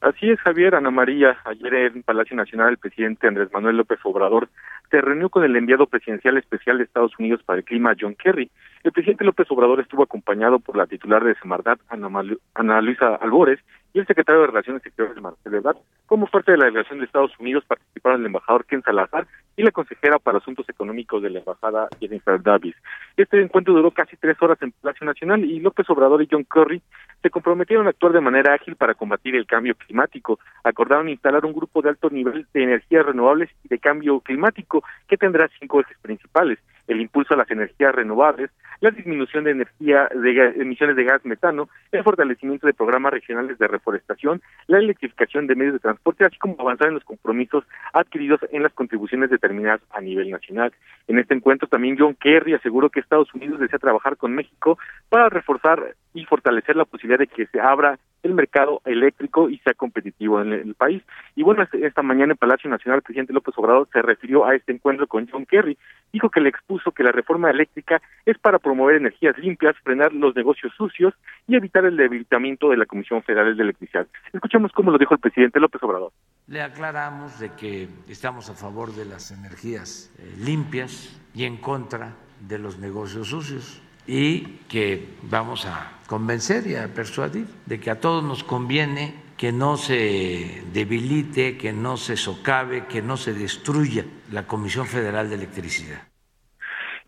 Así 0.01 0.29
es, 0.29 0.39
Javier, 0.39 0.75
Ana 0.75 0.91
María. 0.91 1.35
Ayer 1.45 1.73
en 1.73 2.03
Palacio 2.03 2.37
Nacional 2.37 2.69
el 2.69 2.77
presidente 2.77 3.27
Andrés 3.27 3.49
Manuel 3.51 3.77
López 3.77 3.97
Obrador 4.03 4.49
se 4.91 5.01
reunió 5.01 5.29
con 5.29 5.43
el 5.43 5.55
enviado 5.55 5.87
presidencial 5.87 6.37
especial 6.37 6.77
de 6.77 6.83
Estados 6.83 7.17
Unidos 7.17 7.41
para 7.43 7.57
el 7.57 7.65
clima, 7.65 7.95
John 7.99 8.13
Kerry. 8.13 8.51
El 8.83 8.91
presidente 8.91 9.25
López 9.25 9.47
Obrador 9.49 9.79
estuvo 9.79 10.03
acompañado 10.03 10.59
por 10.59 10.77
la 10.77 10.85
titular 10.85 11.23
de 11.23 11.33
Semarnat, 11.35 11.79
Ana, 11.89 12.81
Luisa 12.81 13.15
Albores, 13.15 13.59
y 13.95 13.99
el 13.99 14.07
secretario 14.07 14.41
de 14.41 14.47
Relaciones 14.47 14.85
Exteriores, 14.85 15.23
Marcelo 15.23 15.57
Ebrard. 15.57 15.77
Como 16.05 16.27
parte 16.27 16.51
de 16.51 16.57
la 16.57 16.65
delegación 16.65 16.99
de 16.99 17.05
Estados 17.05 17.31
Unidos 17.39 17.63
participaron 17.65 18.19
el 18.19 18.25
embajador 18.27 18.65
Ken 18.65 18.83
Salazar 18.83 19.25
y 19.55 19.63
la 19.63 19.71
consejera 19.71 20.19
para 20.19 20.39
Asuntos 20.39 20.67
Económicos 20.67 21.23
de 21.23 21.29
la 21.29 21.39
Embajada, 21.39 21.87
Jennifer 22.01 22.43
Davis. 22.43 22.75
Este 23.15 23.41
encuentro 23.41 23.73
duró 23.73 23.91
casi 23.91 24.17
tres 24.17 24.35
horas 24.41 24.61
en 24.61 24.73
Palacio 24.73 25.05
Nacional 25.05 25.45
y 25.45 25.61
López 25.61 25.89
Obrador 25.89 26.21
y 26.21 26.27
John 26.29 26.43
Kerry 26.43 26.81
se 27.21 27.29
comprometieron 27.29 27.87
a 27.87 27.91
actuar 27.91 28.11
de 28.11 28.19
manera 28.19 28.53
ágil 28.53 28.75
para 28.75 28.95
combatir 28.95 29.33
el 29.33 29.47
cambio 29.47 29.75
climático. 29.75 30.39
Acordaron 30.65 31.07
instalar 31.07 31.45
un 31.45 31.53
grupo 31.53 31.81
de 31.81 31.87
alto 31.87 32.09
nivel 32.09 32.45
de 32.53 32.63
energías 32.63 33.05
renovables 33.05 33.49
y 33.63 33.69
de 33.69 33.79
cambio 33.79 34.19
climático 34.19 34.83
que 35.07 35.15
tendrá 35.15 35.49
cinco 35.57 35.79
ejes 35.79 35.97
principales 36.01 36.59
el 36.87 37.01
impulso 37.01 37.33
a 37.33 37.37
las 37.37 37.49
energías 37.49 37.93
renovables, 37.93 38.51
la 38.81 38.91
disminución 38.91 39.43
de 39.43 39.51
energía 39.51 40.09
de 40.13 40.61
emisiones 40.61 40.95
de 40.95 41.03
gas 41.03 41.25
metano, 41.25 41.69
el 41.91 42.03
fortalecimiento 42.03 42.67
de 42.67 42.73
programas 42.73 43.13
regionales 43.13 43.57
de 43.57 43.67
reforestación, 43.67 44.41
la 44.67 44.79
electrificación 44.79 45.47
de 45.47 45.55
medios 45.55 45.73
de 45.73 45.79
transporte, 45.79 46.25
así 46.25 46.37
como 46.37 46.55
avanzar 46.59 46.89
en 46.89 46.95
los 46.95 47.03
compromisos 47.03 47.63
adquiridos 47.93 48.41
en 48.51 48.63
las 48.63 48.73
contribuciones 48.73 49.29
determinadas 49.29 49.81
a 49.91 50.01
nivel 50.01 50.29
nacional. 50.29 50.73
En 51.07 51.19
este 51.19 51.33
encuentro 51.33 51.67
también 51.67 51.97
John 51.97 52.15
Kerry 52.15 52.53
aseguró 52.53 52.89
que 52.89 52.99
Estados 52.99 53.33
Unidos 53.33 53.59
desea 53.59 53.79
trabajar 53.79 54.17
con 54.17 54.33
México 54.33 54.77
para 55.09 55.29
reforzar 55.29 55.95
y 56.13 56.25
fortalecer 56.25 56.75
la 56.75 56.85
posibilidad 56.85 57.19
de 57.19 57.27
que 57.27 57.45
se 57.47 57.59
abra 57.59 57.99
el 58.25 58.33
mercado 58.33 58.81
eléctrico 58.85 59.49
y 59.49 59.59
sea 59.59 59.73
competitivo 59.73 60.41
en 60.41 60.51
el 60.51 60.73
país. 60.73 61.03
Y 61.35 61.43
bueno, 61.43 61.61
este, 61.61 61.85
esta 61.85 62.01
mañana 62.01 62.33
en 62.33 62.37
Palacio 62.37 62.69
Nacional 62.69 62.97
el 62.97 63.03
presidente 63.03 63.33
López 63.33 63.53
Obrador 63.57 63.87
se 63.93 64.01
refirió 64.01 64.45
a 64.45 64.55
este 64.55 64.71
encuentro 64.71 65.05
con 65.05 65.27
John 65.31 65.45
Kerry. 65.45 65.77
Dijo 66.11 66.29
que 66.29 66.41
le 66.41 66.49
expuso 66.49 66.74
que 66.95 67.03
la 67.03 67.11
reforma 67.11 67.49
eléctrica 67.49 68.01
es 68.25 68.37
para 68.37 68.59
promover 68.59 68.95
energías 68.95 69.37
limpias, 69.37 69.75
frenar 69.83 70.13
los 70.13 70.35
negocios 70.35 70.73
sucios 70.77 71.13
y 71.47 71.55
evitar 71.55 71.85
el 71.85 71.97
debilitamiento 71.97 72.69
de 72.69 72.77
la 72.77 72.85
Comisión 72.85 73.23
Federal 73.23 73.55
de 73.55 73.63
Electricidad. 73.63 74.07
Escuchemos 74.33 74.71
cómo 74.71 74.91
lo 74.91 74.97
dijo 74.97 75.13
el 75.13 75.19
presidente 75.19 75.59
López 75.59 75.81
Obrador. 75.83 76.11
Le 76.47 76.61
aclaramos 76.61 77.39
de 77.39 77.51
que 77.53 77.87
estamos 78.07 78.49
a 78.49 78.53
favor 78.53 78.93
de 78.93 79.05
las 79.05 79.31
energías 79.31 80.13
eh, 80.17 80.35
limpias 80.39 81.19
y 81.33 81.45
en 81.45 81.57
contra 81.57 82.15
de 82.39 82.59
los 82.59 82.77
negocios 82.77 83.29
sucios 83.29 83.81
y 84.07 84.59
que 84.69 85.15
vamos 85.23 85.65
a 85.65 85.91
convencer 86.07 86.67
y 86.67 86.75
a 86.75 86.93
persuadir 86.93 87.47
de 87.65 87.79
que 87.79 87.89
a 87.89 87.99
todos 87.99 88.23
nos 88.23 88.43
conviene 88.43 89.25
que 89.37 89.51
no 89.51 89.77
se 89.77 90.63
debilite, 90.71 91.57
que 91.57 91.73
no 91.73 91.97
se 91.97 92.15
socave, 92.15 92.85
que 92.85 93.01
no 93.01 93.17
se 93.17 93.33
destruya 93.33 94.05
la 94.31 94.47
Comisión 94.47 94.87
Federal 94.87 95.29
de 95.29 95.35
Electricidad. 95.35 96.07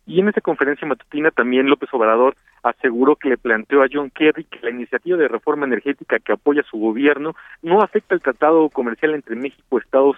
Y 0.07 0.21
en 0.21 0.29
esa 0.29 0.39
conferencia 0.39 0.87
matutina 0.87 1.31
también 1.31 1.69
López 1.69 1.89
Obrador 1.93 2.37
aseguró 2.63 3.17
que 3.17 3.29
le 3.29 3.37
planteó 3.37 3.83
a 3.83 3.87
John 3.91 4.09
Kerry 4.09 4.45
que 4.45 4.59
la 4.61 4.69
iniciativa 4.69 5.17
de 5.17 5.27
reforma 5.27 5.65
energética 5.65 6.17
que 6.19 6.31
apoya 6.31 6.63
su 6.63 6.77
gobierno 6.77 7.35
no 7.61 7.81
afecta 7.81 8.15
el 8.15 8.21
tratado 8.21 8.69
comercial 8.69 9.13
entre 9.13 9.35
México, 9.35 9.77
Estados 9.77 10.17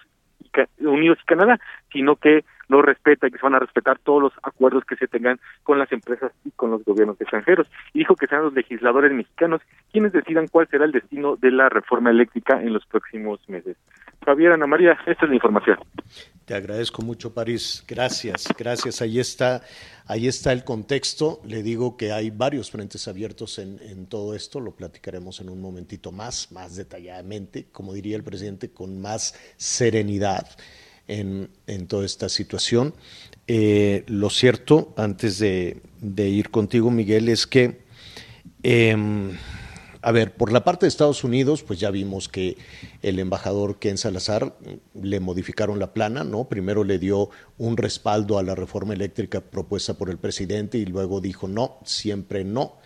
Unidos 0.80 1.18
y 1.22 1.26
Canadá, 1.26 1.60
sino 1.92 2.16
que 2.16 2.46
lo 2.68 2.84
respeta 2.84 3.28
y 3.28 3.32
que 3.32 3.40
se 3.40 3.44
van 3.44 3.56
a 3.56 3.60
respetar 3.60 3.98
todos 3.98 4.22
los 4.22 4.34
acuerdos 4.44 4.86
que 4.86 4.96
se 4.96 5.08
tengan 5.08 5.40
con 5.64 5.80
las 5.80 5.92
empresas 5.92 6.32
y 6.46 6.52
con 6.52 6.70
los 6.70 6.86
gobiernos 6.86 7.20
extranjeros. 7.20 7.68
Y 7.94 8.00
dijo 8.00 8.16
que 8.16 8.28
sean 8.28 8.44
los 8.44 8.54
legisladores 8.54 9.12
mexicanos 9.12 9.62
quienes 9.92 10.14
decidan 10.14 10.48
cuál 10.48 10.68
será 10.68 10.86
el 10.86 10.92
destino 10.92 11.36
de 11.36 11.52
la 11.52 11.68
reforma 11.68 12.12
eléctrica 12.12 12.62
en 12.62 12.74
los 12.74 12.86
próximos 12.86 13.40
meses. 13.50 13.76
Javier, 14.26 14.52
Ana 14.52 14.68
María, 14.68 14.98
esta 15.06 15.26
es 15.26 15.30
la 15.30 15.36
información. 15.36 15.80
Te 16.46 16.54
agradezco 16.56 17.02
mucho, 17.02 17.34
París. 17.34 17.84
Gracias, 17.88 18.48
gracias. 18.58 19.02
Ahí 19.02 19.20
está, 19.20 19.62
ahí 20.06 20.28
está 20.28 20.52
el 20.52 20.64
contexto. 20.64 21.42
Le 21.46 21.64
digo 21.64 21.96
que 21.96 22.12
hay 22.12 22.30
varios 22.30 22.72
frentes 22.72 23.08
abiertos 23.08 23.60
en, 23.60 23.80
en 23.82 24.08
todo 24.08 24.36
esto. 24.36 24.60
Lo 24.60 24.72
platicaremos 24.72 25.40
en 25.42 25.50
un 25.50 25.62
momentito 25.62 26.12
más, 26.12 26.52
más 26.52 26.76
detalladamente, 26.76 27.68
como 27.72 27.94
diría 27.94 28.16
el 28.16 28.24
presidente, 28.24 28.72
con 28.72 29.00
más 29.00 29.36
serenidad 29.58 30.48
en, 31.10 31.88
toda 31.88 32.06
esta 32.06 32.30
situación. 32.30 32.94
Eh, 33.48 34.04
lo 34.08 34.30
cierto, 34.30 34.94
antes 34.96 35.40
de, 35.40 35.82
ir 36.02 36.50
contigo, 36.52 36.92
Miguel, 36.92 37.30
es 37.30 37.48
que, 37.48 37.82
em, 38.64 39.32
a 40.02 40.12
ver, 40.12 40.34
por 40.36 40.52
la 40.52 40.64
parte 40.64 40.86
de 40.86 40.90
Estados 40.90 41.24
Unidos, 41.24 41.64
pues 41.64 41.80
ya 41.80 41.92
vimos 41.92 42.30
que 42.30 42.58
el 43.02 43.20
embajador 43.20 43.80
Ken 43.80 43.98
Salazar 43.98 44.56
le 44.94 45.20
modificaron 45.20 45.78
la 45.78 45.94
plana, 45.94 46.24
¿no? 46.24 46.48
Primero 46.48 46.86
le 46.86 47.00
dio 47.00 47.30
un 47.58 47.76
respaldo 47.76 48.38
a 48.38 48.44
la 48.44 48.56
reforma 48.56 48.94
eléctrica 48.94 49.42
propuesta 49.42 49.96
por 49.96 50.10
el 50.10 50.18
presidente 50.18 50.78
y 50.78 50.86
luego 50.86 51.20
dijo 51.20 51.48
no, 51.48 51.80
siempre 51.84 52.46
no. 52.46 52.78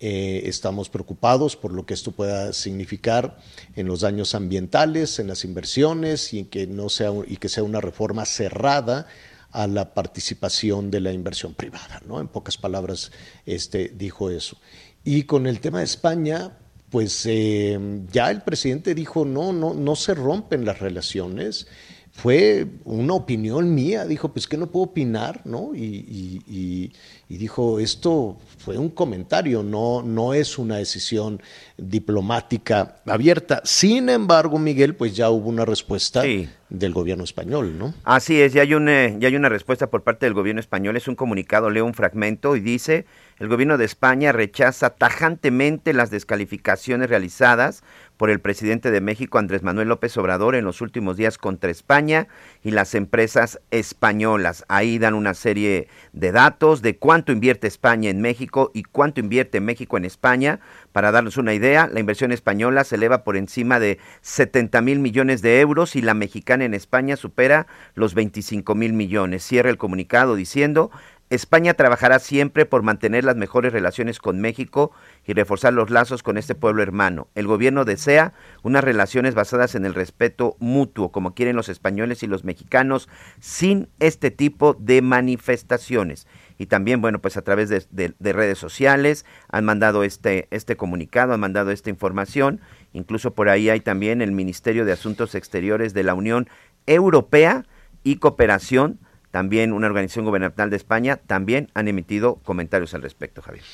Eh, 0.00 0.48
estamos 0.48 0.88
preocupados 0.88 1.56
por 1.56 1.72
lo 1.72 1.86
que 1.86 1.94
esto 1.94 2.12
pueda 2.12 2.52
significar 2.52 3.38
en 3.76 3.86
los 3.86 4.00
daños 4.00 4.34
ambientales, 4.34 5.18
en 5.18 5.28
las 5.28 5.44
inversiones 5.44 6.34
y 6.34 6.44
que 6.44 6.66
no 6.66 6.88
sea 6.88 7.10
y 7.26 7.36
que 7.36 7.48
sea 7.48 7.62
una 7.62 7.80
reforma 7.80 8.24
cerrada 8.24 9.06
a 9.52 9.68
la 9.68 9.94
participación 9.94 10.90
de 10.90 11.00
la 11.00 11.12
inversión 11.12 11.54
privada, 11.54 12.02
¿no? 12.06 12.20
En 12.20 12.26
pocas 12.26 12.58
palabras, 12.58 13.12
este 13.46 13.88
dijo 13.88 14.30
eso. 14.30 14.58
Y 15.04 15.24
con 15.24 15.46
el 15.46 15.60
tema 15.60 15.78
de 15.78 15.84
España, 15.84 16.58
pues 16.90 17.26
eh, 17.26 17.78
ya 18.10 18.30
el 18.30 18.42
presidente 18.42 18.94
dijo 18.94 19.24
no, 19.24 19.52
no, 19.52 19.74
no 19.74 19.96
se 19.96 20.14
rompen 20.14 20.64
las 20.64 20.80
relaciones 20.80 21.66
fue 22.14 22.66
una 22.84 23.14
opinión 23.14 23.74
mía, 23.74 24.06
dijo, 24.06 24.32
pues 24.32 24.46
que 24.46 24.56
no 24.56 24.68
puedo 24.68 24.86
opinar, 24.86 25.40
¿no? 25.44 25.72
Y, 25.74 26.92
dijo, 27.28 27.80
esto 27.80 28.38
fue 28.58 28.78
un 28.78 28.90
comentario, 28.90 29.64
no, 29.64 30.00
no 30.00 30.32
es 30.32 30.56
una 30.56 30.76
decisión 30.76 31.42
diplomática 31.76 33.02
abierta. 33.04 33.60
Sin 33.64 34.08
embargo, 34.08 34.60
Miguel, 34.60 34.94
pues 34.94 35.16
ya 35.16 35.28
hubo 35.28 35.48
una 35.48 35.64
respuesta 35.64 36.22
del 36.68 36.92
gobierno 36.92 37.24
español, 37.24 37.76
¿no? 37.76 37.94
Así 38.04 38.40
es, 38.40 38.52
ya 38.52 38.62
hay, 38.62 38.74
una, 38.74 39.18
ya 39.18 39.26
hay 39.26 39.34
una 39.34 39.48
respuesta 39.48 39.90
por 39.90 40.04
parte 40.04 40.24
del 40.26 40.34
gobierno 40.34 40.60
español, 40.60 40.96
es 40.96 41.08
un 41.08 41.16
comunicado, 41.16 41.68
leo 41.68 41.84
un 41.84 41.94
fragmento 41.94 42.54
y 42.54 42.60
dice, 42.60 43.06
el 43.38 43.48
gobierno 43.48 43.78
de 43.78 43.84
España 43.84 44.32
rechaza 44.32 44.90
tajantemente 44.90 45.92
las 45.92 46.10
descalificaciones 46.10 47.10
realizadas 47.10 47.82
por 48.16 48.30
el 48.30 48.40
presidente 48.40 48.92
de 48.92 49.00
México, 49.00 49.38
Andrés 49.38 49.64
Manuel 49.64 49.88
López 49.88 50.16
Obrador, 50.16 50.54
en 50.54 50.64
los 50.64 50.80
últimos 50.80 51.16
días 51.16 51.36
contra 51.36 51.70
España 51.70 52.28
y 52.62 52.70
las 52.70 52.94
empresas 52.94 53.60
españolas. 53.72 54.64
Ahí 54.68 54.98
dan 54.98 55.14
una 55.14 55.34
serie 55.34 55.88
de 56.12 56.30
datos 56.30 56.80
de 56.80 56.96
cuánto 56.96 57.32
invierte 57.32 57.66
España 57.66 58.10
en 58.10 58.20
México 58.20 58.70
y 58.72 58.84
cuánto 58.84 59.18
invierte 59.18 59.60
México 59.60 59.96
en 59.96 60.04
España. 60.04 60.60
Para 60.92 61.10
darnos 61.10 61.36
una 61.38 61.54
idea, 61.54 61.88
la 61.92 61.98
inversión 61.98 62.30
española 62.30 62.84
se 62.84 62.94
eleva 62.94 63.24
por 63.24 63.36
encima 63.36 63.80
de 63.80 63.98
70 64.20 64.80
mil 64.80 65.00
millones 65.00 65.42
de 65.42 65.60
euros 65.60 65.96
y 65.96 66.02
la 66.02 66.14
mexicana 66.14 66.64
en 66.64 66.74
España 66.74 67.16
supera 67.16 67.66
los 67.94 68.14
25 68.14 68.76
mil 68.76 68.92
millones. 68.92 69.44
Cierra 69.44 69.70
el 69.70 69.76
comunicado 69.76 70.36
diciendo 70.36 70.92
España 71.30 71.74
trabajará 71.74 72.18
siempre 72.18 72.66
por 72.66 72.82
mantener 72.82 73.24
las 73.24 73.36
mejores 73.36 73.72
relaciones 73.72 74.18
con 74.18 74.40
México 74.40 74.92
y 75.24 75.32
reforzar 75.32 75.72
los 75.72 75.90
lazos 75.90 76.22
con 76.22 76.36
este 76.36 76.54
pueblo 76.54 76.82
hermano. 76.82 77.28
El 77.34 77.46
gobierno 77.46 77.84
desea 77.84 78.34
unas 78.62 78.84
relaciones 78.84 79.34
basadas 79.34 79.74
en 79.74 79.86
el 79.86 79.94
respeto 79.94 80.56
mutuo, 80.60 81.10
como 81.12 81.34
quieren 81.34 81.56
los 81.56 81.68
españoles 81.70 82.22
y 82.22 82.26
los 82.26 82.44
mexicanos, 82.44 83.08
sin 83.40 83.88
este 84.00 84.30
tipo 84.30 84.74
de 84.74 85.00
manifestaciones. 85.00 86.26
Y 86.58 86.66
también, 86.66 87.00
bueno, 87.00 87.20
pues 87.20 87.36
a 87.36 87.42
través 87.42 87.68
de, 87.68 88.14
redes 88.20 88.58
sociales 88.58 89.24
han 89.48 89.64
mandado 89.64 90.04
este, 90.04 90.46
este 90.50 90.76
comunicado, 90.76 91.32
han 91.32 91.40
mandado 91.40 91.70
esta 91.70 91.90
información. 91.90 92.60
Incluso 92.92 93.34
por 93.34 93.48
ahí 93.48 93.70
hay 93.70 93.80
también 93.80 94.22
el 94.22 94.30
Ministerio 94.30 94.84
de 94.84 94.92
Asuntos 94.92 95.34
Exteriores 95.34 95.94
de 95.94 96.04
la 96.04 96.14
Unión 96.14 96.48
Europea 96.86 97.64
y 98.04 98.16
Cooperación 98.16 99.00
también 99.34 99.72
una 99.72 99.88
organización 99.88 100.26
gubernamental 100.26 100.70
de 100.70 100.76
España, 100.76 101.16
también 101.16 101.68
han 101.74 101.88
emitido 101.88 102.36
comentarios 102.44 102.94
al 102.94 103.02
respecto, 103.02 103.42
Javier. 103.42 103.64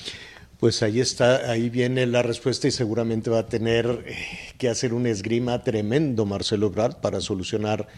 Pues 0.59 0.83
ahí 0.83 1.01
está, 1.01 1.51
ahí 1.51 1.69
viene 1.69 2.07
la 2.07 2.23
respuesta 2.23 2.67
y 2.67 2.71
seguramente 2.71 3.29
va 3.29 3.41
a 3.41 3.47
tener 3.47 4.05
eh, 4.07 4.17
que 4.57 4.71
hacer 4.71 4.95
un 4.95 5.07
esgrima 5.07 5.63
tremendo 5.63 6.25
Marcelo 6.25 6.69
Ebrard 6.69 7.03
para 7.03 7.21
solucionar 7.21 7.89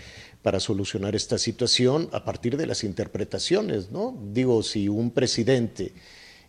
para 0.43 0.59
solucionar 0.59 1.15
esta 1.15 1.39
situación 1.39 2.09
a 2.11 2.25
partir 2.25 2.57
de 2.57 2.67
las 2.67 2.83
interpretaciones, 2.83 3.93
¿no? 3.93 4.19
Digo, 4.33 4.65
si 4.65 4.89
un 4.89 5.13
presidente 5.13 5.93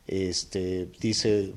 este, 0.07 0.87
dice 0.99 1.53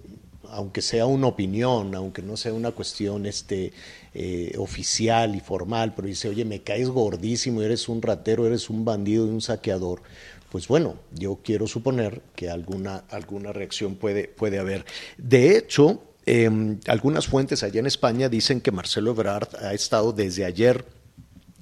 aunque 0.51 0.82
sea 0.82 1.06
una 1.06 1.27
opinión, 1.27 1.94
aunque 1.94 2.23
no 2.23 2.36
sea 2.36 2.52
una 2.52 2.73
cuestión 2.73 3.27
este, 3.27 3.73
eh, 4.14 4.55
oficial 4.59 5.35
y 5.35 5.40
formal, 5.40 5.94
pero 5.94 6.09
dice, 6.09 6.28
oye, 6.28 6.44
me 6.44 6.62
caes 6.62 6.89
gordísimo, 6.89 7.62
eres 7.62 7.89
un 7.89 8.02
ratero, 8.02 8.47
eres 8.47 8.70
un 8.70 8.85
bandido 8.85 9.27
y 9.27 9.31
un 9.31 9.40
saqueador, 9.40 10.02
pues 10.51 10.68
bueno, 10.68 10.97
yo 11.12 11.40
quiero 11.43 11.66
suponer 11.66 12.23
que 12.35 12.48
alguna, 12.48 13.05
alguna 13.10 13.52
reacción 13.52 13.97
puede, 13.97 14.28
puede 14.28 14.59
haber. 14.59 14.85
De 15.18 15.56
hecho, 15.56 16.02
em, 16.24 16.78
algunas 16.86 17.27
fuentes 17.27 17.62
allá 17.62 17.81
en 17.81 17.86
España 17.86 18.28
dicen 18.28 18.60
que 18.60 18.70
Marcelo 18.73 19.10
Ebrard 19.10 19.48
ha 19.56 19.74
estado 19.74 20.12
desde 20.12 20.44
ayer 20.44 20.85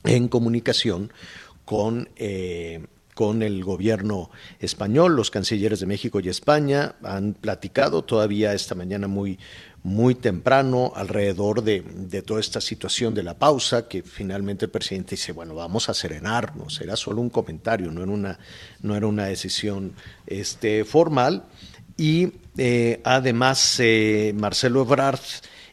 en 0.05 0.29
comunicación 0.29 1.13
con 1.65 2.09
eh, 2.17 2.87
con 3.15 3.43
el 3.43 3.65
gobierno 3.65 4.31
español. 4.59 5.17
Los 5.17 5.31
cancilleres 5.31 5.81
de 5.81 5.87
México 5.87 6.21
y 6.21 6.29
España 6.29 6.97
han 7.03 7.35
platicado 7.35 8.03
todavía 8.03 8.53
esta 8.53 8.75
mañana 8.75 9.09
muy, 9.09 9.39
muy 9.85 10.15
temprano 10.15 10.93
alrededor 10.97 11.63
de, 11.63 11.83
toda 12.27 12.41
esta 12.41 12.61
situación 12.61 13.15
de 13.15 13.23
la 13.23 13.39
pausa, 13.39 13.87
que 13.87 14.03
finalmente 14.03 14.65
el 14.65 14.71
presidente 14.71 15.11
dice, 15.13 15.33
bueno, 15.33 15.55
vamos 15.55 15.89
a 15.89 15.95
serenarnos, 15.95 16.81
era 16.81 16.97
solo 16.97 17.21
un 17.21 17.31
comentario, 17.31 17.93
no 17.93 18.03
era 18.03 18.11
una, 18.11 18.39
no 18.81 18.97
era 18.97 19.07
una 19.07 19.27
decisión 19.27 19.93
este, 20.27 20.85
formal. 20.85 21.45
Y 21.97 22.33
eh, 22.57 23.01
además 23.05 23.77
eh, 23.79 24.33
Marcelo 24.35 24.83
Ebrard 24.83 25.21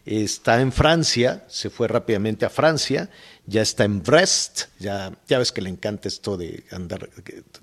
está 0.06 0.62
en 0.62 0.72
Francia, 0.72 1.46
se 1.48 1.70
fue 1.70 1.88
rápidamente 1.88 2.46
a 2.46 2.50
Francia, 2.50 3.10
ya 3.46 3.62
está 3.62 3.84
en 3.84 4.04
Brest, 4.04 4.64
ya, 4.80 5.12
ya 5.28 5.40
ves 5.40 5.52
que 5.52 5.62
le 5.62 5.70
encanta 5.70 6.08
esto 6.08 6.38
de 6.38 6.64
andar 6.72 7.10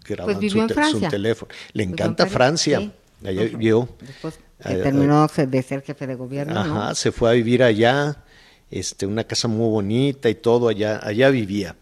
grabando 0.05 0.41
pues 0.41 0.91
su, 0.91 1.01
teléfono. 1.09 1.53
Le 1.73 1.85
encanta 1.85 2.27
Francia, 2.27 2.93
allá 3.25 3.43
vivió. 3.45 3.89
Después 4.01 4.39
terminó 4.63 5.27
de 5.27 5.63
ser 5.63 5.83
jefe 5.83 6.07
de 6.07 6.15
gobierno. 6.15 6.59
Ajá, 6.59 6.95
se 6.95 7.13
fue 7.13 7.31
a 7.31 7.33
vivir 7.33 7.63
allá, 7.63 8.25
este, 8.71 9.07
una 9.07 9.25
casa 9.25 9.49
muy 9.49 9.69
bonita 9.69 10.29
y 10.29 10.35
todo, 10.35 10.69
allá, 10.69 11.01
allá 11.03 11.31
vivía 11.31 11.77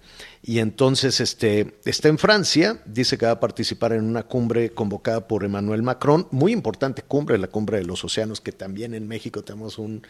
y 0.48 0.60
entonces 0.60 1.20
este, 1.20 1.74
está 1.84 2.06
en 2.06 2.18
Francia, 2.18 2.80
dice 2.86 3.18
que 3.18 3.26
va 3.26 3.32
a 3.32 3.40
participar 3.40 3.92
en 3.92 4.04
una 4.04 4.22
cumbre 4.22 4.70
convocada 4.70 5.26
por 5.26 5.42
Emmanuel 5.42 5.82
Macron, 5.82 6.28
muy 6.30 6.52
importante 6.52 7.02
cumbre, 7.02 7.36
la 7.36 7.48
cumbre 7.48 7.78
de 7.78 7.84
los 7.84 8.04
océanos, 8.04 8.40
que 8.40 8.52
también 8.52 8.94
en 8.94 9.08
México 9.08 9.42
tenemos 9.42 9.76
un 9.76 10.06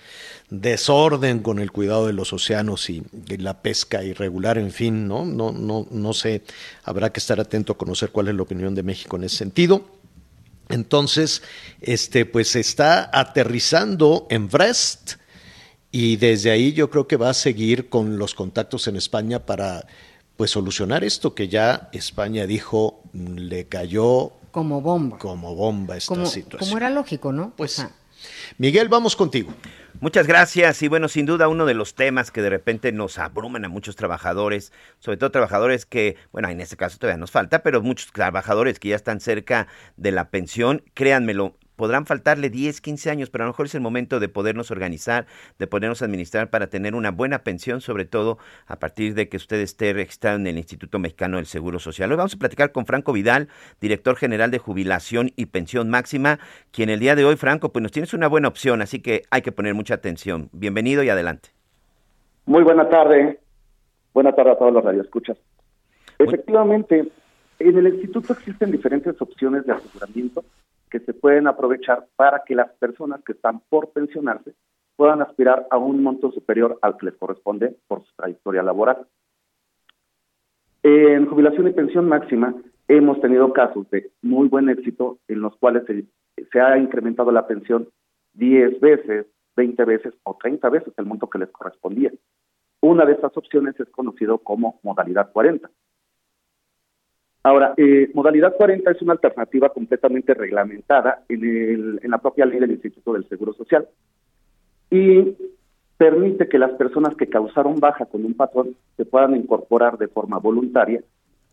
desorden 0.51 1.39
con 1.39 1.59
el 1.59 1.73
cuidado 1.73 2.07
de 2.07 2.13
los 2.13 2.35
océanos 2.35 2.91
y, 2.91 3.03
la 3.39 3.63
pesca 3.63 4.05
irregular, 4.05 4.59
en 4.59 4.73
fin, 4.73 5.09
¿no? 5.09 5.25
No, 5.25 5.53
no, 5.53 5.87
no 5.91 6.13
sé, 6.13 6.43
habrá 6.85 7.11
que 7.13 7.21
estar 7.21 7.41
atento 7.41 7.73
a 7.73 7.79
conocer 7.79 8.11
cuál 8.11 8.29
es 8.29 8.35
la 8.35 8.43
opinión 8.43 8.75
de 8.75 8.83
México 8.83 9.17
en 9.17 9.25
ese 9.25 9.39
sentido. 9.39 9.89
Entonces, 10.69 11.41
este, 11.81 12.27
pues 12.27 12.57
está 12.57 13.09
aterrizando 13.11 14.27
en 14.29 14.49
Brest 14.49 15.15
y 15.91 16.17
desde 16.17 16.51
ahí 16.51 16.75
yo 16.75 16.91
creo 16.91 17.09
que 17.09 17.17
va 17.17 17.31
a 17.31 17.35
seguir 17.35 17.89
con 17.89 18.19
los 18.19 18.35
contactos 18.35 18.87
en 18.87 18.97
España 18.97 19.47
para 19.47 19.87
pues 20.37 20.51
solucionar 20.51 21.05
esto 21.05 21.35
que 21.35 21.49
ya 21.49 21.89
España 21.93 22.47
dijo 22.47 23.03
le 23.13 23.67
cayó 23.67 24.33
como 24.57 24.81
bomba. 24.81 25.19
Como 25.19 25.55
bomba 25.55 25.99
esta 25.99 26.25
situación. 26.25 26.59
Como 26.59 26.79
era 26.79 26.89
lógico, 26.89 27.31
¿no? 27.31 27.53
Pues 27.57 27.87
Miguel, 28.57 28.89
vamos 28.89 29.15
contigo. 29.17 29.53
Muchas 30.01 30.27
gracias 30.27 30.83
y 30.83 30.89
bueno, 30.89 31.09
sin 31.09 31.27
duda 31.27 31.49
uno 31.49 31.65
de 31.67 31.75
los 31.75 31.95
temas 31.95 32.31
que 32.31 32.43
de 32.43 32.51
repente 32.51 32.93
nos 32.93 33.19
abruman 33.19 33.65
a 33.65 33.69
muchos 33.69 33.97
trabajadores, 33.97 34.73
sobre 34.99 35.17
todo 35.17 35.31
trabajadores 35.31 35.87
que, 35.87 36.17
bueno, 36.33 36.49
en 36.49 36.61
este 36.61 36.77
caso 36.77 36.99
todavía 36.99 37.19
nos 37.19 37.31
falta, 37.31 37.63
pero 37.63 37.83
muchos 37.83 38.13
trabajadores 38.13 38.79
que 38.79 38.89
ya 38.89 38.97
están 38.97 39.21
cerca 39.21 39.69
de 39.97 40.13
la 40.13 40.31
pensión, 40.31 40.83
créanmelo, 40.95 41.57
podrán 41.77 42.07
faltarle 42.07 42.51
10, 42.51 42.81
15 42.81 43.11
años, 43.11 43.31
pero 43.31 43.44
a 43.44 43.47
lo 43.47 43.53
mejor 43.53 43.66
es 43.66 43.74
el 43.74 43.81
momento 43.81 44.19
de 44.19 44.28
podernos 44.28 44.70
organizar, 44.70 45.27
de 45.59 45.66
podernos 45.66 46.03
administrar 46.03 46.51
para 46.51 46.66
tener 46.69 46.94
una 46.94 47.11
buena 47.11 47.40
pensión, 47.40 47.81
sobre 47.81 48.05
todo 48.05 48.39
a 48.66 48.78
partir 48.78 49.15
de 49.15 49.28
que 49.28 49.36
usted 49.36 49.61
esté 49.61 49.93
registrado 49.93 50.39
en 50.39 50.47
el 50.47 50.59
Instituto 50.59 50.98
Mexicano 50.98 51.36
del 51.36 51.47
Seguro 51.47 51.78
Social. 51.78 52.11
Hoy 52.11 52.16
vamos 52.16 52.35
a 52.35 52.39
platicar 52.39 52.73
con 52.73 52.86
Franco 52.86 53.12
Vidal, 53.12 53.48
director 53.81 54.16
general 54.16 54.51
de 54.51 54.59
Jubilación 54.59 55.31
y 55.36 55.47
Pensión 55.47 55.90
Máxima, 55.90 56.39
quien 56.73 56.90
el 56.90 56.98
día 56.98 57.15
de 57.15 57.24
hoy, 57.24 57.36
Franco, 57.36 57.73
pues 57.73 57.82
nos 57.82 57.93
tienes 57.93 58.15
una 58.15 58.28
buena 58.28 58.48
opción, 58.48 58.82
así 58.82 59.01
que 59.01 59.23
hay 59.31 59.43
que 59.43 59.53
poner 59.53 59.74
mucha 59.74 59.94
atención. 59.94 60.48
Bienvenido 60.53 61.03
y 61.03 61.11
adelante. 61.11 61.51
Muy 62.47 62.62
buena 62.62 62.89
tarde. 62.89 63.40
Buena 64.15 64.35
tarde 64.35 64.53
a 64.53 64.57
todos 64.59 64.73
los 64.73 64.82
radioescuchas. 64.82 65.36
Efectivamente, 66.19 67.09
en 67.59 67.78
el 67.78 67.89
instituto 67.89 68.32
existen 68.32 68.70
diferentes 68.70 69.20
opciones 69.20 69.66
de 69.66 69.73
aseguramiento 69.73 70.44
que 70.91 71.01
se 71.01 71.15
pueden 71.15 71.47
aprovechar 71.47 72.07
para 72.17 72.43
que 72.45 72.55
las 72.55 72.71
personas 72.75 73.23
que 73.25 73.33
están 73.33 73.61
por 73.69 73.91
pensionarse 73.91 74.55
puedan 74.97 75.21
aspirar 75.21 75.67
a 75.71 75.79
un 75.79 76.03
monto 76.03 76.33
superior 76.33 76.79
al 76.83 76.97
que 76.97 77.07
les 77.07 77.17
corresponde 77.17 77.77
por 77.87 78.05
su 78.05 78.15
trayectoria 78.17 78.63
laboral. 78.63 79.07
En 80.83 81.27
jubilación 81.27 81.69
y 81.69 81.73
pensión 81.73 82.09
máxima 82.09 82.55
hemos 82.89 83.21
tenido 83.21 83.53
casos 83.53 83.89
de 83.91 84.11
muy 84.23 84.49
buen 84.49 84.69
éxito 84.69 85.19
en 85.29 85.41
los 85.41 85.57
cuales 85.57 85.85
se, 85.87 86.61
ha 86.61 86.79
incrementado 86.79 87.33
la 87.33 87.47
pensión 87.47 87.89
10 88.35 88.81
veces, 88.81 89.27
20 89.57 89.85
veces 89.85 90.15
o 90.23 90.37
30 90.41 90.69
veces 90.71 90.95
el 90.97 91.07
monto 91.07 91.29
que 91.29 91.39
les 91.39 91.51
correspondía. 91.51 92.13
Una 92.81 93.05
de 93.05 93.13
estas 93.13 93.37
opciones 93.37 93.79
es 93.81 93.89
conocido 93.91 94.39
como 94.39 94.79
modalidad 94.83 95.33
40. 95.33 95.69
Ahora, 97.47 97.74
eh, 97.77 98.10
modalidad 98.12 98.56
40 98.56 98.90
es 98.90 99.01
una 99.02 99.12
alternativa 99.12 99.68
completamente 99.68 100.35
reglamentada 100.35 101.23
en, 101.28 101.44
el, 101.44 102.01
en 102.02 102.10
la 102.10 102.18
propia 102.18 102.44
ley 102.44 102.59
del 102.59 102.73
Instituto 102.73 103.12
del 103.12 103.28
Seguro 103.28 103.52
Social 103.52 103.86
y 104.90 105.32
permite 105.97 106.48
que 106.48 106.59
las 106.59 106.73
personas 106.73 107.14
que 107.14 107.28
causaron 107.28 107.78
baja 107.78 108.06
con 108.06 108.24
un 108.24 108.35
patrón 108.35 108.74
se 108.97 109.05
puedan 109.05 109.36
incorporar 109.36 109.97
de 109.97 110.09
forma 110.09 110.39
voluntaria, 110.39 111.05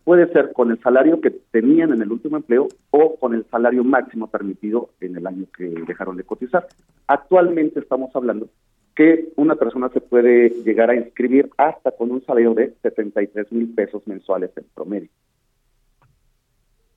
puede 0.03 0.33
ser 0.33 0.51
con 0.53 0.71
el 0.71 0.81
salario 0.81 1.21
que 1.21 1.29
tenían 1.29 1.93
en 1.93 2.01
el 2.01 2.11
último 2.11 2.37
empleo 2.37 2.69
o 2.89 3.15
con 3.17 3.35
el 3.35 3.45
salario 3.51 3.83
máximo 3.83 4.25
permitido 4.25 4.89
en 4.99 5.15
el 5.15 5.27
año 5.27 5.45
que 5.55 5.65
dejaron 5.85 6.17
de 6.17 6.23
cotizar. 6.23 6.65
Actualmente 7.05 7.79
estamos 7.79 8.09
hablando 8.15 8.47
que 8.95 9.31
una 9.35 9.57
persona 9.57 9.89
se 9.89 10.01
puede 10.01 10.49
llegar 10.65 10.89
a 10.89 10.95
inscribir 10.95 11.51
hasta 11.55 11.91
con 11.91 12.09
un 12.09 12.25
salario 12.25 12.55
de 12.55 12.73
73 12.81 13.51
mil 13.51 13.75
pesos 13.75 14.01
mensuales 14.07 14.49
en 14.57 14.65
promedio. 14.73 15.09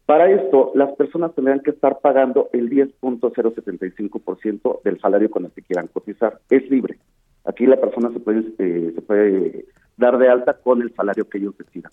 Para 0.07 0.31
esto, 0.31 0.71
las 0.77 0.93
personas 0.93 1.35
tendrán 1.35 1.61
que 1.61 1.71
estar 1.71 1.99
pagando 1.99 2.49
el 2.53 2.71
10.075% 2.71 4.83
del 4.85 5.01
salario 5.01 5.31
con 5.31 5.45
el 5.45 5.51
que 5.51 5.63
quieran 5.63 5.89
cotizar. 5.89 6.39
Es 6.49 6.71
libre. 6.71 6.99
Aquí 7.45 7.67
la 7.67 7.81
persona 7.81 8.13
se 8.13 8.21
puede, 8.21 8.45
eh, 8.59 8.93
se 8.95 9.03
puede 9.03 9.67
dar 9.97 10.17
de 10.17 10.29
alta 10.29 10.55
con 10.55 10.81
el 10.81 10.95
salario 10.95 11.29
que 11.29 11.39
ellos 11.39 11.59
decidan. 11.59 11.91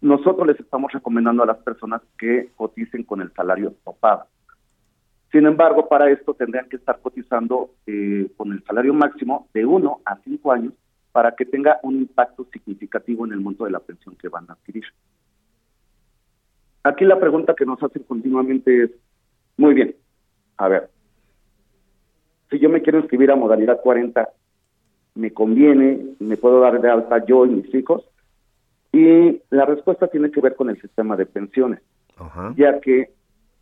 Nosotros 0.00 0.46
les 0.46 0.58
estamos 0.58 0.90
recomendando 0.90 1.42
a 1.42 1.46
las 1.46 1.58
personas 1.58 2.00
que 2.18 2.48
coticen 2.56 3.04
con 3.04 3.20
el 3.20 3.30
salario 3.32 3.74
topado. 3.84 4.24
Sin 5.30 5.46
embargo, 5.46 5.88
para 5.88 6.10
esto 6.10 6.34
tendrían 6.34 6.68
que 6.68 6.76
estar 6.76 6.98
cotizando 7.00 7.70
eh, 7.86 8.26
con 8.36 8.52
el 8.52 8.64
salario 8.64 8.94
máximo 8.94 9.48
de 9.52 9.66
1 9.66 10.00
a 10.04 10.16
5 10.16 10.52
años 10.52 10.72
para 11.12 11.36
que 11.36 11.44
tenga 11.44 11.78
un 11.82 11.96
impacto 11.96 12.46
significativo 12.52 13.26
en 13.26 13.32
el 13.32 13.40
monto 13.40 13.64
de 13.64 13.70
la 13.70 13.80
pensión 13.80 14.16
que 14.16 14.28
van 14.28 14.46
a 14.48 14.54
adquirir. 14.54 14.84
Aquí 16.84 17.04
la 17.04 17.20
pregunta 17.20 17.54
que 17.54 17.66
nos 17.66 17.82
hacen 17.82 18.02
continuamente 18.02 18.84
es, 18.84 18.90
muy 19.56 19.74
bien, 19.74 19.94
a 20.56 20.68
ver, 20.68 20.90
si 22.50 22.58
yo 22.58 22.68
me 22.68 22.82
quiero 22.82 22.98
inscribir 22.98 23.30
a 23.30 23.36
modalidad 23.36 23.80
40, 23.80 24.28
¿me 25.14 25.32
conviene? 25.32 26.14
¿Me 26.18 26.36
puedo 26.36 26.60
dar 26.60 26.80
de 26.80 26.90
alta 26.90 27.24
yo 27.24 27.46
y 27.46 27.50
mis 27.50 27.74
hijos? 27.74 28.04
Y 28.92 29.40
la 29.50 29.64
respuesta 29.64 30.08
tiene 30.08 30.30
que 30.30 30.40
ver 30.40 30.54
con 30.54 30.68
el 30.68 30.80
sistema 30.80 31.16
de 31.16 31.26
pensiones, 31.26 31.80
ya 32.56 32.78
que 32.80 33.10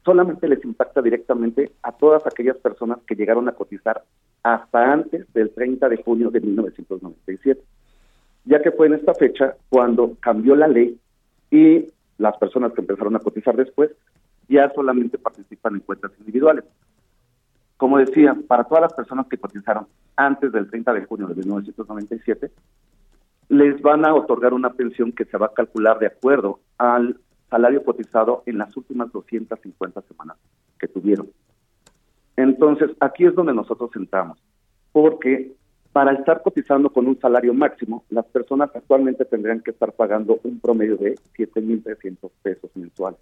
solamente 0.05 0.49
les 0.49 0.65
impacta 0.65 1.03
directamente 1.03 1.73
a 1.83 1.93
todas 1.93 2.27
aquellas 2.27 2.57
personas 2.57 2.99
que 3.07 3.15
llegaron 3.15 3.49
a 3.49 3.53
cotizar 3.53 4.03
hasta 4.43 4.93
antes 4.93 5.33
del 5.33 5.51
30 5.51 5.89
de 5.89 6.03
junio 6.03 6.31
de 6.31 6.41
1997, 6.41 7.63
ya 8.45 8.61
que 8.61 8.73
fue 8.73 8.87
en 8.89 8.95
esta 8.95 9.15
fecha 9.15 9.55
cuando 9.69 10.17
cambió 10.21 10.57
la 10.57 10.67
ley 10.67 10.99
y 11.51 11.93
las 12.21 12.37
personas 12.37 12.73
que 12.73 12.83
empezaron 12.83 13.17
a 13.17 13.21
cotizar 13.21 13.57
después 13.57 13.91
ya 14.47 14.71
solamente 14.75 15.17
participan 15.17 15.75
en 15.75 15.81
cuentas 15.81 16.13
individuales. 16.19 16.65
Como 17.79 17.97
decía, 17.97 18.37
para 18.47 18.65
todas 18.65 18.83
las 18.83 18.93
personas 18.93 19.27
que 19.27 19.39
cotizaron 19.39 19.87
antes 20.17 20.53
del 20.53 20.69
30 20.69 20.93
de 20.93 21.05
junio 21.07 21.29
de 21.29 21.37
1997, 21.37 22.51
les 23.49 23.81
van 23.81 24.05
a 24.05 24.15
otorgar 24.15 24.53
una 24.53 24.71
pensión 24.71 25.13
que 25.13 25.25
se 25.25 25.39
va 25.39 25.47
a 25.47 25.55
calcular 25.55 25.99
de 25.99 26.09
acuerdo 26.09 26.61
al 26.77 27.19
salario 27.49 27.83
cotizado 27.83 28.43
en 28.45 28.59
las 28.59 28.77
últimas 28.77 29.11
250 29.13 30.03
semanas 30.03 30.37
que 30.79 30.89
tuvieron. 30.89 31.31
Entonces, 32.37 32.91
aquí 33.01 33.25
es 33.25 33.35
donde 33.35 33.55
nosotros 33.55 33.91
sentamos, 33.95 34.39
porque 34.93 35.53
para 35.93 36.13
estar 36.13 36.43
cotizando 36.43 36.91
con 36.91 37.09
un 37.09 37.19
salario 37.19 37.53
máximo, 37.53 38.05
las 38.11 38.25
personas 38.27 38.71
actualmente 38.75 39.25
tendrían 39.25 39.61
que 39.61 39.73
estar 39.73 39.93
pagando 39.93 40.39
un 40.45 40.61
promedio 40.61 40.97
de 40.97 41.17
7.300 41.37 42.31
pesos 42.43 42.71
mensuales. 42.75 43.19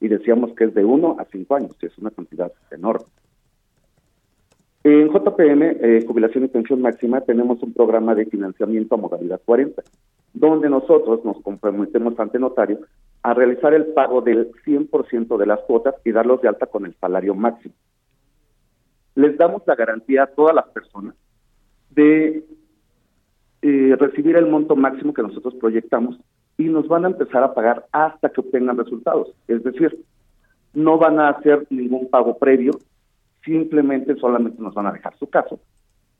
Y 0.00 0.08
decíamos 0.08 0.52
que 0.54 0.64
es 0.64 0.74
de 0.74 0.84
1 0.84 1.16
a 1.20 1.24
5 1.24 1.54
años, 1.54 1.76
que 1.78 1.86
es 1.86 1.98
una 1.98 2.10
cantidad 2.10 2.52
enorme. 2.72 3.06
En 4.82 5.08
JPM, 5.08 5.62
eh, 5.80 6.04
Jubilación 6.06 6.44
y 6.44 6.48
Pensión 6.48 6.82
Máxima, 6.82 7.20
tenemos 7.20 7.62
un 7.62 7.72
programa 7.72 8.14
de 8.14 8.26
financiamiento 8.26 8.96
a 8.96 8.98
modalidad 8.98 9.40
40, 9.44 9.82
donde 10.34 10.68
nosotros 10.68 11.24
nos 11.24 11.40
comprometemos 11.42 12.18
ante 12.18 12.38
notario 12.38 12.80
a 13.22 13.32
realizar 13.32 13.72
el 13.72 13.86
pago 13.86 14.20
del 14.20 14.52
100% 14.66 15.38
de 15.38 15.46
las 15.46 15.60
cuotas 15.60 15.94
y 16.04 16.10
darlos 16.10 16.42
de 16.42 16.48
alta 16.48 16.66
con 16.66 16.84
el 16.84 16.94
salario 16.96 17.34
máximo. 17.34 17.74
Les 19.14 19.38
damos 19.38 19.62
la 19.66 19.76
garantía 19.76 20.24
a 20.24 20.26
todas 20.26 20.54
las 20.54 20.66
personas 20.66 21.14
de 21.94 22.44
eh, 23.62 23.96
recibir 23.98 24.36
el 24.36 24.46
monto 24.46 24.76
máximo 24.76 25.14
que 25.14 25.22
nosotros 25.22 25.54
proyectamos 25.54 26.18
y 26.58 26.64
nos 26.64 26.86
van 26.86 27.04
a 27.04 27.08
empezar 27.08 27.42
a 27.42 27.54
pagar 27.54 27.86
hasta 27.92 28.28
que 28.28 28.40
obtengan 28.40 28.76
resultados. 28.76 29.28
Es 29.48 29.62
decir, 29.64 30.04
no 30.74 30.98
van 30.98 31.18
a 31.18 31.30
hacer 31.30 31.66
ningún 31.70 32.08
pago 32.10 32.38
previo, 32.38 32.72
simplemente 33.44 34.16
solamente 34.16 34.62
nos 34.62 34.74
van 34.74 34.86
a 34.86 34.92
dejar 34.92 35.16
su 35.18 35.28
caso 35.28 35.60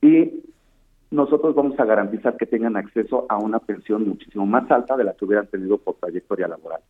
y 0.01 0.43
nosotros 1.11 1.55
vamos 1.55 1.79
a 1.79 1.85
garantizar 1.85 2.37
que 2.37 2.47
tengan 2.47 2.77
acceso 2.77 3.27
a 3.29 3.39
una 3.39 3.59
pensión 3.59 4.09
muchísimo 4.09 4.47
más 4.47 4.71
alta 4.71 4.97
de 4.97 5.05
la 5.05 5.15
que 5.15 5.25
hubieran 5.25 5.47
tenido 5.47 5.79
por 5.79 5.97
trayectoria 5.97 6.49
laboral. 6.49 6.81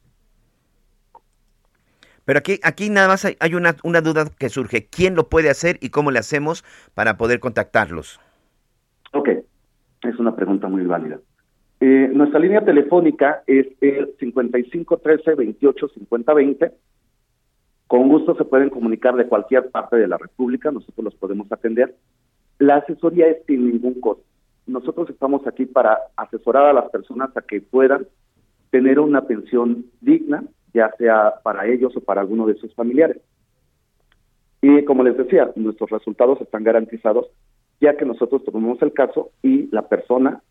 Pero 2.25 2.39
aquí, 2.39 2.59
aquí 2.63 2.89
nada 2.89 3.09
más 3.09 3.25
hay, 3.25 3.37
hay 3.39 3.55
una, 3.55 3.77
una 3.83 4.01
duda 4.01 4.25
que 4.39 4.49
surge. 4.49 4.87
¿Quién 4.87 5.15
lo 5.15 5.29
puede 5.29 5.51
hacer 5.51 5.79
y 5.83 5.91
cómo 5.91 6.11
le 6.11 6.19
hacemos 6.19 6.65
para 6.95 7.19
poder 7.19 7.39
contactarlos? 7.39 8.19
Pregunta 10.59 10.69
muy 10.69 10.87
válida. 10.87 11.19
Eh, 11.81 12.09
nuestra 12.13 12.39
línea 12.39 12.65
telefónica 12.65 13.43
es 13.49 13.67
el 13.81 14.17
5513-285020. 14.19 16.73
Con 17.89 18.09
gusto 18.09 18.37
se 18.37 18.45
pueden 18.45 18.71
comunicar 18.71 19.17
de 19.17 19.27
cualquier 19.27 19.69
parte 19.71 19.97
de 19.97 20.07
la 20.07 20.17
República, 20.17 20.71
nosotros 20.71 21.07
los 21.07 21.17
podemos 21.17 21.51
atender. 21.51 21.97
La 22.61 22.77
asesoría 22.77 23.27
es 23.27 23.45
sin 23.47 23.69
ningún 23.69 24.01
costo. 24.01 24.23
Nosotros 24.69 25.11
estamos 25.11 25.45
aquí 25.49 25.67
para 25.67 25.99
asesorar 26.17 26.67
a 26.67 26.73
las 26.73 26.89
personas 26.91 27.37
a 27.37 27.43
que 27.43 27.61
puedan 27.61 28.07
tener 28.71 29.01
una 29.01 29.23
pensión 29.23 29.87
digna, 30.01 30.45
ya 30.73 30.93
sea 30.99 31.35
para 31.43 31.67
ellos 31.67 31.97
o 31.97 32.01
para 32.01 32.21
alguno 32.21 32.47
de 32.47 32.55
sus 32.55 32.73
familiares. 32.77 33.21
Y 34.63 34.85
como 34.85 35.03
les 35.03 35.17
decía, 35.17 35.51
nuestros 35.57 35.91
resultados 35.91 36.41
están 36.41 36.63
garantizados 36.63 37.27
ya 37.85 37.97
que 37.97 38.05
nosotros 38.07 38.43
tomamos 38.45 38.81
el 38.81 38.95
caso 38.95 39.33
y 39.43 39.69
la 39.71 39.87
persona 39.89 40.43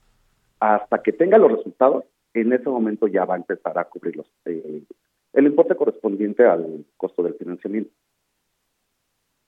hasta 0.60 1.02
que 1.02 1.12
tenga 1.12 1.40
los 1.40 1.52
resultados, 1.52 2.04
en 2.36 2.54
ese 2.54 2.70
momento 2.70 3.08
ya 3.08 3.26
va 3.26 3.34
a 3.34 3.38
empezar 3.38 3.76
a 3.80 3.86
cubrir 3.86 4.18
los, 4.18 4.28
eh, 4.46 4.84
el 5.34 5.48
importe 5.48 5.76
correspondiente 5.76 6.46
al 6.46 6.86
costo 6.96 7.24
del 7.24 7.34
financiamiento. 7.34 7.90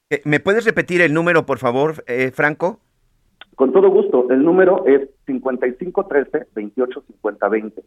Eh, 0.09 0.23
¿Me 0.25 0.39
puedes 0.39 0.65
repetir 0.65 1.01
el 1.01 1.13
número, 1.13 1.45
por 1.45 1.59
favor, 1.59 2.03
eh, 2.07 2.31
Franco? 2.31 2.79
Con 3.53 3.71
todo 3.71 3.89
gusto. 3.89 4.31
El 4.31 4.43
número 4.43 4.83
es 4.87 5.07
5513-285020. 5.27 7.83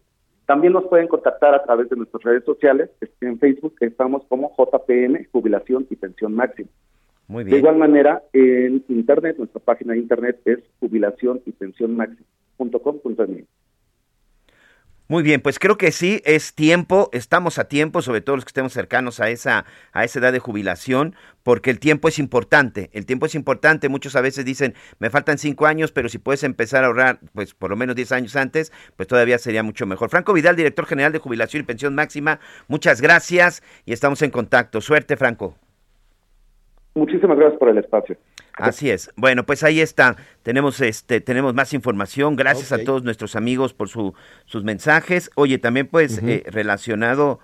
También 0.46 0.74
nos 0.74 0.86
pueden 0.86 1.08
contactar 1.08 1.54
a 1.54 1.64
través 1.64 1.88
de 1.90 1.96
nuestras 1.96 2.22
redes 2.22 2.44
sociales. 2.44 2.88
En 3.20 3.40
Facebook 3.40 3.74
estamos 3.80 4.22
como 4.28 4.54
JPM, 4.56 5.26
Jubilación 5.32 5.88
y 5.90 5.96
Pensión 5.96 6.34
Máxima. 6.34 6.68
Muy 7.28 7.44
bien. 7.44 7.52
De 7.52 7.58
igual 7.58 7.76
manera, 7.76 8.22
en 8.32 8.82
Internet, 8.88 9.36
nuestra 9.38 9.60
página 9.60 9.92
de 9.92 10.00
Internet 10.00 10.40
es 10.46 10.58
jubilación 10.80 11.42
y 11.44 11.52
pensión. 11.52 11.96
Muy 15.10 15.22
bien, 15.22 15.40
pues 15.40 15.58
creo 15.58 15.78
que 15.78 15.90
sí, 15.90 16.20
es 16.26 16.54
tiempo, 16.54 17.08
estamos 17.12 17.58
a 17.58 17.64
tiempo, 17.64 18.02
sobre 18.02 18.20
todo 18.20 18.36
los 18.36 18.44
que 18.44 18.50
estemos 18.50 18.74
cercanos 18.74 19.20
a 19.20 19.30
esa, 19.30 19.64
a 19.92 20.04
esa 20.04 20.18
edad 20.18 20.34
de 20.34 20.38
jubilación, 20.38 21.14
porque 21.42 21.70
el 21.70 21.80
tiempo 21.80 22.08
es 22.08 22.18
importante, 22.18 22.90
el 22.92 23.06
tiempo 23.06 23.24
es 23.24 23.34
importante, 23.34 23.88
muchos 23.88 24.16
a 24.16 24.20
veces 24.20 24.44
dicen, 24.44 24.74
me 24.98 25.08
faltan 25.08 25.38
cinco 25.38 25.66
años, 25.66 25.92
pero 25.92 26.10
si 26.10 26.18
puedes 26.18 26.44
empezar 26.44 26.84
a 26.84 26.88
ahorrar, 26.88 27.20
pues 27.32 27.54
por 27.54 27.70
lo 27.70 27.76
menos 27.76 27.96
diez 27.96 28.12
años 28.12 28.36
antes, 28.36 28.70
pues 28.96 29.06
todavía 29.06 29.38
sería 29.38 29.62
mucho 29.62 29.86
mejor. 29.86 30.10
Franco 30.10 30.34
Vidal, 30.34 30.56
director 30.56 30.84
general 30.84 31.12
de 31.12 31.20
Jubilación 31.20 31.62
y 31.62 31.66
Pensión 31.66 31.94
Máxima, 31.94 32.40
muchas 32.68 33.00
gracias 33.00 33.62
y 33.86 33.94
estamos 33.94 34.20
en 34.20 34.30
contacto. 34.30 34.82
Suerte, 34.82 35.16
Franco. 35.16 35.56
Muchísimas 36.98 37.38
gracias 37.38 37.58
por 37.58 37.68
el 37.68 37.78
espacio. 37.78 38.16
Así 38.54 38.90
es. 38.90 39.10
Bueno, 39.16 39.44
pues 39.46 39.62
ahí 39.62 39.80
está. 39.80 40.16
Tenemos 40.42 40.80
este 40.80 41.20
tenemos 41.20 41.54
más 41.54 41.72
información. 41.72 42.34
Gracias 42.36 42.72
a 42.72 42.82
todos 42.82 43.04
nuestros 43.04 43.36
amigos 43.36 43.72
por 43.72 43.88
su, 43.88 44.14
sus 44.46 44.64
mensajes. 44.64 45.30
Oye, 45.36 45.58
también 45.58 45.86
pues 45.86 46.20
eh, 46.22 46.42
relacionado 46.46 47.38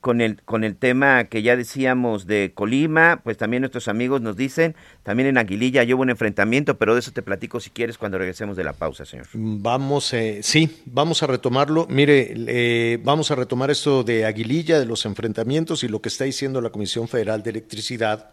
con 0.00 0.20
el 0.20 0.42
con 0.42 0.64
el 0.64 0.76
tema 0.76 1.24
que 1.24 1.42
ya 1.42 1.56
decíamos 1.56 2.26
de 2.26 2.52
Colima, 2.54 3.20
pues 3.22 3.36
también 3.36 3.62
nuestros 3.62 3.88
amigos 3.88 4.20
nos 4.20 4.36
dicen, 4.36 4.74
también 5.02 5.28
en 5.28 5.38
Aguililla 5.38 5.84
hubo 5.94 6.02
un 6.02 6.10
enfrentamiento, 6.10 6.76
pero 6.78 6.94
de 6.94 7.00
eso 7.00 7.12
te 7.12 7.22
platico 7.22 7.60
si 7.60 7.70
quieres 7.70 7.96
cuando 7.96 8.18
regresemos 8.18 8.56
de 8.56 8.64
la 8.64 8.72
pausa, 8.72 9.04
señor. 9.04 9.26
Vamos, 9.34 10.12
eh, 10.14 10.40
sí, 10.42 10.82
vamos 10.86 11.22
a 11.22 11.26
retomarlo. 11.26 11.86
Mire, 11.88 12.34
eh, 12.36 12.98
vamos 13.02 13.30
a 13.30 13.36
retomar 13.36 13.70
esto 13.70 14.02
de 14.04 14.24
Aguililla, 14.26 14.78
de 14.78 14.86
los 14.86 15.06
enfrentamientos 15.06 15.82
y 15.84 15.88
lo 15.88 16.00
que 16.00 16.08
está 16.08 16.24
diciendo 16.24 16.60
la 16.60 16.70
Comisión 16.70 17.08
Federal 17.08 17.42
de 17.42 17.50
Electricidad 17.50 18.30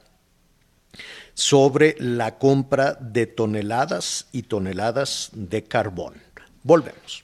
sobre 1.34 1.96
la 2.00 2.38
compra 2.38 2.94
de 3.00 3.28
toneladas 3.28 4.28
y 4.32 4.44
toneladas 4.44 5.30
de 5.34 5.64
carbón. 5.64 6.14
Volvemos. 6.64 7.24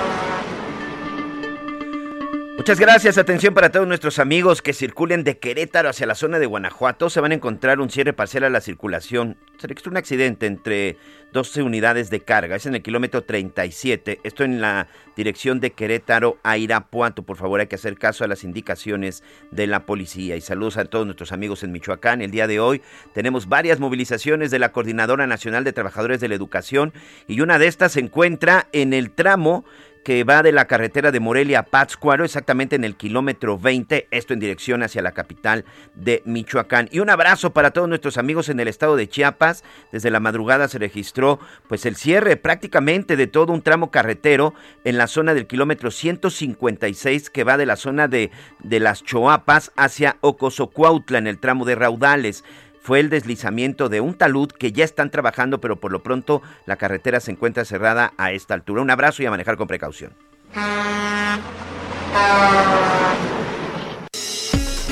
Muchas 2.61 2.79
gracias. 2.79 3.17
Atención 3.17 3.55
para 3.55 3.71
todos 3.71 3.87
nuestros 3.87 4.19
amigos 4.19 4.61
que 4.61 4.73
circulen 4.73 5.23
de 5.23 5.39
Querétaro 5.39 5.89
hacia 5.89 6.05
la 6.05 6.13
zona 6.13 6.37
de 6.37 6.45
Guanajuato. 6.45 7.09
Se 7.09 7.19
van 7.19 7.31
a 7.31 7.35
encontrar 7.35 7.79
un 7.79 7.89
cierre 7.89 8.13
parcial 8.13 8.43
a 8.43 8.51
la 8.51 8.61
circulación. 8.61 9.35
Se 9.57 9.65
registró 9.65 9.89
un 9.89 9.97
accidente 9.97 10.45
entre 10.45 10.95
12 11.33 11.63
unidades 11.63 12.11
de 12.11 12.19
carga. 12.19 12.55
Es 12.55 12.67
en 12.67 12.75
el 12.75 12.83
kilómetro 12.83 13.23
37. 13.23 14.19
Esto 14.23 14.43
en 14.43 14.61
la 14.61 14.87
dirección 15.15 15.59
de 15.59 15.71
Querétaro 15.71 16.37
a 16.43 16.59
Irapuato. 16.59 17.23
Por 17.23 17.37
favor, 17.37 17.61
hay 17.61 17.65
que 17.65 17.77
hacer 17.77 17.97
caso 17.97 18.23
a 18.23 18.27
las 18.27 18.43
indicaciones 18.43 19.23
de 19.49 19.65
la 19.65 19.87
policía. 19.87 20.35
Y 20.35 20.41
saludos 20.41 20.77
a 20.77 20.85
todos 20.85 21.07
nuestros 21.07 21.31
amigos 21.31 21.63
en 21.63 21.71
Michoacán. 21.71 22.21
El 22.21 22.29
día 22.29 22.45
de 22.45 22.59
hoy 22.59 22.83
tenemos 23.15 23.49
varias 23.49 23.79
movilizaciones 23.79 24.51
de 24.51 24.59
la 24.59 24.71
Coordinadora 24.71 25.25
Nacional 25.25 25.63
de 25.63 25.73
Trabajadores 25.73 26.21
de 26.21 26.27
la 26.27 26.35
Educación. 26.35 26.93
Y 27.27 27.41
una 27.41 27.57
de 27.57 27.65
estas 27.65 27.93
se 27.93 28.01
encuentra 28.01 28.67
en 28.71 28.93
el 28.93 29.09
tramo 29.09 29.65
que 30.03 30.23
va 30.23 30.43
de 30.43 30.51
la 30.51 30.65
carretera 30.65 31.11
de 31.11 31.19
Morelia 31.19 31.59
a 31.59 31.63
Pátzcuaro, 31.63 32.25
exactamente 32.25 32.75
en 32.75 32.83
el 32.83 32.95
kilómetro 32.95 33.57
20, 33.57 34.07
esto 34.11 34.33
en 34.33 34.39
dirección 34.39 34.83
hacia 34.83 35.01
la 35.01 35.11
capital 35.11 35.65
de 35.95 36.21
Michoacán. 36.25 36.89
Y 36.91 36.99
un 36.99 37.09
abrazo 37.09 37.53
para 37.53 37.71
todos 37.71 37.87
nuestros 37.87 38.17
amigos 38.17 38.49
en 38.49 38.59
el 38.59 38.67
estado 38.67 38.95
de 38.95 39.07
Chiapas. 39.07 39.63
Desde 39.91 40.11
la 40.11 40.19
madrugada 40.19 40.67
se 40.67 40.79
registró 40.79 41.39
pues 41.67 41.85
el 41.85 41.95
cierre 41.95 42.37
prácticamente 42.37 43.15
de 43.15 43.27
todo 43.27 43.53
un 43.53 43.61
tramo 43.61 43.91
carretero 43.91 44.53
en 44.83 44.97
la 44.97 45.07
zona 45.07 45.33
del 45.33 45.47
kilómetro 45.47 45.91
156 45.91 47.29
que 47.29 47.43
va 47.43 47.57
de 47.57 47.65
la 47.65 47.75
zona 47.75 48.07
de, 48.07 48.31
de 48.59 48.79
las 48.79 49.03
Choapas 49.03 49.71
hacia 49.75 50.17
Ocosocuautla 50.21 51.17
en 51.17 51.27
el 51.27 51.39
tramo 51.39 51.65
de 51.65 51.75
Raudales 51.75 52.43
fue 52.81 52.99
el 52.99 53.09
deslizamiento 53.09 53.89
de 53.89 54.01
un 54.01 54.15
talud 54.15 54.51
que 54.51 54.71
ya 54.71 54.83
están 54.83 55.11
trabajando, 55.11 55.61
pero 55.61 55.79
por 55.79 55.91
lo 55.91 56.01
pronto 56.01 56.41
la 56.65 56.77
carretera 56.77 57.19
se 57.19 57.31
encuentra 57.31 57.63
cerrada 57.63 58.13
a 58.17 58.31
esta 58.31 58.55
altura. 58.55 58.81
Un 58.81 58.89
abrazo 58.89 59.21
y 59.21 59.27
a 59.27 59.31
manejar 59.31 59.55
con 59.55 59.67
precaución. 59.67 60.13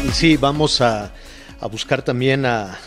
Y 0.05 0.11
sí, 0.11 0.37
vamos 0.37 0.81
a, 0.81 1.11
a 1.59 1.67
buscar 1.67 2.01
también 2.01 2.45
a, 2.45 2.77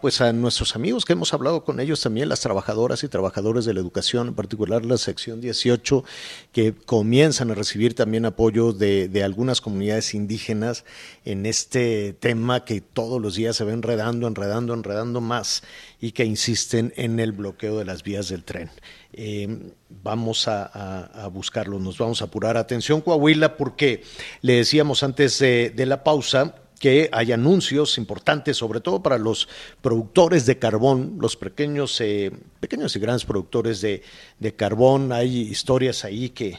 pues 0.00 0.20
a 0.20 0.32
nuestros 0.32 0.76
amigos 0.76 1.04
que 1.04 1.14
hemos 1.14 1.32
hablado 1.32 1.64
con 1.64 1.80
ellos 1.80 2.00
también, 2.00 2.28
las 2.28 2.40
trabajadoras 2.40 3.02
y 3.02 3.08
trabajadores 3.08 3.64
de 3.64 3.74
la 3.74 3.80
educación, 3.80 4.28
en 4.28 4.34
particular 4.34 4.84
la 4.84 4.98
sección 4.98 5.40
18, 5.40 6.04
que 6.52 6.74
comienzan 6.74 7.50
a 7.50 7.54
recibir 7.54 7.94
también 7.94 8.26
apoyo 8.26 8.72
de, 8.72 9.08
de 9.08 9.24
algunas 9.24 9.60
comunidades 9.60 10.14
indígenas 10.14 10.84
en 11.24 11.46
este 11.46 12.12
tema 12.12 12.64
que 12.64 12.80
todos 12.80 13.20
los 13.20 13.34
días 13.34 13.56
se 13.56 13.64
va 13.64 13.72
enredando, 13.72 14.26
enredando, 14.26 14.74
enredando 14.74 15.20
más 15.20 15.62
y 16.00 16.12
que 16.12 16.24
insisten 16.24 16.92
en 16.96 17.18
el 17.18 17.32
bloqueo 17.32 17.78
de 17.78 17.84
las 17.84 18.02
vías 18.02 18.28
del 18.28 18.44
tren. 18.44 18.70
Eh, 19.12 19.72
vamos 19.88 20.46
a, 20.46 20.64
a, 20.64 21.24
a, 21.24 21.26
buscarlo, 21.28 21.78
nos 21.78 21.98
vamos 21.98 22.22
a 22.22 22.26
apurar. 22.26 22.56
Atención 22.56 23.00
Coahuila, 23.00 23.56
porque 23.56 24.02
le 24.42 24.54
decíamos 24.54 25.02
antes 25.02 25.38
de, 25.38 25.70
de 25.70 25.86
la 25.86 26.04
pausa 26.04 26.54
que 26.80 27.10
hay 27.12 27.30
anuncios 27.30 27.98
importantes, 27.98 28.56
sobre 28.56 28.80
todo 28.80 29.02
para 29.02 29.18
los 29.18 29.48
productores 29.82 30.46
de 30.46 30.58
carbón, 30.58 31.18
los 31.20 31.36
pequeños, 31.36 32.00
eh, 32.00 32.32
pequeños 32.58 32.96
y 32.96 32.98
grandes 32.98 33.26
productores 33.26 33.82
de, 33.82 34.02
de 34.38 34.54
carbón. 34.54 35.12
Hay 35.12 35.42
historias 35.42 36.06
ahí 36.06 36.30
que, 36.30 36.58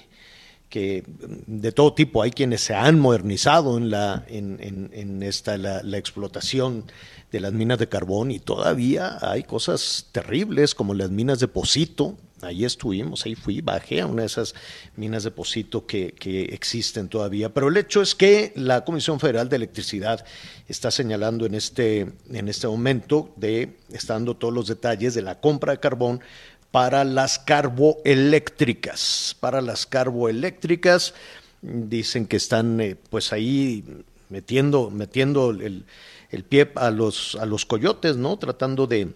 que 0.69 1.03
de 1.47 1.71
todo 1.71 1.93
tipo, 1.93 2.21
hay 2.21 2.29
quienes 2.29 2.61
se 2.61 2.75
han 2.75 2.99
modernizado 2.99 3.79
en, 3.79 3.89
la, 3.89 4.23
en, 4.27 4.59
en, 4.93 5.23
esta, 5.23 5.57
la, 5.57 5.97
explotación 5.97 6.85
de 7.31 7.39
las 7.39 7.51
minas 7.51 7.79
de 7.79 7.89
carbón 7.89 8.29
y 8.29 8.37
todavía 8.37 9.17
hay 9.21 9.41
cosas 9.41 10.07
terribles 10.11 10.75
como 10.75 10.93
las 10.93 11.09
minas 11.09 11.39
de 11.39 11.47
Posito. 11.47 12.15
Ahí 12.41 12.65
estuvimos, 12.65 13.25
ahí 13.25 13.35
fui, 13.35 13.61
bajé 13.61 14.01
a 14.01 14.07
una 14.07 14.23
de 14.23 14.27
esas 14.27 14.55
minas 14.95 15.23
de 15.23 15.31
Posito 15.31 15.85
que, 15.85 16.13
que 16.13 16.45
existen 16.45 17.07
todavía. 17.07 17.53
Pero 17.53 17.69
el 17.69 17.77
hecho 17.77 18.01
es 18.01 18.15
que 18.15 18.51
la 18.55 18.83
Comisión 18.83 19.19
Federal 19.19 19.49
de 19.49 19.57
Electricidad 19.57 20.25
está 20.67 20.91
señalando 20.91 21.45
en 21.45 21.55
este, 21.55 22.11
en 22.31 22.47
este 22.47 22.67
momento, 22.67 23.33
de, 23.35 23.77
estando 23.91 24.35
todos 24.35 24.53
los 24.53 24.67
detalles 24.67 25.13
de 25.13 25.21
la 25.21 25.39
compra 25.39 25.73
de 25.73 25.79
carbón 25.79 26.21
para 26.71 27.03
las 27.03 27.37
carboeléctricas. 27.37 29.35
Para 29.39 29.61
las 29.61 29.85
carboeléctricas 29.85 31.13
dicen 31.61 32.25
que 32.25 32.37
están 32.37 32.79
eh, 32.81 32.95
pues 33.09 33.33
ahí 33.33 33.83
metiendo, 34.29 34.89
metiendo 34.89 35.51
el, 35.51 35.85
pie 36.47 36.71
a 36.75 36.89
los, 36.89 37.35
a 37.35 37.45
los 37.45 37.65
coyotes, 37.65 38.15
¿no? 38.17 38.37
Tratando 38.37 38.87
de, 38.87 39.13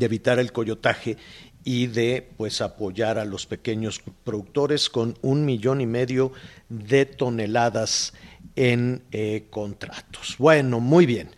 evitar 0.00 0.38
el 0.40 0.52
coyotaje 0.52 1.16
y 1.64 1.86
de 1.86 2.28
pues 2.36 2.60
apoyar 2.60 3.18
a 3.18 3.24
los 3.24 3.46
pequeños 3.46 4.02
productores 4.22 4.90
con 4.90 5.16
un 5.22 5.44
millón 5.44 5.80
y 5.80 5.86
medio 5.86 6.32
de 6.68 7.06
toneladas 7.06 8.12
en 8.56 9.02
eh, 9.10 9.46
contratos. 9.50 10.36
Bueno, 10.38 10.80
muy 10.80 11.06
bien. 11.06 11.30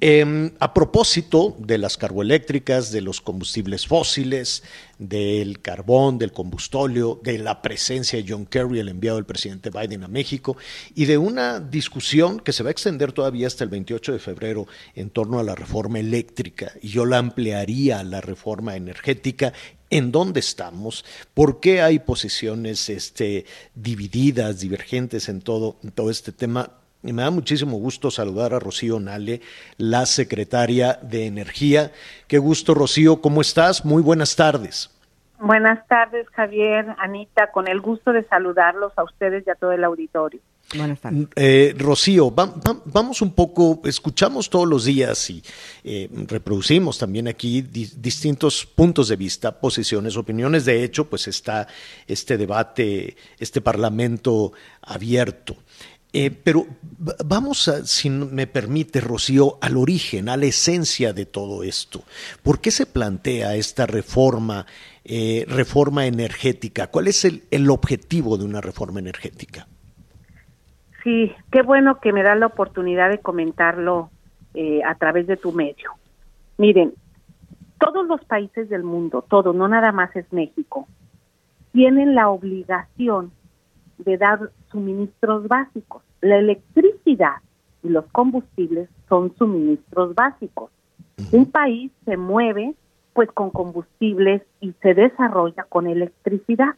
Em, 0.00 0.52
a 0.60 0.74
propósito 0.74 1.56
de 1.58 1.76
las 1.76 1.96
carboeléctricas, 1.96 2.92
de 2.92 3.00
los 3.00 3.20
combustibles 3.20 3.88
fósiles, 3.88 4.62
del 4.96 5.60
carbón, 5.60 6.18
del 6.18 6.30
combustóleo, 6.30 7.20
de 7.24 7.38
la 7.38 7.62
presencia 7.62 8.16
de 8.16 8.24
John 8.28 8.46
Kerry, 8.46 8.78
el 8.78 8.90
enviado 8.90 9.16
del 9.16 9.26
presidente 9.26 9.70
Biden 9.70 10.04
a 10.04 10.08
México, 10.08 10.56
y 10.94 11.06
de 11.06 11.18
una 11.18 11.58
discusión 11.58 12.38
que 12.38 12.52
se 12.52 12.62
va 12.62 12.68
a 12.68 12.70
extender 12.70 13.10
todavía 13.10 13.48
hasta 13.48 13.64
el 13.64 13.70
28 13.70 14.12
de 14.12 14.18
febrero 14.20 14.68
en 14.94 15.10
torno 15.10 15.40
a 15.40 15.42
la 15.42 15.56
reforma 15.56 15.98
eléctrica, 15.98 16.70
y 16.80 16.90
yo 16.90 17.04
la 17.04 17.18
ampliaría 17.18 17.98
a 17.98 18.04
la 18.04 18.20
reforma 18.20 18.76
energética. 18.76 19.52
En 19.90 20.12
dónde 20.12 20.38
estamos, 20.38 21.04
por 21.34 21.58
qué 21.58 21.80
hay 21.82 21.98
posiciones 21.98 22.88
este, 22.88 23.46
divididas, 23.74 24.60
divergentes 24.60 25.28
en 25.28 25.40
todo, 25.40 25.76
en 25.82 25.90
todo 25.90 26.10
este 26.10 26.30
tema. 26.30 26.78
Y 27.02 27.12
me 27.12 27.22
da 27.22 27.30
muchísimo 27.30 27.78
gusto 27.78 28.10
saludar 28.10 28.54
a 28.54 28.58
Rocío 28.58 28.98
Nale, 28.98 29.40
la 29.76 30.04
secretaria 30.04 30.98
de 31.00 31.26
Energía. 31.26 31.92
Qué 32.26 32.38
gusto, 32.38 32.74
Rocío, 32.74 33.20
¿cómo 33.20 33.40
estás? 33.40 33.84
Muy 33.84 34.02
buenas 34.02 34.34
tardes. 34.34 34.90
Buenas 35.40 35.86
tardes, 35.86 36.26
Javier, 36.30 36.96
Anita, 36.98 37.52
con 37.52 37.68
el 37.68 37.80
gusto 37.80 38.12
de 38.12 38.24
saludarlos 38.24 38.92
a 38.96 39.04
ustedes 39.04 39.46
y 39.46 39.50
a 39.50 39.54
todo 39.54 39.70
el 39.70 39.84
auditorio. 39.84 40.40
Buenas 40.74 41.00
tardes. 41.00 41.28
Eh, 41.36 41.74
Rocío, 41.78 42.32
vamos 42.32 43.22
un 43.22 43.32
poco, 43.32 43.80
escuchamos 43.84 44.50
todos 44.50 44.68
los 44.68 44.84
días 44.84 45.30
y 45.30 45.42
eh, 45.84 46.10
reproducimos 46.26 46.98
también 46.98 47.28
aquí 47.28 47.62
distintos 47.62 48.66
puntos 48.66 49.08
de 49.08 49.16
vista, 49.16 49.60
posiciones, 49.60 50.16
opiniones. 50.16 50.64
De 50.64 50.82
hecho, 50.82 51.08
pues 51.08 51.28
está 51.28 51.68
este 52.08 52.36
debate, 52.36 53.16
este 53.38 53.60
parlamento 53.60 54.52
abierto. 54.82 55.56
Eh, 56.12 56.30
pero 56.30 56.66
vamos, 57.24 57.68
a, 57.68 57.84
si 57.84 58.08
me 58.08 58.46
permite, 58.46 59.00
Rocío, 59.00 59.58
al 59.60 59.76
origen, 59.76 60.28
a 60.28 60.36
la 60.36 60.46
esencia 60.46 61.12
de 61.12 61.26
todo 61.26 61.62
esto. 61.62 62.02
¿Por 62.42 62.60
qué 62.60 62.70
se 62.70 62.86
plantea 62.86 63.54
esta 63.56 63.86
reforma, 63.86 64.64
eh, 65.04 65.44
reforma 65.48 66.06
energética? 66.06 66.86
¿Cuál 66.86 67.08
es 67.08 67.24
el, 67.24 67.42
el, 67.50 67.68
objetivo 67.70 68.38
de 68.38 68.46
una 68.46 68.60
reforma 68.60 69.00
energética? 69.00 69.66
Sí, 71.04 71.32
qué 71.52 71.62
bueno 71.62 72.00
que 72.00 72.12
me 72.12 72.22
da 72.22 72.34
la 72.34 72.46
oportunidad 72.46 73.10
de 73.10 73.18
comentarlo 73.18 74.10
eh, 74.54 74.80
a 74.84 74.94
través 74.94 75.26
de 75.26 75.36
tu 75.36 75.52
medio. 75.52 75.92
Miren, 76.56 76.94
todos 77.78 78.06
los 78.06 78.24
países 78.24 78.68
del 78.68 78.82
mundo, 78.82 79.24
todo, 79.28 79.52
no 79.52 79.68
nada 79.68 79.92
más 79.92 80.14
es 80.16 80.32
México, 80.32 80.88
tienen 81.72 82.14
la 82.14 82.28
obligación 82.28 83.30
de 83.98 84.16
dar 84.16 84.50
suministros 84.70 85.46
básicos. 85.48 86.02
La 86.20 86.38
electricidad 86.38 87.36
y 87.82 87.88
los 87.88 88.06
combustibles 88.06 88.88
son 89.08 89.34
suministros 89.36 90.14
básicos. 90.14 90.70
Un 91.32 91.50
país 91.50 91.92
se 92.04 92.16
mueve 92.16 92.74
pues 93.12 93.30
con 93.32 93.50
combustibles 93.50 94.42
y 94.60 94.72
se 94.80 94.94
desarrolla 94.94 95.64
con 95.64 95.86
electricidad. 95.86 96.76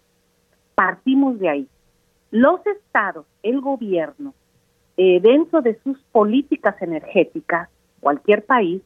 Partimos 0.75 1.39
de 1.39 1.49
ahí. 1.51 1.69
Los 2.31 2.65
estados, 2.67 3.27
el 3.43 3.61
gobierno, 3.61 4.33
eh, 4.97 5.21
dentro 5.21 5.61
de 5.61 5.79
sus 5.83 5.99
políticas 6.13 6.81
energéticas, 6.81 7.69
cualquier 8.01 8.45
país 8.45 8.83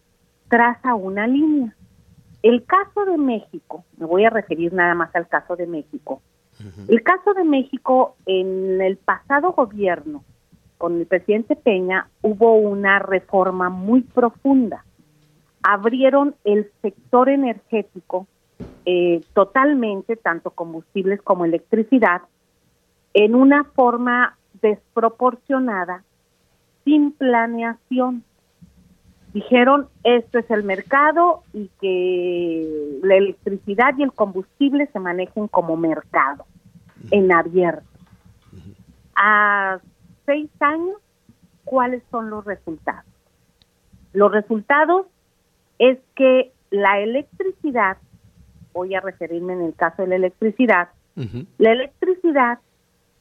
traza 0.49 0.95
una 0.95 1.27
línea. 1.27 1.75
El 2.43 2.65
caso 2.65 3.05
de 3.05 3.17
México, 3.17 3.85
me 3.97 4.07
voy 4.07 4.25
a 4.25 4.31
referir 4.31 4.73
nada 4.73 4.95
más 4.95 5.15
al 5.15 5.29
caso 5.29 5.57
de 5.57 5.67
México, 5.67 6.23
el 6.89 7.03
caso 7.03 7.35
de 7.35 7.45
México, 7.45 8.17
en 8.27 8.81
el 8.81 8.97
pasado 8.97 9.53
gobierno, 9.53 10.25
con 10.79 10.99
el 11.01 11.07
presidente 11.07 11.57
Peña, 11.57 12.09
hubo 12.23 12.55
una 12.55 12.99
reforma 12.99 13.71
muy 13.71 14.03
profunda. 14.03 14.85
Abrieron 15.63 16.35
el 16.45 16.71
sector 16.83 17.29
energético 17.29 18.27
eh, 18.87 19.23
totalmente, 19.33 20.17
tanto 20.17 20.51
combustibles 20.51 21.23
como 21.23 21.45
electricidad, 21.45 22.23
en 23.15 23.35
una 23.35 23.65
forma 23.65 24.37
desproporcionada, 24.61 26.05
sin 26.85 27.13
planeación. 27.13 28.25
Dijeron, 29.35 29.89
esto 30.05 30.39
es 30.39 30.49
el 30.49 30.63
mercado 30.63 31.43
y 31.53 31.69
que 31.81 33.01
la 33.03 33.17
electricidad 33.17 33.93
y 33.99 34.05
el 34.05 34.13
combustible 34.13 34.87
se 34.93 35.01
manejen 35.01 35.49
como 35.49 35.77
mercado 35.77 36.47
en 37.11 37.33
abierto. 37.33 37.83
A 39.17 39.81
seis 40.25 40.49
años, 40.61 40.99
¿cuáles 41.65 42.05
son 42.13 42.31
los 42.31 42.45
resultados? 42.45 43.11
Los 44.13 44.31
resultados 44.31 45.07
es 45.81 45.99
que 46.15 46.53
la 46.71 47.01
electricidad, 47.01 47.97
voy 48.73 48.95
a 48.95 49.01
referirme 49.01 49.55
en 49.55 49.63
el 49.63 49.75
caso 49.75 50.03
de 50.03 50.09
la 50.11 50.15
electricidad, 50.15 50.91
la 51.59 51.73
electricidad, 51.73 52.61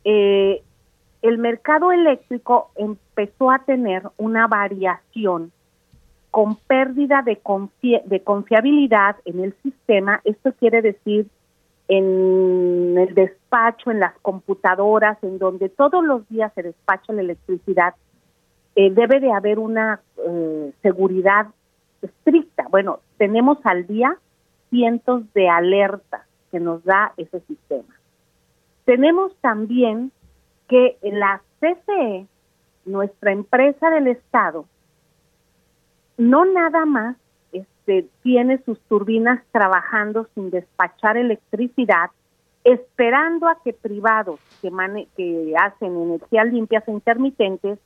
eh, 0.03 0.61
el 1.23 1.40
mercado 1.40 1.91
eléctrico 1.91 2.69
empezó 2.76 3.49
a 3.49 3.65
tener 3.65 4.03
una 4.18 4.45
variación 4.45 5.52
con 6.34 6.55
pérdida 6.55 7.22
de, 7.22 7.38
confiabilidad 8.23 9.18
en 9.23 9.39
el 9.41 9.53
sistema. 9.61 10.19
Esto 10.23 10.51
quiere 10.53 10.81
decir 10.81 11.27
en 11.88 12.97
el 12.97 13.14
despacho, 13.14 13.91
en 13.91 13.99
las 13.99 14.15
computadoras, 14.23 15.23
en 15.23 15.38
donde 15.38 15.69
todos 15.69 16.03
los 16.03 16.27
días 16.30 16.51
se 16.55 16.64
despacha 16.64 17.14
la 17.14 17.22
electricidad, 17.22 17.93
eh, 18.76 18.89
debe 18.89 19.19
de 19.19 19.31
haber 19.31 19.60
una 19.60 20.01
eh, 20.27 20.73
seguridad 20.81 21.49
estricta. 22.01 22.65
Bueno, 22.72 23.01
tenemos 23.19 23.60
al 23.64 23.85
día 23.85 24.18
cientos 24.72 25.31
de 25.35 25.49
alertas 25.49 26.22
que 26.49 26.60
nos 26.60 26.84
da 26.84 27.14
ese 27.15 27.41
sistema. 27.41 27.93
Tenemos 28.85 29.35
también 29.39 30.11
que 30.68 30.97
la 31.03 31.43
CCE, 31.60 32.26
nuestra 32.85 33.34
empresa 33.34 33.91
del 33.91 34.07
Estado, 34.07 34.65
no 36.18 36.45
nada 36.45 36.85
más 36.85 37.18
este, 37.52 38.07
tiene 38.22 38.60
sus 38.65 38.80
turbinas 38.81 39.41
trabajando 39.52 40.27
sin 40.34 40.49
despachar 40.49 41.18
electricidad, 41.18 42.11
esperando 42.64 43.48
a 43.48 43.60
que 43.64 43.73
privados 43.73 44.40
que, 44.61 44.72
que 45.18 45.53
hacen 45.57 46.02
energías 46.02 46.48
limpias 46.52 46.88
e 46.88 46.91
intermitentes 46.91 47.80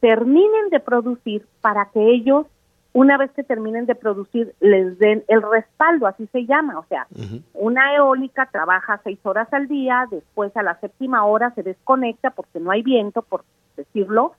terminen 0.00 0.70
de 0.70 0.80
producir 0.80 1.46
para 1.60 1.86
que 1.86 2.10
ellos, 2.10 2.46
una 2.92 3.16
vez 3.18 3.30
que 3.32 3.44
terminen 3.44 3.86
de 3.86 3.94
producir, 3.94 4.54
les 4.58 4.98
den 4.98 5.22
el 5.28 5.42
respaldo, 5.42 6.06
así 6.06 6.26
se 6.32 6.46
llama. 6.46 6.78
O 6.78 6.84
sea, 6.88 7.06
una 7.54 7.94
eólica 7.94 8.48
trabaja 8.50 9.00
seis 9.04 9.18
horas 9.22 9.52
al 9.52 9.68
día, 9.68 10.06
después 10.10 10.56
a 10.56 10.62
la 10.62 10.80
séptima 10.80 11.24
hora 11.24 11.52
se 11.54 11.62
desconecta 11.62 12.30
porque 12.30 12.58
no 12.58 12.70
hay 12.70 12.82
viento, 12.82 13.22
por 13.22 13.44
decirlo, 13.76 14.32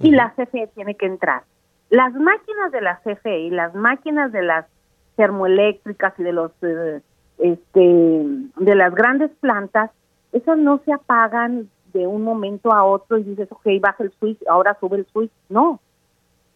y 0.00 0.12
la 0.12 0.32
CFE 0.34 0.68
tiene 0.74 0.94
que 0.94 1.06
entrar. 1.06 1.42
Las 1.90 2.14
máquinas 2.14 2.70
de 2.72 2.80
la 2.80 3.00
CFE 3.02 3.50
las 3.50 3.74
máquinas 3.74 4.30
de 4.32 4.42
las 4.42 4.66
termoeléctricas 5.16 6.14
y 6.18 6.22
de 6.22 6.32
los 6.32 6.52
eh, 6.62 7.00
este 7.38 7.80
de 7.80 8.74
las 8.74 8.94
grandes 8.94 9.30
plantas, 9.40 9.90
esas 10.32 10.58
no 10.58 10.80
se 10.84 10.92
apagan 10.92 11.70
de 11.92 12.06
un 12.06 12.22
momento 12.22 12.72
a 12.72 12.84
otro 12.84 13.18
y 13.18 13.24
dices, 13.24 13.48
ok, 13.50 13.66
baja 13.80 14.04
el 14.04 14.12
switch, 14.18 14.38
ahora 14.48 14.76
sube 14.78 14.98
el 14.98 15.06
switch. 15.06 15.32
No, 15.48 15.80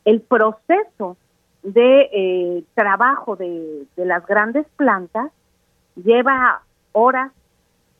el 0.04 0.20
proceso 0.20 1.16
de 1.62 2.10
eh, 2.12 2.64
trabajo 2.74 3.36
de, 3.36 3.86
de 3.96 4.04
las 4.04 4.26
grandes 4.26 4.66
plantas 4.76 5.30
lleva 5.96 6.62
horas, 6.92 7.32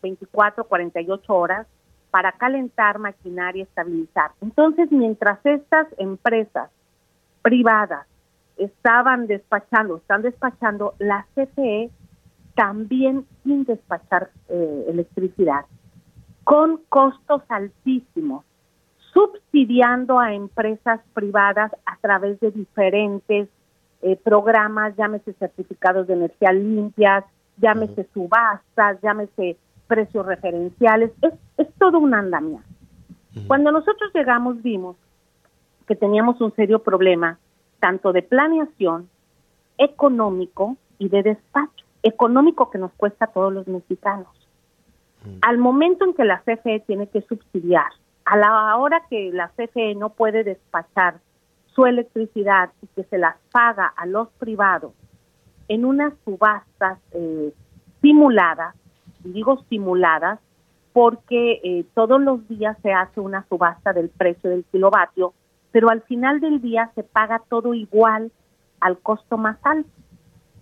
24, 0.02 0.64
48 0.64 1.34
horas, 1.34 1.66
para 2.10 2.32
calentar, 2.32 2.98
maquinar 2.98 3.56
y 3.56 3.62
estabilizar. 3.62 4.32
Entonces, 4.42 4.92
mientras 4.92 5.44
estas 5.46 5.86
empresas 5.96 6.70
privadas 7.42 8.06
estaban 8.56 9.26
despachando, 9.26 9.96
están 9.96 10.22
despachando, 10.22 10.94
la 10.98 11.26
CFE 11.34 11.90
también 12.54 13.26
sin 13.42 13.64
despachar 13.64 14.30
eh, 14.48 14.86
electricidad, 14.88 15.64
con 16.44 16.80
costos 16.88 17.42
altísimos, 17.48 18.44
subsidiando 19.12 20.18
a 20.18 20.34
empresas 20.34 21.00
privadas 21.14 21.72
a 21.86 21.96
través 21.96 22.40
de 22.40 22.50
diferentes 22.50 23.48
eh, 24.02 24.16
programas, 24.16 24.96
llámese 24.96 25.32
certificados 25.34 26.06
de 26.06 26.14
energía 26.14 26.52
limpias, 26.52 27.24
llámese 27.58 28.06
subastas, 28.12 29.00
llámese 29.02 29.56
precios 29.86 30.26
referenciales, 30.26 31.12
es, 31.22 31.34
es 31.58 31.68
todo 31.78 31.98
un 31.98 32.14
andamiaje. 32.14 32.64
Cuando 33.46 33.72
nosotros 33.72 34.10
llegamos 34.14 34.62
vimos 34.62 34.96
que 35.86 35.96
teníamos 35.96 36.40
un 36.40 36.54
serio 36.54 36.80
problema 36.80 37.38
tanto 37.80 38.12
de 38.12 38.22
planeación, 38.22 39.08
económico 39.78 40.76
y 40.98 41.08
de 41.08 41.22
despacho. 41.22 41.84
Económico 42.04 42.70
que 42.70 42.78
nos 42.78 42.92
cuesta 42.92 43.24
a 43.26 43.32
todos 43.32 43.52
los 43.52 43.66
mexicanos. 43.66 44.28
Al 45.40 45.58
momento 45.58 46.04
en 46.04 46.14
que 46.14 46.24
la 46.24 46.42
CFE 46.42 46.80
tiene 46.86 47.08
que 47.08 47.22
subsidiar, 47.22 47.90
a 48.24 48.36
la 48.36 48.76
hora 48.76 49.04
que 49.08 49.30
la 49.32 49.48
CFE 49.56 49.94
no 49.94 50.10
puede 50.10 50.44
despachar 50.44 51.20
su 51.74 51.86
electricidad 51.86 52.70
y 52.82 52.86
que 52.88 53.04
se 53.04 53.18
las 53.18 53.36
paga 53.50 53.86
a 53.86 54.06
los 54.06 54.28
privados 54.38 54.92
en 55.68 55.84
unas 55.84 56.12
subastas 56.24 56.98
eh, 57.12 57.52
simuladas, 58.00 58.74
digo 59.24 59.64
simuladas, 59.68 60.38
porque 60.92 61.60
eh, 61.64 61.84
todos 61.94 62.20
los 62.20 62.46
días 62.48 62.76
se 62.82 62.92
hace 62.92 63.20
una 63.20 63.46
subasta 63.48 63.92
del 63.92 64.10
precio 64.10 64.50
del 64.50 64.64
kilovatio 64.70 65.32
pero 65.72 65.90
al 65.90 66.02
final 66.02 66.40
del 66.40 66.60
día 66.60 66.92
se 66.94 67.02
paga 67.02 67.42
todo 67.48 67.74
igual 67.74 68.30
al 68.80 68.98
costo 68.98 69.38
más 69.38 69.56
alto. 69.64 69.90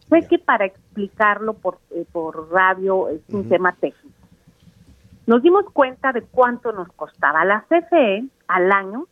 Fue 0.08 0.26
que 0.26 0.38
para 0.38 0.64
explicarlo 0.64 1.54
por, 1.54 1.78
eh, 1.90 2.06
por 2.10 2.50
radio 2.50 3.08
es 3.08 3.20
un 3.28 3.48
tema 3.48 3.72
técnico. 3.72 4.16
Nos 5.26 5.42
dimos 5.42 5.64
cuenta 5.72 6.12
de 6.12 6.22
cuánto 6.22 6.72
nos 6.72 6.88
costaba. 6.92 7.44
La 7.44 7.64
CFE 7.68 8.24
al 8.48 8.72
año 8.72 9.06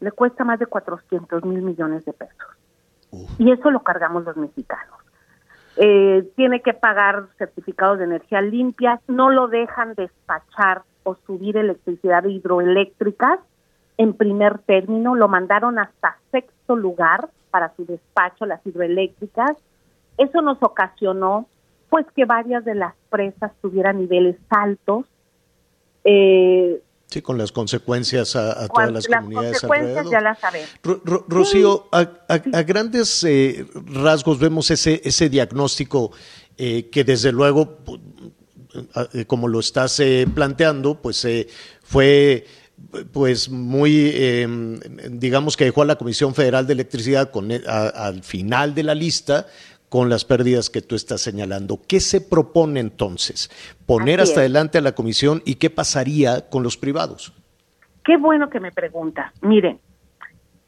le 0.00 0.10
cuesta 0.12 0.44
más 0.44 0.58
de 0.58 0.66
400 0.66 1.44
mil 1.44 1.62
millones 1.62 2.04
de 2.04 2.12
pesos. 2.12 2.48
Y 3.38 3.52
eso 3.52 3.70
lo 3.70 3.82
cargamos 3.82 4.24
los 4.24 4.36
mexicanos. 4.36 4.98
Eh, 5.76 6.28
tiene 6.36 6.62
que 6.62 6.74
pagar 6.74 7.26
certificados 7.38 7.98
de 7.98 8.04
energía 8.04 8.40
limpias, 8.40 9.00
no 9.06 9.30
lo 9.30 9.48
dejan 9.48 9.94
despachar 9.94 10.82
o 11.04 11.14
subir 11.26 11.56
electricidad 11.56 12.24
hidroeléctricas 12.24 13.38
en 14.00 14.14
primer 14.14 14.60
término, 14.60 15.14
lo 15.14 15.28
mandaron 15.28 15.78
hasta 15.78 16.16
sexto 16.32 16.74
lugar 16.74 17.28
para 17.50 17.76
su 17.76 17.84
despacho, 17.84 18.46
las 18.46 18.66
hidroeléctricas. 18.66 19.58
Eso 20.16 20.40
nos 20.40 20.56
ocasionó 20.62 21.46
pues 21.90 22.06
que 22.16 22.24
varias 22.24 22.64
de 22.64 22.76
las 22.76 22.94
presas 23.10 23.52
tuvieran 23.60 23.98
niveles 23.98 24.36
altos. 24.48 25.04
Eh, 26.04 26.80
sí, 27.08 27.20
con 27.20 27.36
las 27.36 27.52
consecuencias 27.52 28.36
a, 28.36 28.68
todas 28.68 28.90
las, 28.90 29.06
comunidades 29.06 29.60
consecuencias 29.60 30.08
ya 30.10 30.22
las 30.22 30.38
sabemos. 30.38 30.70
Rocío, 31.28 31.88
a, 31.92 32.04
grandes 32.62 33.22
eh, 33.24 33.66
rasgos 33.84 34.38
vemos 34.38 34.70
ese, 34.70 35.02
ese 35.04 35.28
diagnóstico 35.28 36.10
eh, 36.56 36.88
que 36.88 37.04
desde 37.04 37.32
luego, 37.32 37.76
como 39.26 39.46
lo 39.46 39.60
estás 39.60 40.00
planteando, 40.32 40.94
pues 41.02 41.28
fue 41.82 42.46
pues 43.12 43.50
muy, 43.50 44.10
em, 44.14 44.80
digamos 45.10 45.56
que 45.56 45.64
dejó 45.64 45.82
a 45.82 45.86
la 45.86 45.96
Comisión 45.96 46.34
Federal 46.34 46.66
de 46.66 46.72
Electricidad 46.72 47.30
con, 47.30 47.50
e, 47.50 47.60
al 47.66 48.22
final 48.22 48.74
de 48.74 48.82
la 48.82 48.94
lista 48.94 49.46
con 49.88 50.08
las 50.08 50.24
pérdidas 50.24 50.70
que 50.70 50.82
tú 50.82 50.94
estás 50.94 51.20
señalando. 51.20 51.80
¿Qué 51.86 52.00
se 52.00 52.20
propone 52.20 52.80
entonces? 52.80 53.50
¿Poner 53.86 54.20
hasta 54.20 54.40
adelante 54.40 54.78
a 54.78 54.80
la 54.80 54.92
comisión 54.92 55.42
y 55.44 55.56
qué 55.56 55.68
pasaría 55.68 56.48
con 56.48 56.62
los 56.62 56.76
privados? 56.76 57.34
Qué 58.04 58.16
bueno 58.16 58.48
que 58.48 58.60
me 58.60 58.70
pregunta. 58.70 59.32
Miren, 59.42 59.80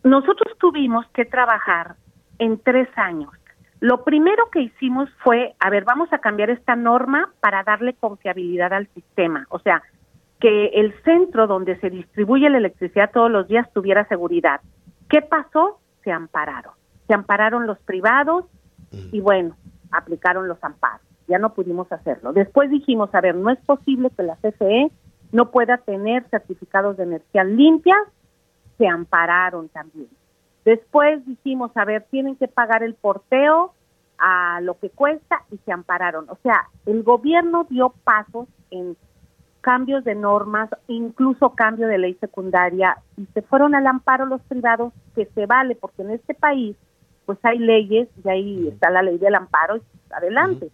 nosotros 0.02 0.58
tuvimos 0.58 1.06
que 1.14 1.24
trabajar 1.24 1.94
en 2.38 2.58
tres 2.58 2.88
años. 2.96 3.30
Lo 3.78 4.04
primero 4.04 4.50
que 4.50 4.60
hicimos 4.60 5.08
fue, 5.22 5.54
a 5.58 5.70
ver, 5.70 5.84
vamos 5.84 6.12
a 6.12 6.18
cambiar 6.18 6.50
esta 6.50 6.76
norma 6.76 7.30
para 7.40 7.62
darle 7.62 7.94
confiabilidad 7.94 8.72
al 8.72 8.88
sistema. 8.94 9.46
O 9.50 9.58
sea, 9.60 9.82
que 10.42 10.66
el 10.74 10.92
centro 11.04 11.46
donde 11.46 11.78
se 11.78 11.88
distribuye 11.88 12.50
la 12.50 12.58
electricidad 12.58 13.12
todos 13.12 13.30
los 13.30 13.46
días 13.46 13.72
tuviera 13.72 14.08
seguridad. 14.08 14.60
¿Qué 15.08 15.22
pasó? 15.22 15.78
Se 16.02 16.10
ampararon. 16.10 16.72
Se 17.06 17.14
ampararon 17.14 17.68
los 17.68 17.78
privados 17.78 18.46
y 18.90 19.20
bueno, 19.20 19.56
aplicaron 19.92 20.48
los 20.48 20.58
amparos. 20.64 21.06
Ya 21.28 21.38
no 21.38 21.54
pudimos 21.54 21.92
hacerlo. 21.92 22.32
Después 22.32 22.70
dijimos, 22.70 23.14
a 23.14 23.20
ver, 23.20 23.36
no 23.36 23.50
es 23.50 23.60
posible 23.60 24.10
que 24.10 24.24
la 24.24 24.34
CFE 24.34 24.90
no 25.30 25.52
pueda 25.52 25.76
tener 25.76 26.24
certificados 26.28 26.96
de 26.96 27.04
energía 27.04 27.44
limpias. 27.44 28.02
Se 28.78 28.88
ampararon 28.88 29.68
también. 29.68 30.08
Después 30.64 31.24
dijimos, 31.24 31.70
a 31.76 31.84
ver, 31.84 32.04
tienen 32.10 32.34
que 32.34 32.48
pagar 32.48 32.82
el 32.82 32.94
porteo 32.94 33.74
a 34.18 34.60
lo 34.60 34.76
que 34.80 34.90
cuesta 34.90 35.44
y 35.52 35.58
se 35.58 35.70
ampararon. 35.70 36.28
O 36.30 36.38
sea, 36.42 36.68
el 36.86 37.04
gobierno 37.04 37.64
dio 37.70 37.94
pasos 38.02 38.48
en 38.72 38.96
cambios 39.62 40.04
de 40.04 40.14
normas, 40.14 40.68
incluso 40.88 41.50
cambio 41.50 41.86
de 41.88 41.96
ley 41.96 42.14
secundaria, 42.20 42.98
y 43.16 43.24
se 43.32 43.40
fueron 43.40 43.74
al 43.74 43.86
amparo 43.86 44.26
los 44.26 44.42
privados, 44.42 44.92
que 45.14 45.24
se 45.34 45.46
vale, 45.46 45.74
porque 45.76 46.02
en 46.02 46.10
este 46.10 46.34
país 46.34 46.76
pues 47.24 47.38
hay 47.44 47.58
leyes 47.58 48.08
y 48.24 48.28
ahí 48.28 48.68
está 48.68 48.90
la 48.90 49.02
ley 49.02 49.16
del 49.16 49.34
amparo 49.34 49.76
y 49.76 49.82
adelante. 50.10 50.70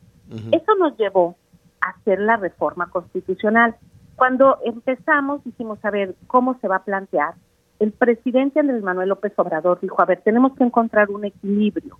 Eso 0.50 0.74
nos 0.78 0.96
llevó 0.96 1.36
a 1.80 1.90
hacer 1.90 2.18
la 2.20 2.36
reforma 2.36 2.90
constitucional. 2.90 3.76
Cuando 4.16 4.58
empezamos 4.64 5.44
dijimos, 5.44 5.78
a 5.84 5.90
ver, 5.90 6.16
¿cómo 6.26 6.58
se 6.60 6.68
va 6.68 6.76
a 6.76 6.84
plantear? 6.84 7.34
El 7.78 7.92
presidente 7.92 8.60
Andrés 8.60 8.82
Manuel 8.82 9.10
López 9.10 9.32
Obrador 9.36 9.78
dijo, 9.80 10.02
a 10.02 10.06
ver, 10.06 10.20
tenemos 10.22 10.54
que 10.54 10.64
encontrar 10.64 11.10
un 11.10 11.24
equilibrio 11.24 11.98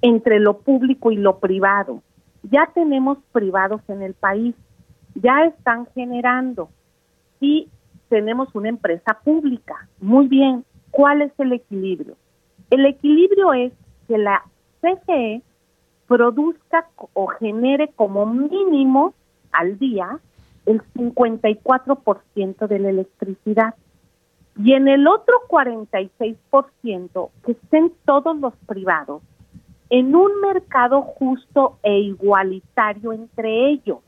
entre 0.00 0.40
lo 0.40 0.58
público 0.58 1.10
y 1.10 1.16
lo 1.16 1.38
privado. 1.38 2.02
Ya 2.44 2.70
tenemos 2.74 3.18
privados 3.32 3.82
en 3.88 4.02
el 4.02 4.14
país, 4.14 4.54
ya 5.14 5.44
están 5.44 5.86
generando 5.94 6.70
y 7.40 7.68
tenemos 8.08 8.54
una 8.54 8.68
empresa 8.68 9.18
pública. 9.24 9.88
Muy 10.00 10.28
bien, 10.28 10.64
¿cuál 10.90 11.22
es 11.22 11.32
el 11.38 11.52
equilibrio? 11.52 12.16
El 12.70 12.86
equilibrio 12.86 13.52
es 13.52 13.72
que 14.08 14.18
la 14.18 14.42
CFE 14.80 15.42
produzca 16.06 16.88
o 17.14 17.26
genere 17.26 17.88
como 17.96 18.26
mínimo 18.26 19.14
al 19.50 19.78
día 19.78 20.18
el 20.66 20.82
54% 20.94 22.66
de 22.68 22.78
la 22.78 22.90
electricidad 22.90 23.74
y 24.56 24.74
en 24.74 24.88
el 24.88 25.06
otro 25.06 25.34
46% 25.48 27.30
que 27.44 27.52
estén 27.52 27.92
todos 28.04 28.36
los 28.38 28.54
privados 28.66 29.22
en 29.88 30.14
un 30.14 30.40
mercado 30.40 31.02
justo 31.02 31.78
e 31.82 31.98
igualitario 31.98 33.12
entre 33.12 33.70
ellos. 33.70 33.98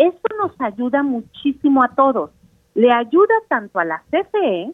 Esto 0.00 0.34
nos 0.38 0.58
ayuda 0.58 1.02
muchísimo 1.02 1.82
a 1.82 1.94
todos. 1.94 2.30
Le 2.74 2.90
ayuda 2.90 3.34
tanto 3.48 3.78
a 3.78 3.84
la 3.84 4.02
CFE 4.10 4.72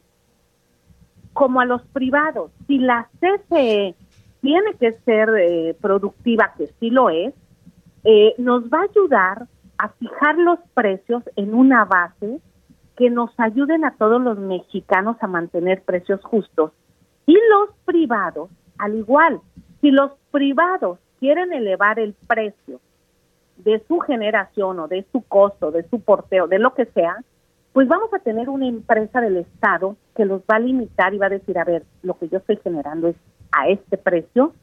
como 1.32 1.60
a 1.60 1.64
los 1.64 1.82
privados. 1.88 2.52
Si 2.68 2.78
la 2.78 3.08
CFE 3.18 3.96
tiene 4.40 4.74
que 4.78 4.92
ser 5.04 5.28
eh, 5.36 5.76
productiva, 5.80 6.54
que 6.56 6.68
sí 6.78 6.90
lo 6.90 7.10
es, 7.10 7.34
eh, 8.04 8.36
nos 8.38 8.66
va 8.66 8.82
a 8.82 8.84
ayudar 8.84 9.48
a 9.78 9.88
fijar 9.88 10.38
los 10.38 10.60
precios 10.74 11.24
en 11.34 11.54
una 11.54 11.84
base 11.84 12.38
que 12.96 13.10
nos 13.10 13.30
ayuden 13.36 13.84
a 13.84 13.96
todos 13.96 14.22
los 14.22 14.38
mexicanos 14.38 15.16
a 15.20 15.26
mantener 15.26 15.82
precios 15.82 16.22
justos. 16.22 16.70
Y 17.26 17.36
los 17.50 17.70
privados, 17.84 18.48
al 18.78 18.94
igual, 18.94 19.40
si 19.80 19.90
los 19.90 20.12
privados 20.30 21.00
quieren 21.18 21.52
elevar 21.52 21.98
el 21.98 22.14
precio 22.28 22.78
de 23.58 23.82
su 23.88 23.98
generación 24.00 24.78
o 24.80 24.88
de 24.88 25.04
su 25.12 25.22
costo, 25.22 25.70
de 25.70 25.88
su 25.88 26.00
porteo, 26.00 26.46
de 26.46 26.58
lo 26.58 26.74
que 26.74 26.86
sea, 26.86 27.16
pues 27.72 27.88
vamos 27.88 28.12
a 28.14 28.18
tener 28.20 28.48
una 28.48 28.66
empresa 28.66 29.20
del 29.20 29.36
Estado 29.36 29.96
que 30.16 30.24
los 30.24 30.40
va 30.42 30.56
a 30.56 30.60
limitar 30.60 31.12
y 31.12 31.18
va 31.18 31.26
a 31.26 31.30
decir, 31.30 31.58
a 31.58 31.64
ver, 31.64 31.84
lo 32.02 32.18
que 32.18 32.28
yo 32.28 32.38
estoy 32.38 32.56
generando 32.62 33.08
es 33.08 33.16
a 33.52 33.68
este 33.68 33.98
precio 33.98 34.54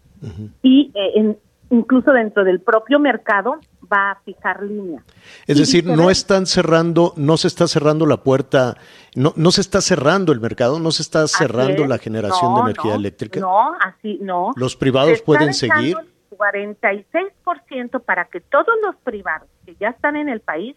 y 0.62 0.92
eh, 0.96 1.36
incluso 1.70 2.12
dentro 2.12 2.44
del 2.44 2.60
propio 2.62 3.00
mercado 3.00 3.56
va 3.92 4.12
a 4.12 4.16
fijar 4.24 4.64
línea. 4.64 5.04
Es 5.48 5.58
decir, 5.58 5.86
no 5.86 6.10
están 6.10 6.46
cerrando, 6.46 7.14
no 7.16 7.38
se 7.38 7.48
está 7.48 7.68
cerrando 7.68 8.06
la 8.06 8.18
puerta, 8.18 8.78
no, 9.16 9.34
no 9.36 9.52
se 9.52 9.62
está 9.62 9.82
cerrando 9.82 10.32
el 10.32 10.40
mercado, 10.40 10.80
no 10.80 10.92
se 10.92 11.02
está 11.02 11.28
cerrando 11.28 11.86
la 11.86 11.98
generación 11.98 12.56
de 12.56 12.62
energía 12.62 12.96
eléctrica. 12.96 13.40
No, 13.40 13.74
así 13.80 14.20
no. 14.22 14.54
Los 14.56 14.76
privados 14.76 15.22
pueden 15.22 15.54
seguir. 15.54 15.98
46% 16.38 18.04
para 18.04 18.26
que 18.26 18.42
todos 18.42 18.76
los 18.84 18.96
privados 18.98 19.50
que 19.66 19.76
ya 19.76 19.90
están 19.90 20.16
en 20.16 20.30
el 20.30 20.42
país 20.42 20.76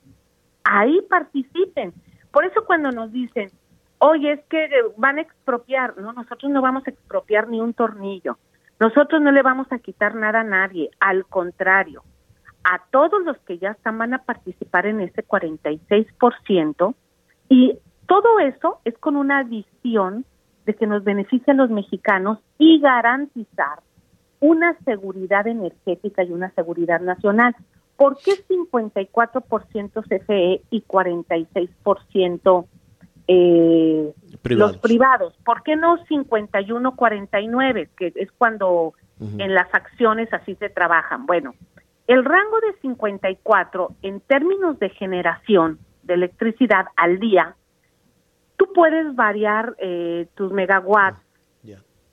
ahí 0.65 1.01
participen. 1.09 1.93
Por 2.33 2.45
eso 2.45 2.65
cuando 2.67 2.91
nos 2.91 3.13
dicen, 3.13 3.51
oye, 3.99 4.33
es 4.33 4.45
que 4.47 4.69
van 4.97 5.19
a 5.19 5.23
expropiar, 5.23 5.97
no, 5.99 6.13
nosotros 6.13 6.51
no 6.51 6.61
vamos 6.61 6.87
a 6.87 6.91
expropiar 6.91 7.49
ni 7.49 7.61
un 7.61 7.73
tornillo, 7.73 8.39
nosotros 8.79 9.23
no 9.23 9.33
le 9.33 9.43
vamos 9.43 9.67
a 9.71 9.79
quitar 9.79 10.15
nada 10.15 10.41
a 10.41 10.45
nadie, 10.45 10.91
al 11.01 11.25
contrario, 11.27 12.03
a 12.65 12.83
todos 12.91 13.23
los 13.25 13.39
que 13.39 13.59
ya 13.59 13.71
están 13.71 13.97
van 13.97 14.13
a 14.13 14.25
participar 14.25 14.87
en 14.87 15.01
ese 15.01 15.25
46% 15.25 16.95
y 17.49 17.79
todo 18.07 18.41
eso 18.41 18.81
es 18.85 18.99
con 18.99 19.17
una 19.17 19.45
visión 19.45 20.25
de 20.65 20.75
que 20.75 20.87
nos 20.87 21.05
beneficia 21.05 21.53
a 21.53 21.57
los 21.57 21.71
mexicanos 21.71 22.39
y 22.59 22.81
garantizar 22.81 23.79
una 24.41 24.77
seguridad 24.85 25.47
energética 25.47 26.23
y 26.23 26.33
una 26.33 26.51
seguridad 26.51 27.01
nacional. 27.01 27.55
¿Por 27.97 28.19
qué 28.19 28.33
54% 28.47 30.03
CFE 30.03 30.63
y 30.71 30.83
46% 30.83 32.67
eh, 33.29 34.13
los 34.45 34.77
privados? 34.79 35.35
¿Por 35.45 35.63
qué 35.63 35.77
no 35.77 35.97
51-49, 36.05 37.89
que 37.97 38.13
es 38.15 38.31
cuando 38.33 38.95
en 39.19 39.55
las 39.55 39.73
acciones 39.75 40.33
así 40.33 40.55
se 40.57 40.69
trabajan? 40.69 41.25
Bueno, 41.27 41.55
el 42.07 42.25
rango 42.25 42.61
de 42.61 42.79
54 42.83 43.97
en 44.03 44.21
términos 44.21 44.79
de 44.79 44.91
generación 44.91 45.79
de 46.03 46.15
electricidad 46.15 46.87
al 46.97 47.19
día, 47.19 47.57
tú 48.57 48.67
puedes 48.75 49.15
variar 49.17 49.75
eh, 49.79 50.29
tus 50.35 50.53
megawatts 50.53 51.26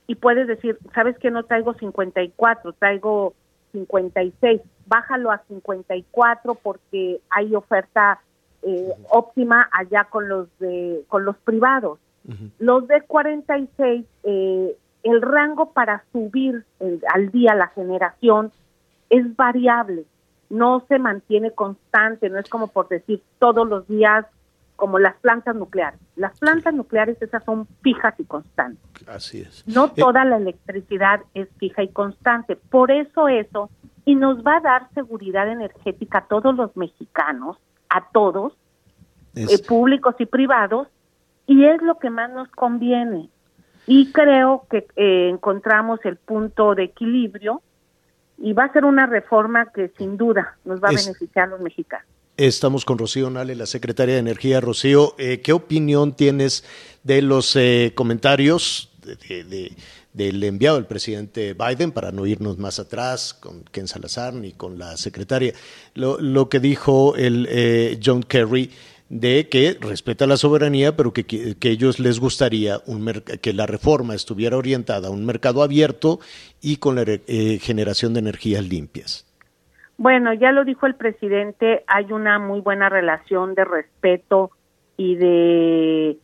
y 0.08 0.16
puedes 0.16 0.48
decir, 0.48 0.78
sabes 0.94 1.18
que 1.18 1.32
no 1.32 1.44
traigo 1.44 1.74
54, 1.74 2.74
traigo 2.74 3.34
56, 3.72 4.62
bájalo 4.86 5.32
a 5.32 5.40
54 5.48 6.56
porque 6.56 7.20
hay 7.30 7.56
oferta 7.56 8.20
eh, 8.62 8.90
óptima 9.10 9.70
allá 9.72 10.06
con 10.06 10.30
los 10.30 10.48
de 10.60 11.04
con 11.08 11.26
los 11.26 11.38
privados. 11.38 12.00
Los 12.58 12.88
de 12.88 13.02
46 13.02 14.06
eh, 14.24 14.78
el 15.04 15.22
rango 15.22 15.74
para 15.74 16.06
subir 16.14 16.64
al 17.14 17.32
día 17.32 17.54
la 17.56 17.68
generación 17.68 18.52
es 19.10 19.36
variable, 19.36 20.06
no 20.50 20.86
se 20.88 20.98
mantiene 21.00 21.52
constante, 21.52 22.30
no 22.30 22.40
es 22.40 22.48
como 22.48 22.68
por 22.68 22.88
decir 22.88 23.22
todos 23.40 23.68
los 23.68 23.86
días 23.88 24.26
como 24.84 24.99
las 24.99 25.15
plantas 25.22 25.55
nucleares. 25.55 25.97
Las 26.18 26.38
plantas 26.39 26.73
nucleares 26.73 27.15
esas 27.22 27.41
son 27.45 27.69
fijas 27.84 28.15
y 28.18 28.26
constantes. 28.26 28.84
Así 29.07 29.39
es. 29.39 29.65
No 29.65 29.85
eh, 29.85 29.91
toda 29.95 30.26
la 30.26 30.35
electricidad 30.35 31.22
es 31.34 31.47
fija 31.57 31.84
y 31.84 31.88
constante. 31.88 32.57
Por 32.57 32.91
eso 32.91 33.30
eso, 33.30 33.69
y 34.03 34.15
nos 34.15 34.43
va 34.43 34.57
a 34.57 34.60
dar 34.60 34.89
seguridad 34.93 35.47
energética 35.49 36.18
a 36.18 36.26
todos 36.26 36.53
los 36.57 36.76
mexicanos, 36.76 37.55
a 37.88 38.10
todos, 38.11 38.57
eh, 39.35 39.45
públicos 39.65 40.15
y 40.19 40.26
privados, 40.26 40.89
y 41.47 41.64
es 41.64 41.81
lo 41.81 41.97
que 41.97 42.10
más 42.10 42.30
nos 42.31 42.49
conviene. 42.49 43.30
Y 43.88 44.11
creo 44.11 44.68
que 44.69 44.85
eh, 44.97 45.30
encontramos 45.30 46.01
el 46.03 46.18
punto 46.18 46.76
de 46.76 46.84
equilibrio 46.84 47.61
y 48.38 48.51
va 48.51 48.65
a 48.65 48.73
ser 48.73 48.84
una 48.84 49.05
reforma 49.05 49.68
que 49.68 49.93
sin 49.97 50.18
duda 50.18 50.57
nos 50.65 50.84
va 50.84 50.89
a 50.89 50.91
beneficiar 50.91 51.47
a 51.47 51.51
los 51.51 51.61
mexicanos. 51.61 52.12
Estamos 52.38 52.84
con 52.84 52.97
Rocío 52.97 53.30
Nale, 53.30 53.53
la 53.53 53.68
secretaria 53.68 54.15
de 54.15 54.19
Energía. 54.19 54.60
Rocío, 54.60 55.14
eh, 55.19 55.41
¿qué 55.41 55.53
opinión 55.53 56.14
tienes 56.14 56.64
de 57.03 57.22
los 57.22 57.55
eh, 57.55 57.91
comentarios 57.93 58.89
del 60.14 60.43
enviado 60.43 60.77
del 60.77 60.88
presidente 60.88 61.53
Biden, 61.53 61.91
para 61.91 62.11
no 62.11 62.26
irnos 62.26 62.57
más 62.57 62.80
atrás 62.80 63.35
con 63.35 63.64
Ken 63.65 63.88
Salazar 63.88 64.34
ni 64.34 64.51
con 64.51 64.80
la 64.80 64.97
secretaria? 64.97 65.53
Lo, 65.93 66.49
que 66.49 66.60
dijo 66.60 67.15
el 67.15 67.47
eh, 67.51 67.99
John 68.03 68.23
Kerry 68.23 68.72
de 69.10 69.47
que 69.47 69.77
respeta 69.80 70.26
la 70.26 70.38
soberanía, 70.38 70.97
pero 70.97 71.14
que, 71.14 71.26
que, 71.27 71.69
ellos 71.69 71.99
les 71.99 72.19
gustaría 72.19 72.81
un 72.88 73.05
que 73.41 73.53
la 73.53 73.68
reforma 73.68 74.15
estuviera 74.15 74.57
orientada 74.57 75.10
a 75.10 75.11
un 75.11 75.23
mercado 75.23 75.61
abierto 75.61 76.19
y 76.64 76.77
con 76.77 76.95
la 76.95 77.05
generación 77.60 78.14
de 78.14 78.22
energías 78.22 78.65
limpias. 78.65 79.26
Bueno, 80.04 80.34
ya 80.34 80.52
lo 80.52 80.66
dijo 80.66 80.86
el 80.86 80.96
presidente, 80.96 81.86
hay 81.88 82.12
una 82.12 82.38
muy 82.38 82.60
buena 82.60 82.90
relación 82.90 83.56
de 83.56 83.64
respeto 83.64 84.52
y 84.98 85.16
de, 85.16 86.20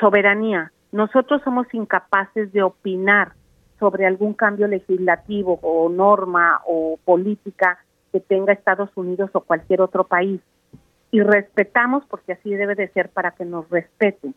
soberanía. 0.00 0.72
Nosotros 0.90 1.42
somos 1.44 1.66
incapaces 1.74 2.50
de 2.54 2.62
opinar 2.62 3.32
sobre 3.78 4.06
algún 4.06 4.32
cambio 4.32 4.68
legislativo 4.68 5.58
o 5.60 5.90
norma 5.90 6.62
o 6.66 6.98
política 7.04 7.78
que 8.10 8.20
tenga 8.20 8.54
Estados 8.54 8.88
Unidos 8.96 9.28
o 9.34 9.42
cualquier 9.42 9.82
otro 9.82 10.04
país. 10.04 10.40
Y 11.10 11.20
respetamos 11.20 12.06
porque 12.06 12.32
así 12.32 12.54
debe 12.54 12.74
de 12.74 12.88
ser 12.88 13.10
para 13.10 13.32
que 13.32 13.44
nos 13.44 13.68
respeten. 13.68 14.34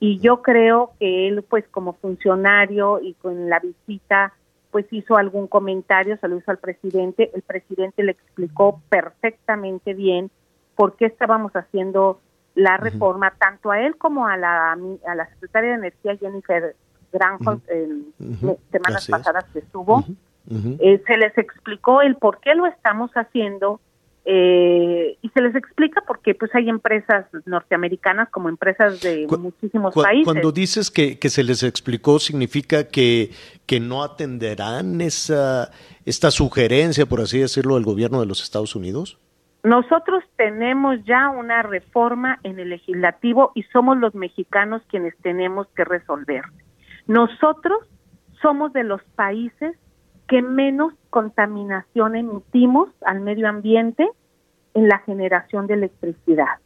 Y 0.00 0.18
yo 0.18 0.42
creo 0.42 0.90
que 1.00 1.28
él, 1.28 1.42
pues 1.48 1.66
como 1.70 1.94
funcionario 1.94 3.00
y 3.00 3.14
con 3.14 3.48
la 3.48 3.58
visita 3.58 4.34
pues 4.72 4.86
hizo 4.90 5.16
algún 5.16 5.46
comentario, 5.46 6.16
se 6.16 6.26
lo 6.26 6.38
hizo 6.38 6.50
al 6.50 6.58
presidente, 6.58 7.30
el 7.34 7.42
presidente 7.42 8.02
le 8.02 8.12
explicó 8.12 8.80
perfectamente 8.88 9.92
bien 9.92 10.30
por 10.74 10.96
qué 10.96 11.04
estábamos 11.04 11.52
haciendo 11.52 12.20
la 12.54 12.78
reforma, 12.78 13.32
tanto 13.38 13.70
a 13.70 13.80
él 13.80 13.96
como 13.96 14.26
a 14.26 14.36
la, 14.38 14.72
a 14.72 15.14
la 15.14 15.28
secretaria 15.28 15.70
de 15.70 15.76
Energía, 15.76 16.16
Jennifer 16.16 16.74
Granholm, 17.12 17.60
en 17.68 18.06
semanas 18.70 19.06
pasadas 19.08 19.44
que 19.52 19.58
estuvo, 19.60 20.04
eh, 20.50 21.02
se 21.06 21.16
les 21.18 21.36
explicó 21.36 22.00
el 22.00 22.16
por 22.16 22.40
qué 22.40 22.54
lo 22.54 22.66
estamos 22.66 23.10
haciendo 23.12 23.78
eh, 24.24 25.18
y 25.20 25.28
se 25.30 25.42
les 25.42 25.54
explica 25.56 26.02
porque 26.06 26.34
pues 26.34 26.54
hay 26.54 26.68
empresas 26.68 27.26
norteamericanas 27.44 28.28
como 28.30 28.48
empresas 28.48 29.00
de 29.00 29.26
muchísimos 29.26 29.94
países. 29.94 30.24
Cuando 30.24 30.52
dices 30.52 30.90
que, 30.90 31.18
que, 31.18 31.28
se 31.28 31.42
les 31.42 31.64
explicó, 31.64 32.20
¿significa 32.20 32.86
que, 32.86 33.30
que 33.66 33.80
no 33.80 34.04
atenderán 34.04 35.00
esa, 35.00 35.72
esta 36.04 36.30
sugerencia, 36.30 37.06
por 37.06 37.20
así 37.20 37.40
decirlo, 37.40 37.74
del 37.74 37.84
gobierno 37.84 38.20
de 38.20 38.26
los 38.26 38.42
Estados 38.42 38.76
Unidos? 38.76 39.18
Nosotros 39.64 40.22
tenemos 40.36 41.04
ya 41.04 41.28
una 41.28 41.62
reforma 41.62 42.38
en 42.44 42.58
el 42.58 42.70
legislativo 42.70 43.52
y 43.54 43.62
somos 43.64 43.96
los 43.98 44.14
mexicanos 44.14 44.82
quienes 44.88 45.16
tenemos 45.18 45.66
que 45.74 45.84
resolver. 45.84 46.42
Nosotros 47.06 47.78
somos 48.40 48.72
de 48.72 48.84
los 48.84 49.02
países 49.16 49.76
que 50.28 50.42
menos 50.42 50.94
contaminación 51.10 52.16
emitimos 52.16 52.88
al 53.04 53.20
medio 53.20 53.48
ambiente 53.48 54.08
en 54.74 54.88
la 54.88 54.98
generación 55.00 55.66
de 55.66 55.74
electricidad. 55.74 56.58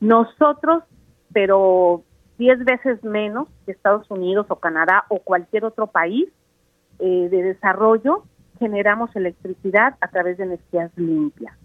Nosotros, 0.00 0.84
pero 1.32 2.02
10 2.38 2.64
veces 2.64 3.02
menos 3.04 3.48
que 3.64 3.72
Estados 3.72 4.10
Unidos 4.10 4.46
o 4.48 4.56
Canadá 4.56 5.04
o 5.08 5.18
cualquier 5.20 5.64
otro 5.64 5.86
país 5.86 6.28
eh, 6.98 7.28
de 7.30 7.42
desarrollo, 7.42 8.24
generamos 8.58 9.14
electricidad 9.16 9.96
a 10.00 10.08
través 10.08 10.38
de 10.38 10.44
energías 10.44 10.90
limpias. 10.96 11.56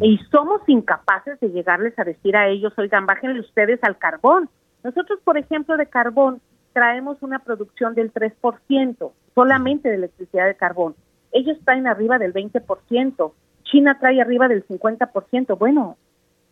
Y 0.00 0.18
somos 0.30 0.60
incapaces 0.66 1.40
de 1.40 1.50
llegarles 1.50 1.98
a 1.98 2.04
decir 2.04 2.36
a 2.36 2.48
ellos, 2.48 2.72
oigan, 2.76 3.06
bájenle 3.06 3.40
ustedes 3.40 3.78
al 3.82 3.96
carbón. 3.96 4.50
Nosotros, 4.82 5.20
por 5.24 5.38
ejemplo, 5.38 5.76
de 5.76 5.86
carbón, 5.86 6.40
traemos 6.72 7.22
una 7.22 7.38
producción 7.38 7.94
del 7.94 8.12
3% 8.12 9.12
solamente 9.34 9.88
de 9.88 9.96
electricidad 9.96 10.46
de 10.46 10.56
carbón. 10.56 10.94
Ellos 11.32 11.58
traen 11.64 11.86
arriba 11.86 12.18
del 12.18 12.34
20%, 12.34 13.32
China 13.64 13.96
trae 13.98 14.20
arriba 14.20 14.48
del 14.48 14.66
50%. 14.66 15.58
Bueno, 15.58 15.96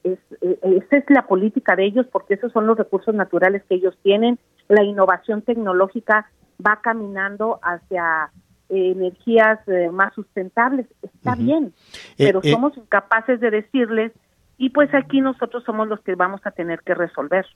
es, 0.04 0.18
eh, 0.40 0.58
esa 0.62 0.96
es 0.96 1.04
la 1.08 1.26
política 1.26 1.76
de 1.76 1.84
ellos 1.84 2.06
porque 2.10 2.34
esos 2.34 2.52
son 2.52 2.66
los 2.66 2.78
recursos 2.78 3.14
naturales 3.14 3.62
que 3.68 3.74
ellos 3.74 3.96
tienen. 4.02 4.38
La 4.68 4.82
innovación 4.82 5.42
tecnológica 5.42 6.30
va 6.66 6.80
caminando 6.82 7.58
hacia 7.62 8.30
eh, 8.68 8.92
energías 8.92 9.58
eh, 9.68 9.90
más 9.90 10.14
sustentables. 10.14 10.86
Está 11.02 11.34
bien, 11.34 11.74
pero 12.16 12.40
somos 12.42 12.76
incapaces 12.76 13.40
de 13.40 13.50
decirles 13.50 14.12
y 14.56 14.70
pues 14.70 14.94
aquí 14.94 15.20
nosotros 15.20 15.64
somos 15.64 15.88
los 15.88 16.00
que 16.00 16.14
vamos 16.14 16.40
a 16.44 16.50
tener 16.50 16.80
que 16.80 16.94
resolver 16.94 17.46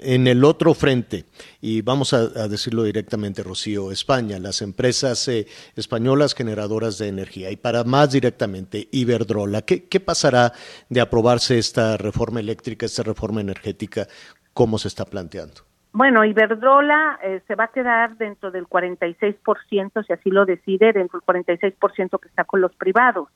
en 0.00 0.26
el 0.26 0.44
otro 0.44 0.74
frente, 0.74 1.24
y 1.60 1.82
vamos 1.82 2.12
a, 2.14 2.48
decirlo 2.48 2.84
directamente, 2.84 3.42
Rocío, 3.42 3.90
España, 3.90 4.38
las 4.38 4.62
empresas 4.62 5.26
eh, 5.28 5.46
españolas 5.76 6.34
generadoras 6.34 6.98
de 6.98 7.08
energía, 7.08 7.50
y 7.50 7.56
para 7.56 7.84
más 7.84 8.12
directamente, 8.12 8.88
Iberdrola, 8.92 9.62
¿qué, 9.62 10.00
pasará 10.00 10.52
de 10.88 11.00
aprobarse 11.00 11.58
esta 11.58 11.96
reforma 11.96 12.40
eléctrica, 12.40 12.86
esta 12.86 13.02
reforma 13.02 13.40
energética, 13.40 14.06
cómo 14.52 14.78
se 14.78 14.88
está 14.88 15.04
planteando? 15.04 15.62
Bueno, 15.92 16.24
Iberdrola 16.24 17.18
eh, 17.22 17.40
se 17.48 17.54
va 17.54 17.64
a 17.64 17.72
quedar 17.72 18.16
dentro 18.16 18.50
del 18.50 18.66
46%, 18.66 20.06
si 20.06 20.12
así 20.12 20.30
lo 20.30 20.44
decide, 20.44 20.92
dentro 20.92 21.20
del 21.26 21.42
46% 21.44 22.20
que 22.20 22.28
está 22.28 22.44
con 22.44 22.60
los 22.60 22.74
privados. 22.76 23.28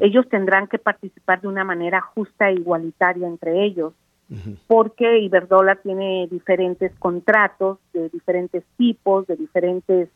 Ellos 0.00 0.28
tendrán 0.28 0.66
que 0.66 0.78
participar 0.78 1.40
de 1.40 1.48
una 1.48 1.64
manera 1.64 2.02
justa 2.02 2.50
e 2.50 2.54
igualitaria 2.54 3.26
entre 3.26 3.64
ellos, 3.64 3.94
porque 4.66 5.18
Iberdrola 5.18 5.76
tiene 5.76 6.28
diferentes 6.30 6.92
contratos 6.98 7.78
de 7.92 8.08
diferentes 8.10 8.62
tipos, 8.76 9.26
de 9.26 9.36
diferentes 9.36 10.08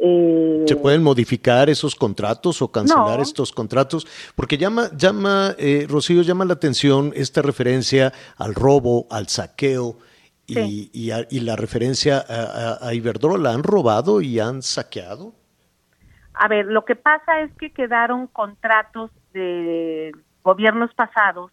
eh, 0.00 0.64
¿Se 0.66 0.76
pueden 0.76 1.02
modificar 1.02 1.68
esos 1.68 1.96
contratos 1.96 2.62
o 2.62 2.70
cancelar 2.70 3.20
estos 3.20 3.50
contratos? 3.50 4.06
Porque 4.36 4.56
llama, 4.56 4.90
llama, 4.96 5.56
eh, 5.58 5.86
Rocío, 5.88 6.22
llama 6.22 6.44
la 6.44 6.54
atención 6.54 7.12
esta 7.16 7.42
referencia 7.42 8.12
al 8.36 8.54
robo, 8.54 9.06
al 9.10 9.26
saqueo 9.26 9.96
y, 10.46 10.88
y, 10.92 11.40
la 11.40 11.56
referencia 11.56 12.24
a, 12.26 12.78
a, 12.86 12.94
Iberdrola. 12.94 13.52
¿Han 13.52 13.64
robado 13.64 14.20
y 14.20 14.38
han 14.38 14.62
saqueado? 14.62 15.34
A 16.32 16.46
ver, 16.46 16.66
lo 16.66 16.84
que 16.84 16.94
pasa 16.94 17.40
es 17.40 17.52
que 17.54 17.72
quedaron 17.72 18.28
contratos 18.28 19.10
de 19.32 20.12
gobiernos 20.44 20.94
pasados, 20.94 21.50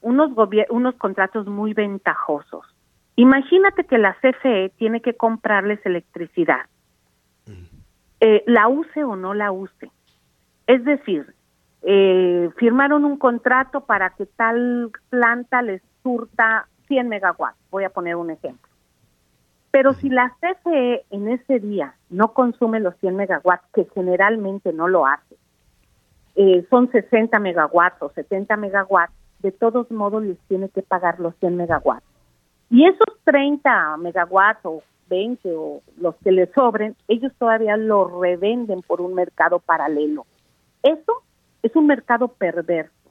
unos, 0.00 0.30
unos 0.70 0.94
contratos 0.96 1.46
muy 1.46 1.74
ventajosos. 1.74 2.64
Imagínate 3.16 3.84
que 3.84 3.98
la 3.98 4.16
CFE 4.20 4.72
tiene 4.76 5.00
que 5.00 5.14
comprarles 5.14 5.84
electricidad 5.84 6.66
eh, 8.20 8.42
la 8.46 8.68
use 8.68 9.04
o 9.04 9.16
no 9.16 9.34
la 9.34 9.52
use. 9.52 9.90
Es 10.66 10.84
decir, 10.84 11.34
eh, 11.82 12.50
firmaron 12.56 13.04
un 13.04 13.16
contrato 13.16 13.82
para 13.82 14.10
que 14.10 14.26
tal 14.26 14.90
planta 15.08 15.62
les 15.62 15.82
surta 16.02 16.66
100 16.88 17.08
megawatts, 17.08 17.58
voy 17.70 17.84
a 17.84 17.90
poner 17.90 18.16
un 18.16 18.30
ejemplo. 18.30 18.68
Pero 19.70 19.92
si 19.92 20.08
la 20.08 20.34
CFE 20.40 21.04
en 21.10 21.28
ese 21.28 21.60
día 21.60 21.94
no 22.10 22.32
consume 22.32 22.80
los 22.80 22.96
100 22.96 23.14
megawatts, 23.14 23.66
que 23.74 23.86
generalmente 23.94 24.72
no 24.72 24.88
lo 24.88 25.06
hace, 25.06 25.36
eh, 26.34 26.66
son 26.70 26.90
60 26.90 27.38
megawatts 27.38 28.02
o 28.02 28.08
70 28.10 28.56
megawatts, 28.56 29.12
de 29.40 29.52
todos 29.52 29.90
modos 29.90 30.22
les 30.22 30.38
tiene 30.48 30.68
que 30.68 30.82
pagar 30.82 31.20
los 31.20 31.34
100 31.36 31.56
megawatts. 31.56 32.04
Y 32.70 32.86
esos 32.86 33.18
30 33.24 33.96
megawatts 33.98 34.60
o 34.64 34.82
20 35.08 35.54
o 35.56 35.80
los 35.98 36.14
que 36.16 36.32
les 36.32 36.50
sobren, 36.52 36.96
ellos 37.08 37.32
todavía 37.38 37.76
lo 37.76 38.20
revenden 38.20 38.82
por 38.82 39.00
un 39.00 39.14
mercado 39.14 39.58
paralelo. 39.58 40.26
Eso 40.82 41.22
es 41.62 41.74
un 41.74 41.86
mercado 41.86 42.28
perverso, 42.28 43.10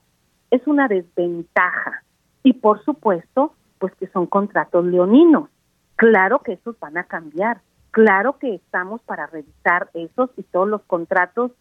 es 0.51 0.65
una 0.67 0.87
desventaja. 0.87 2.03
Y 2.43 2.53
por 2.53 2.83
supuesto, 2.83 3.53
pues 3.79 3.93
que 3.95 4.07
son 4.07 4.27
contratos 4.27 4.85
leoninos. 4.85 5.49
Claro 5.95 6.39
que 6.39 6.53
esos 6.53 6.79
van 6.79 6.97
a 6.97 7.03
cambiar. 7.03 7.61
Claro 7.91 8.37
que 8.37 8.55
estamos 8.55 9.01
para 9.01 9.25
revisar 9.27 9.89
esos 9.93 10.29
y 10.37 10.43
todos 10.43 10.67
los 10.67 10.81
contratos 10.83 11.51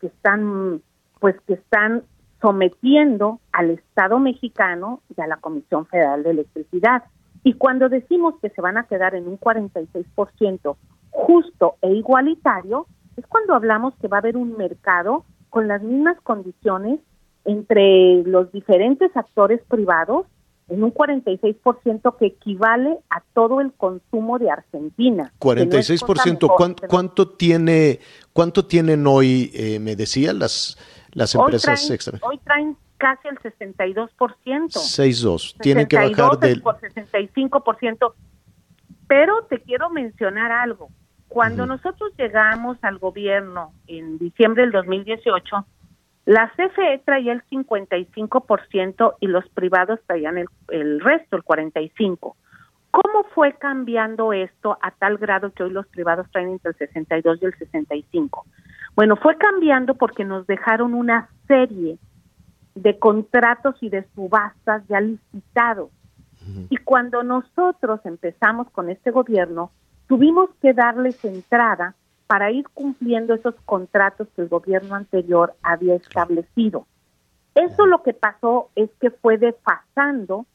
que 0.00 0.08
están, 0.08 0.82
pues 1.18 1.34
que 1.46 1.54
están 1.54 2.04
sometiendo 2.40 3.40
al 3.52 3.70
Estado 3.70 4.18
mexicano 4.18 5.00
y 5.16 5.20
a 5.20 5.26
la 5.26 5.36
Comisión 5.38 5.86
Federal 5.86 6.22
de 6.22 6.30
Electricidad. 6.30 7.04
Y 7.44 7.54
cuando 7.54 7.88
decimos 7.88 8.34
que 8.40 8.50
se 8.50 8.60
van 8.60 8.76
a 8.76 8.84
quedar 8.84 9.14
en 9.14 9.26
un 9.26 9.38
46% 9.38 10.76
justo 11.10 11.76
e 11.82 11.92
igualitario, 11.92 12.86
es 13.16 13.26
cuando 13.26 13.54
hablamos 13.54 13.94
que 14.00 14.08
va 14.08 14.18
a 14.18 14.20
haber 14.20 14.36
un 14.36 14.56
mercado 14.56 15.24
con 15.50 15.66
las 15.66 15.82
mismas 15.82 16.20
condiciones 16.22 17.00
entre 17.44 18.22
los 18.24 18.52
diferentes 18.52 19.16
actores 19.16 19.60
privados 19.68 20.26
en 20.68 20.84
un 20.84 20.92
46% 20.92 22.16
que 22.18 22.26
equivale 22.26 22.98
a 23.08 23.22
todo 23.32 23.60
el 23.60 23.72
consumo 23.72 24.38
de 24.38 24.50
Argentina. 24.50 25.32
46%, 25.40 26.86
¿cuánto, 26.88 27.28
tiene 27.30 28.00
cuánto 28.32 28.66
tienen 28.66 29.06
hoy, 29.06 29.50
eh, 29.54 29.78
me 29.78 29.96
decía, 29.96 30.34
las 30.34 30.76
las 31.12 31.34
empresas 31.34 31.90
extras? 31.90 32.20
Hoy 32.22 32.38
traen 32.38 32.76
casi 32.98 33.28
el 33.28 33.38
62%. 33.38 34.10
6.2. 34.16 35.56
Tienen 35.60 35.86
que 35.86 35.96
bajar 35.96 36.38
del... 36.38 36.62
Por 36.62 36.78
65%. 36.80 38.12
Pero 39.06 39.42
te 39.44 39.60
quiero 39.60 39.88
mencionar 39.90 40.52
algo. 40.52 40.88
Cuando 41.28 41.66
nosotros 41.66 42.12
llegamos 42.18 42.78
al 42.82 42.98
gobierno 42.98 43.72
en 43.86 44.18
diciembre 44.18 44.62
del 44.62 44.72
2018, 44.72 45.66
la 46.24 46.50
CFE 46.50 47.02
traía 47.04 47.32
el 47.32 47.42
55% 47.44 49.14
y 49.20 49.26
los 49.28 49.48
privados 49.50 50.00
traían 50.06 50.38
el, 50.38 50.46
el 50.68 51.00
resto, 51.00 51.36
el 51.36 51.42
45%. 51.42 52.34
¿Cómo 52.90 53.24
fue 53.34 53.52
cambiando 53.52 54.32
esto 54.32 54.78
a 54.80 54.90
tal 54.90 55.18
grado 55.18 55.52
que 55.52 55.62
hoy 55.62 55.70
los 55.70 55.86
privados 55.88 56.26
traen 56.30 56.50
entre 56.50 56.70
el 56.70 56.76
62 56.76 57.38
y 57.42 57.44
el 57.44 57.54
65? 57.58 58.46
Bueno, 58.96 59.16
fue 59.16 59.36
cambiando 59.36 59.94
porque 59.94 60.24
nos 60.24 60.46
dejaron 60.46 60.94
una 60.94 61.28
serie 61.46 61.98
de 62.74 62.98
contratos 62.98 63.76
y 63.80 63.90
de 63.90 64.06
subastas 64.14 64.86
ya 64.88 65.00
licitados. 65.00 65.90
Y 66.70 66.78
cuando 66.78 67.22
nosotros 67.22 68.00
empezamos 68.04 68.70
con 68.70 68.88
este 68.88 69.10
gobierno, 69.10 69.70
tuvimos 70.06 70.48
que 70.62 70.72
darles 70.72 71.22
entrada 71.24 71.94
para 72.26 72.50
ir 72.50 72.64
cumpliendo 72.72 73.34
esos 73.34 73.54
contratos 73.66 74.28
que 74.34 74.42
el 74.42 74.48
gobierno 74.48 74.94
anterior 74.94 75.54
había 75.62 75.94
establecido. 75.94 76.86
Eso 77.54 77.86
lo 77.86 78.02
que 78.02 78.14
pasó 78.14 78.70
es 78.76 78.88
que 79.00 79.10
fue 79.10 79.36
desfasando 79.36 80.46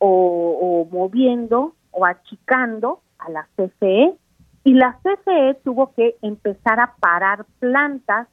o, 0.00 0.58
o 0.60 0.84
moviendo 0.90 1.76
o 1.92 2.04
achicando 2.04 3.00
a 3.18 3.30
la 3.30 3.48
CFE 3.56 4.16
y 4.64 4.74
la 4.74 4.98
CFE 5.02 5.54
tuvo 5.62 5.92
que 5.94 6.16
empezar 6.22 6.80
a 6.80 6.94
parar 7.00 7.46
plantas 7.60 8.28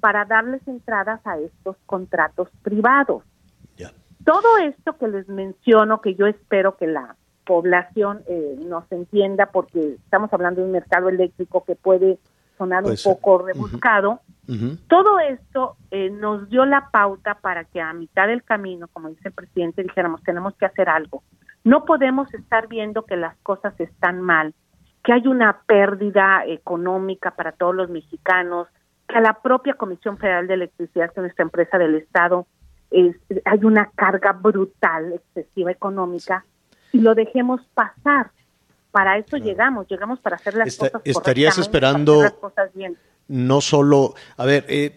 para 0.00 0.24
darles 0.24 0.66
entradas 0.66 1.20
a 1.24 1.38
estos 1.38 1.76
contratos 1.86 2.48
privados. 2.62 3.22
Todo 4.24 4.58
esto 4.58 4.96
que 4.98 5.08
les 5.08 5.28
menciono, 5.28 6.00
que 6.00 6.14
yo 6.14 6.28
espero 6.28 6.76
que 6.76 6.86
la 6.86 7.16
población 7.44 8.22
eh, 8.28 8.56
nos 8.64 8.84
entienda, 8.92 9.46
porque 9.46 9.94
estamos 9.94 10.32
hablando 10.32 10.60
de 10.60 10.66
un 10.66 10.72
mercado 10.72 11.08
eléctrico 11.08 11.64
que 11.64 11.74
puede 11.74 12.18
sonar 12.62 12.84
un 12.84 12.94
poco 13.02 13.38
rebuscado, 13.38 14.20
todo 14.86 15.18
esto 15.18 15.76
eh, 15.90 16.10
nos 16.10 16.48
dio 16.48 16.64
la 16.66 16.90
pauta 16.90 17.34
para 17.34 17.64
que 17.64 17.80
a 17.80 17.92
mitad 17.92 18.28
del 18.28 18.42
camino, 18.42 18.86
como 18.88 19.08
dice 19.08 19.28
el 19.28 19.32
presidente, 19.32 19.82
dijéramos, 19.82 20.22
tenemos 20.22 20.54
que 20.56 20.66
hacer 20.66 20.88
algo. 20.88 21.22
No 21.64 21.84
podemos 21.84 22.32
estar 22.34 22.68
viendo 22.68 23.04
que 23.04 23.16
las 23.16 23.36
cosas 23.38 23.78
están 23.80 24.20
mal, 24.20 24.54
que 25.02 25.12
hay 25.12 25.26
una 25.26 25.62
pérdida 25.66 26.44
económica 26.46 27.32
para 27.32 27.52
todos 27.52 27.74
los 27.74 27.88
mexicanos, 27.88 28.68
a 29.08 29.20
la 29.20 29.40
propia 29.40 29.74
Comisión 29.74 30.18
Federal 30.18 30.46
de 30.46 30.54
Electricidad, 30.54 31.06
que 31.06 31.20
es 31.20 31.22
nuestra 31.22 31.44
empresa 31.44 31.78
del 31.78 31.96
Estado, 31.96 32.46
es, 32.90 33.16
hay 33.44 33.64
una 33.64 33.90
carga 33.94 34.32
brutal, 34.32 35.14
excesiva 35.14 35.70
económica, 35.70 36.44
y 36.92 37.00
lo 37.00 37.14
dejemos 37.14 37.62
pasar. 37.74 38.30
Para 38.92 39.18
eso 39.18 39.36
llegamos, 39.38 39.88
llegamos 39.88 40.20
para 40.20 40.36
hacer 40.36 40.54
las 40.54 40.76
cosas 40.76 41.00
Estarías 41.04 41.58
esperando 41.58 42.22
no 43.32 43.62
solo, 43.62 44.14
a 44.36 44.44
ver, 44.44 44.66
eh, 44.68 44.94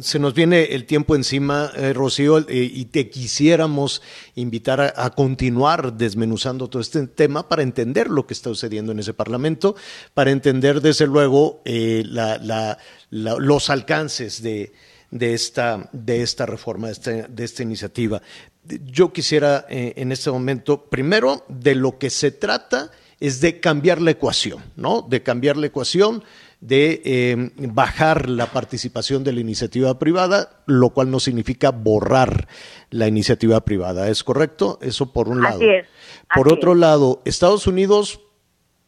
se 0.00 0.20
nos 0.20 0.32
viene 0.32 0.62
el 0.62 0.84
tiempo 0.86 1.16
encima, 1.16 1.72
eh, 1.74 1.92
Rocío, 1.92 2.38
eh, 2.38 2.44
y 2.48 2.84
te 2.84 3.10
quisiéramos 3.10 4.00
invitar 4.36 4.94
a, 4.96 5.10
continuar 5.10 5.94
desmenuzando 5.94 6.68
todo 6.68 6.80
este 6.80 7.04
tema 7.08 7.48
para 7.48 7.62
entender 7.62 8.10
lo 8.10 8.26
que 8.26 8.34
está 8.34 8.50
sucediendo 8.50 8.92
en 8.92 9.00
ese 9.00 9.12
Parlamento, 9.12 9.74
para 10.12 10.30
entender 10.30 10.80
desde 10.80 11.06
luego 11.06 11.62
los 13.10 13.70
alcances 13.70 14.40
de, 14.40 14.72
esta, 15.10 15.88
de 15.92 16.22
esta 16.22 16.46
reforma, 16.46 16.88
de 16.88 16.92
esta, 16.92 17.10
de 17.10 17.44
esta 17.44 17.62
iniciativa. 17.64 18.22
Yo 18.84 19.12
quisiera 19.12 19.66
en 19.68 20.12
este 20.12 20.30
momento, 20.30 20.84
primero, 20.84 21.44
de 21.48 21.74
lo 21.74 21.98
que 21.98 22.10
se 22.10 22.30
trata 22.30 22.92
es 23.26 23.40
de 23.40 23.58
cambiar 23.58 24.02
la 24.02 24.10
ecuación, 24.10 24.62
¿no? 24.76 25.00
De 25.00 25.22
cambiar 25.22 25.56
la 25.56 25.68
ecuación 25.68 26.22
de 26.60 27.00
em, 27.04 27.50
bajar 27.74 28.28
la 28.28 28.46
participación 28.52 29.24
de 29.24 29.32
la 29.32 29.40
iniciativa 29.40 29.98
privada, 29.98 30.62
lo 30.66 30.90
cual 30.90 31.10
no 31.10 31.20
significa 31.20 31.70
borrar 31.70 32.48
la 32.90 33.08
iniciativa 33.08 33.64
privada. 33.64 34.10
¿Es 34.10 34.24
correcto? 34.24 34.78
Eso 34.82 35.10
por 35.14 35.30
un 35.30 35.42
lado. 35.42 35.58
por 36.34 36.52
otro 36.52 36.74
lado, 36.74 37.22
Estados 37.24 37.66
Unidos 37.66 38.20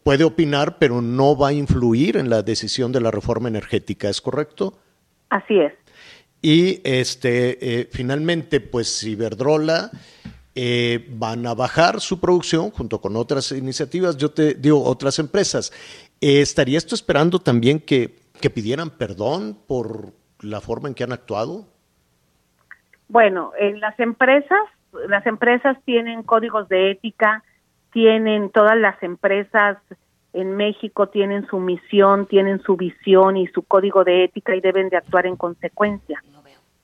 puede 0.02 0.24
opinar, 0.24 0.76
pero 0.78 1.00
no 1.00 1.34
va 1.34 1.48
a 1.48 1.52
influir 1.54 2.18
en 2.18 2.28
la 2.28 2.42
decisión 2.42 2.92
de 2.92 3.00
la 3.00 3.10
reforma 3.10 3.48
energética. 3.48 4.10
¿Es 4.10 4.20
correcto? 4.20 4.78
Así 5.30 5.58
es. 5.58 5.72
Y 6.42 6.82
este, 6.84 7.80
eh, 7.80 7.88
finalmente, 7.90 8.60
pues 8.60 9.02
Iberdrola 9.02 9.90
eh, 10.56 11.06
van 11.10 11.46
a 11.46 11.54
bajar 11.54 12.00
su 12.00 12.18
producción 12.18 12.70
junto 12.70 13.00
con 13.00 13.14
otras 13.14 13.52
iniciativas, 13.52 14.16
yo 14.16 14.30
te 14.30 14.54
digo, 14.54 14.82
otras 14.82 15.18
empresas. 15.18 15.70
Eh, 16.20 16.40
¿Estaría 16.40 16.78
esto 16.78 16.94
esperando 16.94 17.38
también 17.38 17.78
que, 17.78 18.14
pidieran 18.54 18.90
perdón 18.90 19.58
por 19.66 20.12
la 20.40 20.60
forma 20.60 20.88
en 20.88 20.94
que 20.94 21.04
han 21.04 21.12
actuado? 21.12 21.66
Bueno, 23.08 23.52
en 23.58 23.80
las 23.80 23.98
empresas, 24.00 24.58
las 25.08 25.26
empresas 25.26 25.76
tienen 25.84 26.22
códigos 26.22 26.68
de 26.68 26.92
ética, 26.92 27.44
tienen 27.92 28.50
todas 28.50 28.78
las 28.78 29.02
empresas 29.02 29.78
en 30.32 30.54
México 30.54 31.08
tienen 31.08 31.46
su 31.46 31.58
misión, 31.58 32.26
tienen 32.26 32.60
su 32.60 32.76
visión 32.76 33.38
y 33.38 33.46
su 33.48 33.62
código 33.62 34.04
de 34.04 34.24
ética 34.24 34.54
y 34.54 34.60
deben 34.60 34.90
de 34.90 34.98
actuar 34.98 35.26
en 35.26 35.36
consecuencia. 35.36 36.22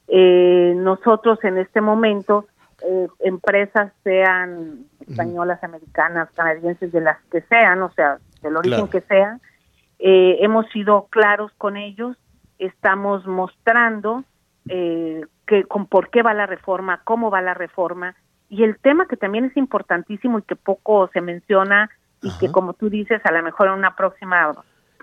Eh, 0.09 0.73
nosotros 0.77 1.39
en 1.45 1.59
este 1.59 1.83
momento, 1.83 2.47
eh, 2.85 3.09
empresas 3.21 3.93
sean 4.05 4.87
españolas, 5.01 5.63
americanas, 5.63 6.29
canadienses, 6.35 6.93
de 6.93 7.01
las 7.01 7.19
que 7.31 7.43
sean, 7.43 7.83
o 7.83 7.93
sea, 7.93 8.19
del 8.43 8.57
origen 8.57 8.89
que 8.89 9.01
sean, 9.03 9.41
eh, 9.99 10.39
hemos 10.41 10.69
sido 10.71 11.07
claros 11.11 11.53
con 11.59 11.77
ellos, 11.77 12.17
estamos 12.59 13.27
mostrando 13.27 14.25
que 14.65 15.65
con 15.65 15.87
por 15.87 16.11
qué 16.11 16.23
va 16.23 16.35
la 16.35 16.47
reforma, 16.47 17.01
cómo 17.03 17.31
va 17.31 17.43
la 17.43 17.55
reforma, 17.55 18.15
y 18.49 18.63
el 18.63 18.79
tema 18.79 19.07
que 19.07 19.17
también 19.17 19.47
es 19.47 19.57
importantísimo 19.57 20.39
y 20.39 20.43
que 20.43 20.57
poco 20.57 21.09
se 21.13 21.21
menciona 21.21 21.91
y 22.23 22.31
que 22.39 22.53
como 22.53 22.75
tú 22.75 22.89
dices, 22.89 23.21
a 23.25 23.33
lo 23.33 23.43
mejor 23.43 23.69
en 23.69 23.75
una 23.75 23.97
próxima 23.97 24.53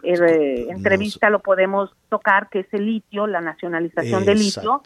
eh, 0.04 0.68
entrevista 0.70 1.30
lo 1.30 1.40
podemos 1.40 1.92
tocar, 2.10 2.50
que 2.50 2.60
es 2.60 2.74
el 2.74 2.86
litio, 2.86 3.28
la 3.28 3.42
nacionalización 3.42 4.26
del 4.26 4.40
litio, 4.40 4.82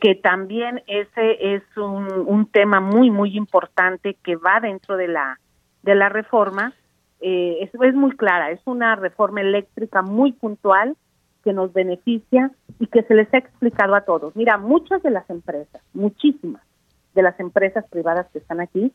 que 0.00 0.14
también 0.14 0.82
ese 0.86 1.54
es 1.54 1.62
un, 1.76 2.48
tema 2.52 2.80
muy, 2.80 3.10
muy 3.10 3.36
importante 3.36 4.16
que 4.22 4.36
va 4.36 4.60
dentro 4.60 4.96
de 4.96 5.08
la, 5.08 5.38
de 5.82 5.94
la 5.94 6.08
reforma. 6.08 6.74
Eh, 7.20 7.58
es, 7.62 7.70
es 7.74 7.94
muy 7.94 8.16
clara, 8.16 8.50
es 8.50 8.60
una 8.64 8.96
reforma 8.96 9.40
eléctrica 9.40 10.02
muy 10.02 10.32
puntual 10.32 10.96
que 11.44 11.52
nos 11.52 11.72
beneficia 11.72 12.50
y 12.78 12.86
que 12.86 13.02
se 13.02 13.14
les 13.14 13.32
ha 13.34 13.38
explicado 13.38 13.94
a 13.94 14.02
todos. 14.02 14.34
Mira, 14.36 14.58
muchas 14.58 15.02
de 15.02 15.10
las 15.10 15.28
empresas, 15.30 15.82
muchísimas 15.92 16.62
de 17.14 17.22
las 17.22 17.38
empresas 17.40 17.84
privadas 17.88 18.26
que 18.32 18.38
están 18.38 18.60
aquí, 18.60 18.92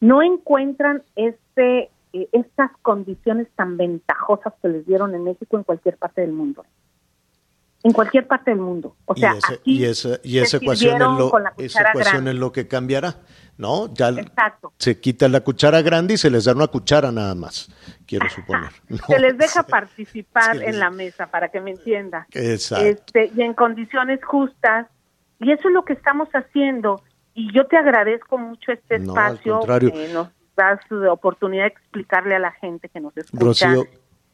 no 0.00 0.22
encuentran 0.22 1.02
este 1.16 1.90
eh, 2.12 2.28
estas 2.32 2.70
condiciones 2.82 3.48
tan 3.54 3.76
ventajosas 3.76 4.54
que 4.62 4.68
les 4.68 4.86
dieron 4.86 5.14
en 5.14 5.24
México 5.24 5.56
en 5.56 5.64
cualquier 5.64 5.96
parte 5.96 6.22
del 6.22 6.32
mundo. 6.32 6.64
En 7.84 7.92
cualquier 7.92 8.26
parte 8.26 8.50
del 8.50 8.60
mundo. 8.60 8.96
O 9.04 9.14
sea, 9.14 9.36
y, 9.64 9.84
esa, 9.84 10.18
y 10.24 10.38
esa 10.38 10.56
ecuación, 10.56 10.94
es 10.94 11.00
lo, 11.00 11.32
esa 11.58 11.82
ecuación 11.90 12.26
es 12.26 12.34
lo 12.34 12.50
que 12.50 12.66
cambiará, 12.66 13.20
¿no? 13.56 13.92
Ya 13.94 14.08
Exacto. 14.08 14.72
se 14.78 14.98
quita 15.00 15.28
la 15.28 15.42
cuchara 15.42 15.80
grande 15.82 16.14
y 16.14 16.16
se 16.16 16.28
les 16.28 16.46
da 16.46 16.54
una 16.54 16.66
cuchara 16.66 17.12
nada 17.12 17.36
más, 17.36 17.70
quiero 18.06 18.28
suponer. 18.30 18.70
se 19.06 19.18
les 19.20 19.38
deja 19.38 19.62
participar 19.66 20.60
en 20.60 20.80
la 20.80 20.90
mesa, 20.90 21.28
para 21.28 21.50
que 21.50 21.60
me 21.60 21.70
entienda. 21.70 22.26
Exacto. 22.32 22.84
Este, 22.84 23.30
y 23.36 23.42
en 23.42 23.54
condiciones 23.54 24.24
justas, 24.24 24.88
y 25.38 25.52
eso 25.52 25.68
es 25.68 25.74
lo 25.74 25.84
que 25.84 25.92
estamos 25.92 26.28
haciendo. 26.30 27.02
Y 27.34 27.52
yo 27.52 27.66
te 27.66 27.76
agradezco 27.76 28.38
mucho 28.38 28.72
este 28.72 28.96
espacio. 28.96 29.60
que 29.60 30.10
nos 30.12 30.30
das 30.58 30.80
oportunidad 31.08 31.64
de 31.64 31.68
explicarle 31.68 32.34
a 32.34 32.40
la 32.40 32.52
gente 32.52 32.88
que 32.88 33.00
nos 33.00 33.16
escucha. 33.16 33.74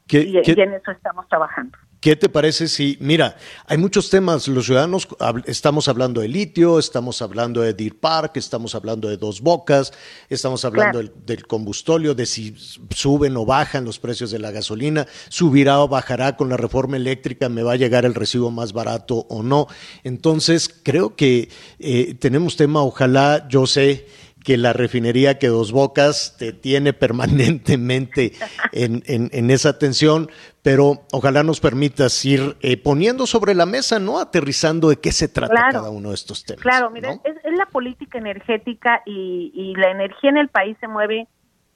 y, 0.09 0.39
en 0.39 0.75
eso 0.75 0.91
estamos 0.91 1.29
trabajando. 1.29 1.79
¿Qué 2.05 2.17
te 2.17 2.29
parece 2.29 2.69
si, 2.69 2.99
mira, 3.01 3.35
hay 3.67 3.79
muchos 3.79 4.11
temas, 4.11 4.47
los 4.47 4.67
ciudadanos, 4.67 5.09
estamos 5.47 5.89
hablando 5.89 6.21
de 6.21 6.29
litio, 6.29 6.79
estamos 6.79 7.23
hablando 7.23 7.63
de 7.63 7.73
Deer 7.73 7.99
Park, 7.99 8.33
estamos 8.35 8.75
hablando 8.75 9.09
de 9.09 9.17
Dos 9.17 9.41
Bocas, 9.41 9.91
estamos 10.29 10.67
hablando 10.67 10.99
del, 10.99 11.15
del, 11.25 11.47
combustóleo, 11.47 12.15
de 12.15 12.27
si 12.27 12.55
suben 12.91 13.35
o 13.39 13.47
bajan 13.47 13.87
los 13.87 13.99
precios 13.99 14.31
de 14.31 14.39
la 14.39 14.51
gasolina, 14.51 15.07
subirá 15.31 15.81
o 15.81 15.89
bajará 15.89 16.37
con 16.37 16.51
la 16.51 16.59
reforma 16.59 16.99
eléctrica, 16.99 17.49
me 17.49 17.63
va 17.63 17.73
a 17.73 17.77
llegar 17.77 18.05
el 18.05 18.15
recibo 18.15 18.51
más 18.51 18.75
barato 18.75 19.25
o 19.31 19.43
no. 19.43 19.67
Entonces, 20.03 20.69
creo 20.69 21.17
que 21.17 21.49
eh, 21.79 22.15
tenemos 22.21 22.59
tema, 22.59 22.83
ojalá, 22.83 23.49
yo 23.49 23.67
sé, 23.67 24.07
que 24.45 24.59
la 24.59 24.75
refinería 24.75 25.39
que 25.39 25.49
Dos 25.49 25.73
Bocas 25.73 26.37
te 26.39 26.53
tiene 26.53 26.93
permanentemente 26.93 28.33
en, 28.73 29.03
en, 29.07 29.51
esa 29.51 29.79
tensión, 29.79 30.29
pero 30.63 31.03
ojalá 31.13 31.43
nos 31.43 31.61
permitas 31.61 32.25
ir 32.25 32.57
eh, 32.61 32.77
poniendo 32.77 33.27
sobre 33.27 33.55
la 33.55 33.65
mesa, 33.65 33.99
¿no? 33.99 34.19
Aterrizando 34.19 34.91
de 34.91 34.97
qué 35.01 35.13
se 35.13 35.29
trata 35.29 35.71
cada 35.73 35.91
uno 35.91 36.11
de 36.11 36.15
estos 36.15 36.45
temas. 36.45 36.63
Claro, 36.63 36.91
mira, 36.91 37.13
es, 37.25 37.57
la 37.57 37.67
política 37.67 38.19
energética 38.19 39.03
y, 39.07 39.51
y 39.55 39.75
la 39.77 39.91
energía 39.91 40.31
en 40.31 40.37
el 40.37 40.49
país 40.49 40.77
se 40.79 40.89
mueve 40.89 41.27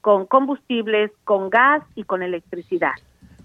con 0.03 0.27
combustibles, 0.27 1.11
con 1.25 1.49
gas 1.49 1.83
y 1.95 2.05
con 2.05 2.23
electricidad, 2.23 2.93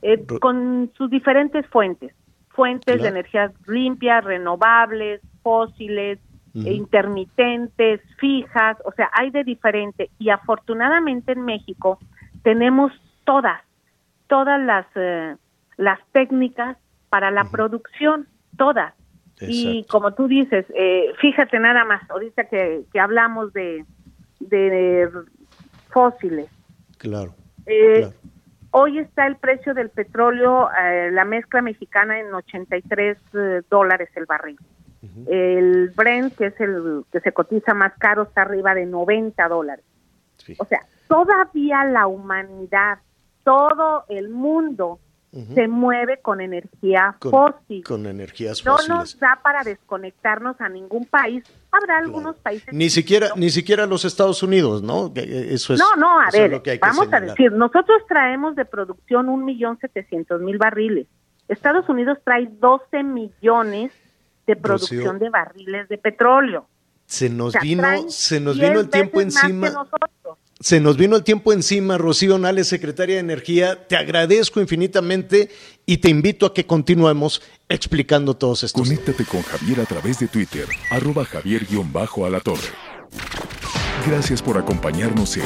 eh, 0.01 0.23
con 0.41 0.91
sus 0.97 1.09
diferentes 1.09 1.65
fuentes, 1.67 2.13
fuentes 2.49 3.01
de 3.01 3.07
energías 3.07 3.51
limpias, 3.67 4.23
renovables, 4.23 5.21
fósiles, 5.41 6.19
intermitentes, 6.53 8.01
fijas, 8.17 8.77
o 8.85 8.91
sea, 8.91 9.09
hay 9.13 9.31
de 9.31 9.43
diferente. 9.43 10.09
Y 10.19 10.30
afortunadamente 10.30 11.31
en 11.31 11.41
México 11.45 11.99
tenemos 12.43 12.91
todas, 13.23 13.61
todas 14.27 14.61
las, 14.61 14.85
eh, 14.95 15.35
las 15.77 15.99
técnicas 16.11 16.77
para 17.09 17.31
la 17.31 17.45
producción, 17.45 18.27
todas. 18.57 18.93
Y 19.41 19.85
como 19.89 20.13
tú 20.13 20.27
dices, 20.27 20.65
eh, 20.73 21.11
fíjate 21.19 21.59
nada 21.59 21.84
más, 21.84 22.09
ahorita 22.09 22.45
que, 22.45 22.84
que 22.93 22.99
hablamos 22.99 23.51
de, 23.51 23.84
de 24.39 25.09
fósiles. 25.89 26.47
Claro, 26.97 27.34
eh, 27.65 28.09
Hoy 28.75 28.97
está 28.97 29.27
el 29.27 29.35
precio 29.35 29.75
del 29.75 29.91
petróleo, 29.91 30.67
la 31.11 31.25
mezcla 31.25 31.61
mexicana 31.61 32.19
en 32.19 32.34
83 32.34 33.19
dólares 33.69 34.09
el 34.15 34.25
barril. 34.25 34.57
El 35.27 35.89
Brent, 35.89 36.35
que 36.35 36.47
es 36.47 36.59
el 36.61 37.03
que 37.11 37.19
se 37.19 37.31
cotiza 37.34 37.73
más 37.73 37.93
caro, 37.97 38.23
está 38.23 38.43
arriba 38.43 38.73
de 38.73 38.85
90 38.85 39.47
dólares. 39.49 39.84
O 40.57 40.65
sea, 40.65 40.81
todavía 41.07 41.84
la 41.85 42.07
humanidad, 42.07 42.99
todo 43.43 44.05
el 44.09 44.30
mundo 44.30 44.99
se 45.55 45.67
mueve 45.67 46.19
con 46.21 46.41
energía 46.41 47.17
fósil. 47.19 47.84
Con 47.84 48.05
energías 48.05 48.61
fósiles. 48.61 48.88
No 48.88 48.97
nos 48.99 49.19
da 49.19 49.39
para 49.41 49.63
desconectarnos 49.63 50.61
a 50.61 50.69
ningún 50.69 51.05
país. 51.05 51.43
Habrá 51.71 51.97
algunos 51.97 52.35
países. 52.38 52.71
Ni 52.71 52.89
siquiera, 52.91 53.30
ni 53.35 53.49
siquiera 53.49 53.88
los 53.88 54.05
Estados 54.05 54.43
Unidos, 54.43 54.84
¿no? 54.84 55.11
Eso 55.15 55.73
es. 55.73 55.80
No, 55.80 55.95
no, 55.95 56.19
a 56.19 56.30
ver, 56.31 56.61
vamos 56.80 57.11
a 57.11 57.19
decir, 57.19 57.51
nosotros 57.51 58.03
traemos 58.07 58.55
de 58.55 58.65
producción 58.65 59.27
un 59.27 59.43
millón 59.43 59.80
setecientos 59.80 60.39
mil 60.39 60.59
barriles. 60.59 61.07
Estados 61.47 61.89
Unidos 61.89 62.19
trae 62.23 62.47
12 62.59 63.03
millones 63.03 63.91
de 64.47 64.55
producción 64.55 65.19
de 65.19 65.29
barriles 65.29 65.89
de 65.89 65.97
petróleo. 65.97 66.67
Se 67.05 67.29
nos 67.29 67.53
vino, 67.61 68.09
se 68.09 68.39
nos 68.39 68.57
vino 68.57 68.79
el 68.79 68.89
tiempo 68.89 69.21
encima. 69.21 69.87
Se 70.59 70.79
nos 70.79 70.95
vino 70.95 71.17
el 71.17 71.23
tiempo 71.23 71.51
encima, 71.51 71.97
Rocío 71.97 72.39
Nales, 72.39 72.67
secretaria 72.67 73.15
de 73.15 73.21
Energía. 73.21 73.85
Te 73.87 73.97
agradezco 73.97 74.61
infinitamente 74.61 75.49
y 75.85 75.97
te 75.97 76.09
invito 76.09 76.45
a 76.45 76.53
que 76.53 76.65
continuemos 76.65 77.41
explicando 77.67 78.33
todos 78.33 78.63
estos. 78.63 78.87
Conéctate 78.87 79.25
con 79.25 79.41
Javier 79.41 79.81
a 79.81 79.85
través 79.85 80.19
de 80.19 80.27
Twitter, 80.27 80.65
arroba 80.89 81.25
javier-alatorre. 81.25 82.69
Gracias 84.07 84.41
por 84.41 84.57
acompañarnos 84.57 85.37
en 85.37 85.43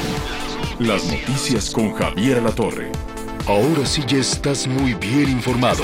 Las 0.79 1.05
Noticias 1.05 1.71
con 1.71 1.93
Javier 1.93 2.37
Alatorre. 2.37 2.91
Ahora 3.47 3.85
sí 3.85 4.03
ya 4.07 4.17
estás 4.17 4.67
muy 4.67 4.93
bien 4.93 5.29
informado. 5.29 5.83